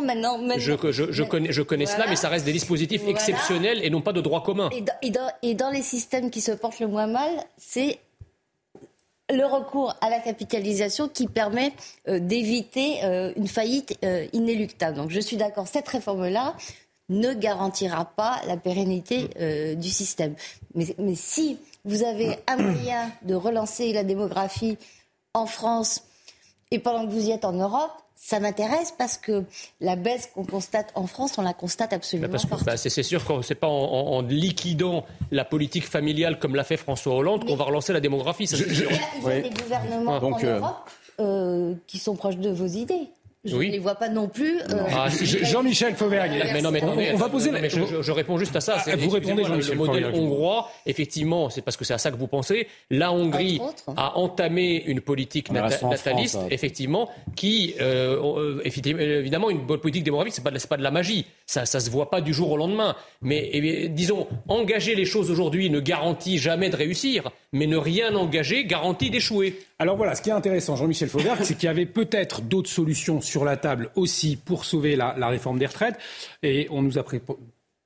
maintenant, 0.00 0.38
maintenant, 0.38 0.54
je, 0.58 0.72
je, 0.90 1.12
je, 1.12 1.22
connais, 1.22 1.52
je 1.52 1.62
connais 1.62 1.86
cela, 1.86 2.06
mais 2.08 2.16
ça 2.16 2.28
reste 2.28 2.44
des 2.44 2.52
dispositifs 2.52 3.02
exceptionnels 3.06 3.80
et 3.82 3.90
non 3.90 4.00
pas 4.00 4.12
de 4.12 4.20
droit 4.20 4.42
commun. 4.42 4.70
Et 4.70 4.80
dans, 4.80 4.92
et, 5.02 5.10
dans, 5.10 5.32
et 5.42 5.54
dans 5.54 5.70
les 5.70 5.82
systèmes 5.82 6.30
qui 6.30 6.40
se 6.40 6.52
portent 6.52 6.80
le 6.80 6.88
moins 6.88 7.06
mal, 7.06 7.30
c'est 7.56 7.98
le 9.32 9.44
recours 9.44 9.94
à 10.00 10.10
la 10.10 10.18
capitalisation 10.18 11.08
qui 11.08 11.28
permet 11.28 11.72
euh, 12.08 12.18
d'éviter 12.18 13.04
euh, 13.04 13.32
une 13.36 13.46
faillite 13.46 13.96
euh, 14.04 14.26
inéluctable. 14.32 14.96
Donc 14.96 15.10
je 15.10 15.20
suis 15.20 15.36
d'accord, 15.36 15.68
cette 15.68 15.88
réforme-là, 15.88 16.56
ne 17.10 17.34
garantira 17.34 18.04
pas 18.04 18.40
la 18.46 18.56
pérennité 18.56 19.28
euh, 19.40 19.74
du 19.74 19.90
système. 19.90 20.34
Mais, 20.74 21.14
si 21.16 21.58
vous 21.84 22.04
avez 22.04 22.36
un 22.46 22.56
moyen 22.56 23.10
de 23.22 23.34
relancer 23.34 23.92
la 23.92 24.04
démographie 24.04 24.78
en 25.34 25.46
France 25.46 26.04
et 26.70 26.78
pendant 26.78 27.06
que 27.06 27.12
vous 27.12 27.26
y 27.26 27.30
êtes 27.30 27.44
en 27.44 27.52
Europe, 27.52 27.92
ça 28.14 28.38
m'intéresse 28.38 28.92
parce 28.96 29.16
que 29.16 29.44
la 29.80 29.96
baisse 29.96 30.30
qu'on 30.32 30.44
constate 30.44 30.92
en 30.94 31.06
France, 31.06 31.38
on 31.38 31.42
la 31.42 31.54
constate 31.54 31.92
absolument. 31.92 32.28
Parce 32.28 32.44
que 32.44 32.64
bah, 32.64 32.76
c'est 32.76 33.02
sûr 33.02 33.24
que 33.24 33.42
c'est 33.42 33.54
pas 33.54 33.66
en, 33.66 34.20
liquidant 34.22 35.06
la 35.30 35.44
politique 35.44 35.86
familiale 35.88 36.38
comme 36.38 36.54
l'a 36.54 36.64
fait 36.64 36.76
François 36.76 37.14
Hollande 37.14 37.46
qu'on 37.46 37.56
va 37.56 37.64
relancer 37.64 37.92
la 37.92 38.00
démographie. 38.00 38.44
il, 38.44 38.78
y 38.78 39.30
a, 39.30 39.40
des 39.40 39.50
gouvernements 39.50 40.16
en 40.16 40.44
euh, 40.44 40.58
Europe 40.58 40.90
euh, 41.18 41.74
qui 41.86 41.98
sont 41.98 42.14
proches 42.14 42.36
de 42.36 42.50
vos 42.50 42.66
idées. 42.66 43.08
Je 43.42 43.56
ne 43.56 43.62
les 43.62 43.78
vois 43.78 43.94
pas 43.94 44.10
non 44.10 44.28
plus. 44.28 44.60
Euh, 44.60 44.84
ah, 44.92 45.08
Jean-Michel 45.08 45.94
Fauvergue. 45.94 46.32
Mais 46.52 46.60
non, 46.60 46.70
mais, 46.70 46.82
on, 46.84 47.16
va 47.16 47.30
poser. 47.30 47.50
je, 47.70 48.12
réponds 48.12 48.36
juste 48.36 48.54
à 48.54 48.60
ça. 48.60 48.76
Ah, 48.86 48.96
vous 48.96 49.08
répondez, 49.08 49.44
Le 49.44 49.74
modèle 49.74 50.06
hongrois, 50.12 50.70
effectivement, 50.84 51.48
c'est 51.48 51.62
parce 51.62 51.78
que 51.78 51.84
c'est 51.86 51.94
à 51.94 51.98
ça 51.98 52.10
que 52.10 52.16
vous 52.16 52.26
pensez. 52.26 52.68
La 52.90 53.12
Hongrie 53.12 53.58
a 53.96 54.18
entamé 54.18 54.82
une 54.86 55.00
politique 55.00 55.50
nataliste, 55.50 56.38
effectivement, 56.50 57.08
qui, 57.34 57.74
euh, 57.80 58.20
euh, 58.22 58.62
évidemment, 58.64 59.48
une 59.48 59.64
bonne 59.64 59.80
politique 59.80 60.04
démographique, 60.04 60.34
c'est 60.34 60.44
pas, 60.44 60.50
pas 60.50 60.76
de 60.76 60.82
la 60.82 60.90
magie. 60.90 61.24
Ça, 61.46 61.64
ça 61.64 61.80
se 61.80 61.88
voit 61.88 62.10
pas 62.10 62.20
du 62.20 62.34
jour 62.34 62.50
au 62.50 62.56
lendemain. 62.58 62.94
Mais 63.22 63.48
eh 63.52 63.88
disons, 63.88 64.26
engager 64.48 64.94
les 64.94 65.06
choses 65.06 65.30
aujourd'hui 65.30 65.70
ne 65.70 65.80
garantit 65.80 66.36
jamais 66.36 66.68
de 66.68 66.76
réussir, 66.76 67.30
mais 67.52 67.66
ne 67.66 67.78
rien 67.78 68.14
engager 68.14 68.66
garantit 68.66 69.08
d'échouer. 69.08 69.58
Alors 69.80 69.96
voilà, 69.96 70.14
ce 70.14 70.20
qui 70.20 70.28
est 70.28 70.34
intéressant, 70.34 70.76
Jean-Michel 70.76 71.08
Fauvert, 71.08 71.42
c'est 71.42 71.54
qu'il 71.54 71.64
y 71.64 71.70
avait 71.70 71.86
peut-être 71.86 72.42
d'autres 72.42 72.68
solutions 72.68 73.22
sur 73.22 73.46
la 73.46 73.56
table 73.56 73.90
aussi 73.94 74.36
pour 74.36 74.66
sauver 74.66 74.94
la, 74.94 75.14
réforme 75.28 75.58
des 75.58 75.64
retraites. 75.64 75.96
Et 76.42 76.68
on 76.70 76.82
nous 76.82 76.98
a 76.98 77.04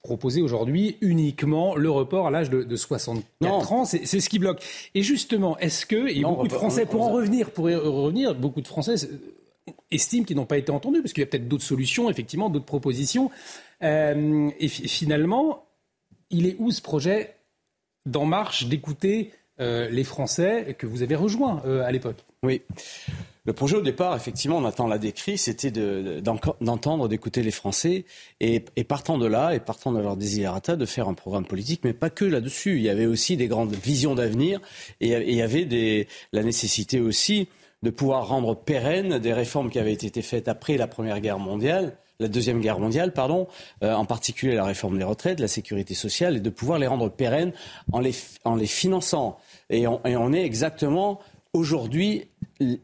proposé 0.03 0.43
aujourd'hui 0.43 0.97
uniquement 1.03 1.77
le 1.77 1.89
report 1.89 2.27
à 2.27 2.33
l'âge 2.33 2.51
de, 2.51 2.77
64 2.77 3.73
ans. 3.73 3.85
C'est 3.85 4.05
ce 4.05 4.29
qui 4.29 4.41
bloque. 4.41 4.61
Et 4.97 5.03
justement, 5.03 5.57
est-ce 5.59 5.87
que, 5.87 6.09
et 6.09 6.23
beaucoup 6.23 6.49
de 6.49 6.53
Français, 6.53 6.85
pour 6.85 7.03
en 7.03 7.13
revenir, 7.13 7.53
pour 7.53 7.67
revenir, 7.67 8.35
beaucoup 8.35 8.61
de 8.61 8.67
Français 8.67 8.97
estiment 9.93 10.25
qu'ils 10.25 10.37
n'ont 10.37 10.47
pas 10.47 10.59
été 10.59 10.73
entendus, 10.73 11.01
parce 11.01 11.13
qu'il 11.13 11.23
y 11.23 11.27
a 11.27 11.29
peut-être 11.29 11.47
d'autres 11.47 11.63
solutions, 11.63 12.11
effectivement, 12.11 12.51
d'autres 12.51 12.65
propositions. 12.65 13.31
Euh, 13.85 14.51
et 14.59 14.67
finalement, 14.67 15.65
il 16.31 16.49
est 16.49 16.57
où 16.59 16.73
ce 16.73 16.83
projet 16.83 17.37
d'En 18.05 18.25
Marche 18.25 18.67
d'écouter 18.67 19.31
euh, 19.61 19.89
les 19.89 20.05
Français 20.05 20.75
que 20.77 20.87
vous 20.87 21.03
avez 21.03 21.15
rejoints 21.15 21.63
euh, 21.65 21.85
à 21.85 21.93
l'époque. 21.93 22.25
Oui. 22.43 22.63
Le 23.47 23.53
projet 23.53 23.77
au 23.77 23.83
départ, 23.83 24.17
effectivement, 24.17 24.61
Nathan 24.61 24.89
l'a 24.89 24.99
décrit, 24.99 25.37
c'était 25.37 25.71
d'entendre, 25.71 27.09
d'écouter 27.09 27.43
les 27.43 27.51
Français 27.51 28.05
et, 28.41 28.61
partant 28.89 29.19
de 29.19 29.27
là, 29.27 29.55
et 29.55 29.61
partant 29.61 29.93
de 29.93 30.01
leur 30.01 30.17
désirata, 30.17 30.77
de 30.77 30.87
faire 30.87 31.09
un 31.09 31.15
programme 31.15 31.45
politique, 31.45 31.83
mais 31.85 31.93
pas 31.93 32.09
que 32.11 32.25
là-dessus. 32.25 32.77
Il 32.79 32.83
y 32.83 32.89
avait 32.89 33.07
aussi 33.07 33.37
des 33.37 33.47
grandes 33.47 33.75
visions 33.75 34.15
d'avenir 34.15 34.61
et, 35.01 35.13
il 35.13 35.35
y 35.35 35.43
avait 35.43 36.09
la 36.33 36.43
nécessité 36.43 37.01
aussi 37.01 37.49
de 37.83 37.91
pouvoir 37.91 38.27
rendre 38.29 38.57
pérennes 38.57 39.19
des 39.19 39.35
réformes 39.35 39.71
qui 39.71 39.79
avaient 39.79 39.93
été 39.93 40.23
faites 40.23 40.49
après 40.49 40.79
la 40.79 40.87
Première 40.87 41.21
Guerre 41.21 41.39
mondiale 41.39 41.99
la 42.21 42.29
Deuxième 42.29 42.61
Guerre 42.61 42.79
mondiale, 42.79 43.13
pardon, 43.13 43.49
euh, 43.83 43.93
en 43.95 44.05
particulier 44.05 44.55
la 44.55 44.65
réforme 44.65 44.99
des 44.99 45.05
retraites, 45.05 45.41
la 45.41 45.49
sécurité 45.49 45.95
sociale, 45.95 46.37
et 46.37 46.41
de 46.41 46.51
pouvoir 46.51 46.79
les 46.79 46.87
rendre 46.87 47.09
pérennes 47.09 47.53
en 47.93 48.01
les, 48.01 48.15
en 48.45 48.57
les 48.57 48.67
finançant. 48.67 49.39
Et 49.71 49.87
on, 49.87 50.05
et 50.05 50.17
on 50.17 50.33
est 50.33 50.45
exactement 50.45 51.21
aujourd'hui 51.53 52.29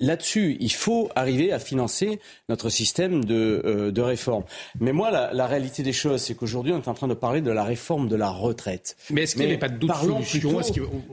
là-dessus, 0.01 0.57
il 0.61 0.73
faut 0.73 1.11
arriver 1.15 1.53
à 1.53 1.59
financer 1.59 2.21
notre 2.49 2.69
système 2.69 3.25
de, 3.25 3.63
euh, 3.65 3.91
de 3.91 4.01
réforme. 4.01 4.45
Mais 4.81 4.93
moi, 4.93 5.11
la, 5.11 5.33
la, 5.33 5.47
réalité 5.47 5.83
des 5.83 5.93
choses, 5.93 6.23
c'est 6.23 6.35
qu'aujourd'hui, 6.35 6.73
on 6.73 6.79
est 6.79 6.89
en 6.89 6.95
train 6.95 7.09
de 7.09 7.15
parler 7.15 7.41
de 7.41 7.51
la 7.51 7.65
réforme 7.65 8.09
de 8.09 8.17
la 8.17 8.31
retraite. 8.31 8.97
Mais 9.11 9.23
est-ce 9.23 9.37
qu'il 9.37 9.47
n'y 9.47 9.55
a 9.55 9.59
pas 9.59 9.69
d'autres 9.69 10.01
solutions 10.25 10.61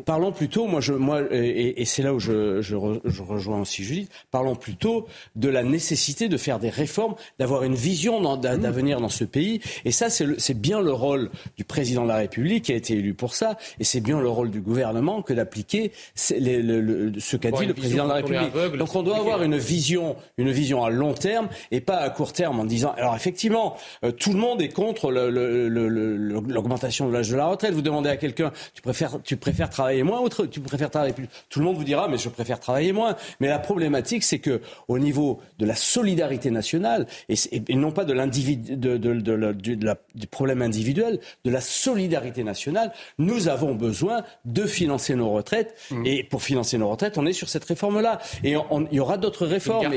Parlons 0.05 0.31
plutôt, 0.31 0.67
moi, 0.67 0.81
je, 0.81 0.93
moi 0.93 1.21
et, 1.31 1.81
et 1.81 1.85
c'est 1.85 2.03
là 2.03 2.13
où 2.13 2.19
je, 2.19 2.61
je, 2.61 2.75
je, 3.05 3.21
rejoins 3.21 3.61
aussi 3.61 3.83
Judith, 3.83 4.11
parlons 4.31 4.55
plutôt 4.55 5.07
de 5.35 5.49
la 5.49 5.63
nécessité 5.63 6.29
de 6.29 6.37
faire 6.37 6.59
des 6.59 6.69
réformes, 6.69 7.15
d'avoir 7.39 7.63
une 7.63 7.75
vision 7.75 8.35
d'avenir 8.37 9.01
dans 9.01 9.09
ce 9.09 9.23
pays. 9.23 9.61
Et 9.85 9.91
ça, 9.91 10.09
c'est 10.09 10.59
bien 10.59 10.81
le 10.81 10.91
rôle 10.91 11.29
du 11.57 11.63
président 11.63 12.03
de 12.03 12.09
la 12.09 12.17
République 12.17 12.65
qui 12.65 12.71
a 12.71 12.75
été 12.75 12.93
élu 12.93 13.13
pour 13.13 13.35
ça. 13.35 13.57
Et 13.79 13.83
c'est 13.83 14.01
bien 14.01 14.19
le 14.19 14.29
rôle 14.29 14.51
du 14.51 14.61
gouvernement 14.61 15.21
que 15.21 15.33
d'appliquer 15.33 15.91
ce 16.15 17.35
qu'a 17.37 17.51
dit 17.51 17.65
le 17.65 17.73
président 17.73 18.03
de 18.05 18.09
la 18.09 18.15
République. 18.15 18.53
Donc 18.77 18.95
on 18.95 19.03
doit 19.03 19.17
avoir 19.17 19.43
une 19.43 19.57
vision, 19.57 20.15
une 20.37 20.51
vision 20.51 20.83
à 20.83 20.89
long 20.89 21.13
terme 21.13 21.49
et 21.71 21.81
pas 21.81 21.97
à 21.97 22.09
court 22.09 22.33
terme 22.33 22.59
en 22.59 22.65
disant. 22.65 22.93
Alors 22.97 23.15
effectivement, 23.15 23.75
euh, 24.03 24.11
tout 24.11 24.33
le 24.33 24.39
monde 24.39 24.61
est 24.61 24.69
contre 24.69 25.11
l'augmentation 25.11 27.07
de 27.07 27.13
l'âge 27.13 27.29
de 27.29 27.35
la 27.35 27.47
retraite. 27.47 27.73
Vous 27.73 27.81
demandez 27.81 28.09
à 28.09 28.17
quelqu'un, 28.17 28.51
tu 28.73 28.81
préfères, 28.81 29.21
tu 29.23 29.37
préfères 29.37 29.69
travailler 29.69 30.03
moins 30.03 30.21
ou 30.21 30.29
tu 30.29 30.59
préfères 30.59 30.89
travailler 30.89 31.13
plus? 31.13 31.27
Tout 31.49 31.59
le 31.59 31.65
monde 31.65 31.77
vous 31.77 31.83
dira, 31.83 32.07
mais 32.07 32.17
je 32.17 32.29
préfère 32.29 32.59
travailler 32.59 32.91
moins. 32.91 33.15
Mais 33.39 33.47
la 33.47 33.59
problématique, 33.59 34.23
c'est 34.23 34.39
que 34.39 34.61
au 34.87 34.99
niveau 34.99 35.39
de 35.59 35.65
la 35.65 35.75
solidarité 35.75 36.51
nationale 36.51 37.07
et, 37.29 37.75
non 37.75 37.91
pas 37.91 38.05
de 38.05 38.13
l'individu, 38.13 38.75
de, 38.75 38.97
du 38.97 40.27
problème 40.27 40.61
individuel, 40.61 41.19
de 41.45 41.51
la 41.51 41.61
solidarité 41.61 42.43
nationale, 42.43 42.91
nous 43.17 43.47
avons 43.47 43.75
besoin 43.75 44.23
de 44.45 44.65
financer 44.65 45.15
nos 45.15 45.31
retraites. 45.31 45.75
Mmh. 45.91 46.05
Et 46.05 46.23
pour 46.23 46.43
financer 46.43 46.77
nos 46.77 46.89
retraites, 46.89 47.17
on 47.17 47.25
est 47.25 47.33
sur 47.33 47.49
cette 47.49 47.65
réforme-là. 47.65 48.19
Et 48.43 48.51
il 48.51 48.95
y 48.95 48.99
aura 48.99 49.17
d'autres 49.17 49.45
réformes. 49.45 49.93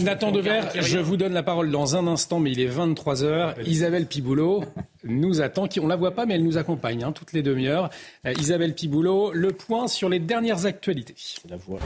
Nathan 0.00 0.30
Dever, 0.32 0.60
je 0.74 0.98
vous 0.98 1.16
donne 1.16 1.32
la 1.32 1.42
parole 1.42 1.70
dans 1.70 1.96
un 1.96 2.06
instant, 2.06 2.40
mais 2.40 2.52
il 2.52 2.60
est 2.60 2.66
23 2.66 3.24
heures. 3.24 3.54
Isabelle 3.66 4.06
Piboulot 4.06 4.64
nous 5.04 5.40
attend. 5.40 5.68
On 5.80 5.86
la 5.86 5.96
voit 5.96 6.12
pas, 6.12 6.26
mais 6.26 6.34
elle 6.34 6.44
nous 6.44 6.58
accompagne 6.58 7.02
hein, 7.04 7.12
toutes 7.12 7.32
les 7.32 7.42
demi-heures. 7.42 7.90
Euh, 8.26 8.32
Isabelle 8.38 8.74
Piboulot, 8.74 9.32
le 9.32 9.52
point 9.52 9.88
sur 9.88 10.08
les 10.08 10.18
dernières 10.18 10.66
actualités. 10.66 11.14
La 11.48 11.56
voix. 11.56 11.80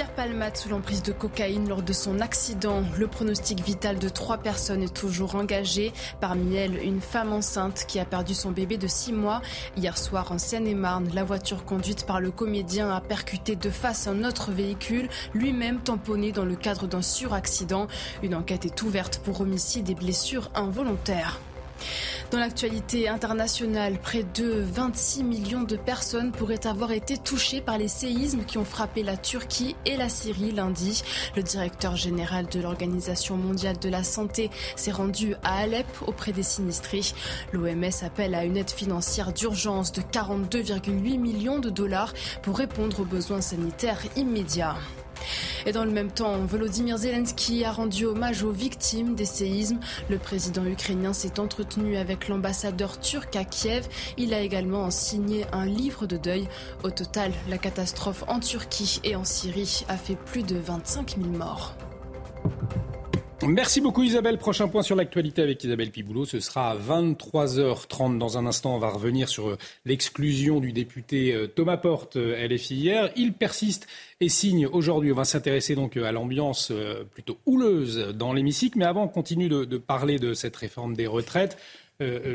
Pierre 0.00 0.14
Palmade 0.14 0.56
sous 0.56 0.70
l'emprise 0.70 1.02
de 1.02 1.12
cocaïne 1.12 1.68
lors 1.68 1.82
de 1.82 1.92
son 1.92 2.20
accident. 2.20 2.82
Le 2.96 3.06
pronostic 3.06 3.62
vital 3.62 3.98
de 3.98 4.08
trois 4.08 4.38
personnes 4.38 4.82
est 4.82 4.96
toujours 4.96 5.34
engagé. 5.34 5.92
Parmi 6.22 6.56
elles, 6.56 6.82
une 6.82 7.02
femme 7.02 7.34
enceinte 7.34 7.84
qui 7.86 8.00
a 8.00 8.06
perdu 8.06 8.32
son 8.32 8.50
bébé 8.50 8.78
de 8.78 8.86
six 8.86 9.12
mois. 9.12 9.42
Hier 9.76 9.98
soir, 9.98 10.32
en 10.32 10.38
Seine-et-Marne, 10.38 11.10
la 11.12 11.22
voiture 11.22 11.66
conduite 11.66 12.06
par 12.06 12.18
le 12.18 12.30
comédien 12.30 12.88
a 12.90 13.02
percuté 13.02 13.56
de 13.56 13.68
face 13.68 14.06
un 14.06 14.24
autre 14.24 14.52
véhicule, 14.52 15.10
lui-même 15.34 15.80
tamponné 15.80 16.32
dans 16.32 16.46
le 16.46 16.56
cadre 16.56 16.86
d'un 16.86 17.02
suraccident. 17.02 17.86
Une 18.22 18.34
enquête 18.34 18.64
est 18.64 18.80
ouverte 18.80 19.20
pour 19.22 19.42
homicide 19.42 19.90
et 19.90 19.94
blessures 19.94 20.50
involontaires. 20.54 21.38
Dans 22.30 22.38
l'actualité 22.38 23.08
internationale, 23.08 23.98
près 23.98 24.22
de 24.22 24.62
26 24.62 25.24
millions 25.24 25.62
de 25.62 25.76
personnes 25.76 26.32
pourraient 26.32 26.66
avoir 26.66 26.92
été 26.92 27.16
touchées 27.16 27.60
par 27.60 27.76
les 27.76 27.88
séismes 27.88 28.44
qui 28.44 28.58
ont 28.58 28.64
frappé 28.64 29.02
la 29.02 29.16
Turquie 29.16 29.76
et 29.84 29.96
la 29.96 30.08
Syrie 30.08 30.52
lundi. 30.52 31.02
Le 31.36 31.42
directeur 31.42 31.96
général 31.96 32.46
de 32.46 32.60
l'Organisation 32.60 33.36
mondiale 33.36 33.78
de 33.78 33.88
la 33.88 34.04
santé 34.04 34.50
s'est 34.76 34.92
rendu 34.92 35.34
à 35.42 35.60
Alep 35.60 35.86
auprès 36.06 36.32
des 36.32 36.42
sinistrés. 36.42 37.02
L'OMS 37.52 38.04
appelle 38.04 38.34
à 38.34 38.44
une 38.44 38.56
aide 38.56 38.70
financière 38.70 39.32
d'urgence 39.32 39.92
de 39.92 40.02
42,8 40.02 41.18
millions 41.18 41.58
de 41.58 41.70
dollars 41.70 42.12
pour 42.42 42.58
répondre 42.58 43.00
aux 43.00 43.04
besoins 43.04 43.40
sanitaires 43.40 44.02
immédiats. 44.16 44.76
Et 45.66 45.72
dans 45.72 45.84
le 45.84 45.90
même 45.90 46.10
temps, 46.10 46.38
Volodymyr 46.46 46.98
Zelensky 46.98 47.64
a 47.64 47.72
rendu 47.72 48.06
hommage 48.06 48.42
aux 48.42 48.50
victimes 48.50 49.14
des 49.14 49.24
séismes. 49.24 49.80
Le 50.08 50.18
président 50.18 50.64
ukrainien 50.64 51.12
s'est 51.12 51.38
entretenu 51.38 51.96
avec 51.96 52.28
l'ambassadeur 52.28 52.98
turc 53.00 53.34
à 53.36 53.44
Kiev. 53.44 53.88
Il 54.16 54.34
a 54.34 54.40
également 54.40 54.90
signé 54.90 55.46
un 55.52 55.66
livre 55.66 56.06
de 56.06 56.16
deuil. 56.16 56.48
Au 56.82 56.90
total, 56.90 57.32
la 57.48 57.58
catastrophe 57.58 58.24
en 58.28 58.40
Turquie 58.40 59.00
et 59.04 59.16
en 59.16 59.24
Syrie 59.24 59.84
a 59.88 59.96
fait 59.96 60.16
plus 60.16 60.42
de 60.42 60.56
25 60.56 61.16
000 61.18 61.30
morts. 61.30 61.74
Merci 63.46 63.80
beaucoup 63.80 64.02
Isabelle. 64.02 64.36
Prochain 64.36 64.68
point 64.68 64.82
sur 64.82 64.94
l'actualité 64.94 65.40
avec 65.40 65.64
Isabelle 65.64 65.90
Piboulot. 65.90 66.26
Ce 66.26 66.40
sera 66.40 66.72
à 66.72 66.76
23h30 66.76 68.18
dans 68.18 68.36
un 68.36 68.44
instant. 68.44 68.76
On 68.76 68.78
va 68.78 68.90
revenir 68.90 69.30
sur 69.30 69.48
euh, 69.48 69.58
l'exclusion 69.86 70.60
du 70.60 70.72
député 70.72 71.32
euh, 71.32 71.46
Thomas 71.46 71.78
Porte, 71.78 72.16
euh, 72.16 72.46
LFI 72.46 72.74
hier. 72.74 73.10
Il 73.16 73.32
persiste 73.32 73.86
et 74.20 74.28
signe 74.28 74.66
aujourd'hui. 74.66 75.10
On 75.10 75.14
va 75.14 75.24
s'intéresser 75.24 75.74
donc 75.74 75.96
à 75.96 76.12
l'ambiance 76.12 76.70
plutôt 77.12 77.38
houleuse 77.46 78.14
dans 78.14 78.34
l'hémicycle. 78.34 78.78
Mais 78.78 78.84
avant, 78.84 79.04
on 79.04 79.08
continue 79.08 79.48
de, 79.48 79.78
parler 79.78 80.18
de 80.18 80.34
cette 80.34 80.56
réforme 80.56 80.94
des 80.94 81.06
retraites. 81.06 81.56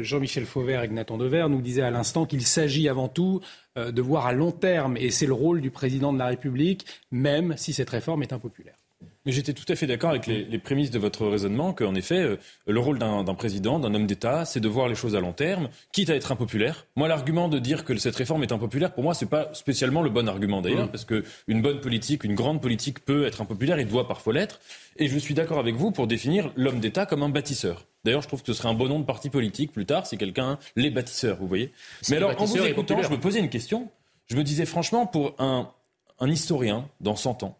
Jean-Michel 0.01 0.45
Fauvert 0.45 0.83
et 0.83 0.87
Nathan 0.87 1.17
Dever 1.17 1.47
nous 1.49 1.61
disaient 1.61 1.81
à 1.81 1.91
l'instant 1.91 2.25
qu'il 2.25 2.45
s'agit 2.45 2.87
avant 2.87 3.07
tout 3.07 3.41
de 3.75 4.01
voir 4.01 4.27
à 4.27 4.33
long 4.33 4.51
terme, 4.51 4.95
et 4.97 5.09
c'est 5.09 5.25
le 5.25 5.33
rôle 5.33 5.61
du 5.61 5.71
président 5.71 6.13
de 6.13 6.19
la 6.19 6.27
République, 6.27 6.85
même 7.11 7.55
si 7.57 7.73
cette 7.73 7.89
réforme 7.89 8.21
est 8.21 8.33
impopulaire. 8.33 8.75
Mais 9.25 9.31
j'étais 9.31 9.53
tout 9.53 9.65
à 9.69 9.75
fait 9.75 9.87
d'accord 9.87 10.11
avec 10.11 10.27
les, 10.27 10.45
les, 10.45 10.59
prémices 10.59 10.91
de 10.91 10.99
votre 10.99 11.25
raisonnement 11.25 11.73
qu'en 11.73 11.95
effet, 11.95 12.19
euh, 12.19 12.37
le 12.67 12.79
rôle 12.79 12.99
d'un 12.99 13.23
président, 13.33 13.79
d'un 13.79 13.93
homme 13.93 14.05
d'État, 14.05 14.45
c'est 14.45 14.59
de 14.59 14.67
voir 14.67 14.87
les 14.87 14.95
choses 14.95 15.15
à 15.15 15.19
long 15.19 15.33
terme, 15.33 15.69
quitte 15.91 16.09
à 16.09 16.15
être 16.15 16.31
impopulaire. 16.31 16.85
Moi, 16.95 17.07
l'argument 17.07 17.47
de 17.47 17.57
dire 17.57 17.85
que 17.85 17.97
cette 17.97 18.15
réforme 18.15 18.43
est 18.43 18.51
impopulaire, 18.51 18.93
pour 18.93 19.03
moi, 19.03 19.13
c'est 19.13 19.25
pas 19.25 19.49
spécialement 19.53 20.01
le 20.01 20.09
bon 20.09 20.27
argument 20.27 20.61
d'ailleurs, 20.61 20.87
mmh. 20.87 20.91
parce 20.91 21.05
qu'une 21.05 21.61
bonne 21.61 21.81
politique, 21.81 22.23
une 22.23 22.35
grande 22.35 22.61
politique 22.61 23.03
peut 23.03 23.25
être 23.25 23.41
impopulaire 23.41 23.79
et 23.79 23.85
doit 23.85 24.07
parfois 24.07 24.33
l'être. 24.33 24.59
Et 24.97 25.07
je 25.07 25.17
suis 25.17 25.33
d'accord 25.33 25.59
avec 25.59 25.75
vous 25.75 25.91
pour 25.91 26.07
définir 26.07 26.51
l'homme 26.55 26.79
d'État 26.79 27.05
comme 27.05 27.23
un 27.23 27.29
bâtisseur. 27.29 27.85
D'ailleurs, 28.03 28.21
je 28.21 28.27
trouve 28.27 28.41
que 28.41 28.53
ce 28.53 28.53
serait 28.53 28.69
un 28.69 28.75
bon 28.75 28.87
nom 28.87 28.99
de 28.99 29.05
parti 29.05 29.31
politique 29.31 29.71
plus 29.71 29.85
tard 29.85 30.05
si 30.05 30.17
quelqu'un 30.17 30.59
les 30.75 30.91
bâtisseurs, 30.91 31.37
vous 31.37 31.47
voyez. 31.47 31.71
Mais 32.09 32.17
alors, 32.17 32.39
en 32.39 32.45
vous 32.45 32.63
écoutant, 32.63 33.01
je 33.01 33.09
me 33.09 33.19
posais 33.19 33.39
une 33.39 33.49
question. 33.49 33.89
Je 34.27 34.35
me 34.35 34.43
disais 34.43 34.65
franchement, 34.65 35.07
pour 35.07 35.33
un, 35.39 35.71
un 36.19 36.29
historien 36.29 36.87
dans 37.01 37.15
100 37.15 37.43
ans, 37.43 37.57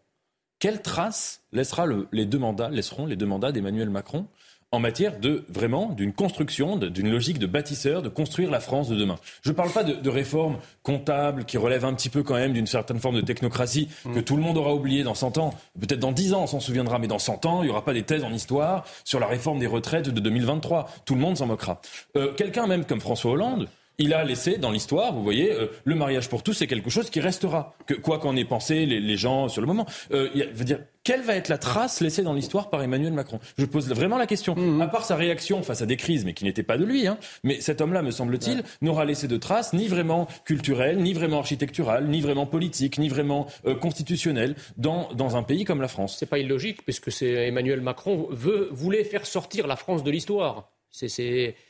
quelle 0.59 0.81
trace 0.81 1.41
laissera 1.51 1.85
le, 1.85 2.07
les 2.11 2.25
deux 2.25 2.39
mandats, 2.39 2.69
laisseront 2.69 3.05
les 3.05 3.15
deux 3.15 3.25
mandats 3.25 3.51
d'Emmanuel 3.51 3.89
Macron 3.89 4.25
en 4.71 4.79
matière 4.79 5.19
de 5.19 5.45
vraiment 5.47 5.89
d'une 5.89 6.11
construction, 6.11 6.75
d'une 6.75 7.09
logique 7.09 7.39
de 7.39 7.45
bâtisseur, 7.45 8.01
de 8.01 8.09
construire 8.09 8.51
la 8.51 8.59
France 8.59 8.89
de 8.89 8.95
demain? 8.95 9.17
Je 9.43 9.51
ne 9.51 9.55
parle 9.55 9.71
pas 9.71 9.83
de, 9.83 9.93
de 9.93 10.09
réformes 10.09 10.57
comptables 10.83 11.45
qui 11.45 11.57
relèvent 11.57 11.85
un 11.85 11.93
petit 11.93 12.09
peu 12.09 12.23
quand 12.23 12.33
même 12.33 12.51
d'une 12.51 12.67
certaine 12.67 12.99
forme 12.99 13.15
de 13.15 13.21
technocratie 13.21 13.89
que 14.13 14.19
tout 14.19 14.35
le 14.35 14.41
monde 14.41 14.57
aura 14.57 14.73
oublié 14.73 15.03
dans 15.03 15.13
100 15.15 15.37
ans. 15.37 15.53
Peut-être 15.79 15.99
dans 15.99 16.11
10 16.11 16.33
ans 16.33 16.43
on 16.43 16.47
s'en 16.47 16.59
souviendra, 16.59 16.99
mais 16.99 17.07
dans 17.07 17.19
100 17.19 17.45
ans 17.45 17.61
il 17.61 17.65
n'y 17.65 17.71
aura 17.71 17.85
pas 17.85 17.93
des 17.93 18.03
thèses 18.03 18.23
en 18.23 18.33
histoire 18.33 18.85
sur 19.03 19.19
la 19.19 19.27
réforme 19.27 19.59
des 19.59 19.67
retraites 19.67 20.09
de 20.09 20.19
2023. 20.19 20.89
Tout 21.05 21.15
le 21.15 21.21
monde 21.21 21.37
s'en 21.37 21.45
moquera. 21.45 21.79
Euh, 22.17 22.33
Quelqu'un 22.33 22.67
même 22.67 22.85
comme 22.85 22.99
François 22.99 23.31
Hollande 23.31 23.69
il 23.97 24.13
a 24.13 24.23
laissé 24.23 24.57
dans 24.57 24.71
l'histoire, 24.71 25.13
vous 25.13 25.23
voyez, 25.23 25.51
euh, 25.51 25.67
le 25.83 25.95
mariage 25.95 26.29
pour 26.29 26.43
tous, 26.43 26.53
c'est 26.53 26.67
quelque 26.67 26.89
chose 26.89 27.09
qui 27.09 27.19
restera. 27.19 27.75
Que, 27.85 27.93
quoi 27.93 28.19
qu'en 28.19 28.35
aient 28.35 28.45
pensé 28.45 28.85
les, 28.85 28.99
les, 28.99 29.17
gens 29.17 29.47
sur 29.47 29.61
le 29.61 29.67
moment. 29.67 29.85
Euh, 30.11 30.29
y 30.33 30.41
a, 30.41 30.47
veut 30.47 30.65
dire, 30.65 30.79
quelle 31.03 31.21
va 31.21 31.35
être 31.35 31.49
la 31.49 31.57
trace 31.57 32.01
laissée 32.01 32.23
dans 32.23 32.33
l'histoire 32.33 32.69
par 32.69 32.81
Emmanuel 32.81 33.13
Macron? 33.13 33.39
Je 33.57 33.65
pose 33.65 33.87
vraiment 33.89 34.17
la 34.17 34.25
question. 34.25 34.55
Mmh. 34.55 34.81
À 34.81 34.87
part 34.87 35.05
sa 35.05 35.15
réaction 35.15 35.61
face 35.61 35.81
à 35.81 35.85
des 35.85 35.97
crises, 35.97 36.25
mais 36.25 36.33
qui 36.33 36.43
n'était 36.43 36.63
pas 36.63 36.77
de 36.77 36.83
lui, 36.83 37.07
hein, 37.07 37.17
mais 37.43 37.61
cet 37.61 37.79
homme-là, 37.79 38.01
me 38.01 38.11
semble-t-il, 38.11 38.57
ouais. 38.57 38.63
n'aura 38.81 39.05
laissé 39.05 39.27
de 39.27 39.37
traces 39.37 39.73
ni 39.73 39.87
vraiment 39.87 40.27
culturelles, 40.45 40.97
ni 40.97 41.13
vraiment 41.13 41.39
architecturales, 41.39 42.07
ni 42.07 42.21
vraiment 42.21 42.45
politiques, 42.45 42.97
ni 42.97 43.07
vraiment 43.07 43.47
euh, 43.65 43.75
constitutionnelles 43.75 44.55
dans, 44.77 45.13
dans 45.13 45.37
un 45.37 45.43
pays 45.43 45.63
comme 45.63 45.81
la 45.81 45.87
France. 45.87 46.17
C'est 46.19 46.25
pas 46.25 46.39
illogique, 46.39 46.83
puisque 46.83 47.11
c'est 47.11 47.47
Emmanuel 47.47 47.81
Macron 47.81 48.27
veut, 48.31 48.69
voulait 48.71 49.03
faire 49.03 49.25
sortir 49.25 49.67
la 49.67 49.75
France 49.75 50.03
de 50.03 50.11
l'histoire. 50.11 50.71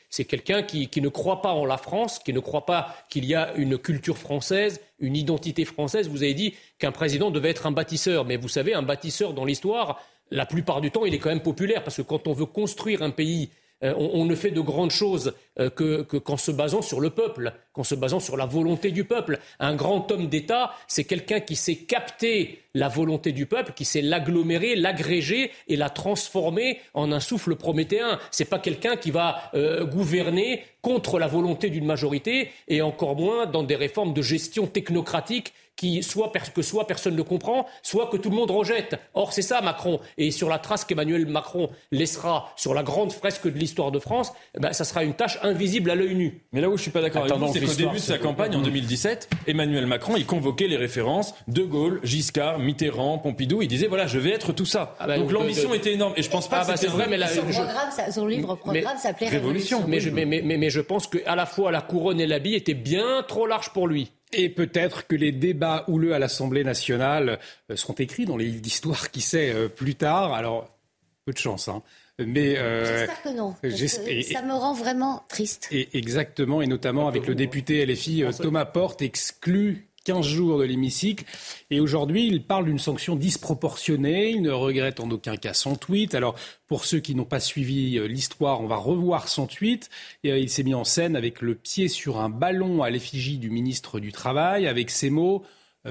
C'est 0.08 0.24
quelqu'un 0.24 0.62
qui, 0.62 0.88
qui, 0.88 1.00
ne 1.00 1.08
croit 1.08 1.42
pas 1.42 1.52
en 1.52 1.64
la 1.64 1.78
France, 1.78 2.18
qui 2.18 2.32
ne 2.32 2.40
croit 2.40 2.66
pas 2.66 2.96
qu'il 3.08 3.24
y 3.24 3.34
a 3.34 3.52
une 3.54 3.76
culture 3.78 4.18
française, 4.18 4.80
une 5.00 5.16
identité 5.16 5.64
française. 5.64 6.08
Vous 6.08 6.22
avez 6.22 6.34
dit 6.34 6.54
qu'un 6.78 6.92
président 6.92 7.30
devait 7.30 7.50
être 7.50 7.66
un 7.66 7.72
bâtisseur, 7.72 8.24
mais 8.24 8.36
vous 8.36 8.48
savez, 8.48 8.74
un 8.74 8.82
bâtisseur 8.82 9.32
dans 9.32 9.44
l'histoire, 9.44 10.00
la 10.30 10.46
plupart 10.46 10.80
du 10.80 10.90
temps, 10.90 11.04
il 11.04 11.14
est 11.14 11.18
quand 11.18 11.28
même 11.28 11.42
populaire, 11.42 11.82
parce 11.82 11.96
que 11.96 12.02
quand 12.02 12.26
on 12.28 12.32
veut 12.32 12.46
construire 12.46 13.02
un 13.02 13.10
pays 13.10 13.50
on, 13.82 14.10
on, 14.14 14.24
ne 14.24 14.34
fait 14.34 14.50
de 14.50 14.60
grandes 14.60 14.90
choses 14.90 15.34
euh, 15.58 15.70
qu'en 15.70 16.04
que, 16.04 16.18
qu 16.18 16.38
se 16.38 16.50
basant 16.50 16.82
sur 16.82 17.00
le 17.00 17.10
peuple, 17.10 17.52
qu'en 17.72 17.84
se 17.84 17.94
basant 17.94 18.20
sur 18.20 18.36
la 18.36 18.46
volonté 18.46 18.90
du 18.90 19.04
peuple. 19.04 19.38
Un 19.58 19.74
grand 19.74 20.10
homme 20.10 20.28
d'État, 20.28 20.72
c'est 20.86 21.04
quelqu'un 21.04 21.40
qui 21.40 21.56
sait 21.56 21.76
capter 21.76 22.60
la 22.74 22.88
volonté 22.88 23.32
du 23.32 23.46
peuple, 23.46 23.72
qui 23.74 23.84
sait 23.84 24.02
l'agglomérer, 24.02 24.76
l'agréger 24.76 25.50
et 25.68 25.76
la 25.76 25.88
transformer 25.88 26.80
en 26.94 27.10
un 27.10 27.20
souffle 27.20 27.56
prométhéen. 27.56 28.18
C'est 28.30 28.44
pas 28.44 28.58
quelqu'un 28.58 28.96
qui 28.96 29.10
va 29.10 29.50
euh, 29.54 29.84
gouverner 29.84 30.62
contre 30.82 31.18
la 31.18 31.26
volonté 31.26 31.70
d'une 31.70 31.86
majorité 31.86 32.50
et 32.68 32.82
encore 32.82 33.16
moins 33.16 33.46
dans 33.46 33.62
des 33.62 33.76
réformes 33.76 34.12
de 34.12 34.22
gestion 34.22 34.66
technocratique 34.66 35.52
qui 35.76 36.02
soit 36.02 36.32
que 36.54 36.62
soit 36.62 36.86
personne 36.86 37.16
ne 37.16 37.22
comprend, 37.22 37.66
soit 37.82 38.08
que 38.08 38.16
tout 38.16 38.30
le 38.30 38.36
monde 38.36 38.50
rejette. 38.50 38.98
Or, 39.14 39.32
c'est 39.32 39.42
ça 39.42 39.60
Macron. 39.60 40.00
Et 40.18 40.30
sur 40.30 40.48
la 40.48 40.58
trace 40.58 40.84
qu'Emmanuel 40.84 41.26
Macron 41.26 41.70
laissera 41.92 42.52
sur 42.56 42.74
la 42.74 42.82
grande 42.82 43.12
fresque 43.12 43.46
de 43.46 43.58
l'histoire 43.58 43.90
de 43.90 43.98
France, 43.98 44.32
eh 44.54 44.60
ben, 44.60 44.72
ça 44.72 44.84
sera 44.84 45.04
une 45.04 45.14
tâche 45.14 45.38
invisible 45.42 45.90
à 45.90 45.94
l'œil 45.94 46.14
nu. 46.14 46.42
Mais 46.52 46.60
là 46.60 46.68
où 46.68 46.76
je 46.76 46.82
suis 46.82 46.90
pas 46.90 47.00
d'accord 47.00 47.24
avec 47.24 47.36
vous, 47.36 47.52
c'est 47.52 47.60
qu'au 47.60 47.74
début 47.74 47.96
de 47.96 48.00
sa 48.00 48.18
campagne, 48.18 48.54
en 48.56 48.62
2017, 48.62 49.28
Emmanuel 49.46 49.86
Macron, 49.86 50.14
il 50.16 50.26
convoquait 50.26 50.66
les 50.68 50.76
références 50.76 51.34
De 51.48 51.62
Gaulle, 51.62 52.00
Giscard, 52.02 52.58
Mitterrand, 52.58 53.18
Pompidou. 53.18 53.62
Il 53.62 53.68
disait 53.68 53.86
voilà, 53.86 54.06
je 54.06 54.18
vais 54.18 54.30
être 54.30 54.52
tout 54.52 54.66
ça. 54.66 54.96
Ah 54.98 55.06
bah, 55.06 55.18
Donc 55.18 55.32
l'ambition 55.32 55.74
était 55.74 55.92
énorme. 55.92 56.14
Et 56.16 56.22
je 56.22 56.30
pense 56.30 56.48
pas 56.48 56.60
ah 56.60 56.64
que 56.64 56.68
bah, 56.68 56.76
c'est 56.76 56.86
vrai, 56.86 57.06
mais 57.08 57.16
la, 57.16 57.28
son, 57.28 57.42
je... 57.46 57.52
programme, 57.52 57.90
ça, 57.90 58.10
son 58.10 58.26
livre 58.26 58.54
programme 58.56 58.98
s'appelait 58.98 59.28
Révolution. 59.28 59.84
Mais 59.86 60.00
je, 60.00 60.10
mais, 60.10 60.24
mais, 60.24 60.42
mais 60.42 60.70
je 60.70 60.80
pense 60.80 61.06
qu'à 61.06 61.34
la 61.34 61.46
fois 61.46 61.70
la 61.70 61.80
couronne 61.80 62.20
et 62.20 62.26
l'habit 62.26 62.54
étaient 62.54 62.74
bien 62.74 63.24
trop 63.26 63.46
larges 63.46 63.70
pour 63.70 63.86
lui. 63.86 64.10
Et 64.36 64.50
peut-être 64.50 65.06
que 65.06 65.16
les 65.16 65.32
débats 65.32 65.84
houleux 65.88 66.12
à 66.12 66.18
l'Assemblée 66.18 66.62
nationale 66.62 67.38
euh, 67.70 67.76
seront 67.76 67.94
écrits 67.94 68.26
dans 68.26 68.36
les 68.36 68.44
livres 68.44 68.60
d'histoire, 68.60 69.10
qui 69.10 69.22
sait, 69.22 69.50
euh, 69.50 69.68
plus 69.68 69.94
tard. 69.94 70.34
Alors, 70.34 70.76
peu 71.24 71.32
de 71.32 71.38
chance, 71.38 71.68
hein. 71.68 71.82
Mais 72.18 72.56
euh, 72.56 72.84
j'espère 72.86 73.22
que 73.22 73.36
non. 73.36 73.54
Que 73.62 74.22
ça 74.22 74.42
me 74.42 74.54
rend 74.54 74.72
vraiment 74.72 75.24
triste. 75.28 75.68
Et 75.70 75.98
exactement, 75.98 76.62
et 76.62 76.66
notamment 76.66 77.08
avec 77.08 77.26
le 77.26 77.34
député 77.34 77.84
LFI 77.84 78.24
Thomas 78.40 78.64
Porte 78.64 79.02
exclu 79.02 79.88
15 80.06 80.24
jours 80.24 80.58
de 80.60 80.64
l'hémicycle. 80.64 81.24
Et 81.70 81.80
aujourd'hui, 81.80 82.26
il 82.28 82.44
parle 82.44 82.66
d'une 82.66 82.78
sanction 82.78 83.16
disproportionnée. 83.16 84.30
Il 84.30 84.42
ne 84.42 84.52
regrette 84.52 85.00
en 85.00 85.10
aucun 85.10 85.36
cas 85.36 85.52
son 85.52 85.74
tweet. 85.74 86.14
Alors, 86.14 86.36
pour 86.68 86.84
ceux 86.84 87.00
qui 87.00 87.16
n'ont 87.16 87.24
pas 87.24 87.40
suivi 87.40 87.98
l'histoire, 88.08 88.60
on 88.60 88.68
va 88.68 88.76
revoir 88.76 89.26
son 89.26 89.46
tweet. 89.46 89.90
Et 90.22 90.30
il 90.30 90.48
s'est 90.48 90.62
mis 90.62 90.74
en 90.74 90.84
scène 90.84 91.16
avec 91.16 91.42
le 91.42 91.56
pied 91.56 91.88
sur 91.88 92.20
un 92.20 92.28
ballon 92.28 92.84
à 92.84 92.90
l'effigie 92.90 93.38
du 93.38 93.50
ministre 93.50 93.98
du 93.98 94.12
Travail, 94.12 94.68
avec 94.68 94.90
ces 94.90 95.10
mots. 95.10 95.42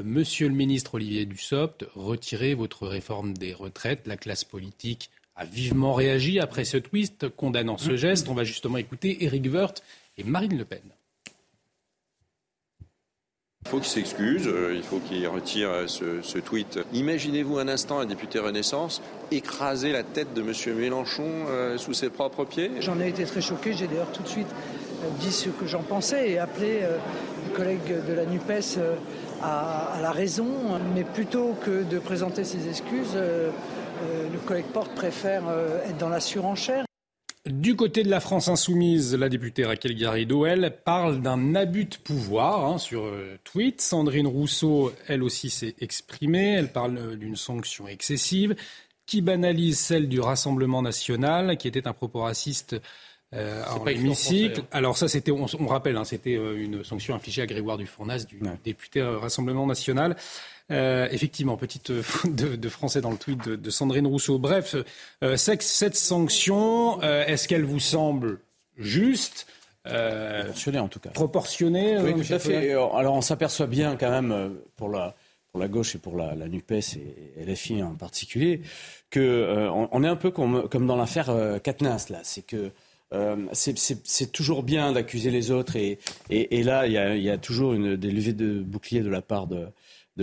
Monsieur 0.04 0.48
le 0.48 0.56
ministre 0.56 0.96
Olivier 0.96 1.26
Dussopt, 1.26 1.86
retirez 1.94 2.54
votre 2.54 2.88
réforme 2.88 3.34
des 3.34 3.54
retraites. 3.54 4.08
La 4.08 4.18
classe 4.18 4.46
politique 4.46 5.10
a 5.36 5.44
vivement 5.44 5.94
réagi 5.94 6.40
après 6.40 6.64
ce 6.64 6.78
tweet 6.78 7.28
condamnant 7.36 7.78
ce 7.78 7.98
geste. 7.98 8.30
On 8.30 8.34
va 8.34 8.46
justement 8.46 8.78
écouter 8.78 9.26
Éric 9.26 9.46
Woerth 9.52 9.84
et 10.18 10.24
Marine 10.24 10.58
Le 10.58 10.64
Pen. 10.66 10.95
Il 13.66 13.72
faut 13.72 13.80
qu'il 13.80 13.90
s'excuse, 13.90 14.50
il 14.74 14.84
faut 14.84 15.00
qu'il 15.00 15.28
retire 15.28 15.70
ce, 15.88 16.22
ce 16.22 16.38
tweet. 16.38 16.80
Imaginez-vous 16.94 17.58
un 17.58 17.68
instant 17.68 18.00
un 18.00 18.06
député 18.06 18.40
Renaissance 18.40 19.02
écraser 19.32 19.92
la 19.92 20.04
tête 20.04 20.34
de 20.34 20.42
M. 20.42 20.78
Mélenchon 20.78 21.24
euh, 21.50 21.78
sous 21.78 21.94
ses 21.94 22.10
propres 22.10 22.46
pieds? 22.46 22.70
J'en 22.80 23.00
ai 23.00 23.10
été 23.10 23.26
très 23.26 23.42
choqué, 23.42 23.74
j'ai 23.74 23.88
d'ailleurs 23.88 24.12
tout 24.12 24.22
de 24.22 24.28
suite 24.28 24.48
dit 25.20 25.32
ce 25.32 25.50
que 25.50 25.66
j'en 25.66 25.84
pensais 25.84 26.32
et 26.32 26.40
appelé 26.40 26.80
euh, 26.82 26.98
les 27.46 27.54
collègues 27.54 28.06
de 28.08 28.14
la 28.14 28.26
NUPES 28.26 28.78
euh, 28.78 28.96
à, 29.42 30.00
la 30.02 30.12
raison, 30.12 30.48
mais 30.94 31.04
plutôt 31.04 31.56
que 31.66 31.84
de 31.84 32.00
présenter 32.00 32.44
ses 32.44 32.68
excuses, 32.68 33.14
euh, 33.16 33.50
le 34.32 34.40
collègue 34.40 34.66
Porte 34.66 34.92
préfère 34.94 35.44
être 35.88 35.98
dans 35.98 36.10
la 36.10 36.20
surenchère. 36.20 36.86
Du 37.46 37.76
côté 37.76 38.02
de 38.02 38.10
la 38.10 38.20
France 38.20 38.48
insoumise, 38.48 39.14
la 39.14 39.30
députée 39.30 39.66
Raquel 39.66 39.96
Garrido, 39.96 40.48
elle, 40.48 40.76
parle 40.84 41.22
d'un 41.22 41.54
abus 41.54 41.86
de 41.86 41.96
pouvoir 41.96 42.66
hein, 42.66 42.80
sur 42.80 43.04
euh, 43.04 43.38
tweet. 43.44 43.82
Sandrine 43.82 44.26
Rousseau, 44.26 44.92
elle 45.08 45.22
aussi, 45.22 45.52
s'est 45.52 45.76
exprimée. 45.80 46.54
Elle 46.54 46.72
parle 46.72 47.18
d'une 47.18 47.36
sanction 47.36 47.88
excessive 47.88 48.56
qui 49.06 49.22
banalise 49.22 49.78
celle 49.78 50.10
du 50.10 50.20
Rassemblement 50.20 50.82
national, 50.82 51.58
qui 51.58 51.68
était 51.68 51.88
un 51.88 51.94
propos 51.94 52.22
raciste 52.22 52.78
euh, 53.36 53.64
l'hémicycle. 53.86 54.64
Alors 54.72 54.98
ça, 54.98 55.08
c'était, 55.08 55.32
on, 55.32 55.68
rappelle, 55.68 55.98
hein, 55.98 56.04
c'était 56.04 56.38
euh, 56.38 56.58
une 56.58 56.84
sanction 56.84 57.14
infligée 57.14 57.44
à 57.44 57.46
Grégoire 57.46 57.78
Dufournas, 57.78 58.26
du 58.26 58.40
député 58.64 59.04
Rassemblement 59.04 59.68
National. 59.68 60.16
Euh, 60.72 61.08
effectivement, 61.12 61.58
petite 61.58 61.92
de, 61.92 62.56
de, 62.56 62.70
français 62.70 63.02
dans 63.02 63.12
le 63.12 63.18
tweet 63.18 63.48
de, 63.48 63.70
Sandrine 63.70 64.08
Rousseau. 64.08 64.40
Bref, 64.40 64.76
cette 65.36 65.96
sanction, 65.96 67.02
est-ce 67.02 67.48
qu'elle 67.48 67.66
vous 67.66 67.80
semble 67.80 68.40
juste 68.78 69.48
Proportionnée 69.84 70.80
en 70.80 70.88
tout 70.88 71.00
cas. 71.00 71.12
Proportionnée 71.12 72.00
Oui, 72.00 72.16
tout 72.16 72.34
à 72.34 72.40
fait. 72.40 72.72
Alors 72.72 73.14
on 73.14 73.22
s'aperçoit 73.22 73.68
bien 73.68 73.96
quand 73.96 74.10
même 74.10 74.56
pour 74.76 74.90
la, 74.90 75.16
pour 75.52 75.60
la 75.60 75.68
gauche 75.68 75.94
et 75.94 76.00
pour 76.00 76.16
la, 76.16 76.34
la 76.34 76.48
NUPES 76.48 76.98
et, 76.98 77.46
LFI 77.46 77.84
en 77.84 77.94
particulier, 77.94 78.62
que 79.12 79.70
on, 79.72 80.04
est 80.04 80.08
un 80.08 80.16
peu 80.16 80.32
comme, 80.32 80.68
comme 80.68 80.88
dans 80.88 80.96
l'affaire 80.96 81.32
Katniss 81.62 82.10
là. 82.10 82.22
C'est 82.24 82.44
que 82.44 82.72
euh, 83.14 83.36
c'est 83.54 84.32
toujours 84.32 84.64
bien 84.64 84.92
d'accuser 84.92 85.30
les 85.30 85.52
autres 85.52 85.76
et, 85.76 86.00
là, 86.64 86.88
il 86.88 87.22
y, 87.22 87.30
a, 87.30 87.38
toujours 87.38 87.74
une, 87.74 87.96
des 87.96 88.12
levées 88.12 88.34
de 88.34 88.60
bouclier 88.60 89.02
de 89.02 89.10
la 89.10 89.22
part 89.22 89.48
de, 89.48 89.68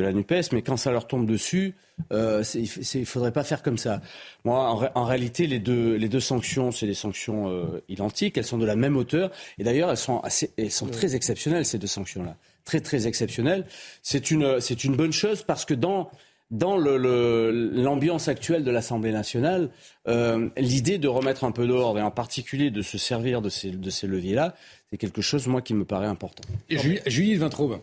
la 0.01 0.13
NUPES, 0.13 0.53
mais 0.53 0.63
quand 0.63 0.77
ça 0.77 0.91
leur 0.91 1.07
tombe 1.07 1.27
dessus, 1.27 1.75
euh, 2.13 2.43
il 2.55 3.01
ne 3.01 3.05
faudrait 3.05 3.33
pas 3.33 3.45
faire 3.45 3.63
comme 3.63 3.77
ça. 3.77 4.01
Moi, 4.45 4.91
en, 4.95 5.05
réalité, 5.05 5.47
les 5.47 5.59
deux, 5.59 5.97
les 5.97 6.09
deux 6.09 6.21
sanctions, 6.21 6.71
c'est 6.71 6.87
des 6.87 6.95
sanctions 6.95 7.51
euh, 7.51 7.83
identiques, 7.89 8.39
elles 8.39 8.45
sont 8.45 8.59
de 8.59 8.65
la 8.65 8.77
même 8.77 8.97
hauteur, 8.97 9.31
et 9.59 9.65
d'ailleurs, 9.65 9.91
elles 9.91 9.97
sont, 9.97 10.23
elles 10.57 10.71
sont 10.71 10.87
très 10.87 11.15
exceptionnelles, 11.15 11.67
ces 11.67 11.79
deux 11.79 11.87
sanctions-là. 11.87 12.37
Très, 12.65 12.81
très 12.81 13.07
exceptionnelles. 13.07 13.67
C'est 14.03 14.31
une, 14.31 14.59
une 14.85 14.97
bonne 14.97 15.13
chose 15.13 15.43
parce 15.43 15.65
que 15.65 15.75
dans 15.75 16.11
dans 16.53 16.77
l'ambiance 16.77 18.29
actuelle 18.29 18.63
de 18.63 18.71
l'Assemblée 18.71 19.11
nationale, 19.11 19.71
euh, 20.07 20.51
l'idée 20.59 20.99
de 20.99 21.09
remettre 21.09 21.45
un 21.45 21.51
peu 21.51 21.67
d'ordre 21.67 21.99
et 21.99 22.03
en 22.03 22.11
particulier 22.11 22.71
de 22.71 22.83
se 22.83 22.99
servir 22.99 23.41
de 23.41 23.49
ces, 23.49 23.71
de 23.71 23.91
ces 23.91 24.07
leviers-là, 24.07 24.55
c'est 24.91 24.99
quelque 24.99 25.23
chose, 25.23 25.47
moi, 25.47 25.63
qui 25.63 25.73
me 25.73 25.87
paraît 25.87 26.07
important. 26.07 26.43
Et 26.69 26.77
Julie, 27.07 27.37
Vintraube, 27.37 27.81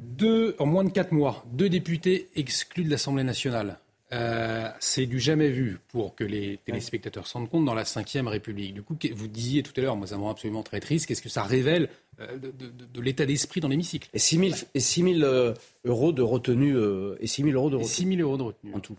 deux, 0.00 0.56
en 0.58 0.66
moins 0.66 0.84
de 0.84 0.90
quatre 0.90 1.12
mois, 1.12 1.44
deux 1.52 1.68
députés 1.68 2.28
exclus 2.36 2.84
de 2.84 2.90
l'Assemblée 2.90 3.24
nationale. 3.24 3.78
Euh, 4.12 4.68
c'est 4.80 5.06
du 5.06 5.18
jamais 5.18 5.48
vu 5.48 5.78
pour 5.88 6.14
que 6.14 6.22
les 6.22 6.58
téléspectateurs 6.64 7.26
s'en 7.26 7.40
rendent 7.40 7.50
compte 7.50 7.64
dans 7.64 7.74
la 7.74 7.82
Ve 7.82 8.26
République. 8.26 8.74
Du 8.74 8.82
coup, 8.82 8.96
vous 9.14 9.28
disiez 9.28 9.62
tout 9.62 9.72
à 9.76 9.80
l'heure, 9.80 9.96
moi 9.96 10.06
ça 10.06 10.16
me 10.16 10.22
rend 10.22 10.30
absolument 10.30 10.62
très 10.62 10.78
triste, 10.78 11.06
qu'est-ce 11.06 11.22
que 11.22 11.28
ça 11.28 11.42
révèle 11.42 11.88
euh, 12.20 12.36
de, 12.38 13.00
l'état 13.00 13.26
d'esprit 13.26 13.60
dans 13.60 13.68
l'hémicycle? 13.68 14.08
Et 14.12 14.18
6 14.18 14.38
000, 14.38 14.52
et 14.74 14.80
6 14.80 15.18
000 15.20 15.54
euros 15.84 16.12
de 16.12 16.22
retenue. 16.22 16.76
Euh, 16.76 17.16
et 17.20 17.26
6 17.26 17.42
000 17.42 17.54
euros 17.54 17.70
de 17.70 17.76
retenue. 17.76 17.90
6 17.90 18.16
000 18.16 18.20
euros 18.20 18.36
de 18.36 18.42
retenue. 18.42 18.74
En 18.74 18.80
tout. 18.80 18.96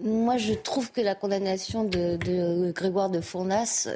Moi, 0.00 0.36
je 0.36 0.54
trouve 0.54 0.92
que 0.92 1.00
la 1.00 1.14
condamnation 1.14 1.84
de, 1.84 2.70
Grégoire 2.72 3.10
de 3.10 3.20
Fournas 3.20 3.88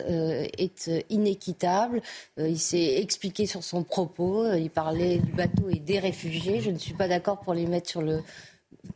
est 0.58 0.90
inéquitable. 1.10 2.02
il 2.38 2.58
s'est 2.58 3.00
expliqué 3.00 3.46
sur 3.46 3.62
son 3.62 3.84
propos. 3.84 4.52
Il 4.54 4.70
parlait 4.70 5.18
du 5.18 5.32
bateau 5.32 5.68
et 5.70 5.78
des 5.78 5.98
réfugiés. 5.98 6.60
Je 6.60 6.70
ne 6.70 6.78
suis 6.78 6.94
pas 6.94 7.08
d'accord 7.08 7.40
pour 7.40 7.54
les 7.54 7.66
mettre 7.66 7.88
sur 7.88 8.02
le, 8.02 8.20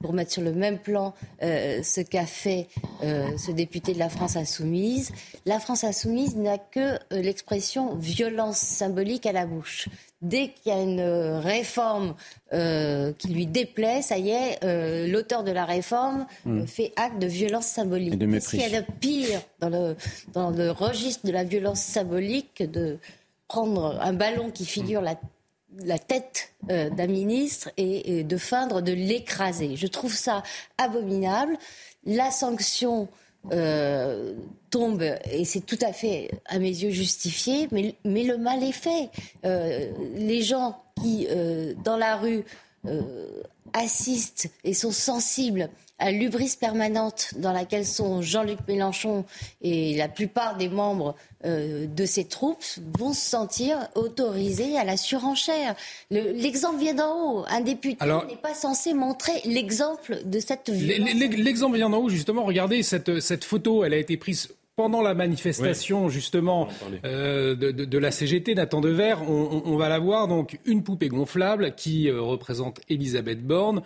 pour 0.00 0.12
mettre 0.12 0.32
sur 0.32 0.42
le 0.42 0.52
même 0.52 0.78
plan 0.78 1.14
euh, 1.42 1.82
ce 1.82 2.00
qu'a 2.00 2.26
fait 2.26 2.68
euh, 3.02 3.36
ce 3.38 3.52
député 3.52 3.94
de 3.94 3.98
la 3.98 4.08
France 4.08 4.36
insoumise. 4.36 5.12
La 5.44 5.60
France 5.60 5.84
insoumise 5.84 6.36
n'a 6.36 6.58
que 6.58 6.94
euh, 6.94 7.22
l'expression 7.22 7.94
violence 7.94 8.58
symbolique 8.58 9.26
à 9.26 9.32
la 9.32 9.46
bouche. 9.46 9.88
Dès 10.22 10.48
qu'il 10.48 10.72
y 10.72 10.74
a 10.74 10.80
une 10.80 11.02
réforme 11.40 12.14
qui 12.50 13.28
lui 13.28 13.46
déplaît, 13.46 14.00
ça 14.00 14.16
y 14.16 14.30
est, 14.30 14.58
l'auteur 15.06 15.44
de 15.44 15.52
la 15.52 15.66
réforme 15.66 16.26
hmm. 16.46 16.66
fait 16.66 16.92
acte 16.96 17.18
de 17.18 17.26
violence 17.26 17.66
symbolique. 17.66 18.18
Qu'est-ce 18.18 18.48
qu'il 18.48 18.60
y 18.60 18.74
a 18.74 18.80
de 18.80 18.86
pire 18.98 19.40
dans 19.60 19.68
le, 19.68 19.94
dans 20.32 20.50
le 20.50 20.70
registre 20.70 21.26
de 21.26 21.32
la 21.32 21.44
violence 21.44 21.80
symbolique 21.80 22.54
que 22.54 22.64
de 22.64 22.98
prendre 23.46 24.00
un 24.00 24.14
ballon 24.14 24.50
qui 24.50 24.64
figure 24.64 25.02
la 25.02 25.16
la 25.84 25.98
tête 25.98 26.52
euh, 26.70 26.90
d'un 26.90 27.06
ministre 27.06 27.70
et, 27.76 28.24
de 28.24 28.36
feindre 28.36 28.82
de 28.82 28.92
l'écraser. 28.92 29.76
Je 29.76 29.86
trouve 29.86 30.14
ça 30.14 30.42
abominable. 30.78 31.56
La 32.04 32.30
sanction 32.30 33.08
euh, 33.52 34.34
tombe 34.70 35.02
et 35.30 35.44
c'est 35.44 35.60
tout 35.60 35.78
à 35.80 35.92
fait, 35.92 36.30
à 36.46 36.58
mes 36.58 36.68
yeux, 36.68 36.90
justifié, 36.90 37.68
mais, 37.72 37.94
le 38.04 38.36
mal 38.36 38.62
est 38.62 38.72
fait. 38.72 39.10
Euh, 39.44 39.90
les 40.14 40.42
gens 40.42 40.82
qui, 41.02 41.28
dans 41.84 41.96
la 41.96 42.16
rue, 42.16 42.44
assistent 43.72 44.48
et 44.64 44.74
sont 44.74 44.92
sensibles 44.92 45.68
à 45.98 46.10
l'ubris 46.10 46.56
permanente 46.60 47.32
dans 47.38 47.52
laquelle 47.52 47.86
sont 47.86 48.20
Jean-Luc 48.20 48.58
Mélenchon 48.68 49.24
et 49.62 49.96
la 49.96 50.08
plupart 50.08 50.56
des 50.56 50.68
membres 50.68 51.14
euh, 51.44 51.86
de 51.86 52.04
ces 52.04 52.24
troupes 52.24 52.64
vont 52.98 53.14
se 53.14 53.20
sentir 53.20 53.88
autorisés 53.94 54.76
à 54.76 54.84
la 54.84 54.96
surenchère. 54.96 55.74
L'exemple 56.10 56.78
vient 56.78 56.94
d'en 56.94 57.14
haut. 57.16 57.44
Un 57.48 57.60
député 57.60 58.04
n'est 58.04 58.36
pas 58.36 58.54
censé 58.54 58.92
montrer 58.92 59.40
l'exemple 59.44 60.18
de 60.24 60.38
cette 60.38 60.68
violence. 60.68 61.14
L'exemple 61.14 61.76
vient 61.76 61.90
d'en 61.90 61.98
haut, 61.98 62.08
justement. 62.10 62.44
Regardez 62.44 62.82
cette, 62.82 63.20
cette 63.20 63.44
photo, 63.44 63.84
elle 63.84 63.94
a 63.94 63.98
été 63.98 64.16
prise 64.16 64.48
pendant 64.76 65.00
la 65.00 65.14
manifestation 65.14 66.10
justement 66.10 66.68
euh, 67.04 67.54
de, 67.56 67.98
la 67.98 68.10
CGT, 68.10 68.54
Nathan 68.54 68.82
Dever, 68.82 69.14
on, 69.26 69.62
on, 69.64 69.76
va 69.76 69.88
la 69.88 69.98
voir 69.98 70.28
donc 70.28 70.60
une 70.66 70.84
poupée 70.84 71.08
gonflable 71.08 71.74
qui 71.74 72.10
euh, 72.10 72.20
représente 72.20 72.80
Elisabeth 72.90 73.42
Borne 73.42 73.82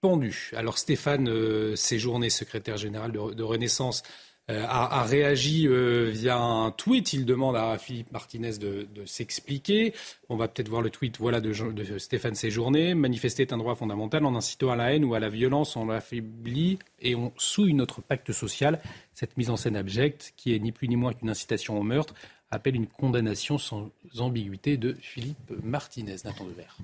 pendue. 0.00 0.50
Alors 0.56 0.76
Stéphane 0.76 1.28
euh, 1.28 1.76
Séjourné, 1.76 2.30
secrétaire 2.30 2.76
général 2.76 3.12
de, 3.12 3.42
Renaissance, 3.44 4.02
a, 4.48 5.04
réagi 5.04 5.66
via 5.66 6.36
un 6.36 6.70
tweet. 6.70 7.14
Il 7.14 7.24
demande 7.24 7.56
à 7.56 7.78
Philippe 7.78 8.12
Martinez 8.12 8.58
de, 8.58 8.86
s'expliquer. 9.06 9.94
On 10.28 10.36
va 10.36 10.48
peut-être 10.48 10.68
voir 10.68 10.82
le 10.82 10.90
tweet 10.90 11.16
voilà, 11.18 11.40
de, 11.40 11.54
Stéphane 11.96 12.34
Séjourné. 12.34 12.94
Manifester 12.94 13.44
est 13.44 13.54
un 13.54 13.56
droit 13.56 13.74
fondamental. 13.74 14.26
En 14.26 14.34
incitant 14.34 14.70
à 14.70 14.76
la 14.76 14.92
haine 14.92 15.04
ou 15.04 15.14
à 15.14 15.20
la 15.20 15.30
violence, 15.30 15.76
on 15.76 15.86
l'affaiblit 15.86 16.78
et 17.00 17.14
on 17.14 17.32
souille 17.38 17.72
notre 17.72 18.02
pacte 18.02 18.32
social. 18.32 18.80
Cette 19.14 19.36
mise 19.36 19.50
en 19.50 19.56
scène 19.56 19.76
abjecte, 19.76 20.32
qui 20.36 20.54
est 20.54 20.58
ni 20.58 20.72
plus 20.72 20.88
ni 20.88 20.96
moins 20.96 21.12
qu'une 21.12 21.30
incitation 21.30 21.78
au 21.78 21.82
meurtre, 21.82 22.14
appelle 22.50 22.76
une 22.76 22.86
condamnation 22.86 23.58
sans 23.58 23.90
ambiguïté 24.18 24.76
de 24.76 24.96
Philippe 25.00 25.52
Martinez. 25.62 26.16
Nathan 26.24 26.44
Devers. 26.44 26.76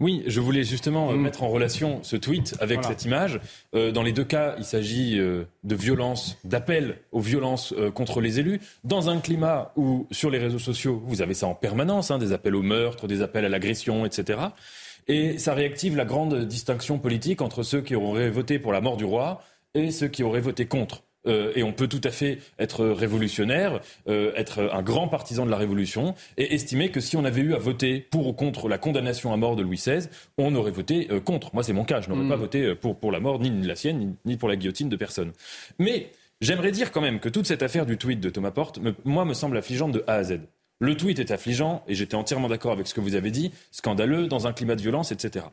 Oui, 0.00 0.22
je 0.26 0.40
voulais 0.40 0.64
justement 0.64 1.10
euh, 1.10 1.14
mm. 1.14 1.20
mettre 1.20 1.42
en 1.42 1.48
relation 1.48 2.02
ce 2.02 2.16
tweet 2.16 2.56
avec 2.60 2.84
cette 2.84 3.04
image. 3.04 3.40
Euh, 3.74 3.90
dans 3.90 4.02
les 4.02 4.12
deux 4.12 4.24
cas, 4.24 4.54
il 4.58 4.64
s'agit 4.64 5.18
euh, 5.18 5.44
de 5.64 5.74
violence, 5.74 6.38
d'appel 6.44 6.98
aux 7.12 7.20
violences 7.20 7.74
contre 7.94 8.20
les 8.20 8.40
élus, 8.40 8.60
dans 8.84 9.08
un 9.08 9.20
climat 9.20 9.72
où, 9.76 10.06
sur 10.10 10.30
les 10.30 10.38
réseaux 10.38 10.58
sociaux, 10.58 11.02
vous 11.06 11.22
avez 11.22 11.34
ça 11.34 11.46
en 11.46 11.54
permanence, 11.54 12.10
hein, 12.10 12.18
des 12.18 12.32
appels 12.32 12.54
au 12.54 12.62
meurtre, 12.62 13.06
des 13.06 13.22
appels 13.22 13.44
à 13.44 13.48
l'agression, 13.48 14.06
etc. 14.06 14.40
Et 15.06 15.38
ça 15.38 15.54
réactive 15.54 15.96
la 15.96 16.04
grande 16.04 16.46
distinction 16.46 16.98
politique 16.98 17.42
entre 17.42 17.62
ceux 17.62 17.82
qui 17.82 17.94
auraient 17.94 18.30
voté 18.30 18.58
pour 18.58 18.72
la 18.72 18.80
mort 18.80 18.96
du 18.96 19.04
roi 19.04 19.42
et 19.74 19.90
ceux 19.90 20.08
qui 20.08 20.22
auraient 20.22 20.40
voté 20.40 20.66
contre. 20.66 21.02
Euh, 21.26 21.52
et 21.54 21.62
on 21.62 21.72
peut 21.72 21.88
tout 21.88 22.00
à 22.04 22.10
fait 22.10 22.38
être 22.58 22.86
révolutionnaire, 22.86 23.80
euh, 24.08 24.32
être 24.36 24.70
un 24.72 24.82
grand 24.82 25.08
partisan 25.08 25.46
de 25.46 25.50
la 25.50 25.56
Révolution, 25.56 26.14
et 26.36 26.54
estimer 26.54 26.90
que 26.90 27.00
si 27.00 27.16
on 27.16 27.24
avait 27.24 27.40
eu 27.40 27.54
à 27.54 27.58
voter 27.58 28.00
pour 28.00 28.26
ou 28.26 28.32
contre 28.32 28.68
la 28.68 28.78
condamnation 28.78 29.32
à 29.32 29.36
mort 29.36 29.56
de 29.56 29.62
Louis 29.62 29.76
XVI, 29.76 30.08
on 30.38 30.54
aurait 30.54 30.70
voté 30.70 31.08
euh, 31.10 31.20
contre. 31.20 31.54
Moi, 31.54 31.62
c'est 31.62 31.72
mon 31.72 31.84
cas, 31.84 32.00
je 32.00 32.08
n'aurais 32.08 32.28
pas 32.28 32.36
mm. 32.36 32.40
voté 32.40 32.74
pour, 32.74 32.98
pour 32.98 33.12
la 33.12 33.20
mort, 33.20 33.38
ni 33.40 33.50
la 33.66 33.76
sienne, 33.76 34.16
ni, 34.24 34.36
pour 34.36 34.48
la 34.48 34.56
guillotine 34.56 34.88
de 34.88 34.96
personne. 34.96 35.32
Mais 35.78 36.10
j'aimerais 36.40 36.72
dire 36.72 36.92
quand 36.92 37.00
même 37.00 37.20
que 37.20 37.28
toute 37.28 37.46
cette 37.46 37.62
affaire 37.62 37.86
du 37.86 37.96
tweet 37.96 38.20
de 38.20 38.30
Thomas 38.30 38.50
Porte, 38.50 38.78
moi, 39.04 39.24
me 39.24 39.34
semble 39.34 39.56
affligeante 39.56 39.92
de 39.92 40.04
A 40.06 40.14
à 40.14 40.24
Z. 40.24 40.40
Le 40.80 40.96
tweet 40.96 41.18
est 41.18 41.30
affligeant, 41.30 41.82
et 41.88 41.94
j'étais 41.94 42.16
entièrement 42.16 42.48
d'accord 42.48 42.72
avec 42.72 42.86
ce 42.86 42.94
que 42.94 43.00
vous 43.00 43.14
avez 43.14 43.30
dit, 43.30 43.52
scandaleux, 43.70 44.26
dans 44.26 44.46
un 44.46 44.52
climat 44.52 44.74
de 44.74 44.82
violence, 44.82 45.12
etc. 45.12 45.46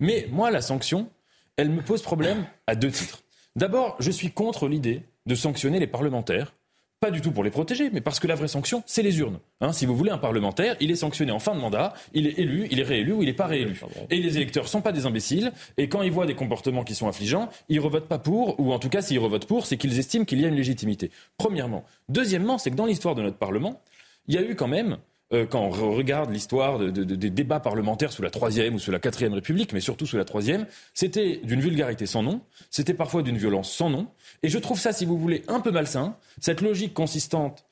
Mais 0.00 0.28
moi, 0.30 0.50
la 0.50 0.60
sanction, 0.60 1.08
elle 1.56 1.70
me 1.70 1.80
pose 1.80 2.02
problème 2.02 2.44
à 2.66 2.74
deux 2.74 2.90
titres. 2.90 3.22
D'abord, 3.58 3.96
je 3.98 4.12
suis 4.12 4.30
contre 4.30 4.68
l'idée 4.68 5.02
de 5.26 5.34
sanctionner 5.34 5.80
les 5.80 5.88
parlementaires. 5.88 6.54
Pas 7.00 7.10
du 7.10 7.20
tout 7.20 7.32
pour 7.32 7.42
les 7.42 7.50
protéger, 7.50 7.90
mais 7.92 8.00
parce 8.00 8.20
que 8.20 8.28
la 8.28 8.36
vraie 8.36 8.46
sanction, 8.46 8.84
c'est 8.86 9.02
les 9.02 9.18
urnes. 9.18 9.40
Hein, 9.60 9.72
si 9.72 9.84
vous 9.84 9.96
voulez, 9.96 10.12
un 10.12 10.18
parlementaire, 10.18 10.76
il 10.78 10.92
est 10.92 10.96
sanctionné 10.96 11.32
en 11.32 11.40
fin 11.40 11.56
de 11.56 11.60
mandat, 11.60 11.92
il 12.14 12.28
est 12.28 12.38
élu, 12.38 12.68
il 12.70 12.78
est 12.78 12.84
réélu 12.84 13.14
ou 13.14 13.22
il 13.22 13.26
n'est 13.26 13.32
pas 13.32 13.46
réélu. 13.46 13.80
Et 14.10 14.18
les 14.18 14.36
électeurs 14.36 14.62
ne 14.62 14.68
sont 14.68 14.80
pas 14.80 14.92
des 14.92 15.06
imbéciles, 15.06 15.50
et 15.76 15.88
quand 15.88 16.02
ils 16.02 16.12
voient 16.12 16.26
des 16.26 16.36
comportements 16.36 16.84
qui 16.84 16.94
sont 16.94 17.08
affligeants, 17.08 17.48
ils 17.68 17.78
ne 17.78 17.80
revotent 17.80 18.06
pas 18.06 18.20
pour, 18.20 18.60
ou 18.60 18.72
en 18.72 18.78
tout 18.78 18.90
cas, 18.90 19.02
s'ils 19.02 19.18
revotent 19.18 19.46
pour, 19.46 19.66
c'est 19.66 19.76
qu'ils 19.76 19.98
estiment 19.98 20.24
qu'il 20.24 20.40
y 20.40 20.44
a 20.44 20.48
une 20.48 20.54
légitimité. 20.54 21.10
Premièrement. 21.36 21.84
Deuxièmement, 22.08 22.58
c'est 22.58 22.70
que 22.70 22.76
dans 22.76 22.86
l'histoire 22.86 23.16
de 23.16 23.22
notre 23.22 23.38
Parlement, 23.38 23.80
il 24.28 24.36
y 24.36 24.38
a 24.38 24.42
eu 24.42 24.54
quand 24.54 24.68
même 24.68 24.98
euh, 25.32 25.46
quand 25.46 25.60
on 25.60 25.70
regarde 25.70 26.30
l'histoire 26.30 26.78
des 26.78 27.30
débats 27.30 27.60
parlementaires 27.60 28.12
sous 28.12 28.22
la 28.22 28.30
Troisième 28.30 28.74
ou 28.74 28.78
sous 28.78 28.90
la 28.90 28.98
Quatrième 28.98 29.34
République, 29.34 29.72
mais 29.72 29.80
surtout 29.80 30.06
sous 30.06 30.16
la 30.16 30.24
Troisième, 30.24 30.66
c'était 30.94 31.40
d'une 31.44 31.60
vulgarité 31.60 32.06
sans 32.06 32.22
nom, 32.22 32.40
c'était 32.70 32.94
parfois 32.94 33.22
d'une 33.22 33.36
violence 33.36 33.70
sans 33.70 33.90
nom. 33.90 34.06
Et 34.42 34.48
je 34.48 34.58
trouve 34.58 34.78
ça, 34.80 34.92
si 34.92 35.04
vous 35.04 35.18
voulez, 35.18 35.42
un 35.48 35.60
peu 35.60 35.70
malsain, 35.70 36.16
cette 36.40 36.62
logique 36.62 36.94
consistante 36.94 37.64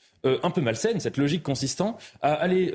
un 0.43 0.51
peu 0.51 0.61
malsaine, 0.61 1.01
cette 1.01 1.17
logique 1.17 1.43
consistant 1.43 1.97
à 2.23 2.35
aller 2.35 2.73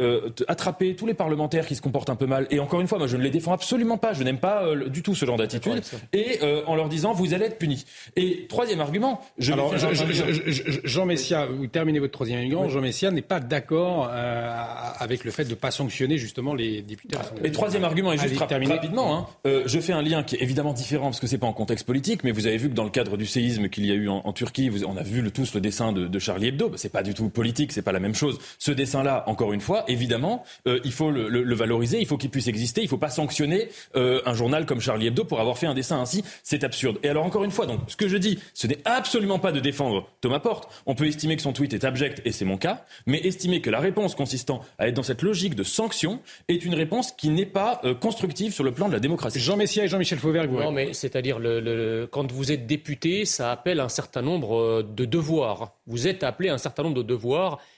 attraper 0.47 0.95
tous 0.95 1.06
les 1.06 1.14
parlementaires 1.14 1.66
qui 1.66 1.76
se 1.76 1.82
comportent 1.82 2.10
un 2.10 2.16
peu 2.16 2.26
mal. 2.26 2.47
Et 2.49 2.60
encore 2.60 2.82
une 2.82 2.88
fois, 2.88 2.97
moi 2.97 3.08
je 3.08 3.18
ne 3.18 3.24
les 3.24 3.30
défends 3.30 3.54
absolument 3.54 3.97
pas, 3.97 4.14
je 4.14 4.24
n'aime 4.24 4.38
pas 4.38 4.64
du 4.88 5.02
tout 5.02 5.16
ce 5.16 5.26
genre 5.26 5.38
d'attitude. 5.38 5.82
Et 6.14 6.39
en 6.66 6.76
leur 6.76 6.89
disant 6.89 7.14
vous 7.14 7.34
allez 7.34 7.45
être 7.45 7.58
punis. 7.58 7.86
Et 8.16 8.47
troisième 8.47 8.82
argument, 8.82 9.22
je 9.38 9.54
Alors, 9.54 9.74
Jean 9.78 11.06
Messia, 11.06 11.45
vous 11.45 11.68
terminez 11.68 11.99
votre 11.99 12.14
troisième 12.14 12.39
argument. 12.39 12.70
Jean 12.70 12.82
Messia 12.82 13.12
n'est 13.12 13.22
pas 13.22 13.39
d'accord 13.39 14.10
avec 14.12 15.24
le 15.24 15.32
fait 15.32 15.45
de 15.45 15.52
ne 15.52 15.56
pas 15.56 15.72
sanctionner 15.72 16.18
justement 16.18 16.54
les 16.54 16.82
députés. 16.82 17.18
Et 17.43 17.52
troisième 17.52 17.84
argument, 17.84 18.14
et 18.14 18.18
juste 18.18 18.38
rapidement, 18.39 19.18
hein, 19.18 19.28
euh, 19.45 19.64
je 19.66 19.80
fais 19.80 19.93
un 19.93 20.02
lien 20.02 20.24
qui 20.24 20.36
est 20.36 20.41
évidemment 20.41 20.74
différent 20.74 21.06
parce 21.06 21.20
que 21.20 21.28
c'est 21.28 21.38
pas 21.38 21.47
en 21.47 21.54
contexte 21.54 21.86
politique, 21.86 22.24
mais 22.24 22.32
vous 22.32 22.47
avez 22.47 22.58
vu 22.58 22.70
que 22.70 22.74
dans 22.74 22.84
le 22.84 22.89
cadre 22.89 23.18
du 23.18 23.26
séisme 23.26 23.70
qu'il 23.70 23.86
y 23.86 23.91
a 23.91 23.95
eu 23.95 24.10
en, 24.10 24.34
Turquie, 24.34 24.70
vous, 24.70 24.84
on 24.86 24.97
a 24.97 25.04
vu 25.04 25.22
le, 25.22 25.32
tous 25.32 25.54
le 25.54 25.62
dessin 25.62 25.91
de, 25.91 26.20
Charlie 26.20 26.47
Hebdo. 26.47 26.70
Bah, 26.70 26.76
c'est 26.78 26.91
pas 26.91 27.04
du 27.04 27.14
tout 27.14 27.30
politique, 27.30 27.41
c'est 27.70 27.82
pas 27.82 27.92
la 27.92 28.00
même 28.00 28.16
chose. 28.16 28.39
Ce 28.58 28.72
dessin-là, 28.72 29.24
encore 29.28 29.54
une 29.54 29.62
fois, 29.62 29.84
évidemment, 29.88 30.44
euh, 30.68 30.80
il 30.84 30.92
faut 30.92 31.12
le, 31.12 31.56
valoriser, 31.56 32.00
il 32.00 32.08
faut 32.08 32.18
qu'il 32.18 32.30
puisse 32.30 32.48
exister, 32.48 32.82
il 32.82 32.88
faut 32.88 32.98
pas 32.98 33.10
sanctionner 33.10 33.70
euh, 33.96 34.22
un 34.26 34.34
journal 34.34 34.66
comme 34.66 34.80
Charlie 34.80 35.08
Hebdo 35.08 35.26
pour 35.26 35.39
avoir 35.39 35.58
fait 35.58 35.68
un 35.68 35.74
dessin 35.74 36.00
ainsi. 36.00 36.24
C'est 36.44 36.64
absurde. 36.64 36.98
Et 37.04 37.10
alors 37.10 37.26
encore 37.26 37.44
une 37.44 37.52
fois, 37.52 37.66
donc 37.66 37.80
ce 37.88 37.96
que 37.96 38.08
je 38.08 38.18
dis, 38.18 38.39
ce 38.54 38.68
n'est 38.68 38.80
absolument 38.86 39.39
pas 39.39 39.52
de 39.52 39.60
défendre 39.60 40.08
Thomas 40.22 40.39
Porte. 40.39 40.70
On 40.86 40.96
peut 40.96 41.08
estimer 41.08 41.36
que 41.36 41.42
son 41.42 41.54
tweet 41.54 41.74
est 41.74 41.84
abject, 41.84 42.22
et 42.26 42.32
c'est 42.32 42.46
mon 42.46 42.58
cas, 42.58 42.86
mais 43.06 43.20
estimer 43.20 43.62
que 43.62 43.70
la 43.70 43.80
réponse 43.80 44.16
consistant 44.16 44.62
à 44.78 44.88
être 44.88 44.96
dans 44.96 45.04
cette 45.04 45.22
logique 45.22 45.56
de 45.56 45.64
sanction 45.64 46.20
est 46.48 46.64
une 46.66 46.76
réponse 46.76 47.12
qui 47.12 47.30
n'est 47.30 47.46
pas 47.46 47.82
constructive 48.00 48.54
sur 48.54 48.64
le 48.64 48.72
plan 48.72 48.88
de 48.88 48.94
la 48.94 49.00
démocratie. 49.00 49.39
Jean 49.39 49.58
Messia 49.58 49.84
et 49.84 49.88
Jean-Michel 49.88 50.20
Fauvergue. 50.20 50.52
Non, 50.52 50.72
mais 50.72 50.94
c'est-à-dire, 50.94 51.39
le, 51.39 52.08
quand 52.12 52.32
vous 52.32 52.52
êtes 52.52 52.68
député, 52.68 53.26
ça 53.26 53.52
appelle 53.52 53.80
un 53.80 53.89
certain 53.89 54.22
nombre 54.22 54.58
euh, 54.58 54.84
de 54.84 55.06
devoirs. 55.06 55.74
Vous 55.88 56.08
êtes 56.08 56.24
appelé 56.24 56.50
à 56.50 56.54
un 56.54 56.58
certain 56.58 56.84
nombre 56.84 56.96
de 56.96 57.04
devoirs 57.04 57.22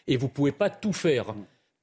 et 0.08 0.18
vous 0.18 0.28
ne 0.28 0.32
pouvez 0.32 0.52
pas 0.52 0.70
tout 0.70 0.94
faire. 0.94 1.34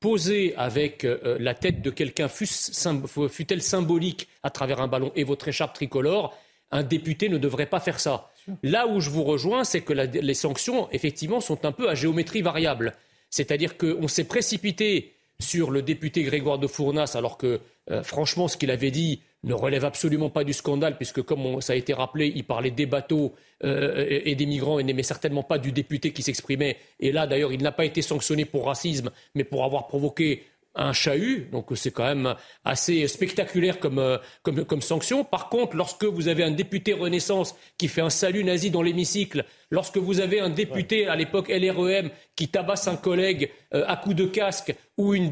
Poser 0.01 0.55
avec 0.57 1.05
euh, 1.05 1.37
la 1.39 1.55
tête 1.55 1.83
de 1.83 1.91
quelqu'un, 1.91 2.29
fût-elle 2.29 3.63
symbolique, 3.63 4.29
à 4.43 4.51
travers 4.51 4.81
un 4.81 4.89
ballon 4.89 5.13
et 5.15 5.25
votre 5.25 5.49
écharpe 5.49 5.75
tricolore, 5.75 6.37
un 6.71 6.83
député 6.83 7.29
ne 7.29 7.39
devrait 7.39 7.67
pas 7.67 7.81
faire 7.81 8.01
ça. 8.01 8.31
Là 8.63 8.87
où 8.87 9.01
je 9.01 9.11
vous 9.11 9.25
rejoins, 9.25 9.65
c'est 9.65 9.83
que 9.83 9.93
les 9.93 10.35
sanctions, 10.35 10.91
effectivement, 10.91 11.41
sont 11.41 11.65
un 11.65 11.73
peu 11.73 11.89
à 11.89 11.95
géométrie 11.95 12.43
variable. 12.43 12.95
C'est-à-dire 13.29 13.77
qu'on 13.77 14.09
s'est 14.09 14.25
précipité 14.25 15.15
sur 15.39 15.71
le 15.71 15.83
député 15.83 16.23
Grégoire 16.23 16.59
de 16.59 16.67
Fournas, 16.67 17.13
alors 17.15 17.37
que, 17.37 17.61
euh, 17.91 18.03
franchement, 18.03 18.49
ce 18.49 18.57
qu'il 18.57 18.71
avait 18.71 18.91
dit 18.91 19.23
ne 19.43 19.55
relève 19.55 19.85
absolument 19.85 20.29
pas 20.29 20.45
du 20.45 20.53
scandale, 20.53 20.97
puisque, 20.97 21.23
comme 21.23 21.61
ça 21.61 21.73
a 21.73 21.77
été 21.77 21.95
rappelé, 21.95 22.31
il 22.35 22.45
parlait 22.45 22.71
des 22.71 22.87
bateaux 22.87 23.35
euh, 23.65 24.07
et, 24.09 24.35
des 24.35 24.47
migrants 24.47 24.79
et 24.79 24.85
n'aimait 24.85 25.03
certainement 25.03 25.43
pas 25.43 25.59
du 25.59 25.73
député 25.73 26.13
qui 26.13 26.23
s'exprimait. 26.23 26.77
Et 27.01 27.11
là, 27.11 27.27
d'ailleurs, 27.27 27.53
il 27.53 27.63
n'a 27.63 27.73
pas 27.73 27.87
été 27.87 28.03
sanctionné 28.03 28.45
pour 28.45 28.67
racisme, 28.67 29.11
mais 29.35 29.45
pour 29.45 29.65
avoir 29.65 29.87
provoqué 29.87 30.45
un 30.75 30.93
chahut, 30.93 31.49
donc 31.51 31.67
c'est 31.75 31.91
quand 31.91 32.05
même 32.05 32.35
assez 32.65 33.09
spectaculaire 33.09 33.81
comme, 33.81 33.99
euh, 33.99 34.19
comme, 34.43 34.65
comme, 34.65 34.83
sanction. 34.83 35.25
Par 35.25 35.49
contre, 35.49 35.75
lorsque 35.75 36.05
vous 36.05 36.29
avez 36.29 36.45
un 36.45 36.53
député 36.53 36.93
Renaissance 36.93 37.57
qui 37.77 37.89
fait 37.89 38.03
un 38.03 38.11
salut 38.11 38.45
nazi 38.45 38.71
dans 38.71 38.83
l'hémicycle, 38.83 39.45
lorsque 39.71 39.97
vous 39.97 40.21
avez 40.21 40.41
un 40.41 40.51
député 40.51 41.07
à 41.07 41.17
l'époque 41.17 41.49
LREM 41.49 42.11
qui 42.37 42.49
tabasse 42.49 42.89
un 42.89 42.97
collègue 42.97 43.51
euh, 43.75 43.85
à 43.87 43.97
coups 43.97 44.17
de 44.17 44.27
casque, 44.27 44.75
ou 44.97 45.15
une, 45.15 45.31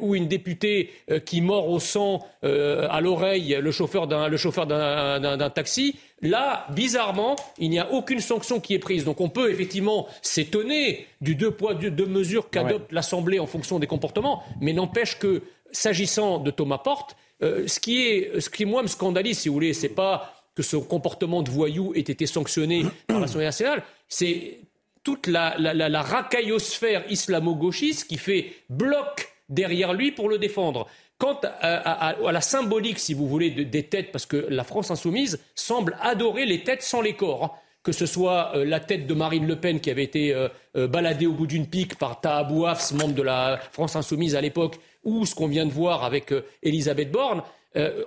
ou 0.00 0.14
une 0.14 0.28
députée 0.28 0.90
euh, 1.10 1.18
qui 1.18 1.40
mord 1.40 1.68
au 1.68 1.80
sang 1.80 2.24
à 2.42 3.00
l'oreille 3.00 3.58
le 3.60 3.70
chauffeur 3.72 4.06
d'un 4.06 5.50
taxi, 5.50 5.96
Là, 6.20 6.66
bizarrement, 6.70 7.36
il 7.58 7.70
n'y 7.70 7.78
a 7.78 7.92
aucune 7.92 8.20
sanction 8.20 8.58
qui 8.58 8.74
est 8.74 8.78
prise. 8.80 9.04
Donc 9.04 9.20
on 9.20 9.28
peut 9.28 9.50
effectivement 9.50 10.08
s'étonner 10.20 11.06
du 11.20 11.36
deux 11.36 11.52
poids, 11.52 11.74
deux 11.74 12.06
mesures 12.06 12.50
qu'adopte 12.50 12.90
l'Assemblée 12.92 13.38
en 13.38 13.46
fonction 13.46 13.78
des 13.78 13.86
comportements, 13.86 14.42
mais 14.60 14.72
n'empêche 14.72 15.18
que, 15.18 15.42
s'agissant 15.70 16.38
de 16.38 16.50
Thomas 16.50 16.78
Porte, 16.78 17.16
euh, 17.42 17.68
ce, 17.68 17.78
qui 17.78 18.02
est, 18.04 18.40
ce 18.40 18.50
qui, 18.50 18.64
moi, 18.64 18.82
me 18.82 18.88
scandalise, 18.88 19.38
si 19.38 19.48
vous 19.48 19.54
voulez, 19.54 19.72
c'est 19.72 19.90
pas 19.90 20.37
que 20.58 20.64
ce 20.64 20.76
comportement 20.76 21.42
de 21.42 21.50
voyou 21.50 21.94
ait 21.94 22.00
été 22.00 22.26
sanctionné 22.26 22.84
par 23.06 23.20
l'Assemblée 23.20 23.44
nationale, 23.44 23.84
c'est 24.08 24.58
toute 25.04 25.28
la, 25.28 25.56
la 25.56 26.02
racaillosphère 26.02 27.04
islamo-gauchiste 27.08 28.08
qui 28.08 28.18
fait 28.18 28.52
bloc 28.68 29.32
derrière 29.48 29.92
lui 29.94 30.10
pour 30.10 30.28
le 30.28 30.36
défendre. 30.36 30.88
Quant 31.16 31.40
à, 31.60 32.16
la 32.20 32.40
symbolique, 32.40 32.98
si 32.98 33.14
vous 33.14 33.28
voulez, 33.28 33.50
des 33.50 33.84
têtes, 33.84 34.10
parce 34.10 34.26
que 34.26 34.46
la 34.50 34.64
France 34.64 34.90
insoumise 34.90 35.40
semble 35.54 35.96
adorer 36.00 36.44
les 36.44 36.64
têtes 36.64 36.82
sans 36.82 37.02
les 37.02 37.14
corps. 37.14 37.44
Hein. 37.44 37.50
que 37.84 37.92
ce 37.92 38.04
soit 38.04 38.52
euh, 38.54 38.64
la 38.64 38.80
tête 38.80 39.06
de 39.06 39.14
Marine 39.14 39.46
Le 39.46 39.56
Pen 39.56 39.80
qui 39.80 39.90
avait 39.90 40.04
été 40.04 40.34
euh, 40.34 40.48
euh, 40.76 40.88
baladée 40.88 41.26
au 41.26 41.32
bout 41.32 41.46
d'une 41.46 41.66
pique 41.66 41.96
par 41.96 42.20
Taha 42.20 42.42
Bouafs, 42.42 42.92
membre 42.92 43.14
de 43.14 43.22
la 43.22 43.60
France 43.70 43.94
insoumise 43.94 44.34
à 44.34 44.40
l'époque, 44.40 44.78
ou 45.04 45.24
ce 45.24 45.36
qu'on 45.36 45.46
vient 45.46 45.66
de 45.66 45.72
voir 45.72 46.04
avec 46.04 46.34
Elisabeth 46.64 47.12
Borne. 47.12 47.42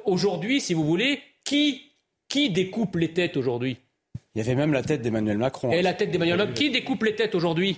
aujourd'hui, 0.06 0.60
si 0.60 0.74
vous 0.74 0.84
voulez, 0.84 1.22
qui, 1.43 1.91
qui 2.32 2.49
découpe 2.49 2.95
les 2.95 3.09
têtes 3.09 3.36
aujourd'hui? 3.36 3.77
Il 4.34 4.39
y 4.39 4.41
avait 4.41 4.55
même 4.55 4.71
la 4.71 4.82
tête 4.82 5.01
d'Emmanuel 5.01 5.38
Macron. 5.38 5.69
Et 5.71 5.82
la 5.82 5.93
tête 5.93 6.11
d'Emmanuel 6.11 6.38
Macron. 6.38 6.53
Qui 6.53 6.71
découpe 6.71 7.03
les 7.03 7.13
têtes 7.13 7.36
aujourd'hui? 7.36 7.77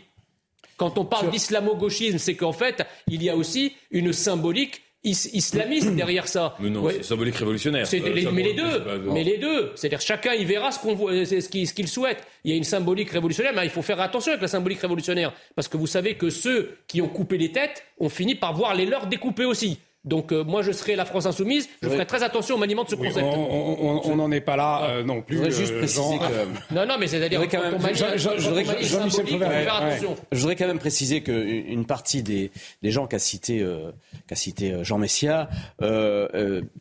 Quand 0.78 1.00
on 1.00 1.06
parle 1.06 1.32
d'islamo-gauchisme, 1.32 2.20
c'est 2.20 2.36
qu'en 2.36 2.52
fait, 2.52 2.86
il 3.08 3.24
y 3.24 3.30
a 3.32 3.36
aussi 3.36 3.74
une 3.90 4.14
symbolique 4.14 4.84
islamiste 5.04 5.90
derrière 5.96 6.28
ça. 6.28 6.56
Mais 6.60 6.70
non, 6.70 6.88
c'est 6.88 7.04
symbolique 7.04 7.36
révolutionnaire. 7.36 7.88
Euh, 7.92 8.32
mais 8.32 8.44
les 8.44 8.54
deux, 8.54 8.84
mais 9.12 9.24
les 9.24 9.38
deux. 9.38 9.72
C'est-à-dire 9.76 10.02
chacun 10.02 10.34
il 10.34 10.46
verra 10.46 10.72
ce 10.72 10.80
qu'on 10.80 10.96
ce 10.96 11.74
qu'il 11.74 11.88
souhaite. 11.88 12.24
Il 12.44 12.52
y 12.52 12.54
a 12.54 12.58
une 12.58 12.64
symbolique 12.64 13.10
révolutionnaire, 13.10 13.54
mais 13.56 13.64
il 13.64 13.72
faut 13.72 13.82
faire 13.82 14.00
attention 14.02 14.32
avec 14.34 14.42
la 14.42 14.48
symbolique 14.48 14.80
révolutionnaire 14.80 15.34
parce 15.56 15.68
que 15.68 15.78
vous 15.78 15.88
savez 15.88 16.14
que 16.14 16.30
ceux 16.30 16.78
qui 16.88 17.02
ont 17.02 17.10
coupé 17.10 17.38
les 17.38 17.52
têtes 17.52 17.84
ont 18.00 18.10
fini 18.10 18.36
par 18.36 18.54
voir 18.54 18.76
les 18.76 18.86
leurs 18.86 19.08
découpées 19.08 19.46
aussi. 19.46 19.80
Donc 20.06 20.34
euh, 20.34 20.44
moi 20.44 20.62
je 20.64 20.74
serai 20.74 20.98
la 20.98 21.06
France 21.06 21.26
insoumise, 21.26 21.70
je 21.82 21.88
ferai 21.88 22.06
très 22.06 22.24
attention 22.24 22.56
au 22.56 22.58
maniement 22.58 22.84
de 22.84 22.90
ce 22.90 22.96
concept. 22.96 23.26
on 23.26 24.16
n'en 24.18 24.32
est 24.32 24.42
pas 24.42 24.58
là 24.58 24.90
euh, 24.90 25.04
non 25.04 25.22
plus. 25.22 25.38
Je 25.38 25.44
voudrais 25.44 25.58
juste 25.58 25.78
préciser 25.78 26.18
que... 26.18 26.74
Non 26.74 26.86
non 26.86 26.96
mais 27.00 27.08
c'est-à-dire 27.08 27.40
même 27.40 27.50
Je 27.94 30.40
voudrais 30.40 30.56
quand 30.58 30.68
même 30.68 30.80
préciser 30.80 31.24
qu'une 31.24 31.86
partie 31.86 32.22
des, 32.22 32.52
des, 32.82 32.92
gens 32.92 33.08
qu'a 33.08 33.20
cité, 33.20 33.62
euh, 33.62 33.92
qu'a 34.28 34.36
cité 34.36 34.84
Jean 34.84 34.98
Messia, 34.98 35.50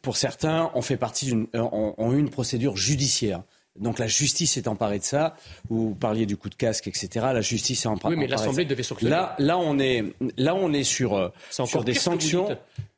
pour 0.03 0.17
certains 0.17 0.73
ont 0.75 0.83
fait 0.83 0.97
partie 0.97 1.27
d'une, 1.27 1.47
ont, 1.55 2.13
eu 2.13 2.19
une 2.19 2.31
procédure 2.31 2.77
judiciaire. 2.77 3.43
Donc 3.79 3.99
la 3.99 4.07
justice 4.07 4.57
est 4.57 4.69
emparée 4.69 4.99
de 4.99 5.05
ça. 5.05 5.37
Vous 5.71 5.95
parliez 5.95 6.27
du 6.27 6.37
coup 6.37 6.51
de 6.51 6.55
casque, 6.55 6.89
etc. 6.89 7.09
La 7.33 7.41
justice 7.41 7.85
est 7.85 7.89
emparée. 7.89 8.15
Oui, 8.15 8.21
mais 8.21 8.27
l'Assemblée 8.27 8.67
devait 8.67 8.83
sanctionner. 8.83 9.11
Là, 9.11 9.35
là, 9.39 9.57
on 9.57 9.79
est, 9.79 10.05
là, 10.37 10.55
on 10.55 10.75
est 10.75 10.85
sur, 10.85 11.33
sur 11.51 11.83
des 11.83 11.95
sanctions 11.95 12.49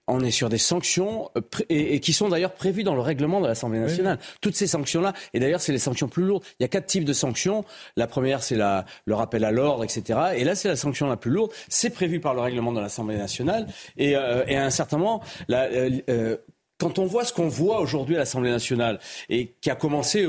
on 0.07 0.21
est 0.21 0.31
sur 0.31 0.49
des 0.49 0.59
sanctions 0.59 1.31
euh, 1.37 1.41
et, 1.69 2.01
qui 2.01 2.13
sont 2.13 2.29
d'ailleurs 2.29 2.53
prévues 2.53 2.85
dans 2.85 2.95
le 2.95 3.01
règlement 3.01 3.41
de 3.41 3.47
l'Assemblée 3.47 3.79
nationale. 3.79 4.19
Toutes 4.41 4.55
ces 4.55 4.67
sanctions-là, 4.67 5.13
et 5.33 5.41
d'ailleurs 5.41 5.61
c'est 5.61 5.73
les 5.73 5.79
sanctions 5.79 6.09
plus 6.09 6.25
lourdes. 6.25 6.45
Il 6.59 6.63
y 6.63 6.67
a 6.67 6.69
quatre 6.69 6.87
types 6.87 7.05
de 7.05 7.13
sanctions. 7.13 7.65
La 7.97 8.07
première 8.07 8.43
c'est 8.43 8.57
le 8.57 9.15
rappel 9.15 9.45
à 9.45 9.51
l'ordre, 9.51 9.85
etc. 9.85 10.21
Et 10.37 10.45
là 10.45 10.55
c'est 10.55 10.69
la 10.69 10.77
sanction 10.77 11.07
la 11.07 11.17
plus 11.17 11.31
lourde. 11.31 11.53
C'est 11.69 11.91
prévu 11.91 12.21
par 12.21 12.35
le 12.35 12.41
règlement 12.41 12.73
de 12.73 12.81
l'Assemblée 12.81 13.17
nationale. 13.17 13.67
Et, 13.97 14.17
euh, 14.17 14.45
à 14.47 14.65
un 14.65 14.71
certain 14.71 14.99
moment, 14.99 15.23
euh, 15.51 16.37
quand 16.79 16.99
on 16.99 17.07
voit 17.07 17.25
ce 17.25 17.33
qu'on 17.33 17.49
voit 17.49 17.81
aujourd'hui 17.81 18.15
à 18.17 18.19
l'Assemblée 18.19 18.51
nationale 18.51 19.01
et 19.29 19.53
qui 19.61 19.71
a 19.71 19.75
commencé, 19.75 20.29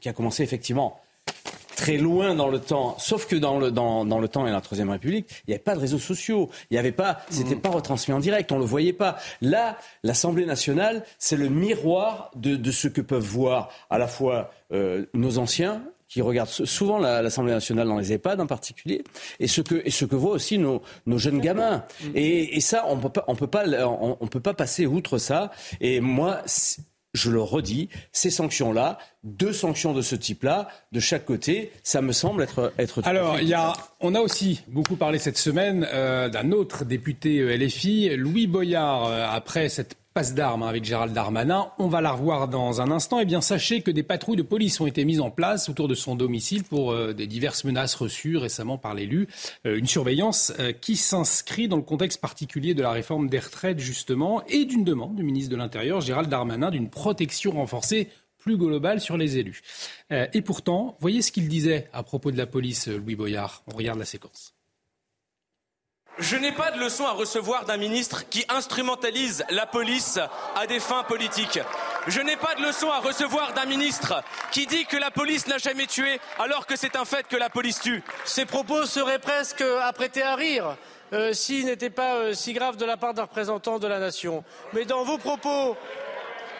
qui 0.00 0.08
a 0.08 0.12
commencé 0.12 0.42
effectivement 0.42 1.00
très 1.74 1.96
loin 1.96 2.34
dans 2.34 2.48
le 2.48 2.58
temps. 2.58 2.96
Sauf 2.98 3.26
que 3.26 3.36
dans 3.36 3.58
le, 3.58 3.70
dans, 3.70 4.04
dans 4.04 4.18
le 4.18 4.28
temps 4.28 4.46
et 4.46 4.50
la 4.50 4.60
Troisième 4.60 4.90
République, 4.90 5.26
il 5.46 5.50
n'y 5.50 5.54
avait 5.54 5.62
pas 5.62 5.74
de 5.74 5.80
réseaux 5.80 5.98
sociaux. 5.98 6.50
Il 6.70 6.74
n'y 6.74 6.78
avait 6.78 6.92
pas, 6.92 7.20
c'était 7.30 7.56
pas 7.56 7.70
retransmis 7.70 8.14
en 8.14 8.20
direct. 8.20 8.50
On 8.52 8.58
le 8.58 8.64
voyait 8.64 8.92
pas. 8.92 9.16
Là, 9.40 9.78
l'Assemblée 10.02 10.46
nationale, 10.46 11.04
c'est 11.18 11.36
le 11.36 11.48
miroir 11.48 12.30
de, 12.36 12.56
de, 12.56 12.70
ce 12.70 12.88
que 12.88 13.00
peuvent 13.00 13.22
voir 13.22 13.70
à 13.90 13.98
la 13.98 14.08
fois 14.08 14.50
euh, 14.72 15.06
nos 15.14 15.38
anciens 15.38 15.82
qui 16.08 16.22
regardent 16.22 16.50
souvent 16.50 16.98
l'Assemblée 16.98 17.52
nationale 17.52 17.88
dans 17.88 17.98
les 17.98 18.12
EHPAD 18.12 18.40
en 18.40 18.46
particulier, 18.46 19.02
et 19.40 19.48
ce 19.48 19.62
que, 19.62 19.82
et 19.84 19.90
ce 19.90 20.04
que 20.04 20.14
voient 20.14 20.32
aussi 20.32 20.58
nos, 20.58 20.80
nos 21.06 21.18
jeunes 21.18 21.40
gamins. 21.40 21.84
Et, 22.14 22.56
et, 22.56 22.60
ça, 22.60 22.84
on 22.88 22.98
peut 22.98 23.08
pas, 23.08 23.24
on 23.26 23.34
peut 23.34 23.48
pas, 23.48 23.64
on 23.84 24.26
peut 24.28 24.38
pas 24.38 24.54
passer 24.54 24.86
outre 24.86 25.18
ça. 25.18 25.50
Et 25.80 26.00
moi, 26.00 26.40
je 27.14 27.30
le 27.30 27.40
redis, 27.40 27.88
ces 28.12 28.30
sanctions-là, 28.30 28.98
deux 29.22 29.52
sanctions 29.52 29.94
de 29.94 30.02
ce 30.02 30.16
type-là, 30.16 30.68
de 30.92 31.00
chaque 31.00 31.24
côté, 31.24 31.72
ça 31.82 32.02
me 32.02 32.12
semble 32.12 32.42
être, 32.42 32.72
être 32.76 33.00
Alors, 33.04 33.38
il 33.40 33.48
y 33.48 33.54
a, 33.54 33.72
on 34.00 34.14
a 34.14 34.20
aussi 34.20 34.62
beaucoup 34.68 34.96
parlé 34.96 35.18
cette 35.18 35.38
semaine 35.38 35.86
euh, 35.92 36.28
d'un 36.28 36.50
autre 36.50 36.84
député 36.84 37.38
euh, 37.38 37.56
LFI, 37.56 38.16
Louis 38.16 38.46
Boyard, 38.46 39.06
euh, 39.06 39.26
après 39.30 39.68
cette 39.68 39.96
passe 40.14 40.32
d'armes 40.32 40.62
avec 40.62 40.84
Gérald 40.84 41.12
Darmanin. 41.12 41.72
On 41.80 41.88
va 41.88 42.00
la 42.00 42.12
revoir 42.12 42.46
dans 42.46 42.80
un 42.80 42.92
instant. 42.92 43.18
Eh 43.18 43.24
bien, 43.24 43.40
sachez 43.40 43.82
que 43.82 43.90
des 43.90 44.04
patrouilles 44.04 44.36
de 44.36 44.42
police 44.42 44.80
ont 44.80 44.86
été 44.86 45.04
mises 45.04 45.20
en 45.20 45.32
place 45.32 45.68
autour 45.68 45.88
de 45.88 45.96
son 45.96 46.14
domicile 46.14 46.62
pour 46.62 46.92
euh, 46.92 47.12
des 47.12 47.26
diverses 47.26 47.64
menaces 47.64 47.96
reçues 47.96 48.36
récemment 48.36 48.78
par 48.78 48.94
l'élu. 48.94 49.26
Euh, 49.66 49.76
une 49.76 49.88
surveillance 49.88 50.52
euh, 50.60 50.70
qui 50.70 50.94
s'inscrit 50.94 51.66
dans 51.66 51.76
le 51.76 51.82
contexte 51.82 52.20
particulier 52.20 52.74
de 52.74 52.82
la 52.82 52.92
réforme 52.92 53.28
des 53.28 53.40
retraites, 53.40 53.80
justement, 53.80 54.44
et 54.46 54.64
d'une 54.66 54.84
demande 54.84 55.16
du 55.16 55.24
ministre 55.24 55.50
de 55.50 55.56
l'Intérieur, 55.56 56.00
Gérald 56.00 56.28
Darmanin, 56.28 56.70
d'une 56.70 56.90
protection 56.90 57.50
renforcée 57.50 58.08
plus 58.38 58.56
globale 58.56 59.00
sur 59.00 59.16
les 59.16 59.38
élus. 59.38 59.62
et 60.10 60.42
pourtant, 60.42 60.98
voyez 61.00 61.22
ce 61.22 61.32
qu'il 61.32 61.48
disait 61.48 61.88
à 61.94 62.02
propos 62.02 62.30
de 62.30 62.36
la 62.36 62.46
police, 62.46 62.88
Louis 62.88 63.16
Boyard. 63.16 63.64
On 63.72 63.74
regarde 63.74 63.98
la 63.98 64.04
séquence. 64.04 64.53
Je 66.24 66.36
n'ai 66.36 66.52
pas 66.52 66.70
de 66.70 66.80
leçon 66.80 67.04
à 67.04 67.10
recevoir 67.10 67.66
d'un 67.66 67.76
ministre 67.76 68.26
qui 68.30 68.46
instrumentalise 68.48 69.44
la 69.50 69.66
police 69.66 70.18
à 70.56 70.66
des 70.66 70.80
fins 70.80 71.02
politiques. 71.02 71.60
Je 72.06 72.22
n'ai 72.22 72.36
pas 72.36 72.54
de 72.54 72.62
leçon 72.62 72.90
à 72.90 72.98
recevoir 72.98 73.52
d'un 73.52 73.66
ministre 73.66 74.22
qui 74.50 74.66
dit 74.66 74.86
que 74.86 74.96
la 74.96 75.10
police 75.10 75.46
n'a 75.48 75.58
jamais 75.58 75.86
tué 75.86 76.18
alors 76.38 76.66
que 76.66 76.76
c'est 76.76 76.96
un 76.96 77.04
fait 77.04 77.28
que 77.28 77.36
la 77.36 77.50
police 77.50 77.78
tue. 77.78 78.02
Ces 78.24 78.46
propos 78.46 78.86
seraient 78.86 79.18
presque 79.18 79.62
apprêtés 79.82 80.22
à 80.22 80.34
rire. 80.34 80.78
Euh, 81.12 81.34
s'ils 81.34 81.66
n'étaient 81.66 81.90
pas 81.90 82.14
euh, 82.14 82.32
si 82.32 82.54
graves 82.54 82.78
de 82.78 82.86
la 82.86 82.96
part 82.96 83.12
d'un 83.12 83.24
représentant 83.24 83.78
de 83.78 83.86
la 83.86 83.98
nation. 83.98 84.44
Mais 84.72 84.86
dans 84.86 85.04
vos 85.04 85.18
propos, 85.18 85.76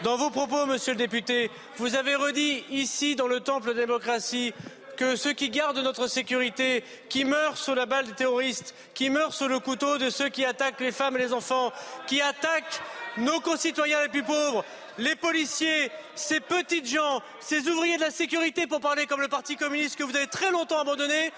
dans 0.02 0.18
vos 0.18 0.28
propos, 0.28 0.66
monsieur 0.66 0.92
le 0.92 0.98
député, 0.98 1.50
vous 1.78 1.94
avez 1.94 2.16
redit 2.16 2.64
ici, 2.68 3.16
dans 3.16 3.28
le 3.28 3.40
temple 3.40 3.68
de 3.68 3.72
démocratie, 3.72 4.52
que 4.96 5.16
ceux 5.16 5.32
qui 5.32 5.50
gardent 5.50 5.78
notre 5.78 6.06
sécurité, 6.06 6.84
qui 7.08 7.24
meurent 7.24 7.56
sous 7.56 7.74
la 7.74 7.86
balle 7.86 8.06
des 8.06 8.12
terroristes, 8.12 8.74
qui 8.94 9.10
meurent 9.10 9.34
sous 9.34 9.48
le 9.48 9.58
couteau 9.58 9.98
de 9.98 10.10
ceux 10.10 10.28
qui 10.28 10.44
attaquent 10.44 10.80
les 10.80 10.92
femmes 10.92 11.16
et 11.16 11.20
les 11.20 11.32
enfants, 11.32 11.72
qui 12.06 12.20
attaquent 12.20 12.80
nos 13.18 13.40
concitoyens 13.40 14.02
les 14.02 14.08
plus 14.08 14.22
pauvres, 14.22 14.64
les 14.98 15.16
policiers, 15.16 15.90
ces 16.14 16.40
petites 16.40 16.86
gens, 16.86 17.20
ces 17.40 17.68
ouvriers 17.68 17.96
de 17.96 18.02
la 18.02 18.10
sécurité, 18.10 18.66
pour 18.66 18.80
parler 18.80 19.06
comme 19.06 19.20
le 19.20 19.28
Parti 19.28 19.56
communiste 19.56 19.96
que 19.96 20.04
vous 20.04 20.16
avez 20.16 20.26
très 20.26 20.50
longtemps 20.50 20.80
abandonné, 20.80 21.32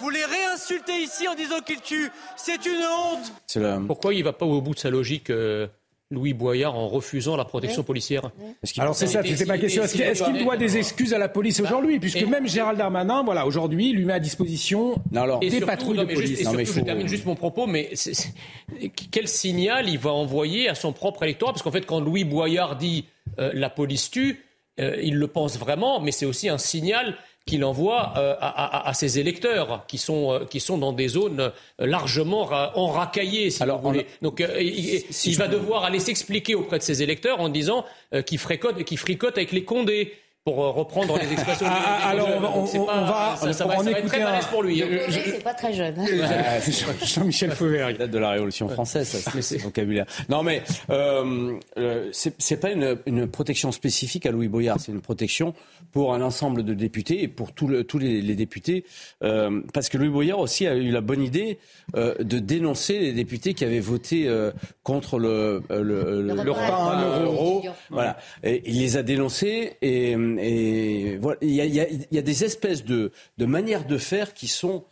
vous 0.00 0.10
les 0.10 0.24
réinsultez 0.24 1.00
ici 1.02 1.26
en 1.26 1.34
disant 1.34 1.60
qu'ils 1.60 1.80
tuent. 1.80 2.10
C'est 2.36 2.66
une 2.66 2.84
honte. 2.84 3.86
Pourquoi 3.86 4.12
il 4.14 4.20
ne 4.20 4.24
va 4.24 4.32
pas 4.32 4.46
au 4.46 4.60
bout 4.60 4.74
de 4.74 4.78
sa 4.78 4.90
logique 4.90 5.30
euh, 5.30 5.66
Louis 6.12 6.34
Boyard 6.34 6.76
en 6.76 6.86
refusant 6.86 7.36
la 7.36 7.44
protection 7.44 7.82
policière 7.82 8.30
Alors 8.78 8.94
c'est 8.94 9.08
ça, 9.08 9.22
c'était 9.24 9.44
ma 9.44 9.58
question. 9.58 9.82
Est-ce 9.82 10.22
qu'il 10.22 10.44
doit 10.44 10.56
des 10.56 10.76
excuses 10.76 11.12
à 11.12 11.18
la 11.18 11.28
police 11.28 11.60
aujourd'hui 11.60 11.98
Puisque 11.98 12.22
même 12.22 12.46
Gérald 12.46 12.78
Darmanin, 12.78 13.24
voilà, 13.24 13.46
aujourd'hui, 13.46 13.92
lui 13.92 14.04
met 14.04 14.12
à 14.14 14.20
disposition 14.20 14.94
des 15.40 15.60
patrouilles 15.60 15.98
de 15.98 16.04
police. 16.04 16.40
et 16.40 16.44
surtout, 16.44 16.64
je 16.64 16.80
termine 16.80 17.08
juste 17.08 17.26
mon 17.26 17.34
propos, 17.34 17.66
mais 17.66 17.90
quel 19.10 19.26
signal 19.26 19.88
il 19.88 19.98
va 19.98 20.12
envoyer 20.12 20.68
à 20.68 20.74
son 20.74 20.92
propre 20.92 21.24
électorat 21.24 21.52
Parce 21.52 21.62
qu'en 21.62 21.72
fait, 21.72 21.86
quand 21.86 22.00
Louis 22.00 22.24
Boyard 22.24 22.76
dit 22.76 23.06
euh, 23.38 23.50
la 23.54 23.70
police 23.70 24.10
tue, 24.10 24.44
euh, 24.78 25.00
il 25.02 25.16
le 25.16 25.26
pense 25.26 25.58
vraiment, 25.58 26.00
mais 26.00 26.12
c'est 26.12 26.26
aussi 26.26 26.48
un 26.48 26.58
signal 26.58 27.16
qu'il 27.46 27.64
envoie 27.64 28.12
euh, 28.16 28.34
à, 28.40 28.92
ses 28.92 29.20
électeurs 29.20 29.84
qui 29.86 29.98
sont, 29.98 30.32
euh, 30.32 30.44
qui 30.44 30.58
sont 30.58 30.78
dans 30.78 30.92
des 30.92 31.06
zones 31.06 31.40
euh, 31.40 31.86
largement 31.86 32.50
enracaillées, 32.74 33.50
si 33.50 33.62
vous 33.64 33.78
voulez. 33.78 34.06
Donc 34.20 34.42
il, 34.58 35.36
va 35.36 35.46
devoir 35.46 35.84
aller 35.84 36.00
s'expliquer 36.00 36.56
auprès 36.56 36.78
de 36.78 36.82
ses 36.82 37.04
électeurs 37.04 37.40
en 37.40 37.48
disant 37.48 37.84
qu'il 38.26 38.38
fricote, 38.38 38.82
qu'il 38.82 38.98
fricote 38.98 39.36
avec 39.36 39.52
les 39.52 39.62
condés 39.62 40.12
pour 40.46 40.58
reprendre 40.58 41.18
les 41.18 41.32
expressions. 41.32 41.66
Ah, 41.68 42.08
alors 42.08 42.28
on, 42.54 42.62
va, 42.62 43.34
ça, 43.52 43.66
va, 43.66 43.90
être 43.90 44.06
très 44.06 44.22
malaise 44.22 44.46
pour 44.46 44.62
lui. 44.62 44.80
Hein. 44.80 44.86
C'est 45.10 45.42
pas 45.42 45.54
très 45.54 45.72
jeune. 45.72 45.96
Jean-Michel 47.02 47.50
Fauvert, 47.56 47.90
il 47.90 47.98
date 47.98 48.12
de 48.12 48.18
la 48.18 48.30
Révolution 48.30 48.68
française, 48.68 49.08
ça, 49.08 49.32
c'est 49.40 49.58
vocabulaire. 49.58 50.06
Non, 50.28 50.44
mais 50.44 50.62
euh, 50.88 51.58
c'est 52.12 52.60
pas 52.60 52.70
une, 52.70 52.96
une, 53.06 53.26
protection 53.26 53.72
spécifique 53.72 54.24
à 54.24 54.30
Louis 54.30 54.46
Boyard, 54.46 54.78
c'est 54.78 54.92
une 54.92 55.00
protection 55.00 55.52
pour 55.90 56.14
un 56.14 56.20
ensemble 56.20 56.62
de 56.62 56.74
députés 56.74 57.22
et 57.22 57.28
pour 57.28 57.52
tous 57.52 57.66
les, 57.98 58.34
députés, 58.36 58.84
euh, 59.24 59.62
parce 59.72 59.88
que 59.88 59.98
Louis 59.98 60.10
Boyard 60.10 60.38
aussi 60.38 60.66
a 60.66 60.76
eu 60.76 60.90
la 60.90 61.00
bonne 61.00 61.22
idée 61.22 61.58
euh, 61.96 62.14
de 62.18 62.38
dénoncer 62.38 62.98
les 62.98 63.12
députés 63.12 63.54
qui 63.54 63.64
avaient 63.64 63.80
voté 63.80 64.28
euh, 64.28 64.52
contre 64.82 65.18
le, 65.18 65.62
le, 65.70 66.22
le, 66.22 66.50
repas 66.50 66.92
à 66.92 67.18
1 67.18 67.24
euro. 67.24 67.64
Voilà, 67.90 68.16
et 68.44 68.62
il 68.66 68.78
les 68.78 68.96
a 68.96 69.02
dénoncés 69.02 69.78
et 69.82 70.14
et 70.38 71.18
voilà, 71.18 71.38
il 71.42 71.54
y 71.54 72.18
a, 72.18 72.22
des 72.22 72.44
espèces 72.44 72.84
de, 72.84 73.12
manières 73.38 73.86
de 73.86 73.98
faire 73.98 74.34
qui 74.34 74.48
sont 74.48 74.84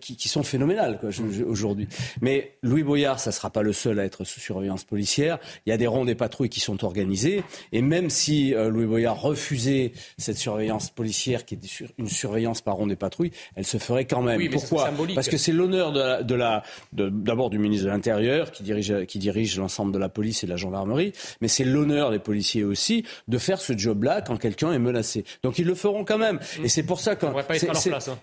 qui, 0.00 0.16
qui, 0.16 0.28
sont 0.28 0.42
phénoménales 0.42 0.98
quoi, 0.98 1.10
aujourd'hui. 1.46 1.88
Mais 2.20 2.56
Louis 2.62 2.82
Boyard, 2.82 3.20
ça 3.20 3.30
ne 3.30 3.34
sera 3.34 3.50
pas 3.50 3.62
le 3.62 3.72
seul 3.72 4.00
à 4.00 4.04
être 4.04 4.24
sous 4.24 4.40
surveillance 4.40 4.84
policière. 4.84 5.38
Il 5.66 5.70
y 5.70 5.72
a 5.72 5.76
des 5.76 5.86
ronds 5.86 6.04
des 6.04 6.14
patrouilles 6.14 6.48
qui 6.48 6.60
sont 6.60 6.84
organisés. 6.84 7.42
Et 7.72 7.82
même 7.82 8.10
si 8.10 8.54
euh, 8.54 8.68
Louis 8.70 8.86
Boyard 8.86 9.20
refusait 9.20 9.92
cette 10.16 10.38
surveillance 10.38 10.90
policière, 10.90 11.44
qui 11.44 11.54
est 11.54 11.80
une 11.98 12.08
surveillance 12.08 12.60
par 12.60 12.76
rond 12.76 12.86
des 12.86 12.96
patrouilles, 12.96 13.32
elle 13.54 13.66
se 13.66 13.78
ferait 13.78 14.04
quand 14.04 14.22
même. 14.22 14.40
Pourquoi? 14.50 14.90
Parce 15.14 15.28
que 15.28 15.36
c'est 15.36 15.52
l'honneur 15.52 15.92
de 15.92 16.34
la, 16.34 16.62
d'abord 16.92 17.50
du 17.50 17.58
ministre 17.58 17.86
de 17.86 17.90
l'Intérieur 17.90 18.50
qui 18.52 18.62
dirige, 18.62 19.06
qui 19.06 19.18
dirige 19.18 19.58
l'ensemble 19.58 19.92
de 19.92 19.98
la 19.98 20.08
police 20.08 20.42
et 20.42 20.46
de 20.46 20.50
la 20.50 20.56
gendarmerie, 20.56 21.12
mais 21.40 21.48
c'est 21.48 21.64
l'honneur 21.64 22.10
des 22.10 22.18
policiers 22.18 22.64
aussi 22.64 23.04
de 23.28 23.38
faire 23.38 23.60
ce 23.60 23.76
job-là 23.76 24.22
quand 24.22 24.36
quelqu'un 24.36 24.72
est 24.72 24.78
menacé. 24.78 25.24
Donc 25.42 25.58
ils 25.58 25.66
le 25.66 25.74
feront 25.74 26.04
quand 26.04 26.18
même. 26.18 26.36
Mmh. 26.36 26.64
Et 26.64 26.68
c'est 26.68 26.82
pour 26.82 27.00
ça 27.00 27.16
que 27.16 27.26
hein. 27.26 27.34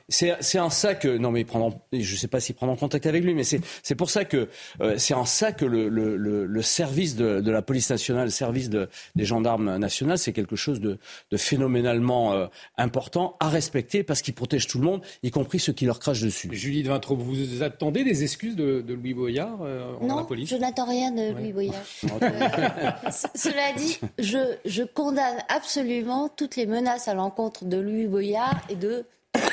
c'est 0.09 0.59
en 0.59 0.69
ça 0.69 0.95
que 0.95 1.17
non 1.17 1.31
mais 1.35 2.01
je 2.01 2.13
ne 2.13 2.17
sais 2.17 2.27
pas 2.27 2.39
s'ils 2.39 2.55
prendront 2.55 2.75
contact 2.75 3.05
avec 3.05 3.23
lui, 3.23 3.33
mais 3.33 3.43
c'est 3.43 3.95
pour 3.95 4.09
ça 4.09 4.25
que 4.25 4.49
euh, 4.81 4.95
c'est 4.97 5.13
en 5.13 5.25
ça 5.25 5.51
que 5.51 5.65
le, 5.65 5.89
le, 5.89 6.15
le, 6.45 6.61
service 6.61 7.15
de, 7.15 7.41
de, 7.41 7.51
la 7.51 7.61
police 7.61 7.89
nationale, 7.89 8.25
le 8.25 8.31
service 8.31 8.69
de, 8.69 8.89
des 9.15 9.25
gendarmes 9.25 9.77
nationaux, 9.77 10.17
c'est 10.17 10.33
quelque 10.33 10.55
chose 10.55 10.79
de, 10.79 10.97
de 11.31 11.37
phénoménalement 11.37 12.33
euh, 12.33 12.47
important 12.77 13.35
à 13.39 13.49
respecter 13.49 14.03
parce 14.03 14.21
qu'il 14.21 14.33
protège 14.33 14.67
tout 14.67 14.79
le 14.79 14.85
monde, 14.85 15.01
y 15.23 15.31
compris 15.31 15.59
ceux 15.59 15.73
qui 15.73 15.85
leur 15.85 15.99
crachent 15.99 16.21
dessus. 16.21 16.49
Julie 16.51 16.83
de 16.83 16.89
Vintraud, 16.89 17.15
vous 17.15 17.63
attendez 17.63 18.03
des 18.03 18.23
excuses 18.23 18.55
de, 18.55 18.83
Louis 18.87 19.13
Boyard 19.13 19.59
euh, 19.63 19.91
non, 20.01 20.17
la 20.17 20.23
police 20.23 20.49
je 20.49 20.55
n'attends 20.55 20.87
rien 20.87 21.11
de 21.11 21.31
Louis 21.33 21.51
Boyard. 21.51 21.83
cela 23.35 23.73
dit, 23.75 23.99
je, 24.19 24.55
je 24.65 24.83
condamne 24.83 25.37
absolument 25.49 26.29
toutes 26.29 26.55
les 26.55 26.65
menaces 26.65 27.07
à 27.07 27.13
l'encontre 27.13 27.65
de 27.65 27.77
Louis 27.77 28.07
Boyard 28.07 28.61
et 28.69 28.75
de 28.75 29.05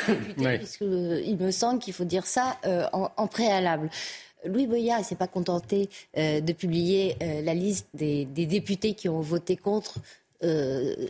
député, 0.08 0.58
puisqu'il 0.58 0.86
euh, 0.86 1.36
me 1.38 1.50
semble 1.50 1.78
qu'il 1.78 1.94
faut 1.94 2.04
dire 2.04 2.26
ça 2.26 2.58
euh, 2.66 2.86
en, 2.92 3.26
préalable. 3.26 3.90
Louis 4.44 4.66
Boyard 4.66 5.00
ne 5.00 5.04
s'est 5.04 5.14
pas 5.14 5.28
contenté 5.28 5.88
euh, 6.16 6.40
de 6.40 6.52
publier 6.52 7.16
la 7.20 7.54
liste 7.54 7.88
des, 7.94 8.24
députés 8.24 8.94
qui 8.94 9.08
ont 9.08 9.20
voté 9.20 9.56
contre 9.56 9.94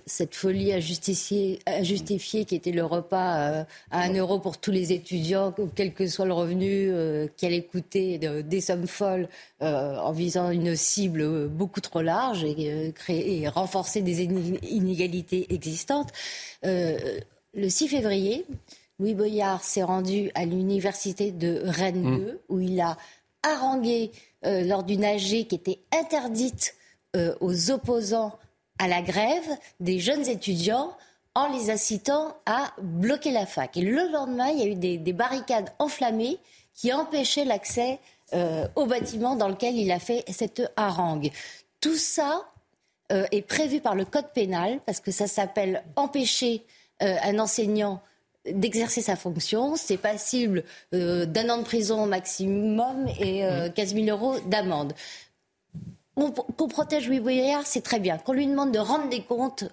cette 0.05 0.34
folie 0.34 0.74
injustifiée, 0.74 1.61
injustifiée 1.66 2.45
qui 2.45 2.55
était 2.55 2.70
le 2.70 2.84
repas 2.84 3.64
à 3.90 4.03
un 4.03 4.12
euro 4.12 4.38
pour 4.38 4.59
tous 4.59 4.72
les 4.72 4.93
étudiants, 4.93 5.55
quel 5.74 5.95
que 5.95 6.07
soit 6.07 6.26
le 6.26 6.34
revenu, 6.34 6.93
qui 7.38 7.47
allait 7.47 7.62
coûter 7.62 8.18
des 8.18 8.61
sommes 8.61 8.86
folles 8.86 9.30
en 9.61 10.12
visant 10.12 10.51
une 10.51 10.76
cible 10.76 11.49
beaucoup 11.49 11.80
trop 11.80 12.03
large 12.03 12.45
et, 12.45 12.93
créer, 12.95 13.40
et 13.40 13.49
renforcer 13.49 14.03
des 14.03 14.24
inégalités 14.24 15.47
existantes 15.55 16.12
le 17.55 17.68
6 17.68 17.88
février, 17.88 18.47
Louis 19.03 19.15
Boyard 19.15 19.65
s'est 19.65 19.83
rendu 19.83 20.31
à 20.37 20.45
l'université 20.45 21.33
de 21.33 21.61
Rennes 21.65 22.05
2, 22.05 22.09
mmh. 22.09 22.39
où 22.51 22.61
il 22.61 22.81
a 22.81 22.97
harangué 23.43 24.13
euh, 24.47 24.63
lors 24.63 24.85
d'une 24.85 25.05
AG 25.05 25.49
qui 25.49 25.55
était 25.57 25.81
interdite 25.93 26.77
euh, 27.17 27.35
aux 27.41 27.73
opposants 27.73 28.39
à 28.79 28.87
la 28.87 29.03
grève 29.03 29.49
des 29.81 29.99
jeunes 29.99 30.29
étudiants 30.29 30.97
en 31.35 31.49
les 31.49 31.71
incitant 31.71 32.37
à 32.47 32.73
bloquer 32.81 33.33
la 33.33 33.45
fac. 33.45 33.77
Et 33.77 33.81
le 33.81 34.09
lendemain, 34.13 34.51
il 34.51 34.59
y 34.61 34.63
a 34.63 34.67
eu 34.67 34.77
des, 34.77 35.13
barricades 35.13 35.71
enflammées 35.81 36.39
qui 36.73 36.93
empêchaient 36.93 37.45
l'accès 37.45 37.99
euh, 38.35 38.69
au 38.77 38.87
bâtiment 38.87 39.35
dans 39.35 39.49
lequel 39.49 39.77
il 39.77 39.91
a 39.91 39.99
fait 39.99 40.25
cette 40.31 40.63
harangue. 40.77 41.33
Tout 41.81 41.97
ça 41.97 42.49
est 43.11 43.43
prévu 43.43 43.81
par 43.81 43.95
le 43.95 44.07
code 44.07 44.33
pénal 44.33 44.81
parce 44.87 45.01
que 45.01 45.11
ça 45.11 45.27
s'appelle 45.27 45.85
empêcher 45.97 46.65
euh, 47.03 47.17
un 47.25 47.41
enseignant 47.41 48.01
d'exercer 48.47 49.03
sa 49.03 49.16
fonction. 49.16 49.76
C'est 49.76 49.97
passible 49.97 50.64
euh, 50.95 51.26
d'un 51.26 51.49
an 51.51 51.59
de 51.59 51.64
prison 51.64 52.03
au 52.03 52.07
maximum 52.07 53.07
et 53.20 53.43
15 53.74 53.93
euh, 53.93 54.05
000 54.05 54.07
euros 54.09 54.38
d'amende. 54.47 54.95
Qu'on 56.15 56.69
protège 56.69 57.09
Louis 57.09 57.21
Boyard, 57.21 57.67
c'est 57.67 57.81
très 57.81 57.99
bien. 57.99 58.19
Qu'on 58.19 58.35
lui 58.35 58.47
demande 58.47 58.73
de 58.73 58.79
rendre 58.79 59.09
des 59.09 59.23
comptes 59.23 59.65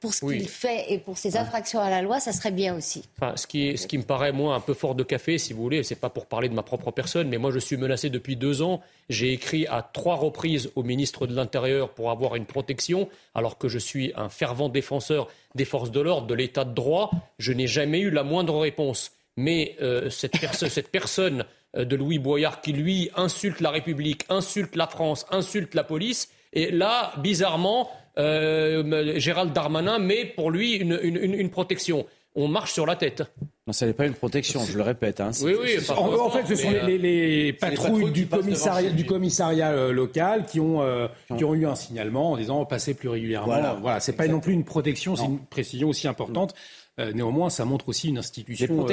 pour 0.00 0.14
ce 0.14 0.24
qu'il 0.24 0.48
fait 0.48 0.92
et 0.92 0.98
pour 0.98 1.18
ses 1.18 1.36
infractions 1.36 1.80
à 1.80 1.90
la 1.90 2.00
loi, 2.00 2.20
ça 2.20 2.32
serait 2.32 2.52
bien 2.52 2.76
aussi. 2.76 3.04
Enfin, 3.18 3.36
ce, 3.36 3.46
qui, 3.46 3.76
ce 3.76 3.86
qui 3.86 3.98
me 3.98 4.04
paraît, 4.04 4.32
moi, 4.32 4.54
un 4.54 4.60
peu 4.60 4.74
fort 4.74 4.94
de 4.94 5.02
café, 5.02 5.36
si 5.38 5.52
vous 5.52 5.62
voulez, 5.62 5.82
c'est 5.82 5.96
pas 5.96 6.10
pour 6.10 6.26
parler 6.26 6.48
de 6.48 6.54
ma 6.54 6.62
propre 6.62 6.92
personne, 6.92 7.28
mais 7.28 7.38
moi, 7.38 7.50
je 7.50 7.58
suis 7.58 7.76
menacé 7.76 8.08
depuis 8.08 8.36
deux 8.36 8.62
ans 8.62 8.80
j'ai 9.08 9.32
écrit 9.32 9.66
à 9.66 9.82
trois 9.82 10.16
reprises 10.16 10.70
au 10.74 10.82
ministre 10.82 11.26
de 11.26 11.34
l'Intérieur 11.34 11.90
pour 11.90 12.10
avoir 12.10 12.36
une 12.36 12.46
protection, 12.46 13.08
alors 13.34 13.58
que 13.58 13.68
je 13.68 13.78
suis 13.78 14.12
un 14.16 14.28
fervent 14.28 14.68
défenseur 14.68 15.28
des 15.54 15.64
forces 15.64 15.90
de 15.90 16.00
l'ordre, 16.00 16.26
de 16.26 16.34
l'état 16.34 16.64
de 16.64 16.74
droit. 16.74 17.10
Je 17.38 17.52
n'ai 17.52 17.66
jamais 17.66 18.00
eu 18.00 18.10
la 18.10 18.22
moindre 18.22 18.58
réponse. 18.58 19.12
Mais 19.36 19.76
euh, 19.82 20.10
cette, 20.10 20.36
cette, 20.52 20.90
personne 20.90 21.40
euh, 21.40 21.44
de 21.76 21.96
Louis 21.96 22.18
Boyard 22.18 22.60
qui, 22.60 22.72
lui, 22.72 23.10
insulte 23.16 23.60
la 23.60 23.70
République, 23.70 24.24
insulte 24.28 24.76
la 24.76 24.86
France, 24.86 25.26
insulte 25.30 25.74
la 25.74 25.84
police, 25.84 26.28
et 26.52 26.70
là, 26.70 27.12
bizarrement, 27.18 27.90
euh, 28.16 29.18
Gérald 29.18 29.52
Darmanin 29.52 29.98
met 29.98 30.24
pour 30.24 30.50
lui 30.50 30.74
une 30.76 31.50
protection 31.50 32.06
on 32.36 32.48
marche 32.48 32.72
sur 32.72 32.86
la 32.86 32.96
tête. 32.96 33.22
Non, 33.66 33.72
ça 33.72 33.86
n'est 33.86 33.92
pas 33.92 34.06
une 34.06 34.14
protection, 34.14 34.64
je 34.64 34.76
le 34.76 34.82
répète. 34.82 35.20
Hein. 35.20 35.30
Oui, 35.42 35.54
oui. 35.60 35.76
En, 35.88 36.30
fait, 36.30 36.46
ce 36.46 36.56
sont 36.56 36.70
les, 36.70 37.52
patrouilles, 37.52 38.10
du, 38.10 38.26
commissariat, 38.26 38.90
du 38.90 39.06
commissariat 39.06 39.70
euh, 39.70 39.92
local 39.92 40.44
qui 40.44 40.60
ont, 40.60 40.82
euh, 40.82 41.06
qui 41.36 41.44
ont 41.44 41.54
eu 41.54 41.66
un 41.66 41.74
signalement 41.74 42.32
en 42.32 42.36
disant 42.36 42.64
passer 42.66 42.94
plus 42.94 43.08
régulièrement. 43.08 43.46
Voilà, 43.46 43.78
voilà 43.80 44.00
c'est 44.00 44.12
pas 44.12 44.26
non 44.26 44.40
plus 44.40 44.52
une 44.52 44.64
protection, 44.64 45.16
c'est 45.16 45.24
une 45.24 45.38
précision 45.38 45.88
aussi 45.88 46.08
importante. 46.08 46.54
Euh, 47.00 47.12
néanmoins, 47.12 47.50
ça 47.50 47.64
montre 47.64 47.88
aussi 47.88 48.08
une 48.08 48.18
institution 48.18 48.84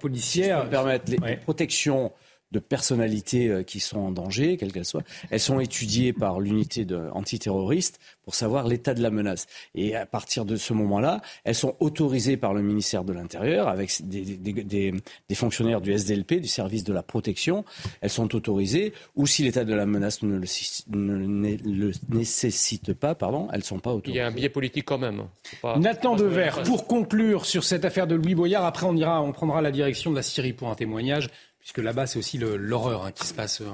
policière. 0.00 0.68
permettre 0.68 1.10
les, 1.10 1.36
protections 1.36 2.12
de 2.52 2.58
personnalités 2.58 3.48
euh, 3.48 3.62
qui 3.62 3.80
sont 3.80 3.98
en 3.98 4.10
danger, 4.10 4.56
quelles 4.56 4.72
qu'elles 4.72 4.84
soient. 4.84 5.02
Elles 5.30 5.40
sont 5.40 5.60
étudiées 5.60 6.12
par 6.12 6.40
l'unité 6.40 6.86
antiterroriste 7.12 7.98
pour 8.22 8.34
savoir 8.34 8.66
l'état 8.66 8.94
de 8.94 9.02
la 9.02 9.10
menace. 9.10 9.46
Et 9.74 9.94
à 9.96 10.06
partir 10.06 10.44
de 10.44 10.56
ce 10.56 10.72
moment-là, 10.72 11.20
elles 11.44 11.54
sont 11.54 11.76
autorisées 11.80 12.36
par 12.36 12.54
le 12.54 12.62
ministère 12.62 13.04
de 13.04 13.12
l'Intérieur 13.12 13.68
avec 13.68 13.90
des, 14.02 14.24
des, 14.24 15.34
fonctionnaires 15.34 15.80
du 15.80 15.92
SDLP, 15.92 16.40
du 16.40 16.48
service 16.48 16.84
de 16.84 16.92
la 16.92 17.02
protection. 17.02 17.64
Elles 18.00 18.10
sont 18.10 18.34
autorisées, 18.34 18.92
ou 19.16 19.26
si 19.26 19.42
l'état 19.42 19.64
de 19.64 19.74
la 19.74 19.86
menace 19.86 20.22
ne 20.22 20.36
le, 20.36 20.46
ne 20.96 21.56
le 21.56 21.92
nécessite 22.08 22.92
pas, 22.94 23.14
pardon, 23.14 23.48
elles 23.52 23.58
ne 23.58 23.64
sont 23.64 23.80
pas 23.80 23.92
autorisées. 23.92 24.18
Il 24.18 24.20
y 24.20 24.22
a 24.22 24.26
un 24.26 24.32
biais 24.32 24.48
politique 24.48 24.84
quand 24.84 24.98
même. 24.98 25.24
Pas, 25.60 25.78
Nathan 25.78 26.16
Dever, 26.16 26.50
pour 26.64 26.86
conclure 26.86 27.46
sur 27.46 27.64
cette 27.64 27.84
affaire 27.84 28.06
de 28.06 28.14
Louis 28.14 28.34
Boyard, 28.34 28.64
après 28.64 28.86
on 28.86 28.96
ira, 28.96 29.20
on 29.22 29.32
prendra 29.32 29.60
la 29.60 29.70
direction 29.70 30.10
de 30.10 30.16
la 30.16 30.22
Syrie 30.22 30.52
pour 30.52 30.70
un 30.70 30.74
témoignage 30.74 31.28
puisque 31.64 31.78
là-bas, 31.78 32.06
c'est 32.06 32.18
aussi 32.18 32.36
l'horreur 32.36 33.06
hein, 33.06 33.12
qui 33.12 33.26
se 33.26 33.32
passe 33.32 33.62
euh, 33.62 33.64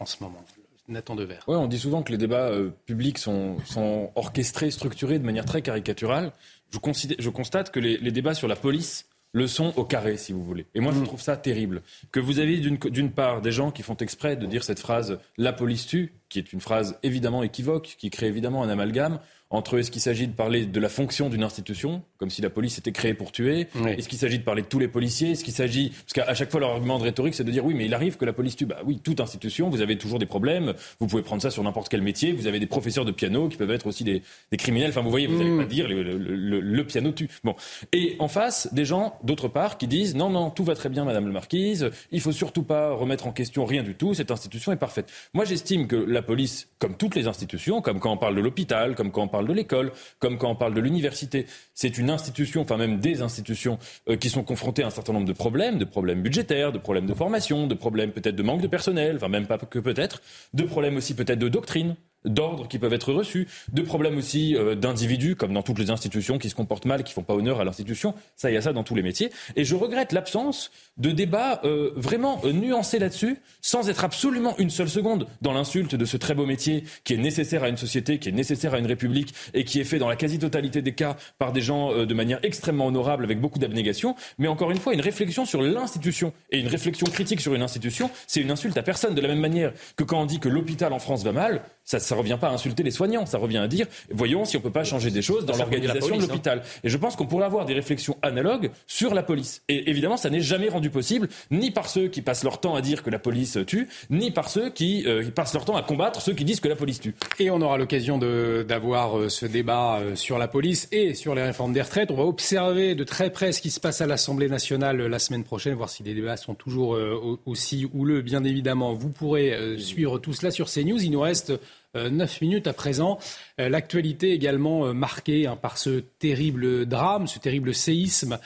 en, 0.00 0.04
ce 0.04 0.16
moment. 0.20 0.44
Nathan 0.88 1.14
Devers. 1.14 1.44
Oui, 1.46 1.54
on 1.54 1.68
dit 1.68 1.78
souvent 1.78 2.02
que 2.02 2.10
les 2.10 2.18
débats 2.18 2.48
euh, 2.48 2.70
publics 2.84 3.16
sont, 3.16 3.58
sont, 3.64 4.10
orchestrés, 4.16 4.72
structurés 4.72 5.20
de 5.20 5.24
manière 5.24 5.44
très 5.44 5.62
caricaturale. 5.62 6.32
Je, 6.72 6.78
je 7.16 7.30
constate 7.30 7.70
que 7.70 7.78
les, 7.78 7.96
les, 7.98 8.10
débats 8.10 8.34
sur 8.34 8.48
la 8.48 8.56
police 8.56 9.06
le 9.32 9.46
sont 9.46 9.72
au 9.76 9.84
carré, 9.84 10.16
si 10.16 10.32
vous 10.32 10.42
voulez. 10.42 10.66
Et 10.74 10.80
moi, 10.80 10.92
je 10.92 10.98
mm. 10.98 11.04
trouve 11.04 11.20
ça 11.20 11.36
terrible. 11.36 11.82
Que 12.10 12.18
vous 12.18 12.40
avez 12.40 12.58
d'une 12.58 13.12
part 13.12 13.40
des 13.40 13.52
gens 13.52 13.70
qui 13.70 13.84
font 13.84 13.96
exprès 13.96 14.34
de 14.34 14.46
dire 14.46 14.64
cette 14.64 14.80
phrase 14.80 15.20
«la 15.36 15.52
police 15.52 15.86
tue», 15.86 16.14
qui 16.28 16.38
est 16.38 16.52
une 16.52 16.60
phrase 16.60 16.98
évidemment 17.02 17.42
équivoque, 17.42 17.96
qui 17.98 18.10
crée 18.10 18.26
évidemment 18.26 18.62
un 18.62 18.68
amalgame, 18.68 19.18
entre 19.50 19.78
est-ce 19.78 19.90
qu'il 19.90 20.02
s'agit 20.02 20.26
de 20.26 20.32
parler 20.32 20.66
de 20.66 20.80
la 20.80 20.90
fonction 20.90 21.30
d'une 21.30 21.42
institution, 21.42 22.02
comme 22.18 22.28
si 22.28 22.42
la 22.42 22.50
police 22.50 22.78
était 22.78 22.92
créée 22.92 23.14
pour 23.14 23.32
tuer, 23.32 23.68
est-ce 23.86 24.08
qu'il 24.08 24.18
s'agit 24.18 24.38
de 24.38 24.44
parler 24.44 24.60
de 24.60 24.66
tous 24.66 24.78
les 24.78 24.88
policiers, 24.88 25.30
est-ce 25.30 25.42
qu'il 25.42 25.54
s'agit, 25.54 25.90
parce 25.90 26.12
qu'à 26.12 26.34
chaque 26.34 26.50
fois 26.50 26.60
leur 26.60 26.70
argument 26.70 26.98
de 26.98 27.04
rhétorique 27.04 27.34
c'est 27.34 27.44
de 27.44 27.50
dire 27.50 27.64
oui 27.64 27.72
mais 27.74 27.86
il 27.86 27.94
arrive 27.94 28.18
que 28.18 28.26
la 28.26 28.34
police 28.34 28.56
tue, 28.56 28.66
bah 28.66 28.80
oui 28.84 29.00
toute 29.02 29.20
institution, 29.20 29.70
vous 29.70 29.80
avez 29.80 29.96
toujours 29.96 30.18
des 30.18 30.26
problèmes, 30.26 30.74
vous 31.00 31.06
pouvez 31.06 31.22
prendre 31.22 31.40
ça 31.40 31.50
sur 31.50 31.62
n'importe 31.62 31.88
quel 31.88 32.02
métier, 32.02 32.32
vous 32.32 32.46
avez 32.46 32.60
des 32.60 32.66
professeurs 32.66 33.06
de 33.06 33.12
piano 33.12 33.48
qui 33.48 33.56
peuvent 33.56 33.70
être 33.70 33.86
aussi 33.86 34.04
des, 34.04 34.22
criminels, 34.58 34.90
enfin 34.90 35.00
vous 35.00 35.10
voyez, 35.10 35.26
vous 35.26 35.38
n'allez 35.38 35.50
mm. 35.50 35.58
pas 35.58 35.64
dire 35.64 35.86
le, 35.88 36.82
piano 36.88 37.12
tue. 37.12 37.28
Bon, 37.44 37.54
et 37.92 38.16
en 38.18 38.28
face 38.28 38.72
des 38.72 38.84
gens 38.84 39.18
d'autre 39.22 39.48
part 39.48 39.78
qui 39.78 39.86
disent 39.86 40.14
non 40.14 40.28
non 40.28 40.50
tout 40.50 40.64
va 40.64 40.74
très 40.74 40.90
bien 40.90 41.04
Madame 41.04 41.26
la 41.26 41.32
Marquise, 41.32 41.90
il 42.12 42.20
faut 42.20 42.32
surtout 42.32 42.64
pas 42.64 42.92
remettre 42.92 43.26
en 43.26 43.32
question 43.32 43.64
rien 43.64 43.82
du 43.82 43.94
tout, 43.94 44.12
cette 44.12 44.30
institution 44.30 44.72
est 44.72 44.76
parfaite. 44.76 45.10
Moi 45.32 45.46
j'estime 45.46 45.86
que 45.86 45.96
la 45.96 46.17
police, 46.22 46.68
comme 46.78 46.96
toutes 46.96 47.14
les 47.14 47.26
institutions, 47.26 47.80
comme 47.80 47.98
quand 47.98 48.12
on 48.12 48.18
parle 48.18 48.36
de 48.36 48.40
l'hôpital, 48.40 48.94
comme 48.94 49.10
quand 49.10 49.22
on 49.22 49.28
parle 49.28 49.38
parle 49.38 49.46
de 49.46 49.52
l'école, 49.52 49.92
comme 50.18 50.36
quand 50.36 50.50
on 50.50 50.56
parle 50.56 50.74
de 50.74 50.80
l'université. 50.80 51.46
C'est 51.72 51.96
une 51.96 52.10
institution, 52.10 52.62
enfin 52.62 52.76
même 52.76 52.98
des 52.98 53.22
institutions 53.22 53.78
euh, 54.08 54.16
qui 54.16 54.30
sont 54.30 54.42
confrontées 54.42 54.82
à 54.82 54.88
un 54.88 54.90
certain 54.90 55.12
nombre 55.12 55.28
de 55.28 55.32
problèmes, 55.32 55.78
de 55.78 55.84
problèmes 55.84 56.22
budgétaires, 56.22 56.72
de 56.72 56.78
problèmes 56.78 57.06
de 57.06 57.14
formation, 57.14 57.68
de 57.68 57.74
problèmes 57.74 58.10
peut-être 58.10 58.34
de 58.34 58.42
manque 58.42 58.60
de 58.60 58.66
personnel, 58.66 59.14
enfin 59.14 59.28
même 59.28 59.46
pas 59.46 59.58
que 59.58 59.78
peut-être, 59.78 60.22
de 60.54 60.64
problèmes 60.64 60.96
aussi 60.96 61.14
peut-être 61.14 61.38
de 61.38 61.48
doctrine 61.48 61.94
d'ordre 62.28 62.68
qui 62.68 62.78
peuvent 62.78 62.92
être 62.92 63.12
reçus, 63.12 63.48
de 63.72 63.82
problèmes 63.82 64.18
aussi 64.18 64.56
euh, 64.56 64.74
d'individus, 64.74 65.36
comme 65.36 65.52
dans 65.52 65.62
toutes 65.62 65.78
les 65.78 65.90
institutions 65.90 66.38
qui 66.38 66.50
se 66.50 66.54
comportent 66.54 66.84
mal, 66.84 67.04
qui 67.04 67.12
font 67.12 67.22
pas 67.22 67.34
honneur 67.34 67.60
à 67.60 67.64
l'institution. 67.64 68.14
Ça, 68.36 68.50
il 68.50 68.54
y 68.54 68.56
a 68.56 68.62
ça 68.62 68.72
dans 68.72 68.84
tous 68.84 68.94
les 68.94 69.02
métiers. 69.02 69.30
Et 69.56 69.64
je 69.64 69.74
regrette 69.74 70.12
l'absence 70.12 70.70
de 70.96 71.10
débats 71.10 71.60
euh, 71.64 71.92
vraiment 71.96 72.40
euh, 72.44 72.52
nuancés 72.52 72.98
là-dessus, 72.98 73.38
sans 73.60 73.88
être 73.88 74.04
absolument 74.04 74.56
une 74.58 74.70
seule 74.70 74.88
seconde 74.88 75.26
dans 75.42 75.52
l'insulte 75.52 75.94
de 75.94 76.04
ce 76.04 76.16
très 76.16 76.34
beau 76.34 76.46
métier 76.46 76.84
qui 77.04 77.14
est 77.14 77.18
nécessaire 77.18 77.64
à 77.64 77.68
une 77.68 77.76
société, 77.76 78.18
qui 78.18 78.28
est 78.28 78.32
nécessaire 78.32 78.74
à 78.74 78.78
une 78.78 78.86
république 78.86 79.34
et 79.54 79.64
qui 79.64 79.80
est 79.80 79.84
fait 79.84 79.98
dans 79.98 80.08
la 80.08 80.16
quasi-totalité 80.16 80.82
des 80.82 80.94
cas 80.94 81.16
par 81.38 81.52
des 81.52 81.60
gens 81.60 82.04
de 82.04 82.14
manière 82.14 82.38
extrêmement 82.42 82.86
honorable, 82.86 83.24
avec 83.24 83.40
beaucoup 83.40 83.58
d'abnégation. 83.58 84.14
Mais 84.38 84.48
encore 84.48 84.70
une 84.70 84.78
fois, 84.78 84.94
une 84.94 85.00
réflexion 85.00 85.44
sur 85.44 85.62
l'institution 85.62 86.32
et 86.50 86.58
une 86.58 86.68
réflexion 86.68 87.06
critique 87.06 87.40
sur 87.40 87.54
une 87.54 87.62
institution, 87.62 88.10
c'est 88.26 88.40
une 88.40 88.50
insulte 88.50 88.76
à 88.76 88.82
personne. 88.82 89.14
De 89.14 89.20
la 89.20 89.28
même 89.28 89.40
manière 89.40 89.72
que 89.96 90.04
quand 90.04 90.20
on 90.20 90.26
dit 90.26 90.40
que 90.40 90.48
l'hôpital 90.48 90.92
en 90.92 90.98
France 90.98 91.24
va 91.24 91.32
mal, 91.32 91.62
ça 91.84 91.98
ne 91.98 92.02
revient 92.18 92.38
pas 92.40 92.48
à 92.48 92.52
insulter 92.52 92.82
les 92.82 92.90
soignants, 92.90 93.26
ça 93.26 93.38
revient 93.38 93.58
à 93.58 93.68
dire, 93.68 93.86
voyons 94.10 94.44
si 94.44 94.56
on 94.56 94.60
peut 94.60 94.70
pas 94.70 94.84
changer 94.84 95.10
des 95.10 95.22
choses 95.22 95.46
dans 95.46 95.56
l'organisation 95.56 96.16
de 96.16 96.22
hein. 96.22 96.26
l'hôpital. 96.26 96.62
Et 96.84 96.88
je 96.88 96.96
pense 96.96 97.16
qu'on 97.16 97.26
pourrait 97.26 97.46
avoir 97.46 97.64
des 97.64 97.74
réflexions 97.74 98.16
analogues 98.22 98.70
sur 98.86 99.14
la 99.14 99.22
police. 99.22 99.62
Et 99.68 99.90
évidemment, 99.90 100.16
ça 100.16 100.30
n'est 100.30 100.40
jamais 100.40 100.68
rendu 100.68 100.90
possible, 100.90 101.28
ni 101.50 101.70
par 101.70 101.88
ceux 101.88 102.08
qui 102.08 102.22
passent 102.22 102.44
leur 102.44 102.60
temps 102.60 102.74
à 102.74 102.80
dire 102.80 103.02
que 103.02 103.10
la 103.10 103.18
police 103.18 103.58
tue, 103.66 103.88
ni 104.10 104.30
par 104.30 104.48
ceux 104.48 104.70
qui, 104.70 105.04
euh, 105.06 105.30
passent 105.30 105.54
leur 105.54 105.64
temps 105.64 105.76
à 105.76 105.82
combattre 105.82 106.20
ceux 106.20 106.32
qui 106.32 106.44
disent 106.44 106.60
que 106.60 106.68
la 106.68 106.76
police 106.76 107.00
tue. 107.00 107.14
Et 107.38 107.50
on 107.50 107.60
aura 107.60 107.78
l'occasion 107.78 108.18
d'avoir 108.18 109.18
euh, 109.18 109.28
ce 109.28 109.46
débat 109.46 109.98
euh, 109.98 110.16
sur 110.16 110.38
la 110.38 110.48
police 110.48 110.88
et 110.92 111.14
sur 111.14 111.34
les 111.34 111.42
réformes 111.42 111.72
des 111.72 111.82
retraites. 111.82 112.10
On 112.10 112.16
va 112.16 112.24
observer 112.24 112.94
de 112.94 113.04
très 113.04 113.30
près 113.30 113.52
ce 113.52 113.60
qui 113.60 113.70
se 113.70 113.80
passe 113.80 114.00
à 114.00 114.06
l'Assemblée 114.06 114.48
nationale 114.48 114.98
la 114.98 115.18
semaine 115.18 115.44
prochaine, 115.44 115.74
voir 115.74 115.88
si 115.88 116.02
les 116.02 116.14
débats 116.14 116.36
sont 116.36 116.54
toujours 116.54 116.98
aussi 117.46 117.86
houleux. 117.94 118.22
Bien 118.22 118.44
évidemment, 118.44 118.94
vous 118.94 119.10
pourrez 119.10 119.78
suivre 119.78 120.18
tout 120.18 120.32
cela 120.32 120.50
sur 120.50 120.68
CNews. 120.68 121.02
Il 121.02 121.10
nous 121.10 121.20
reste 121.20 121.52
9 121.94 122.20
euh, 122.20 122.26
minutes 122.42 122.66
à 122.66 122.72
présent. 122.72 123.18
Euh, 123.60 123.68
l'actualité 123.68 124.32
également 124.32 124.86
euh, 124.86 124.92
marquée 124.92 125.46
hein, 125.46 125.56
par 125.56 125.78
ce 125.78 126.00
terrible 126.18 126.86
drame, 126.86 127.26
ce 127.26 127.38
terrible 127.38 127.74
séisme. 127.74 128.38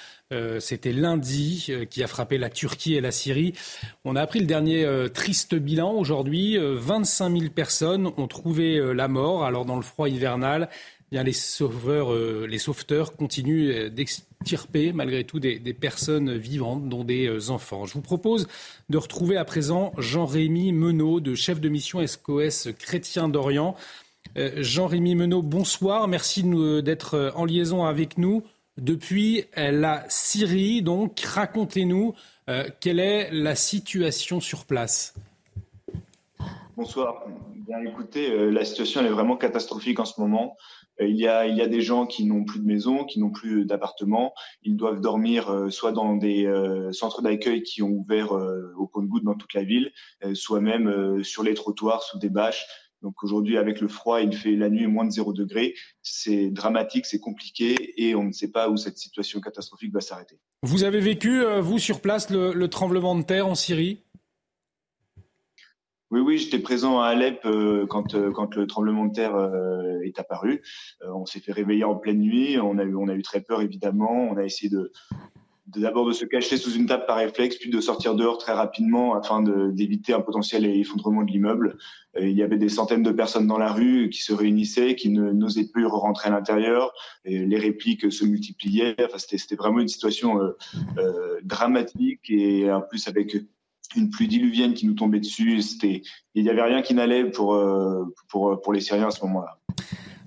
C'était 0.60 0.94
lundi 0.94 1.70
qui 1.90 2.02
a 2.02 2.06
frappé 2.06 2.38
la 2.38 2.48
Turquie 2.48 2.94
et 2.94 3.02
la 3.02 3.10
Syrie. 3.10 3.52
On 4.06 4.16
a 4.16 4.22
appris 4.22 4.40
le 4.40 4.46
dernier 4.46 4.86
triste 5.12 5.54
bilan 5.54 5.92
aujourd'hui. 5.92 6.56
25 6.58 7.38
000 7.38 7.50
personnes 7.50 8.10
ont 8.16 8.28
trouvé 8.28 8.80
la 8.94 9.08
mort. 9.08 9.44
Alors 9.44 9.66
dans 9.66 9.76
le 9.76 9.82
froid 9.82 10.08
hivernal, 10.08 10.70
les 11.22 11.32
sauveurs, 11.32 12.12
euh, 12.12 12.48
sauveteurs 12.58 13.14
continuent 13.14 13.70
euh, 13.70 13.90
d'extirper 13.90 14.92
malgré 14.92 15.24
tout 15.24 15.38
des, 15.38 15.58
personnes 15.74 16.36
vivantes, 16.36 16.88
dont 16.88 17.04
des 17.04 17.26
euh, 17.26 17.50
enfants. 17.50 17.84
Je 17.84 17.92
vous 17.92 18.00
propose 18.00 18.48
de 18.88 18.96
retrouver 18.96 19.36
à 19.36 19.44
présent 19.44 19.92
Jean-Rémy 19.98 20.72
Menot, 20.72 21.20
de 21.20 21.34
chef 21.34 21.60
de 21.60 21.68
mission 21.68 22.04
SCOS 22.04 22.72
Chrétien 22.78 23.28
d'Orient. 23.28 23.76
Jean-Rémy 24.36 25.14
Menot, 25.14 25.42
bonsoir. 25.42 26.08
Merci 26.08 26.44
d'être 26.82 27.32
en 27.36 27.44
liaison 27.44 27.84
avec 27.84 28.16
nous 28.16 28.42
depuis 28.78 29.44
la 29.56 30.04
Syrie. 30.08 30.80
Donc, 30.80 31.20
racontez-nous 31.20 32.14
quelle 32.80 33.00
est 33.00 33.30
la 33.30 33.54
situation 33.54 34.40
sur 34.40 34.64
place. 34.64 35.14
Bonsoir. 36.76 37.24
Bien, 37.66 37.80
écoutez, 37.84 38.50
la 38.50 38.64
situation 38.64 39.04
est 39.04 39.10
vraiment 39.10 39.36
catastrophique 39.36 40.00
en 40.00 40.06
ce 40.06 40.18
moment. 40.18 40.56
Euh, 41.02 41.08
il 41.08 41.16
y, 41.16 41.26
a, 41.26 41.66
des 41.66 41.80
gens 41.80 42.06
qui 42.06 42.24
n'ont 42.24 42.44
plus 42.44 42.60
de 42.60 42.66
maison, 42.66 43.04
qui 43.04 43.20
n'ont 43.20 43.30
plus 43.30 43.64
d'appartement. 43.64 44.32
Ils 44.62 44.76
doivent 44.76 45.00
dormir 45.00 45.50
euh, 45.50 45.70
soit 45.70 45.92
dans 45.92 46.16
des 46.16 46.46
euh, 46.46 46.92
centres 46.92 47.22
d'accueil 47.22 47.62
qui 47.62 47.82
ont 47.82 47.90
ouvert 47.90 48.32
au 48.76 48.86
compte-goutte 48.86 49.24
dans 49.24 49.34
toute 49.34 49.54
la 49.54 49.64
ville, 49.64 49.92
soit 50.34 50.60
même 50.60 51.22
sur 51.22 51.42
les 51.42 51.54
trottoirs 51.54 52.02
sous 52.02 52.18
des 52.18 52.28
bâches. 52.28 52.66
Donc 53.02 53.22
aujourd'hui, 53.24 53.58
avec 53.58 53.80
le 53.80 53.88
froid, 53.88 54.20
il 54.20 54.34
fait 54.34 54.54
la 54.54 54.70
nuit 54.70 54.86
moins 54.86 55.04
de 55.04 55.10
0 55.10 55.32
degré. 55.32 55.74
C'est 56.02 56.50
dramatique, 56.50 57.06
c'est 57.06 57.18
compliqué 57.18 57.94
et 57.96 58.14
on 58.14 58.24
ne 58.24 58.32
sait 58.32 58.50
pas 58.50 58.68
où 58.68 58.76
cette 58.76 58.98
situation 58.98 59.40
catastrophique 59.40 59.92
va 59.92 60.00
s'arrêter. 60.00 60.38
Vous 60.62 60.84
avez 60.84 61.00
vécu, 61.00 61.42
vous, 61.60 61.78
sur 61.78 62.00
place, 62.00 62.30
le 62.30 62.66
tremblement 62.68 63.16
de 63.16 63.22
terre 63.22 63.48
en 63.48 63.54
Syrie? 63.54 64.04
Oui, 66.12 66.20
oui, 66.20 66.36
j'étais 66.36 66.58
présent 66.58 67.00
à 67.00 67.06
Alep 67.06 67.40
euh, 67.46 67.86
quand, 67.86 68.14
euh, 68.14 68.30
quand 68.32 68.54
le 68.54 68.66
tremblement 68.66 69.06
de 69.06 69.14
terre 69.14 69.34
euh, 69.34 69.98
est 70.04 70.20
apparu. 70.20 70.60
on 71.06 71.24
s'est 71.24 71.40
fait 71.40 71.52
réveiller 71.52 71.84
en 71.84 71.94
pleine 71.96 72.18
nuit. 72.18 72.58
On 72.58 72.76
a 72.76 72.84
eu, 72.84 73.22
très 73.22 73.40
peur, 73.40 73.62
évidemment. 73.62 74.28
On 74.30 74.36
a 74.36 74.44
essayé 74.44 74.68
de 74.68 74.92
d'abord 75.68 76.06
de, 76.06 76.12
se 76.12 76.26
cacher 76.26 76.58
sous 76.58 76.72
une 76.72 76.84
table 76.84 77.06
par 77.06 77.16
réflexe, 77.16 77.56
puis 77.56 77.70
de 77.70 77.80
sortir 77.80 78.14
dehors 78.14 78.36
très 78.36 78.52
rapidement 78.52 79.14
afin 79.14 79.42
d'éviter 79.70 80.12
un 80.12 80.20
potentiel 80.20 80.66
effondrement 80.66 81.22
de 81.22 81.30
l'immeuble. 81.30 81.78
il 82.20 82.32
y 82.32 82.42
avait 82.42 82.58
des 82.58 82.68
centaines 82.68 83.02
de 83.02 83.12
personnes 83.12 83.46
dans 83.46 83.56
la 83.56 83.72
rue 83.72 84.10
qui 84.10 84.20
se 84.20 84.34
réunissaient, 84.34 84.96
qui 84.96 85.08
n'osaient 85.08 85.70
plus 85.72 85.86
rentrer 85.86 86.28
à 86.28 86.32
l'intérieur. 86.32 86.92
Les 87.24 87.58
répliques 87.58 88.12
se 88.12 88.26
multipliaient. 88.26 88.96
C'était 89.16 89.56
vraiment 89.56 89.78
une 89.78 89.88
situation 89.88 90.38
dramatique 91.42 92.28
et 92.28 92.70
en 92.70 92.82
plus 92.82 93.08
avec 93.08 93.34
une 93.96 94.10
pluie 94.10 94.28
diluvienne 94.28 94.74
qui 94.74 94.86
nous 94.86 94.94
tombait 94.94 95.20
dessus. 95.20 95.60
Il 96.34 96.42
n'y 96.42 96.50
avait 96.50 96.62
rien 96.62 96.82
qui 96.82 96.94
n'allait 96.94 97.24
pour, 97.24 97.54
euh, 97.54 98.04
pour, 98.28 98.60
pour 98.60 98.72
les 98.72 98.80
Syriens 98.80 99.08
à 99.08 99.10
ce 99.10 99.24
moment-là. 99.24 99.58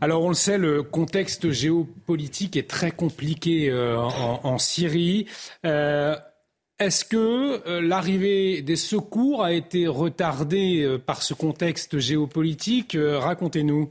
Alors 0.02 0.24
on 0.24 0.30
le 0.30 0.36
sait, 0.36 0.58
le 0.58 0.84
contexte 0.84 1.52
géopolitique 1.52 2.58
est 2.58 2.70
très 2.70 2.92
compliqué 2.92 3.70
euh, 3.70 3.98
en, 3.98 4.58
Syrie. 4.58 5.26
Euh, 5.66 6.16
est-ce 6.80 7.06
que 7.06 7.80
l'arrivée 7.80 8.62
des 8.62 8.76
secours 8.76 9.44
a 9.44 9.54
été 9.54 9.88
retardée 9.88 10.98
par 11.06 11.22
ce 11.22 11.34
contexte 11.34 12.00
géopolitique? 12.00 12.98
Racontez-nous. 13.00 13.90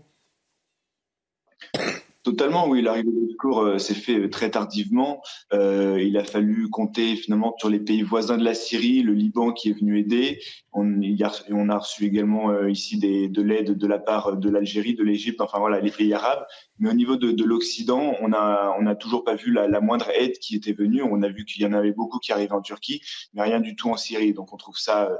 Totalement, 2.24 2.66
oui. 2.68 2.80
L'arrivée 2.80 3.10
de 3.10 3.28
secours 3.32 3.60
euh, 3.60 3.78
s'est 3.78 3.94
fait 3.94 4.18
euh, 4.18 4.30
très 4.30 4.50
tardivement. 4.50 5.22
Euh, 5.52 6.02
il 6.02 6.16
a 6.16 6.24
fallu 6.24 6.70
compter 6.70 7.16
finalement 7.16 7.54
sur 7.58 7.68
les 7.68 7.78
pays 7.78 8.00
voisins 8.00 8.38
de 8.38 8.44
la 8.44 8.54
Syrie, 8.54 9.02
le 9.02 9.12
Liban 9.12 9.52
qui 9.52 9.68
est 9.68 9.78
venu 9.78 9.98
aider. 9.98 10.40
On, 10.74 11.00
a, 11.02 11.30
on 11.50 11.68
a 11.68 11.78
reçu 11.78 12.04
également 12.04 12.66
ici 12.66 12.98
des, 12.98 13.28
de 13.28 13.42
l'aide 13.42 13.76
de 13.76 13.86
la 13.86 13.98
part 13.98 14.36
de 14.36 14.50
l'Algérie, 14.50 14.94
de 14.94 15.04
l'Égypte, 15.04 15.40
enfin 15.40 15.58
voilà, 15.58 15.80
les 15.80 15.90
pays 15.90 16.12
arabes 16.12 16.44
Mais 16.78 16.90
au 16.90 16.94
niveau 16.94 17.16
de, 17.16 17.30
de 17.30 17.44
l'Occident, 17.44 18.14
on 18.20 18.32
a, 18.32 18.74
on 18.78 18.82
n'a 18.82 18.94
toujours 18.94 19.24
pas 19.24 19.34
vu 19.34 19.52
la, 19.52 19.68
la, 19.68 19.80
moindre 19.80 20.10
aide 20.14 20.38
qui 20.38 20.56
était 20.56 20.72
venue. 20.72 21.02
On 21.02 21.22
a 21.22 21.28
vu 21.28 21.44
qu'il 21.44 21.62
y 21.62 21.66
en 21.66 21.72
avait 21.72 21.92
beaucoup 21.92 22.18
qui 22.18 22.32
arrivaient 22.32 22.52
en 22.52 22.62
Turquie, 22.62 23.00
mais 23.34 23.42
rien 23.42 23.60
du 23.60 23.76
tout 23.76 23.90
en 23.90 23.96
Syrie. 23.96 24.34
Donc 24.34 24.52
on 24.52 24.56
trouve 24.56 24.76
ça 24.76 25.04
euh, 25.04 25.16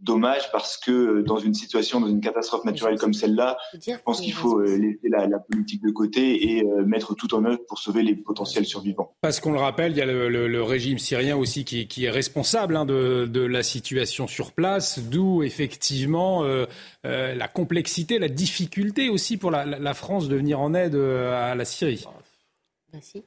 dommage 0.00 0.50
parce 0.52 0.76
que 0.76 0.90
euh, 0.90 1.22
dans 1.22 1.38
une 1.38 1.54
situation, 1.54 2.00
dans 2.00 2.08
une 2.08 2.20
catastrophe 2.20 2.64
naturelle 2.64 2.98
comme 2.98 3.14
celle-là, 3.14 3.58
je 3.74 3.92
pense 4.04 4.20
qu'il 4.20 4.32
faut 4.32 4.60
euh, 4.60 4.76
laisser 4.76 5.08
la, 5.08 5.26
la, 5.26 5.38
politique 5.38 5.82
de 5.82 5.90
côté 5.90 6.52
et 6.52 6.64
euh, 6.64 6.84
mettre 6.84 7.14
tout 7.14 7.34
en 7.34 7.44
œuvre 7.44 7.60
pour 7.66 7.78
sauver 7.78 8.02
les 8.02 8.14
potentiels 8.14 8.66
survivants. 8.66 9.14
Parce 9.20 9.40
qu'on 9.40 9.52
le 9.52 9.58
rappelle, 9.58 9.92
il 9.92 9.98
y 9.98 10.02
a 10.02 10.06
le, 10.06 10.28
le, 10.28 10.48
le 10.48 10.62
régime 10.62 10.98
syrien 10.98 11.36
aussi 11.36 11.64
qui, 11.64 11.86
qui 11.86 12.04
est 12.04 12.10
responsable 12.10 12.76
hein, 12.76 12.84
de, 12.84 13.26
de, 13.26 13.40
la 13.40 13.62
situation 13.62 14.26
sur 14.26 14.52
place, 14.52 14.87
d'où 14.96 15.42
effectivement 15.42 16.44
euh, 16.44 16.66
la 17.02 17.48
complexité, 17.48 18.18
la 18.18 18.28
difficulté 18.28 19.08
aussi 19.08 19.36
pour 19.36 19.50
la, 19.50 19.64
la 19.64 19.94
France 19.94 20.28
de 20.28 20.36
venir 20.36 20.60
en 20.60 20.74
aide 20.74 20.94
à 20.94 21.54
la 21.54 21.64
Syrie. 21.64 22.04
Merci. 22.92 23.24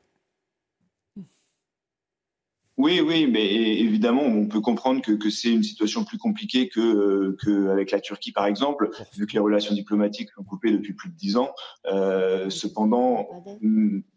Oui, 2.82 2.99
oui, 2.99 3.28
mais 3.28 3.45
évidemment, 3.45 4.24
on 4.24 4.48
peut 4.48 4.60
comprendre 4.60 5.03
que, 5.03 5.12
que 5.12 5.30
c'est 5.30 5.52
une 5.52 5.62
situation 5.62 6.03
plus 6.03 6.18
compliquée 6.18 6.68
que, 6.68 7.36
que 7.40 7.70
avec 7.70 7.91
la 7.91 7.99
Turquie, 7.99 8.32
par 8.32 8.48
exemple, 8.48 8.90
vu 9.16 9.28
que 9.28 9.34
les 9.34 9.40
relations 9.40 9.76
diplomatiques 9.76 10.32
sont 10.32 10.44
coupées 10.44 10.72
depuis 10.72 10.94
plus 10.94 11.10
de 11.10 11.16
dix 11.16 11.38
ans. 11.38 11.52
Euh, 11.86 12.49
cependant, 12.49 13.28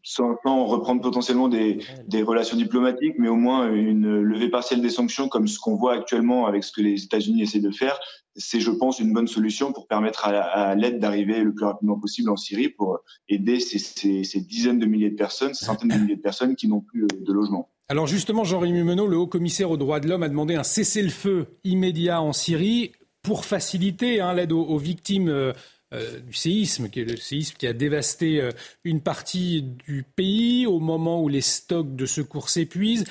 sans, 0.02 0.38
sans, 0.42 0.64
reprendre 0.64 1.02
potentiellement 1.02 1.48
des, 1.48 1.80
des, 2.08 2.22
relations 2.22 2.56
diplomatiques, 2.56 3.16
mais 3.18 3.28
au 3.28 3.36
moins 3.36 3.70
une 3.70 4.22
levée 4.22 4.48
partielle 4.48 4.80
des 4.80 4.88
sanctions, 4.88 5.28
comme 5.28 5.46
ce 5.46 5.58
qu'on 5.58 5.74
voit 5.74 5.92
actuellement 5.92 6.46
avec 6.46 6.64
ce 6.64 6.72
que 6.72 6.80
les 6.80 7.04
États-Unis 7.04 7.42
essaient 7.42 7.60
de 7.60 7.70
faire, 7.70 8.00
c'est, 8.34 8.60
je 8.60 8.70
pense, 8.70 8.98
une 8.98 9.12
bonne 9.12 9.28
solution 9.28 9.74
pour 9.74 9.86
permettre 9.86 10.24
à, 10.26 10.30
à 10.30 10.74
l'aide 10.74 11.00
d'arriver 11.00 11.42
le 11.42 11.52
plus 11.52 11.66
rapidement 11.66 12.00
possible 12.00 12.30
en 12.30 12.36
Syrie 12.36 12.70
pour 12.70 13.00
aider 13.28 13.60
ces, 13.60 13.78
ces, 13.78 14.24
ces, 14.24 14.40
dizaines 14.40 14.78
de 14.78 14.86
milliers 14.86 15.10
de 15.10 15.16
personnes, 15.16 15.52
ces 15.52 15.66
centaines 15.66 15.90
de 15.90 15.98
milliers 15.98 16.16
de 16.16 16.22
personnes 16.22 16.56
qui 16.56 16.66
n'ont 16.66 16.80
plus 16.80 17.06
de 17.06 17.32
logement. 17.32 17.68
Alors 17.88 18.06
justement, 18.06 18.44
Jean-Rémy 18.44 18.82
Menot, 18.82 19.06
le 19.06 19.18
haut-commissaire 19.18 19.70
aux 19.70 19.76
droits 19.76 20.00
de 20.00 20.08
l'homme, 20.08 20.22
a 20.22 20.28
demandé 20.28 20.54
un 20.54 20.62
cessez-le-feu 20.62 21.46
immédiat 21.64 22.22
en 22.22 22.32
Syrie 22.32 22.92
pour 23.22 23.44
faciliter 23.44 24.20
hein, 24.20 24.32
l'aide 24.32 24.52
aux, 24.52 24.78
victimes 24.78 25.28
euh, 25.28 25.52
euh, 25.92 26.18
du 26.20 26.32
séisme, 26.32 26.88
qui 26.88 27.00
est 27.00 27.04
le 27.04 27.18
séisme 27.18 27.56
qui 27.58 27.66
a 27.66 27.74
dévasté 27.74 28.40
euh, 28.40 28.52
une 28.84 29.02
partie 29.02 29.62
du 29.62 30.02
pays 30.02 30.66
au 30.66 30.80
moment 30.80 31.22
où 31.22 31.28
les 31.28 31.42
stocks 31.42 31.94
de 31.94 32.06
secours 32.06 32.48
s'épuisent. 32.48 33.04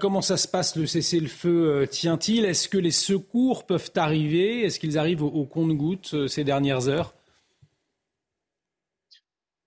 Comment 0.00 0.22
ça 0.22 0.36
se 0.36 0.48
passe 0.48 0.74
le 0.74 0.86
cessez-le-feu 0.86 1.86
tient-il? 1.88 2.44
Est-ce 2.44 2.68
que 2.68 2.78
les 2.78 2.90
secours 2.90 3.64
peuvent 3.64 3.92
arriver? 3.94 4.62
Est-ce 4.62 4.80
qu'ils 4.80 4.98
arrivent 4.98 5.22
au, 5.22 5.28
au 5.28 5.44
compte-gouttes 5.44 6.26
ces 6.26 6.42
dernières 6.42 6.88
heures? 6.88 7.14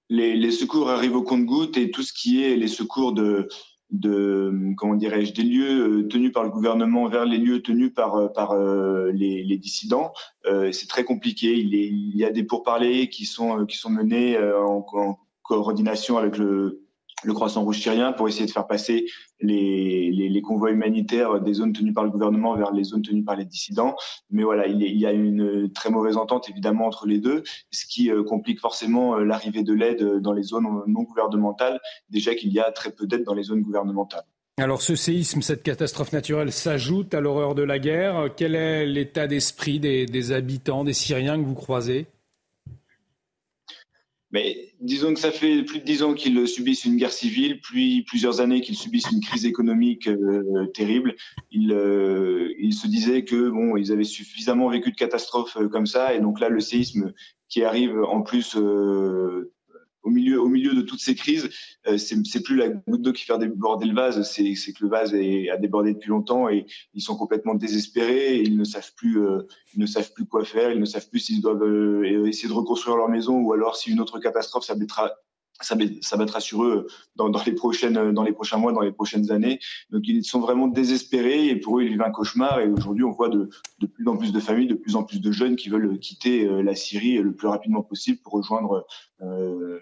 Les, 0.09 0.35
les, 0.35 0.51
secours 0.51 0.89
arrivent 0.89 1.15
au 1.15 1.21
compte-gouttes 1.21 1.77
et 1.77 1.91
tout 1.91 2.01
ce 2.01 2.11
qui 2.11 2.43
est 2.43 2.55
les 2.55 2.67
secours 2.67 3.13
de, 3.13 3.47
de 3.91 4.73
comment 4.77 4.95
dirais-je 4.95 5.33
des 5.33 5.43
lieux 5.43 6.07
tenus 6.09 6.31
par 6.31 6.43
le 6.43 6.49
gouvernement 6.49 7.07
vers 7.07 7.25
les 7.25 7.37
lieux 7.37 7.61
tenus 7.61 7.93
par 7.93 8.31
par 8.33 8.51
euh, 8.51 9.11
les, 9.11 9.57
dissidents. 9.57 10.13
Euh, 10.45 10.71
c'est 10.71 10.87
très 10.87 11.03
compliqué. 11.03 11.57
Il, 11.57 12.15
y 12.15 12.23
a 12.23 12.29
des 12.29 12.43
pourparlers 12.43 13.09
qui 13.09 13.25
sont 13.25 13.65
qui 13.65 13.77
sont 13.77 13.89
menés 13.89 14.37
euh, 14.37 14.63
en, 14.63 14.85
en, 14.93 15.19
coordination 15.41 16.19
avec 16.19 16.37
le 16.37 16.83
le 17.23 17.33
Croissant 17.33 17.63
Rouge 17.63 17.79
syrien 17.79 18.13
pour 18.13 18.27
essayer 18.27 18.45
de 18.45 18.51
faire 18.51 18.67
passer 18.67 19.05
les, 19.41 20.41
convois 20.41 20.71
humanitaires 20.71 21.39
des 21.41 21.53
zones 21.53 21.73
tenues 21.73 21.93
par 21.93 22.03
le 22.03 22.09
gouvernement 22.09 22.55
vers 22.55 22.71
les 22.71 22.83
zones 22.83 23.01
tenues 23.01 23.23
par 23.23 23.35
les 23.35 23.45
dissidents. 23.45 23.95
Mais 24.31 24.43
voilà, 24.43 24.67
il, 24.67 24.81
y 24.81 25.05
a 25.05 25.11
une 25.11 25.71
très 25.71 25.89
mauvaise 25.89 26.17
entente 26.17 26.49
évidemment 26.49 26.87
entre 26.87 27.05
les 27.05 27.19
deux, 27.19 27.43
ce 27.71 27.85
qui 27.85 28.09
euh, 28.09 28.23
complique 28.23 28.59
forcément 28.59 29.17
euh, 29.17 29.23
l'arrivée 29.23 29.63
de 29.63 29.73
l'aide 29.73 30.03
dans 30.21 30.33
les 30.33 30.43
zones 30.43 30.67
non 30.87 31.03
gouvernementales, 31.03 31.79
déjà 32.09 32.33
qu'il 32.35 32.51
y 32.51 32.59
a 32.59 32.71
très 32.71 32.91
peu 32.91 33.05
d'aide 33.05 33.23
dans 33.23 33.33
les 33.33 33.43
zones 33.43 33.61
gouvernementales. 33.61 34.25
Alors 34.57 34.81
ce 34.81 34.95
séisme, 34.95 35.41
cette 35.41 35.63
catastrophe 35.63 36.11
naturelle 36.11 36.51
s'ajoute 36.51 37.13
à 37.13 37.21
l'horreur 37.21 37.55
de 37.55 37.63
la 37.63 37.79
guerre. 37.79 38.29
Quel 38.35 38.55
est 38.55 38.85
l'état 38.85 39.27
d'esprit 39.27 39.79
des, 39.79 40.05
des 40.05 40.31
habitants, 40.31 40.83
des 40.83 40.93
Syriens 40.93 41.37
que 41.39 41.45
vous 41.45 41.55
croisez? 41.55 42.07
Mais 44.31 44.73
disons 44.79 45.13
que 45.13 45.19
ça 45.19 45.31
fait 45.31 45.63
plus 45.63 45.79
de 45.79 45.85
dix 45.85 46.03
ans 46.03 46.13
qu'ils 46.13 46.47
subissent 46.47 46.85
une 46.85 46.97
guerre 46.97 47.11
civile, 47.11 47.59
puis 47.61 48.03
plusieurs 48.03 48.41
années 48.41 48.61
qu'ils 48.61 48.77
subissent 48.77 49.09
une 49.11 49.21
crise 49.21 49.45
économique 49.45 50.07
euh, 50.07 50.67
terrible. 50.73 51.15
Ils, 51.51 51.73
euh, 51.73 52.53
ils 52.59 52.73
se 52.73 52.87
disaient 52.87 53.23
que 53.23 53.49
bon, 53.49 53.75
ils 53.75 53.91
avaient 53.91 54.03
suffisamment 54.03 54.69
vécu 54.69 54.91
de 54.91 54.95
catastrophes 54.95 55.57
euh, 55.57 55.67
comme 55.67 55.87
ça, 55.87 56.13
et 56.13 56.19
donc 56.19 56.39
là, 56.39 56.49
le 56.49 56.59
séisme 56.59 57.11
qui 57.47 57.63
arrive 57.63 57.99
en 58.03 58.21
plus 58.21 58.55
au 60.03 60.09
milieu, 60.09 60.41
au 60.41 60.47
milieu 60.47 60.73
de 60.73 60.81
toutes 60.81 61.01
ces 61.01 61.15
crises, 61.15 61.49
euh, 61.87 61.97
c'est 61.97 62.43
plus 62.43 62.55
la 62.55 62.69
goutte 62.69 63.01
d'eau 63.01 63.13
qui 63.13 63.25
fait 63.25 63.37
déborder 63.37 63.85
le 63.85 63.95
vase, 63.95 64.21
c'est 64.23 64.43
que 64.43 64.83
le 64.83 64.89
vase 64.89 65.13
a 65.13 65.57
débordé 65.57 65.93
depuis 65.93 66.09
longtemps 66.09 66.49
et 66.49 66.65
ils 66.93 67.01
sont 67.01 67.15
complètement 67.15 67.55
désespérés. 67.55 68.41
Ils 68.41 68.57
ne 68.57 68.63
savent 68.63 68.93
plus, 68.95 69.21
euh, 69.21 69.41
ils 69.73 69.79
ne 69.79 69.85
savent 69.85 70.11
plus 70.13 70.25
quoi 70.25 70.45
faire, 70.45 70.71
ils 70.71 70.79
ne 70.79 70.85
savent 70.85 71.09
plus 71.09 71.19
s'ils 71.19 71.41
doivent 71.41 71.63
euh, 71.63 72.25
essayer 72.25 72.47
de 72.47 72.53
reconstruire 72.53 72.97
leur 72.97 73.09
maison 73.09 73.39
ou 73.39 73.53
alors 73.53 73.75
si 73.75 73.91
une 73.91 73.99
autre 73.99 74.19
catastrophe 74.19 74.65
s'abattra 74.65 75.11
ça, 75.61 75.75
ça 75.99 76.15
battra 76.15 76.39
sur 76.39 76.63
eux 76.63 76.87
dans, 77.17 77.29
les 77.45 77.51
prochaines, 77.51 78.13
dans 78.13 78.23
les 78.23 78.31
prochains 78.31 78.55
mois, 78.55 78.71
dans 78.71 78.79
les 78.79 78.93
prochaines 78.93 79.29
années. 79.29 79.59
Donc 79.89 80.03
ils 80.07 80.23
sont 80.23 80.39
vraiment 80.39 80.67
désespérés 80.67 81.47
et 81.47 81.57
pour 81.57 81.79
eux 81.79 81.83
ils 81.83 81.89
vivent 81.89 82.01
un 82.01 82.11
cauchemar. 82.11 82.61
Et 82.61 82.69
aujourd'hui 82.69 83.03
on 83.03 83.11
voit 83.11 83.27
de, 83.27 83.49
plus 83.93 84.07
en 84.07 84.15
plus 84.15 84.31
de 84.31 84.39
familles, 84.39 84.67
de 84.67 84.75
plus 84.75 84.95
en 84.95 85.03
plus 85.03 85.19
de 85.19 85.31
jeunes 85.33 85.57
qui 85.57 85.67
veulent 85.67 85.99
quitter 85.99 86.47
la 86.63 86.75
Syrie 86.75 87.17
le 87.17 87.33
plus 87.33 87.49
rapidement 87.49 87.83
possible 87.83 88.19
pour 88.23 88.31
rejoindre 88.31 88.85
euh, 89.21 89.79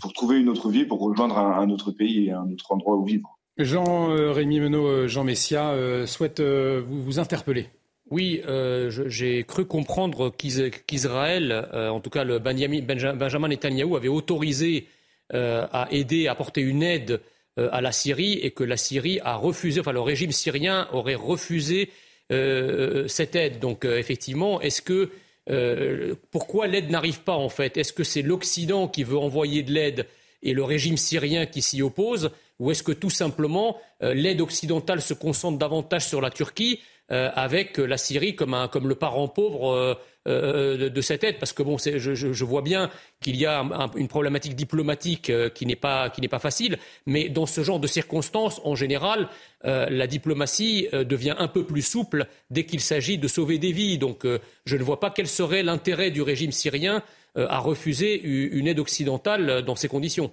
pour 0.00 0.12
trouver 0.12 0.40
une 0.40 0.48
autre 0.48 0.70
vie, 0.70 0.84
pour 0.84 1.00
rejoindre 1.00 1.38
un, 1.38 1.60
un, 1.60 1.70
autre 1.70 1.90
pays 1.90 2.26
et 2.26 2.32
un 2.32 2.50
autre 2.50 2.72
endroit 2.72 2.96
où 2.96 3.04
vivre. 3.04 3.38
Jean-Rémy 3.58 4.58
euh, 4.58 4.62
Menot, 4.62 4.86
euh, 4.86 5.08
Jean 5.08 5.24
Messia 5.24 5.70
euh, 5.70 6.06
souhaite 6.06 6.40
euh, 6.40 6.82
vous, 6.86 7.02
vous, 7.02 7.18
interpeller. 7.18 7.68
Oui, 8.10 8.42
euh, 8.46 8.90
j'ai 9.06 9.44
cru 9.44 9.66
comprendre 9.66 10.30
qu'Israël, 10.30 11.52
euh, 11.72 11.90
en 11.90 12.00
tout 12.00 12.10
cas 12.10 12.24
le 12.24 12.38
Benjamin, 12.38 12.80
Benjamin 12.82 13.48
Netanyahou, 13.48 13.96
avait 13.96 14.08
autorisé 14.08 14.86
à 15.32 15.86
aider, 15.92 16.26
à 16.26 16.32
apporter 16.32 16.60
une 16.60 16.82
aide 16.82 17.20
à 17.56 17.80
la 17.80 17.92
Syrie 17.92 18.32
et 18.32 18.50
que 18.50 18.64
la 18.64 18.76
Syrie 18.76 19.20
a 19.22 19.36
refusé, 19.36 19.78
enfin 19.78 19.92
le 19.92 20.00
régime 20.00 20.32
syrien 20.32 20.88
aurait 20.92 21.14
refusé 21.14 21.90
cette 22.30 23.36
aide. 23.36 23.60
Donc 23.60 23.84
effectivement, 23.84 24.60
est-ce 24.60 24.82
que 24.82 25.10
euh, 25.50 26.14
pourquoi 26.30 26.66
l'aide 26.66 26.90
n'arrive 26.90 27.20
pas 27.22 27.36
en 27.36 27.48
fait? 27.48 27.76
Est-ce 27.76 27.92
que 27.92 28.04
c'est 28.04 28.22
l'Occident 28.22 28.88
qui 28.88 29.04
veut 29.04 29.18
envoyer 29.18 29.62
de 29.62 29.72
l'aide 29.72 30.06
et 30.42 30.54
le 30.54 30.62
régime 30.62 30.96
syrien 30.96 31.46
qui 31.46 31.60
s'y 31.62 31.82
oppose? 31.82 32.30
Ou 32.60 32.70
est-ce 32.70 32.82
que 32.82 32.92
tout 32.92 33.10
simplement 33.10 33.78
euh, 34.02 34.14
l'aide 34.14 34.40
occidentale 34.40 35.02
se 35.02 35.14
concentre 35.14 35.58
davantage 35.58 36.06
sur 36.06 36.20
la 36.20 36.30
Turquie 36.30 36.80
avec 37.10 37.78
la 37.78 37.96
Syrie 37.96 38.36
comme, 38.36 38.56
le 38.88 38.94
parent 38.94 39.28
pauvre 39.28 39.72
euh, 39.72 39.94
euh, 40.28 40.90
de, 40.90 41.00
cette 41.00 41.24
aide 41.24 41.38
Parce 41.38 41.54
que 41.54 41.62
bon, 41.62 41.78
je, 41.78 42.44
vois 42.44 42.60
bien 42.60 42.90
qu'il 43.22 43.36
y 43.36 43.46
a 43.46 43.60
un, 43.60 43.90
une 43.96 44.08
problématique 44.08 44.54
diplomatique 44.54 45.30
euh, 45.30 45.48
qui 45.48 45.64
n'est 45.64 45.76
pas, 45.76 46.10
facile, 46.38 46.78
mais 47.06 47.30
dans 47.30 47.46
ce 47.46 47.62
genre 47.62 47.80
de 47.80 47.86
circonstances, 47.86 48.60
en 48.64 48.74
général, 48.74 49.28
euh, 49.64 49.86
la 49.88 50.06
diplomatie 50.06 50.88
devient 50.92 51.36
un 51.38 51.48
peu 51.48 51.64
plus 51.64 51.82
souple 51.82 52.26
dès 52.50 52.66
qu'il 52.66 52.80
s'agit 52.80 53.16
de 53.16 53.28
sauver 53.28 53.58
des 53.58 53.72
vies. 53.72 53.96
Donc 53.96 54.26
je 54.66 54.76
ne 54.76 54.82
vois 54.82 55.00
pas 55.00 55.10
quel 55.10 55.26
serait 55.26 55.62
l'intérêt 55.62 56.10
du 56.10 56.20
régime 56.20 56.52
syrien 56.52 57.02
à 57.36 57.58
refuser 57.58 58.20
une 58.22 58.66
aide 58.66 58.78
occidentale 58.78 59.62
dans 59.62 59.76
ces 59.76 59.88
conditions. 59.88 60.32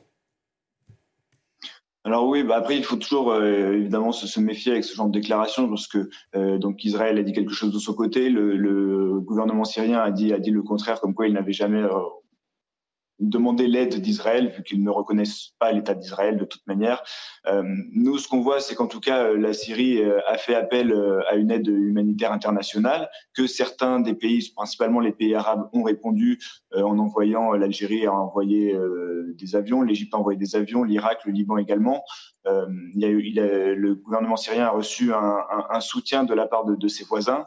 Alors 2.08 2.26
oui, 2.26 2.42
bah 2.42 2.56
après 2.56 2.78
il 2.78 2.86
faut 2.86 2.96
toujours 2.96 3.34
euh, 3.34 3.74
évidemment 3.74 4.14
se, 4.14 4.40
méfier 4.40 4.72
avec 4.72 4.86
ce 4.86 4.96
genre 4.96 5.08
de 5.08 5.12
déclaration 5.12 5.68
parce 5.68 5.88
que 5.88 6.10
euh, 6.38 6.58
donc 6.58 6.86
Israël 6.86 7.18
a 7.18 7.22
dit 7.22 7.34
quelque 7.34 7.52
chose 7.52 7.74
de 7.74 7.80
son 7.80 7.94
côté, 7.94 8.30
le, 8.30 8.56
le, 8.56 9.20
gouvernement 9.20 9.66
syrien 9.66 10.00
a 10.00 10.10
dit 10.10 10.32
a 10.32 10.40
dit 10.40 10.52
le 10.52 10.64
contraire, 10.64 11.02
comme 11.02 11.14
quoi 11.14 11.28
il 11.28 11.34
n'avait 11.34 11.52
jamais 11.52 11.82
euh, 11.82 11.90
demander 13.20 13.68
l'aide 13.68 14.00
d'Israël 14.02 14.50
vu 14.56 14.64
qu'ils 14.64 14.84
ne 14.84 14.90
reconnaissent 14.90 15.54
pas 15.60 15.72
l'État 15.72 15.96
d'Israël 15.96 16.38
de 16.38 16.46
toute 16.46 16.66
manière. 16.68 17.04
Euh, 17.48 17.64
nous, 17.92 18.18
ce 18.18 18.28
qu'on 18.28 18.42
voit, 18.42 18.60
c'est 18.60 18.76
qu'en 18.76 18.88
tout 18.88 19.00
cas, 19.00 19.34
la 19.34 19.54
Syrie 19.54 20.02
euh, 20.02 20.20
a 20.28 20.38
fait 20.38 20.56
appel 20.56 20.92
euh, 20.92 21.22
à 21.30 21.36
une 21.36 21.52
aide 21.52 21.68
humanitaire 21.68 22.32
internationale, 22.32 23.10
que 23.34 23.48
certains 23.48 24.00
des 24.00 24.14
pays, 24.14 24.52
principalement 24.56 25.00
les 25.00 25.12
pays 25.12 25.36
arabes, 25.36 25.70
ont 25.74 25.84
répondu 25.84 26.40
euh, 26.76 26.84
en 26.84 27.00
envoyant 27.00 27.54
l'Algérie 27.54 28.06
a 28.06 28.14
envoyé 28.14 28.74
euh, 28.74 29.34
des 29.38 29.56
avions, 29.56 29.82
l'Égypte 29.82 30.14
a 30.14 30.18
envoyé 30.18 30.38
des 30.38 30.56
avions, 30.56 30.84
l'Irak, 30.84 31.26
le 31.26 31.32
Liban 31.32 31.58
également. 31.58 32.04
Euh, 32.48 32.66
le 32.68 33.94
gouvernement 33.96 34.38
syrien 34.38 34.66
a 34.66 34.70
reçu 34.70 35.12
un, 35.14 35.80
soutien 35.80 36.24
de 36.24 36.34
la 36.34 36.48
part 36.48 36.66
de, 36.66 36.88
ses 36.88 37.04
voisins. 37.04 37.44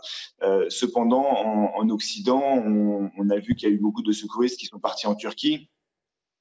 cependant, 0.68 1.24
en, 1.24 1.72
en 1.74 1.88
Occident, 1.90 2.42
on, 2.42 3.30
a 3.30 3.38
vu 3.38 3.54
qu'il 3.54 3.68
y 3.68 3.72
a 3.72 3.74
eu 3.74 3.78
beaucoup 3.78 4.02
de 4.02 4.12
secouristes 4.12 4.58
qui 4.58 4.66
sont 4.66 4.78
partis 4.78 5.06
en 5.06 5.14
Turquie 5.14 5.68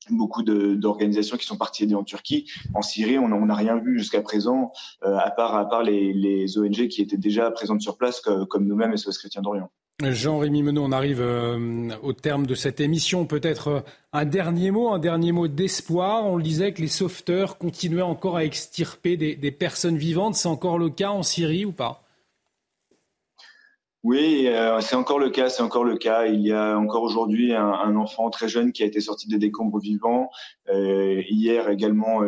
beaucoup 0.09 0.43
d'organisations 0.43 1.37
qui 1.37 1.45
sont 1.45 1.57
parties 1.57 1.83
aider 1.83 1.95
en 1.95 2.03
Turquie. 2.03 2.49
En 2.73 2.81
Syrie, 2.81 3.17
on 3.17 3.27
n'a 3.27 3.55
rien 3.55 3.77
vu 3.77 3.97
jusqu'à 3.97 4.21
présent, 4.21 4.71
euh, 5.03 5.17
à 5.17 5.31
part, 5.31 5.55
à 5.55 5.67
part 5.67 5.83
les, 5.83 6.57
ONG 6.57 6.87
qui 6.87 7.01
étaient 7.01 7.17
déjà 7.17 7.51
présentes 7.51 7.81
sur 7.81 7.97
place, 7.97 8.21
comme, 8.21 8.65
nous-mêmes, 8.65 8.95
SOS 8.95 9.17
Chrétiens 9.17 9.41
d'Orient. 9.41 9.71
Jean-Rémy 10.01 10.63
Menot, 10.63 10.83
on 10.83 10.91
arrive 10.93 11.19
euh, 11.19 11.89
au 12.01 12.13
terme 12.13 12.45
de 12.45 12.55
cette 12.55 12.79
émission. 12.79 13.25
Peut-être 13.25 13.67
euh, 13.67 13.79
un 14.13 14.23
dernier 14.23 14.71
mot, 14.71 14.89
un 14.89 14.99
dernier 14.99 15.33
mot 15.33 15.49
d'espoir. 15.49 16.25
On 16.25 16.37
le 16.37 16.43
disait 16.43 16.71
que 16.71 16.81
les 16.81 16.87
sauveteurs 16.87 17.57
continuaient 17.57 18.01
encore 18.01 18.37
à 18.37 18.45
extirper 18.45 19.17
des, 19.17 19.51
personnes 19.51 19.97
vivantes. 19.97 20.35
C'est 20.35 20.47
encore 20.47 20.77
le 20.77 20.89
cas 20.89 21.09
en 21.09 21.21
Syrie 21.21 21.65
ou 21.65 21.73
pas? 21.73 22.01
Oui, 24.03 24.47
euh, 24.47 24.79
c'est 24.79 24.95
encore 24.95 25.19
le 25.19 25.29
cas, 25.29 25.49
c'est 25.49 25.63
encore 25.63 25.83
le 25.83 25.97
cas. 25.97 26.27
Il 26.27 26.39
y 26.39 26.53
a 26.53 26.77
encore 26.77 27.03
aujourd'hui 27.03 27.53
un, 27.53 27.95
enfant 27.97 28.29
très 28.29 28.47
jeune 28.47 28.71
qui 28.71 28.83
a 28.83 28.85
été 28.85 29.01
sorti 29.01 29.27
des 29.27 29.37
décombres 29.37 29.79
vivants. 29.79 30.29
hier 30.69 31.67
également, 31.69 32.21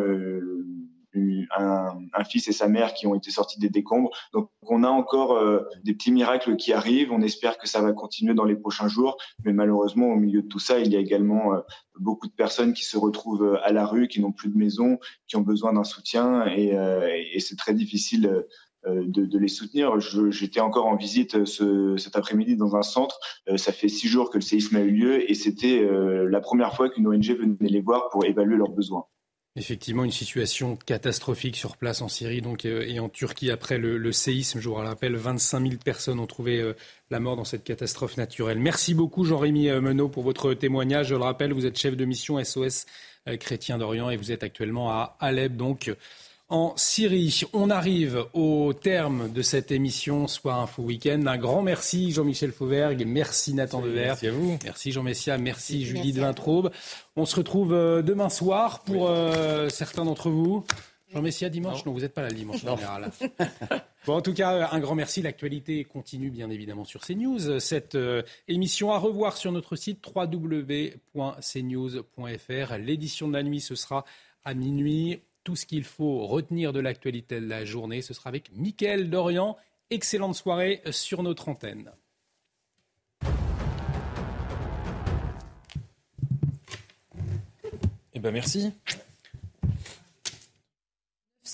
un, 1.14 1.98
un, 2.12 2.24
fils 2.24 2.48
et 2.48 2.52
sa 2.52 2.68
mère 2.68 2.94
qui 2.94 3.06
ont 3.06 3.14
été 3.14 3.30
sortis 3.30 3.58
des 3.58 3.68
décombres. 3.68 4.10
Donc 4.32 4.50
on 4.62 4.82
a 4.82 4.88
encore 4.88 5.36
euh, 5.36 5.60
des 5.84 5.94
petits 5.94 6.12
miracles 6.12 6.56
qui 6.56 6.72
arrivent. 6.72 7.12
On 7.12 7.22
espère 7.22 7.58
que 7.58 7.68
ça 7.68 7.82
va 7.82 7.92
continuer 7.92 8.34
dans 8.34 8.44
les 8.44 8.56
prochains 8.56 8.88
jours. 8.88 9.16
Mais 9.44 9.52
malheureusement, 9.52 10.08
au 10.08 10.16
milieu 10.16 10.42
de 10.42 10.48
tout 10.48 10.58
ça, 10.58 10.80
il 10.80 10.92
y 10.92 10.96
a 10.96 11.00
également 11.00 11.54
euh, 11.54 11.60
beaucoup 11.98 12.28
de 12.28 12.32
personnes 12.32 12.72
qui 12.72 12.84
se 12.84 12.96
retrouvent 12.96 13.44
euh, 13.44 13.66
à 13.66 13.72
la 13.72 13.86
rue, 13.86 14.08
qui 14.08 14.20
n'ont 14.20 14.32
plus 14.32 14.48
de 14.48 14.56
maison, 14.56 14.98
qui 15.26 15.36
ont 15.36 15.42
besoin 15.42 15.72
d'un 15.72 15.84
soutien. 15.84 16.46
Et, 16.46 16.74
et 17.32 17.40
c'est 17.40 17.56
très 17.56 17.74
difficile. 17.74 18.44
De, 18.84 19.26
de, 19.26 19.38
les 19.38 19.46
soutenir. 19.46 20.00
J'étais 20.00 20.58
encore 20.58 20.86
en 20.86 20.96
visite 20.96 21.44
ce, 21.44 21.96
cet 21.96 22.16
après-midi 22.16 22.56
dans 22.56 22.74
un 22.74 22.82
centre. 22.82 23.20
ça 23.54 23.70
fait 23.70 23.88
six 23.88 24.08
jours 24.08 24.28
que 24.28 24.38
le 24.38 24.42
séisme 24.42 24.74
a 24.74 24.80
eu 24.80 24.90
lieu 24.90 25.30
et 25.30 25.34
c'était 25.34 25.88
la 25.88 26.40
première 26.40 26.74
fois 26.74 26.90
qu'une 26.90 27.06
ONG 27.06 27.26
venait 27.26 27.56
les 27.60 27.80
voir 27.80 28.08
pour 28.10 28.24
évaluer 28.24 28.56
leurs 28.56 28.72
besoins. 28.72 29.06
Effectivement, 29.54 30.02
une 30.04 30.10
situation 30.10 30.76
catastrophique 30.76 31.56
sur 31.56 31.76
place 31.76 32.00
en 32.00 32.08
Syrie 32.08 32.40
donc, 32.40 32.64
euh, 32.64 32.86
et 32.88 33.00
en 33.00 33.10
Turquie 33.10 33.50
après 33.50 33.76
le, 33.76 34.10
séisme. 34.10 34.60
Je 34.60 34.68
vous 34.70 34.74
rappelle, 34.74 35.14
25 35.14 35.60
000 35.60 35.74
personnes 35.84 36.20
ont 36.20 36.26
trouvé 36.26 36.58
euh, 36.58 36.74
la 37.10 37.20
mort 37.20 37.36
dans 37.36 37.44
cette 37.44 37.62
catastrophe 37.62 38.16
naturelle. 38.16 38.58
Merci 38.58 38.94
beaucoup, 38.94 39.26
Jean-Rémy 39.26 39.68
euh, 39.68 39.82
Menot, 39.82 40.08
pour 40.08 40.22
votre 40.22 40.54
témoignage. 40.54 41.08
Je 41.08 41.16
le 41.16 41.20
rappelle, 41.20 41.52
vous 41.52 41.66
êtes 41.66 41.78
chef 41.78 41.96
de 41.98 42.04
mission 42.06 42.42
SOS 42.42 42.86
Chrétien 43.38 43.78
d'Orient 43.78 44.10
et 44.10 44.16
vous 44.16 44.32
êtes 44.32 44.42
actuellement 44.42 44.90
à 44.90 45.16
Alep, 45.20 45.56
donc 45.56 45.94
en 46.52 46.74
Syrie. 46.76 47.42
On 47.54 47.70
arrive 47.70 48.26
au 48.34 48.74
terme 48.74 49.32
de 49.32 49.40
cette 49.40 49.72
émission 49.72 50.28
Soir 50.28 50.60
Info 50.60 50.82
Week-end. 50.82 51.24
Un 51.26 51.38
grand 51.38 51.62
merci 51.62 52.12
Jean-Michel 52.12 52.52
Fauvergue, 52.52 53.04
merci 53.06 53.54
Nathan 53.54 53.80
Dever. 53.80 54.04
Merci 54.08 54.26
à 54.26 54.32
vous. 54.32 54.58
Merci 54.62 54.92
Jean 54.92 55.02
Messia, 55.02 55.38
merci, 55.38 55.86
Julie 55.86 56.12
de 56.12 56.20
Vintraube. 56.20 56.70
On 57.16 57.24
se 57.24 57.36
retrouve 57.36 57.72
euh, 57.72 58.02
demain 58.02 58.28
soir 58.28 58.80
pour 58.80 59.08
euh, 59.08 59.70
certains 59.70 60.04
d'entre 60.04 60.28
vous. 60.28 60.62
Jean 61.10 61.22
Messia 61.22 61.48
dimanche? 61.48 61.86
Non. 61.86 61.92
vous 61.92 62.00
n'êtes 62.00 62.12
pas 62.12 62.20
là 62.20 62.28
le 62.28 62.34
dimanche 62.34 62.62
en 62.66 62.76
général. 62.76 63.10
Bon, 64.04 64.16
en 64.16 64.20
tout 64.20 64.34
cas, 64.34 64.68
un 64.72 64.80
grand 64.80 64.96
merci. 64.96 65.22
L'actualité 65.22 65.84
continue 65.84 66.28
bien 66.28 66.50
évidemment 66.50 66.84
sur 66.84 67.02
CNews. 67.02 67.60
Cette 67.60 67.94
euh, 67.94 68.22
émission 68.48 68.90
à 68.90 68.98
revoir 68.98 69.36
sur 69.36 69.52
notre 69.52 69.76
site 69.76 70.04
www.cnews.fr. 70.04 71.14
L'édition 72.78 73.28
de 73.28 73.32
la 73.32 73.44
nuit, 73.44 73.60
ce 73.60 73.76
sera 73.76 74.04
à 74.44 74.54
minuit 74.54 75.20
tout 75.44 75.56
ce 75.56 75.66
qu'il 75.66 75.84
faut 75.84 76.26
retenir 76.26 76.72
de 76.72 76.80
l'actualité 76.80 77.40
de 77.40 77.46
la 77.46 77.64
journée. 77.64 78.02
Ce 78.02 78.14
sera 78.14 78.28
avec 78.28 78.50
Mickaël 78.52 79.10
Dorian. 79.10 79.56
Excellente 79.90 80.34
soirée 80.34 80.82
sur 80.90 81.22
notre 81.22 81.48
antenne. 81.48 81.92
Eh 88.14 88.20
ben 88.20 88.30
merci. 88.30 88.72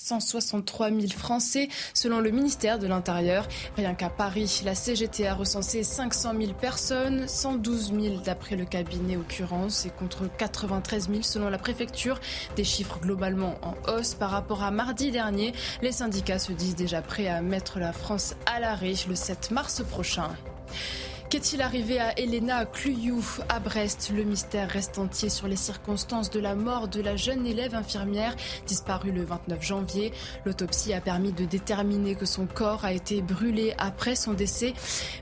163 0.09 0.89
000 0.89 1.01
Français 1.15 1.69
selon 1.93 2.19
le 2.19 2.31
ministère 2.31 2.79
de 2.79 2.87
l'Intérieur. 2.87 3.47
Rien 3.77 3.93
qu'à 3.93 4.09
Paris, 4.09 4.61
la 4.65 4.73
CGT 4.73 5.27
a 5.27 5.35
recensé 5.35 5.83
500 5.83 6.33
000 6.39 6.53
personnes, 6.53 7.27
112 7.27 7.93
000 7.93 8.15
d'après 8.25 8.55
le 8.55 8.65
cabinet 8.65 9.17
occurrence 9.17 9.85
et 9.85 9.91
contre 9.91 10.29
93 10.37 11.09
000 11.09 11.21
selon 11.21 11.49
la 11.49 11.59
préfecture. 11.59 12.19
Des 12.55 12.63
chiffres 12.63 12.99
globalement 12.99 13.55
en 13.61 13.75
hausse 13.91 14.15
par 14.15 14.31
rapport 14.31 14.63
à 14.63 14.71
mardi 14.71 15.11
dernier. 15.11 15.53
Les 15.81 15.91
syndicats 15.91 16.39
se 16.39 16.53
disent 16.53 16.75
déjà 16.75 17.01
prêts 17.01 17.27
à 17.27 17.41
mettre 17.41 17.77
la 17.77 17.93
France 17.93 18.35
à 18.45 18.59
l'arrêt 18.59 18.93
le 19.07 19.15
7 19.15 19.51
mars 19.51 19.83
prochain. 19.83 20.29
Qu'est-il 21.29 21.61
arrivé 21.61 21.99
à 21.99 22.17
Elena 22.17 22.65
Cluyou 22.65 23.23
à 23.49 23.59
Brest? 23.59 24.11
Le 24.15 24.23
mystère 24.23 24.67
reste 24.67 24.97
entier 24.97 25.29
sur 25.29 25.47
les 25.47 25.55
circonstances 25.55 26.31
de 26.31 26.39
la 26.39 26.55
mort 26.55 26.87
de 26.87 27.01
la 27.01 27.17
jeune 27.17 27.45
élève 27.45 27.75
infirmière 27.75 28.35
disparue 28.65 29.11
le 29.11 29.25
29 29.25 29.61
janvier. 29.61 30.11
L'autopsie 30.43 30.91
a 30.91 31.01
permis 31.01 31.31
de 31.31 31.45
déterminer 31.45 32.15
que 32.15 32.25
son 32.25 32.47
corps 32.47 32.83
a 32.83 32.93
été 32.93 33.21
brûlé 33.21 33.75
après 33.77 34.15
son 34.15 34.33
décès, 34.33 34.73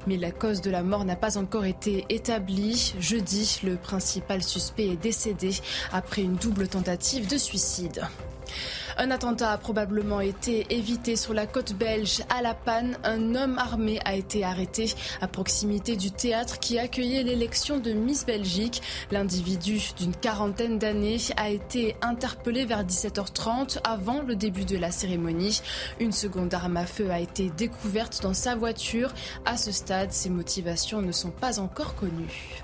mais 0.07 0.15
la 0.15 0.31
cause 0.31 0.61
de 0.61 0.71
la 0.71 0.81
mort 0.81 1.03
n'a 1.03 1.17
pas 1.17 1.37
encore 1.37 1.65
été 1.65 2.05
établie. 2.07 2.95
Jeudi, 3.01 3.59
le 3.65 3.75
principal 3.75 4.41
suspect 4.43 4.87
est 4.87 4.95
décédé 4.95 5.57
après 5.91 6.21
une 6.21 6.37
double 6.37 6.69
tentative 6.69 7.27
de 7.27 7.37
suicide. 7.37 8.07
Un 8.99 9.11
attentat 9.11 9.51
a 9.51 9.57
probablement 9.59 10.21
été 10.21 10.65
évité 10.71 11.15
sur 11.15 11.35
la 11.35 11.45
côte 11.45 11.73
belge 11.73 12.23
à 12.35 12.41
La 12.41 12.55
Panne. 12.55 12.97
Un 13.03 13.35
homme 13.35 13.59
armé 13.59 13.99
a 14.05 14.15
été 14.15 14.43
arrêté 14.43 14.91
à 15.21 15.27
proximité 15.27 15.95
du 15.95 16.09
théâtre 16.09 16.57
qui 16.57 16.79
accueillait 16.79 17.21
l'élection 17.21 17.77
de 17.77 17.91
Miss 17.91 18.25
Belgique. 18.25 18.81
L'individu 19.11 19.79
d'une 19.99 20.15
quarantaine 20.15 20.79
d'années 20.79 21.17
a 21.37 21.51
été 21.51 21.95
interpellé 22.01 22.65
vers 22.65 22.83
17h30 22.83 23.77
avant 23.83 24.23
le 24.23 24.35
début 24.35 24.65
de 24.65 24.77
la 24.77 24.89
cérémonie. 24.89 25.61
Une 25.99 26.11
seconde 26.11 26.55
arme 26.55 26.77
à 26.77 26.87
feu 26.87 27.11
a 27.11 27.19
été 27.19 27.51
découverte 27.51 28.23
dans 28.23 28.33
sa 28.33 28.55
voiture. 28.55 29.13
À 29.45 29.57
ce 29.57 29.71
stade, 29.71 30.11
ses 30.11 30.31
motivations 30.31 31.03
ne 31.03 31.11
sont 31.11 31.31
pas 31.31 31.59
encore 31.59 31.93
connues. 31.93 32.63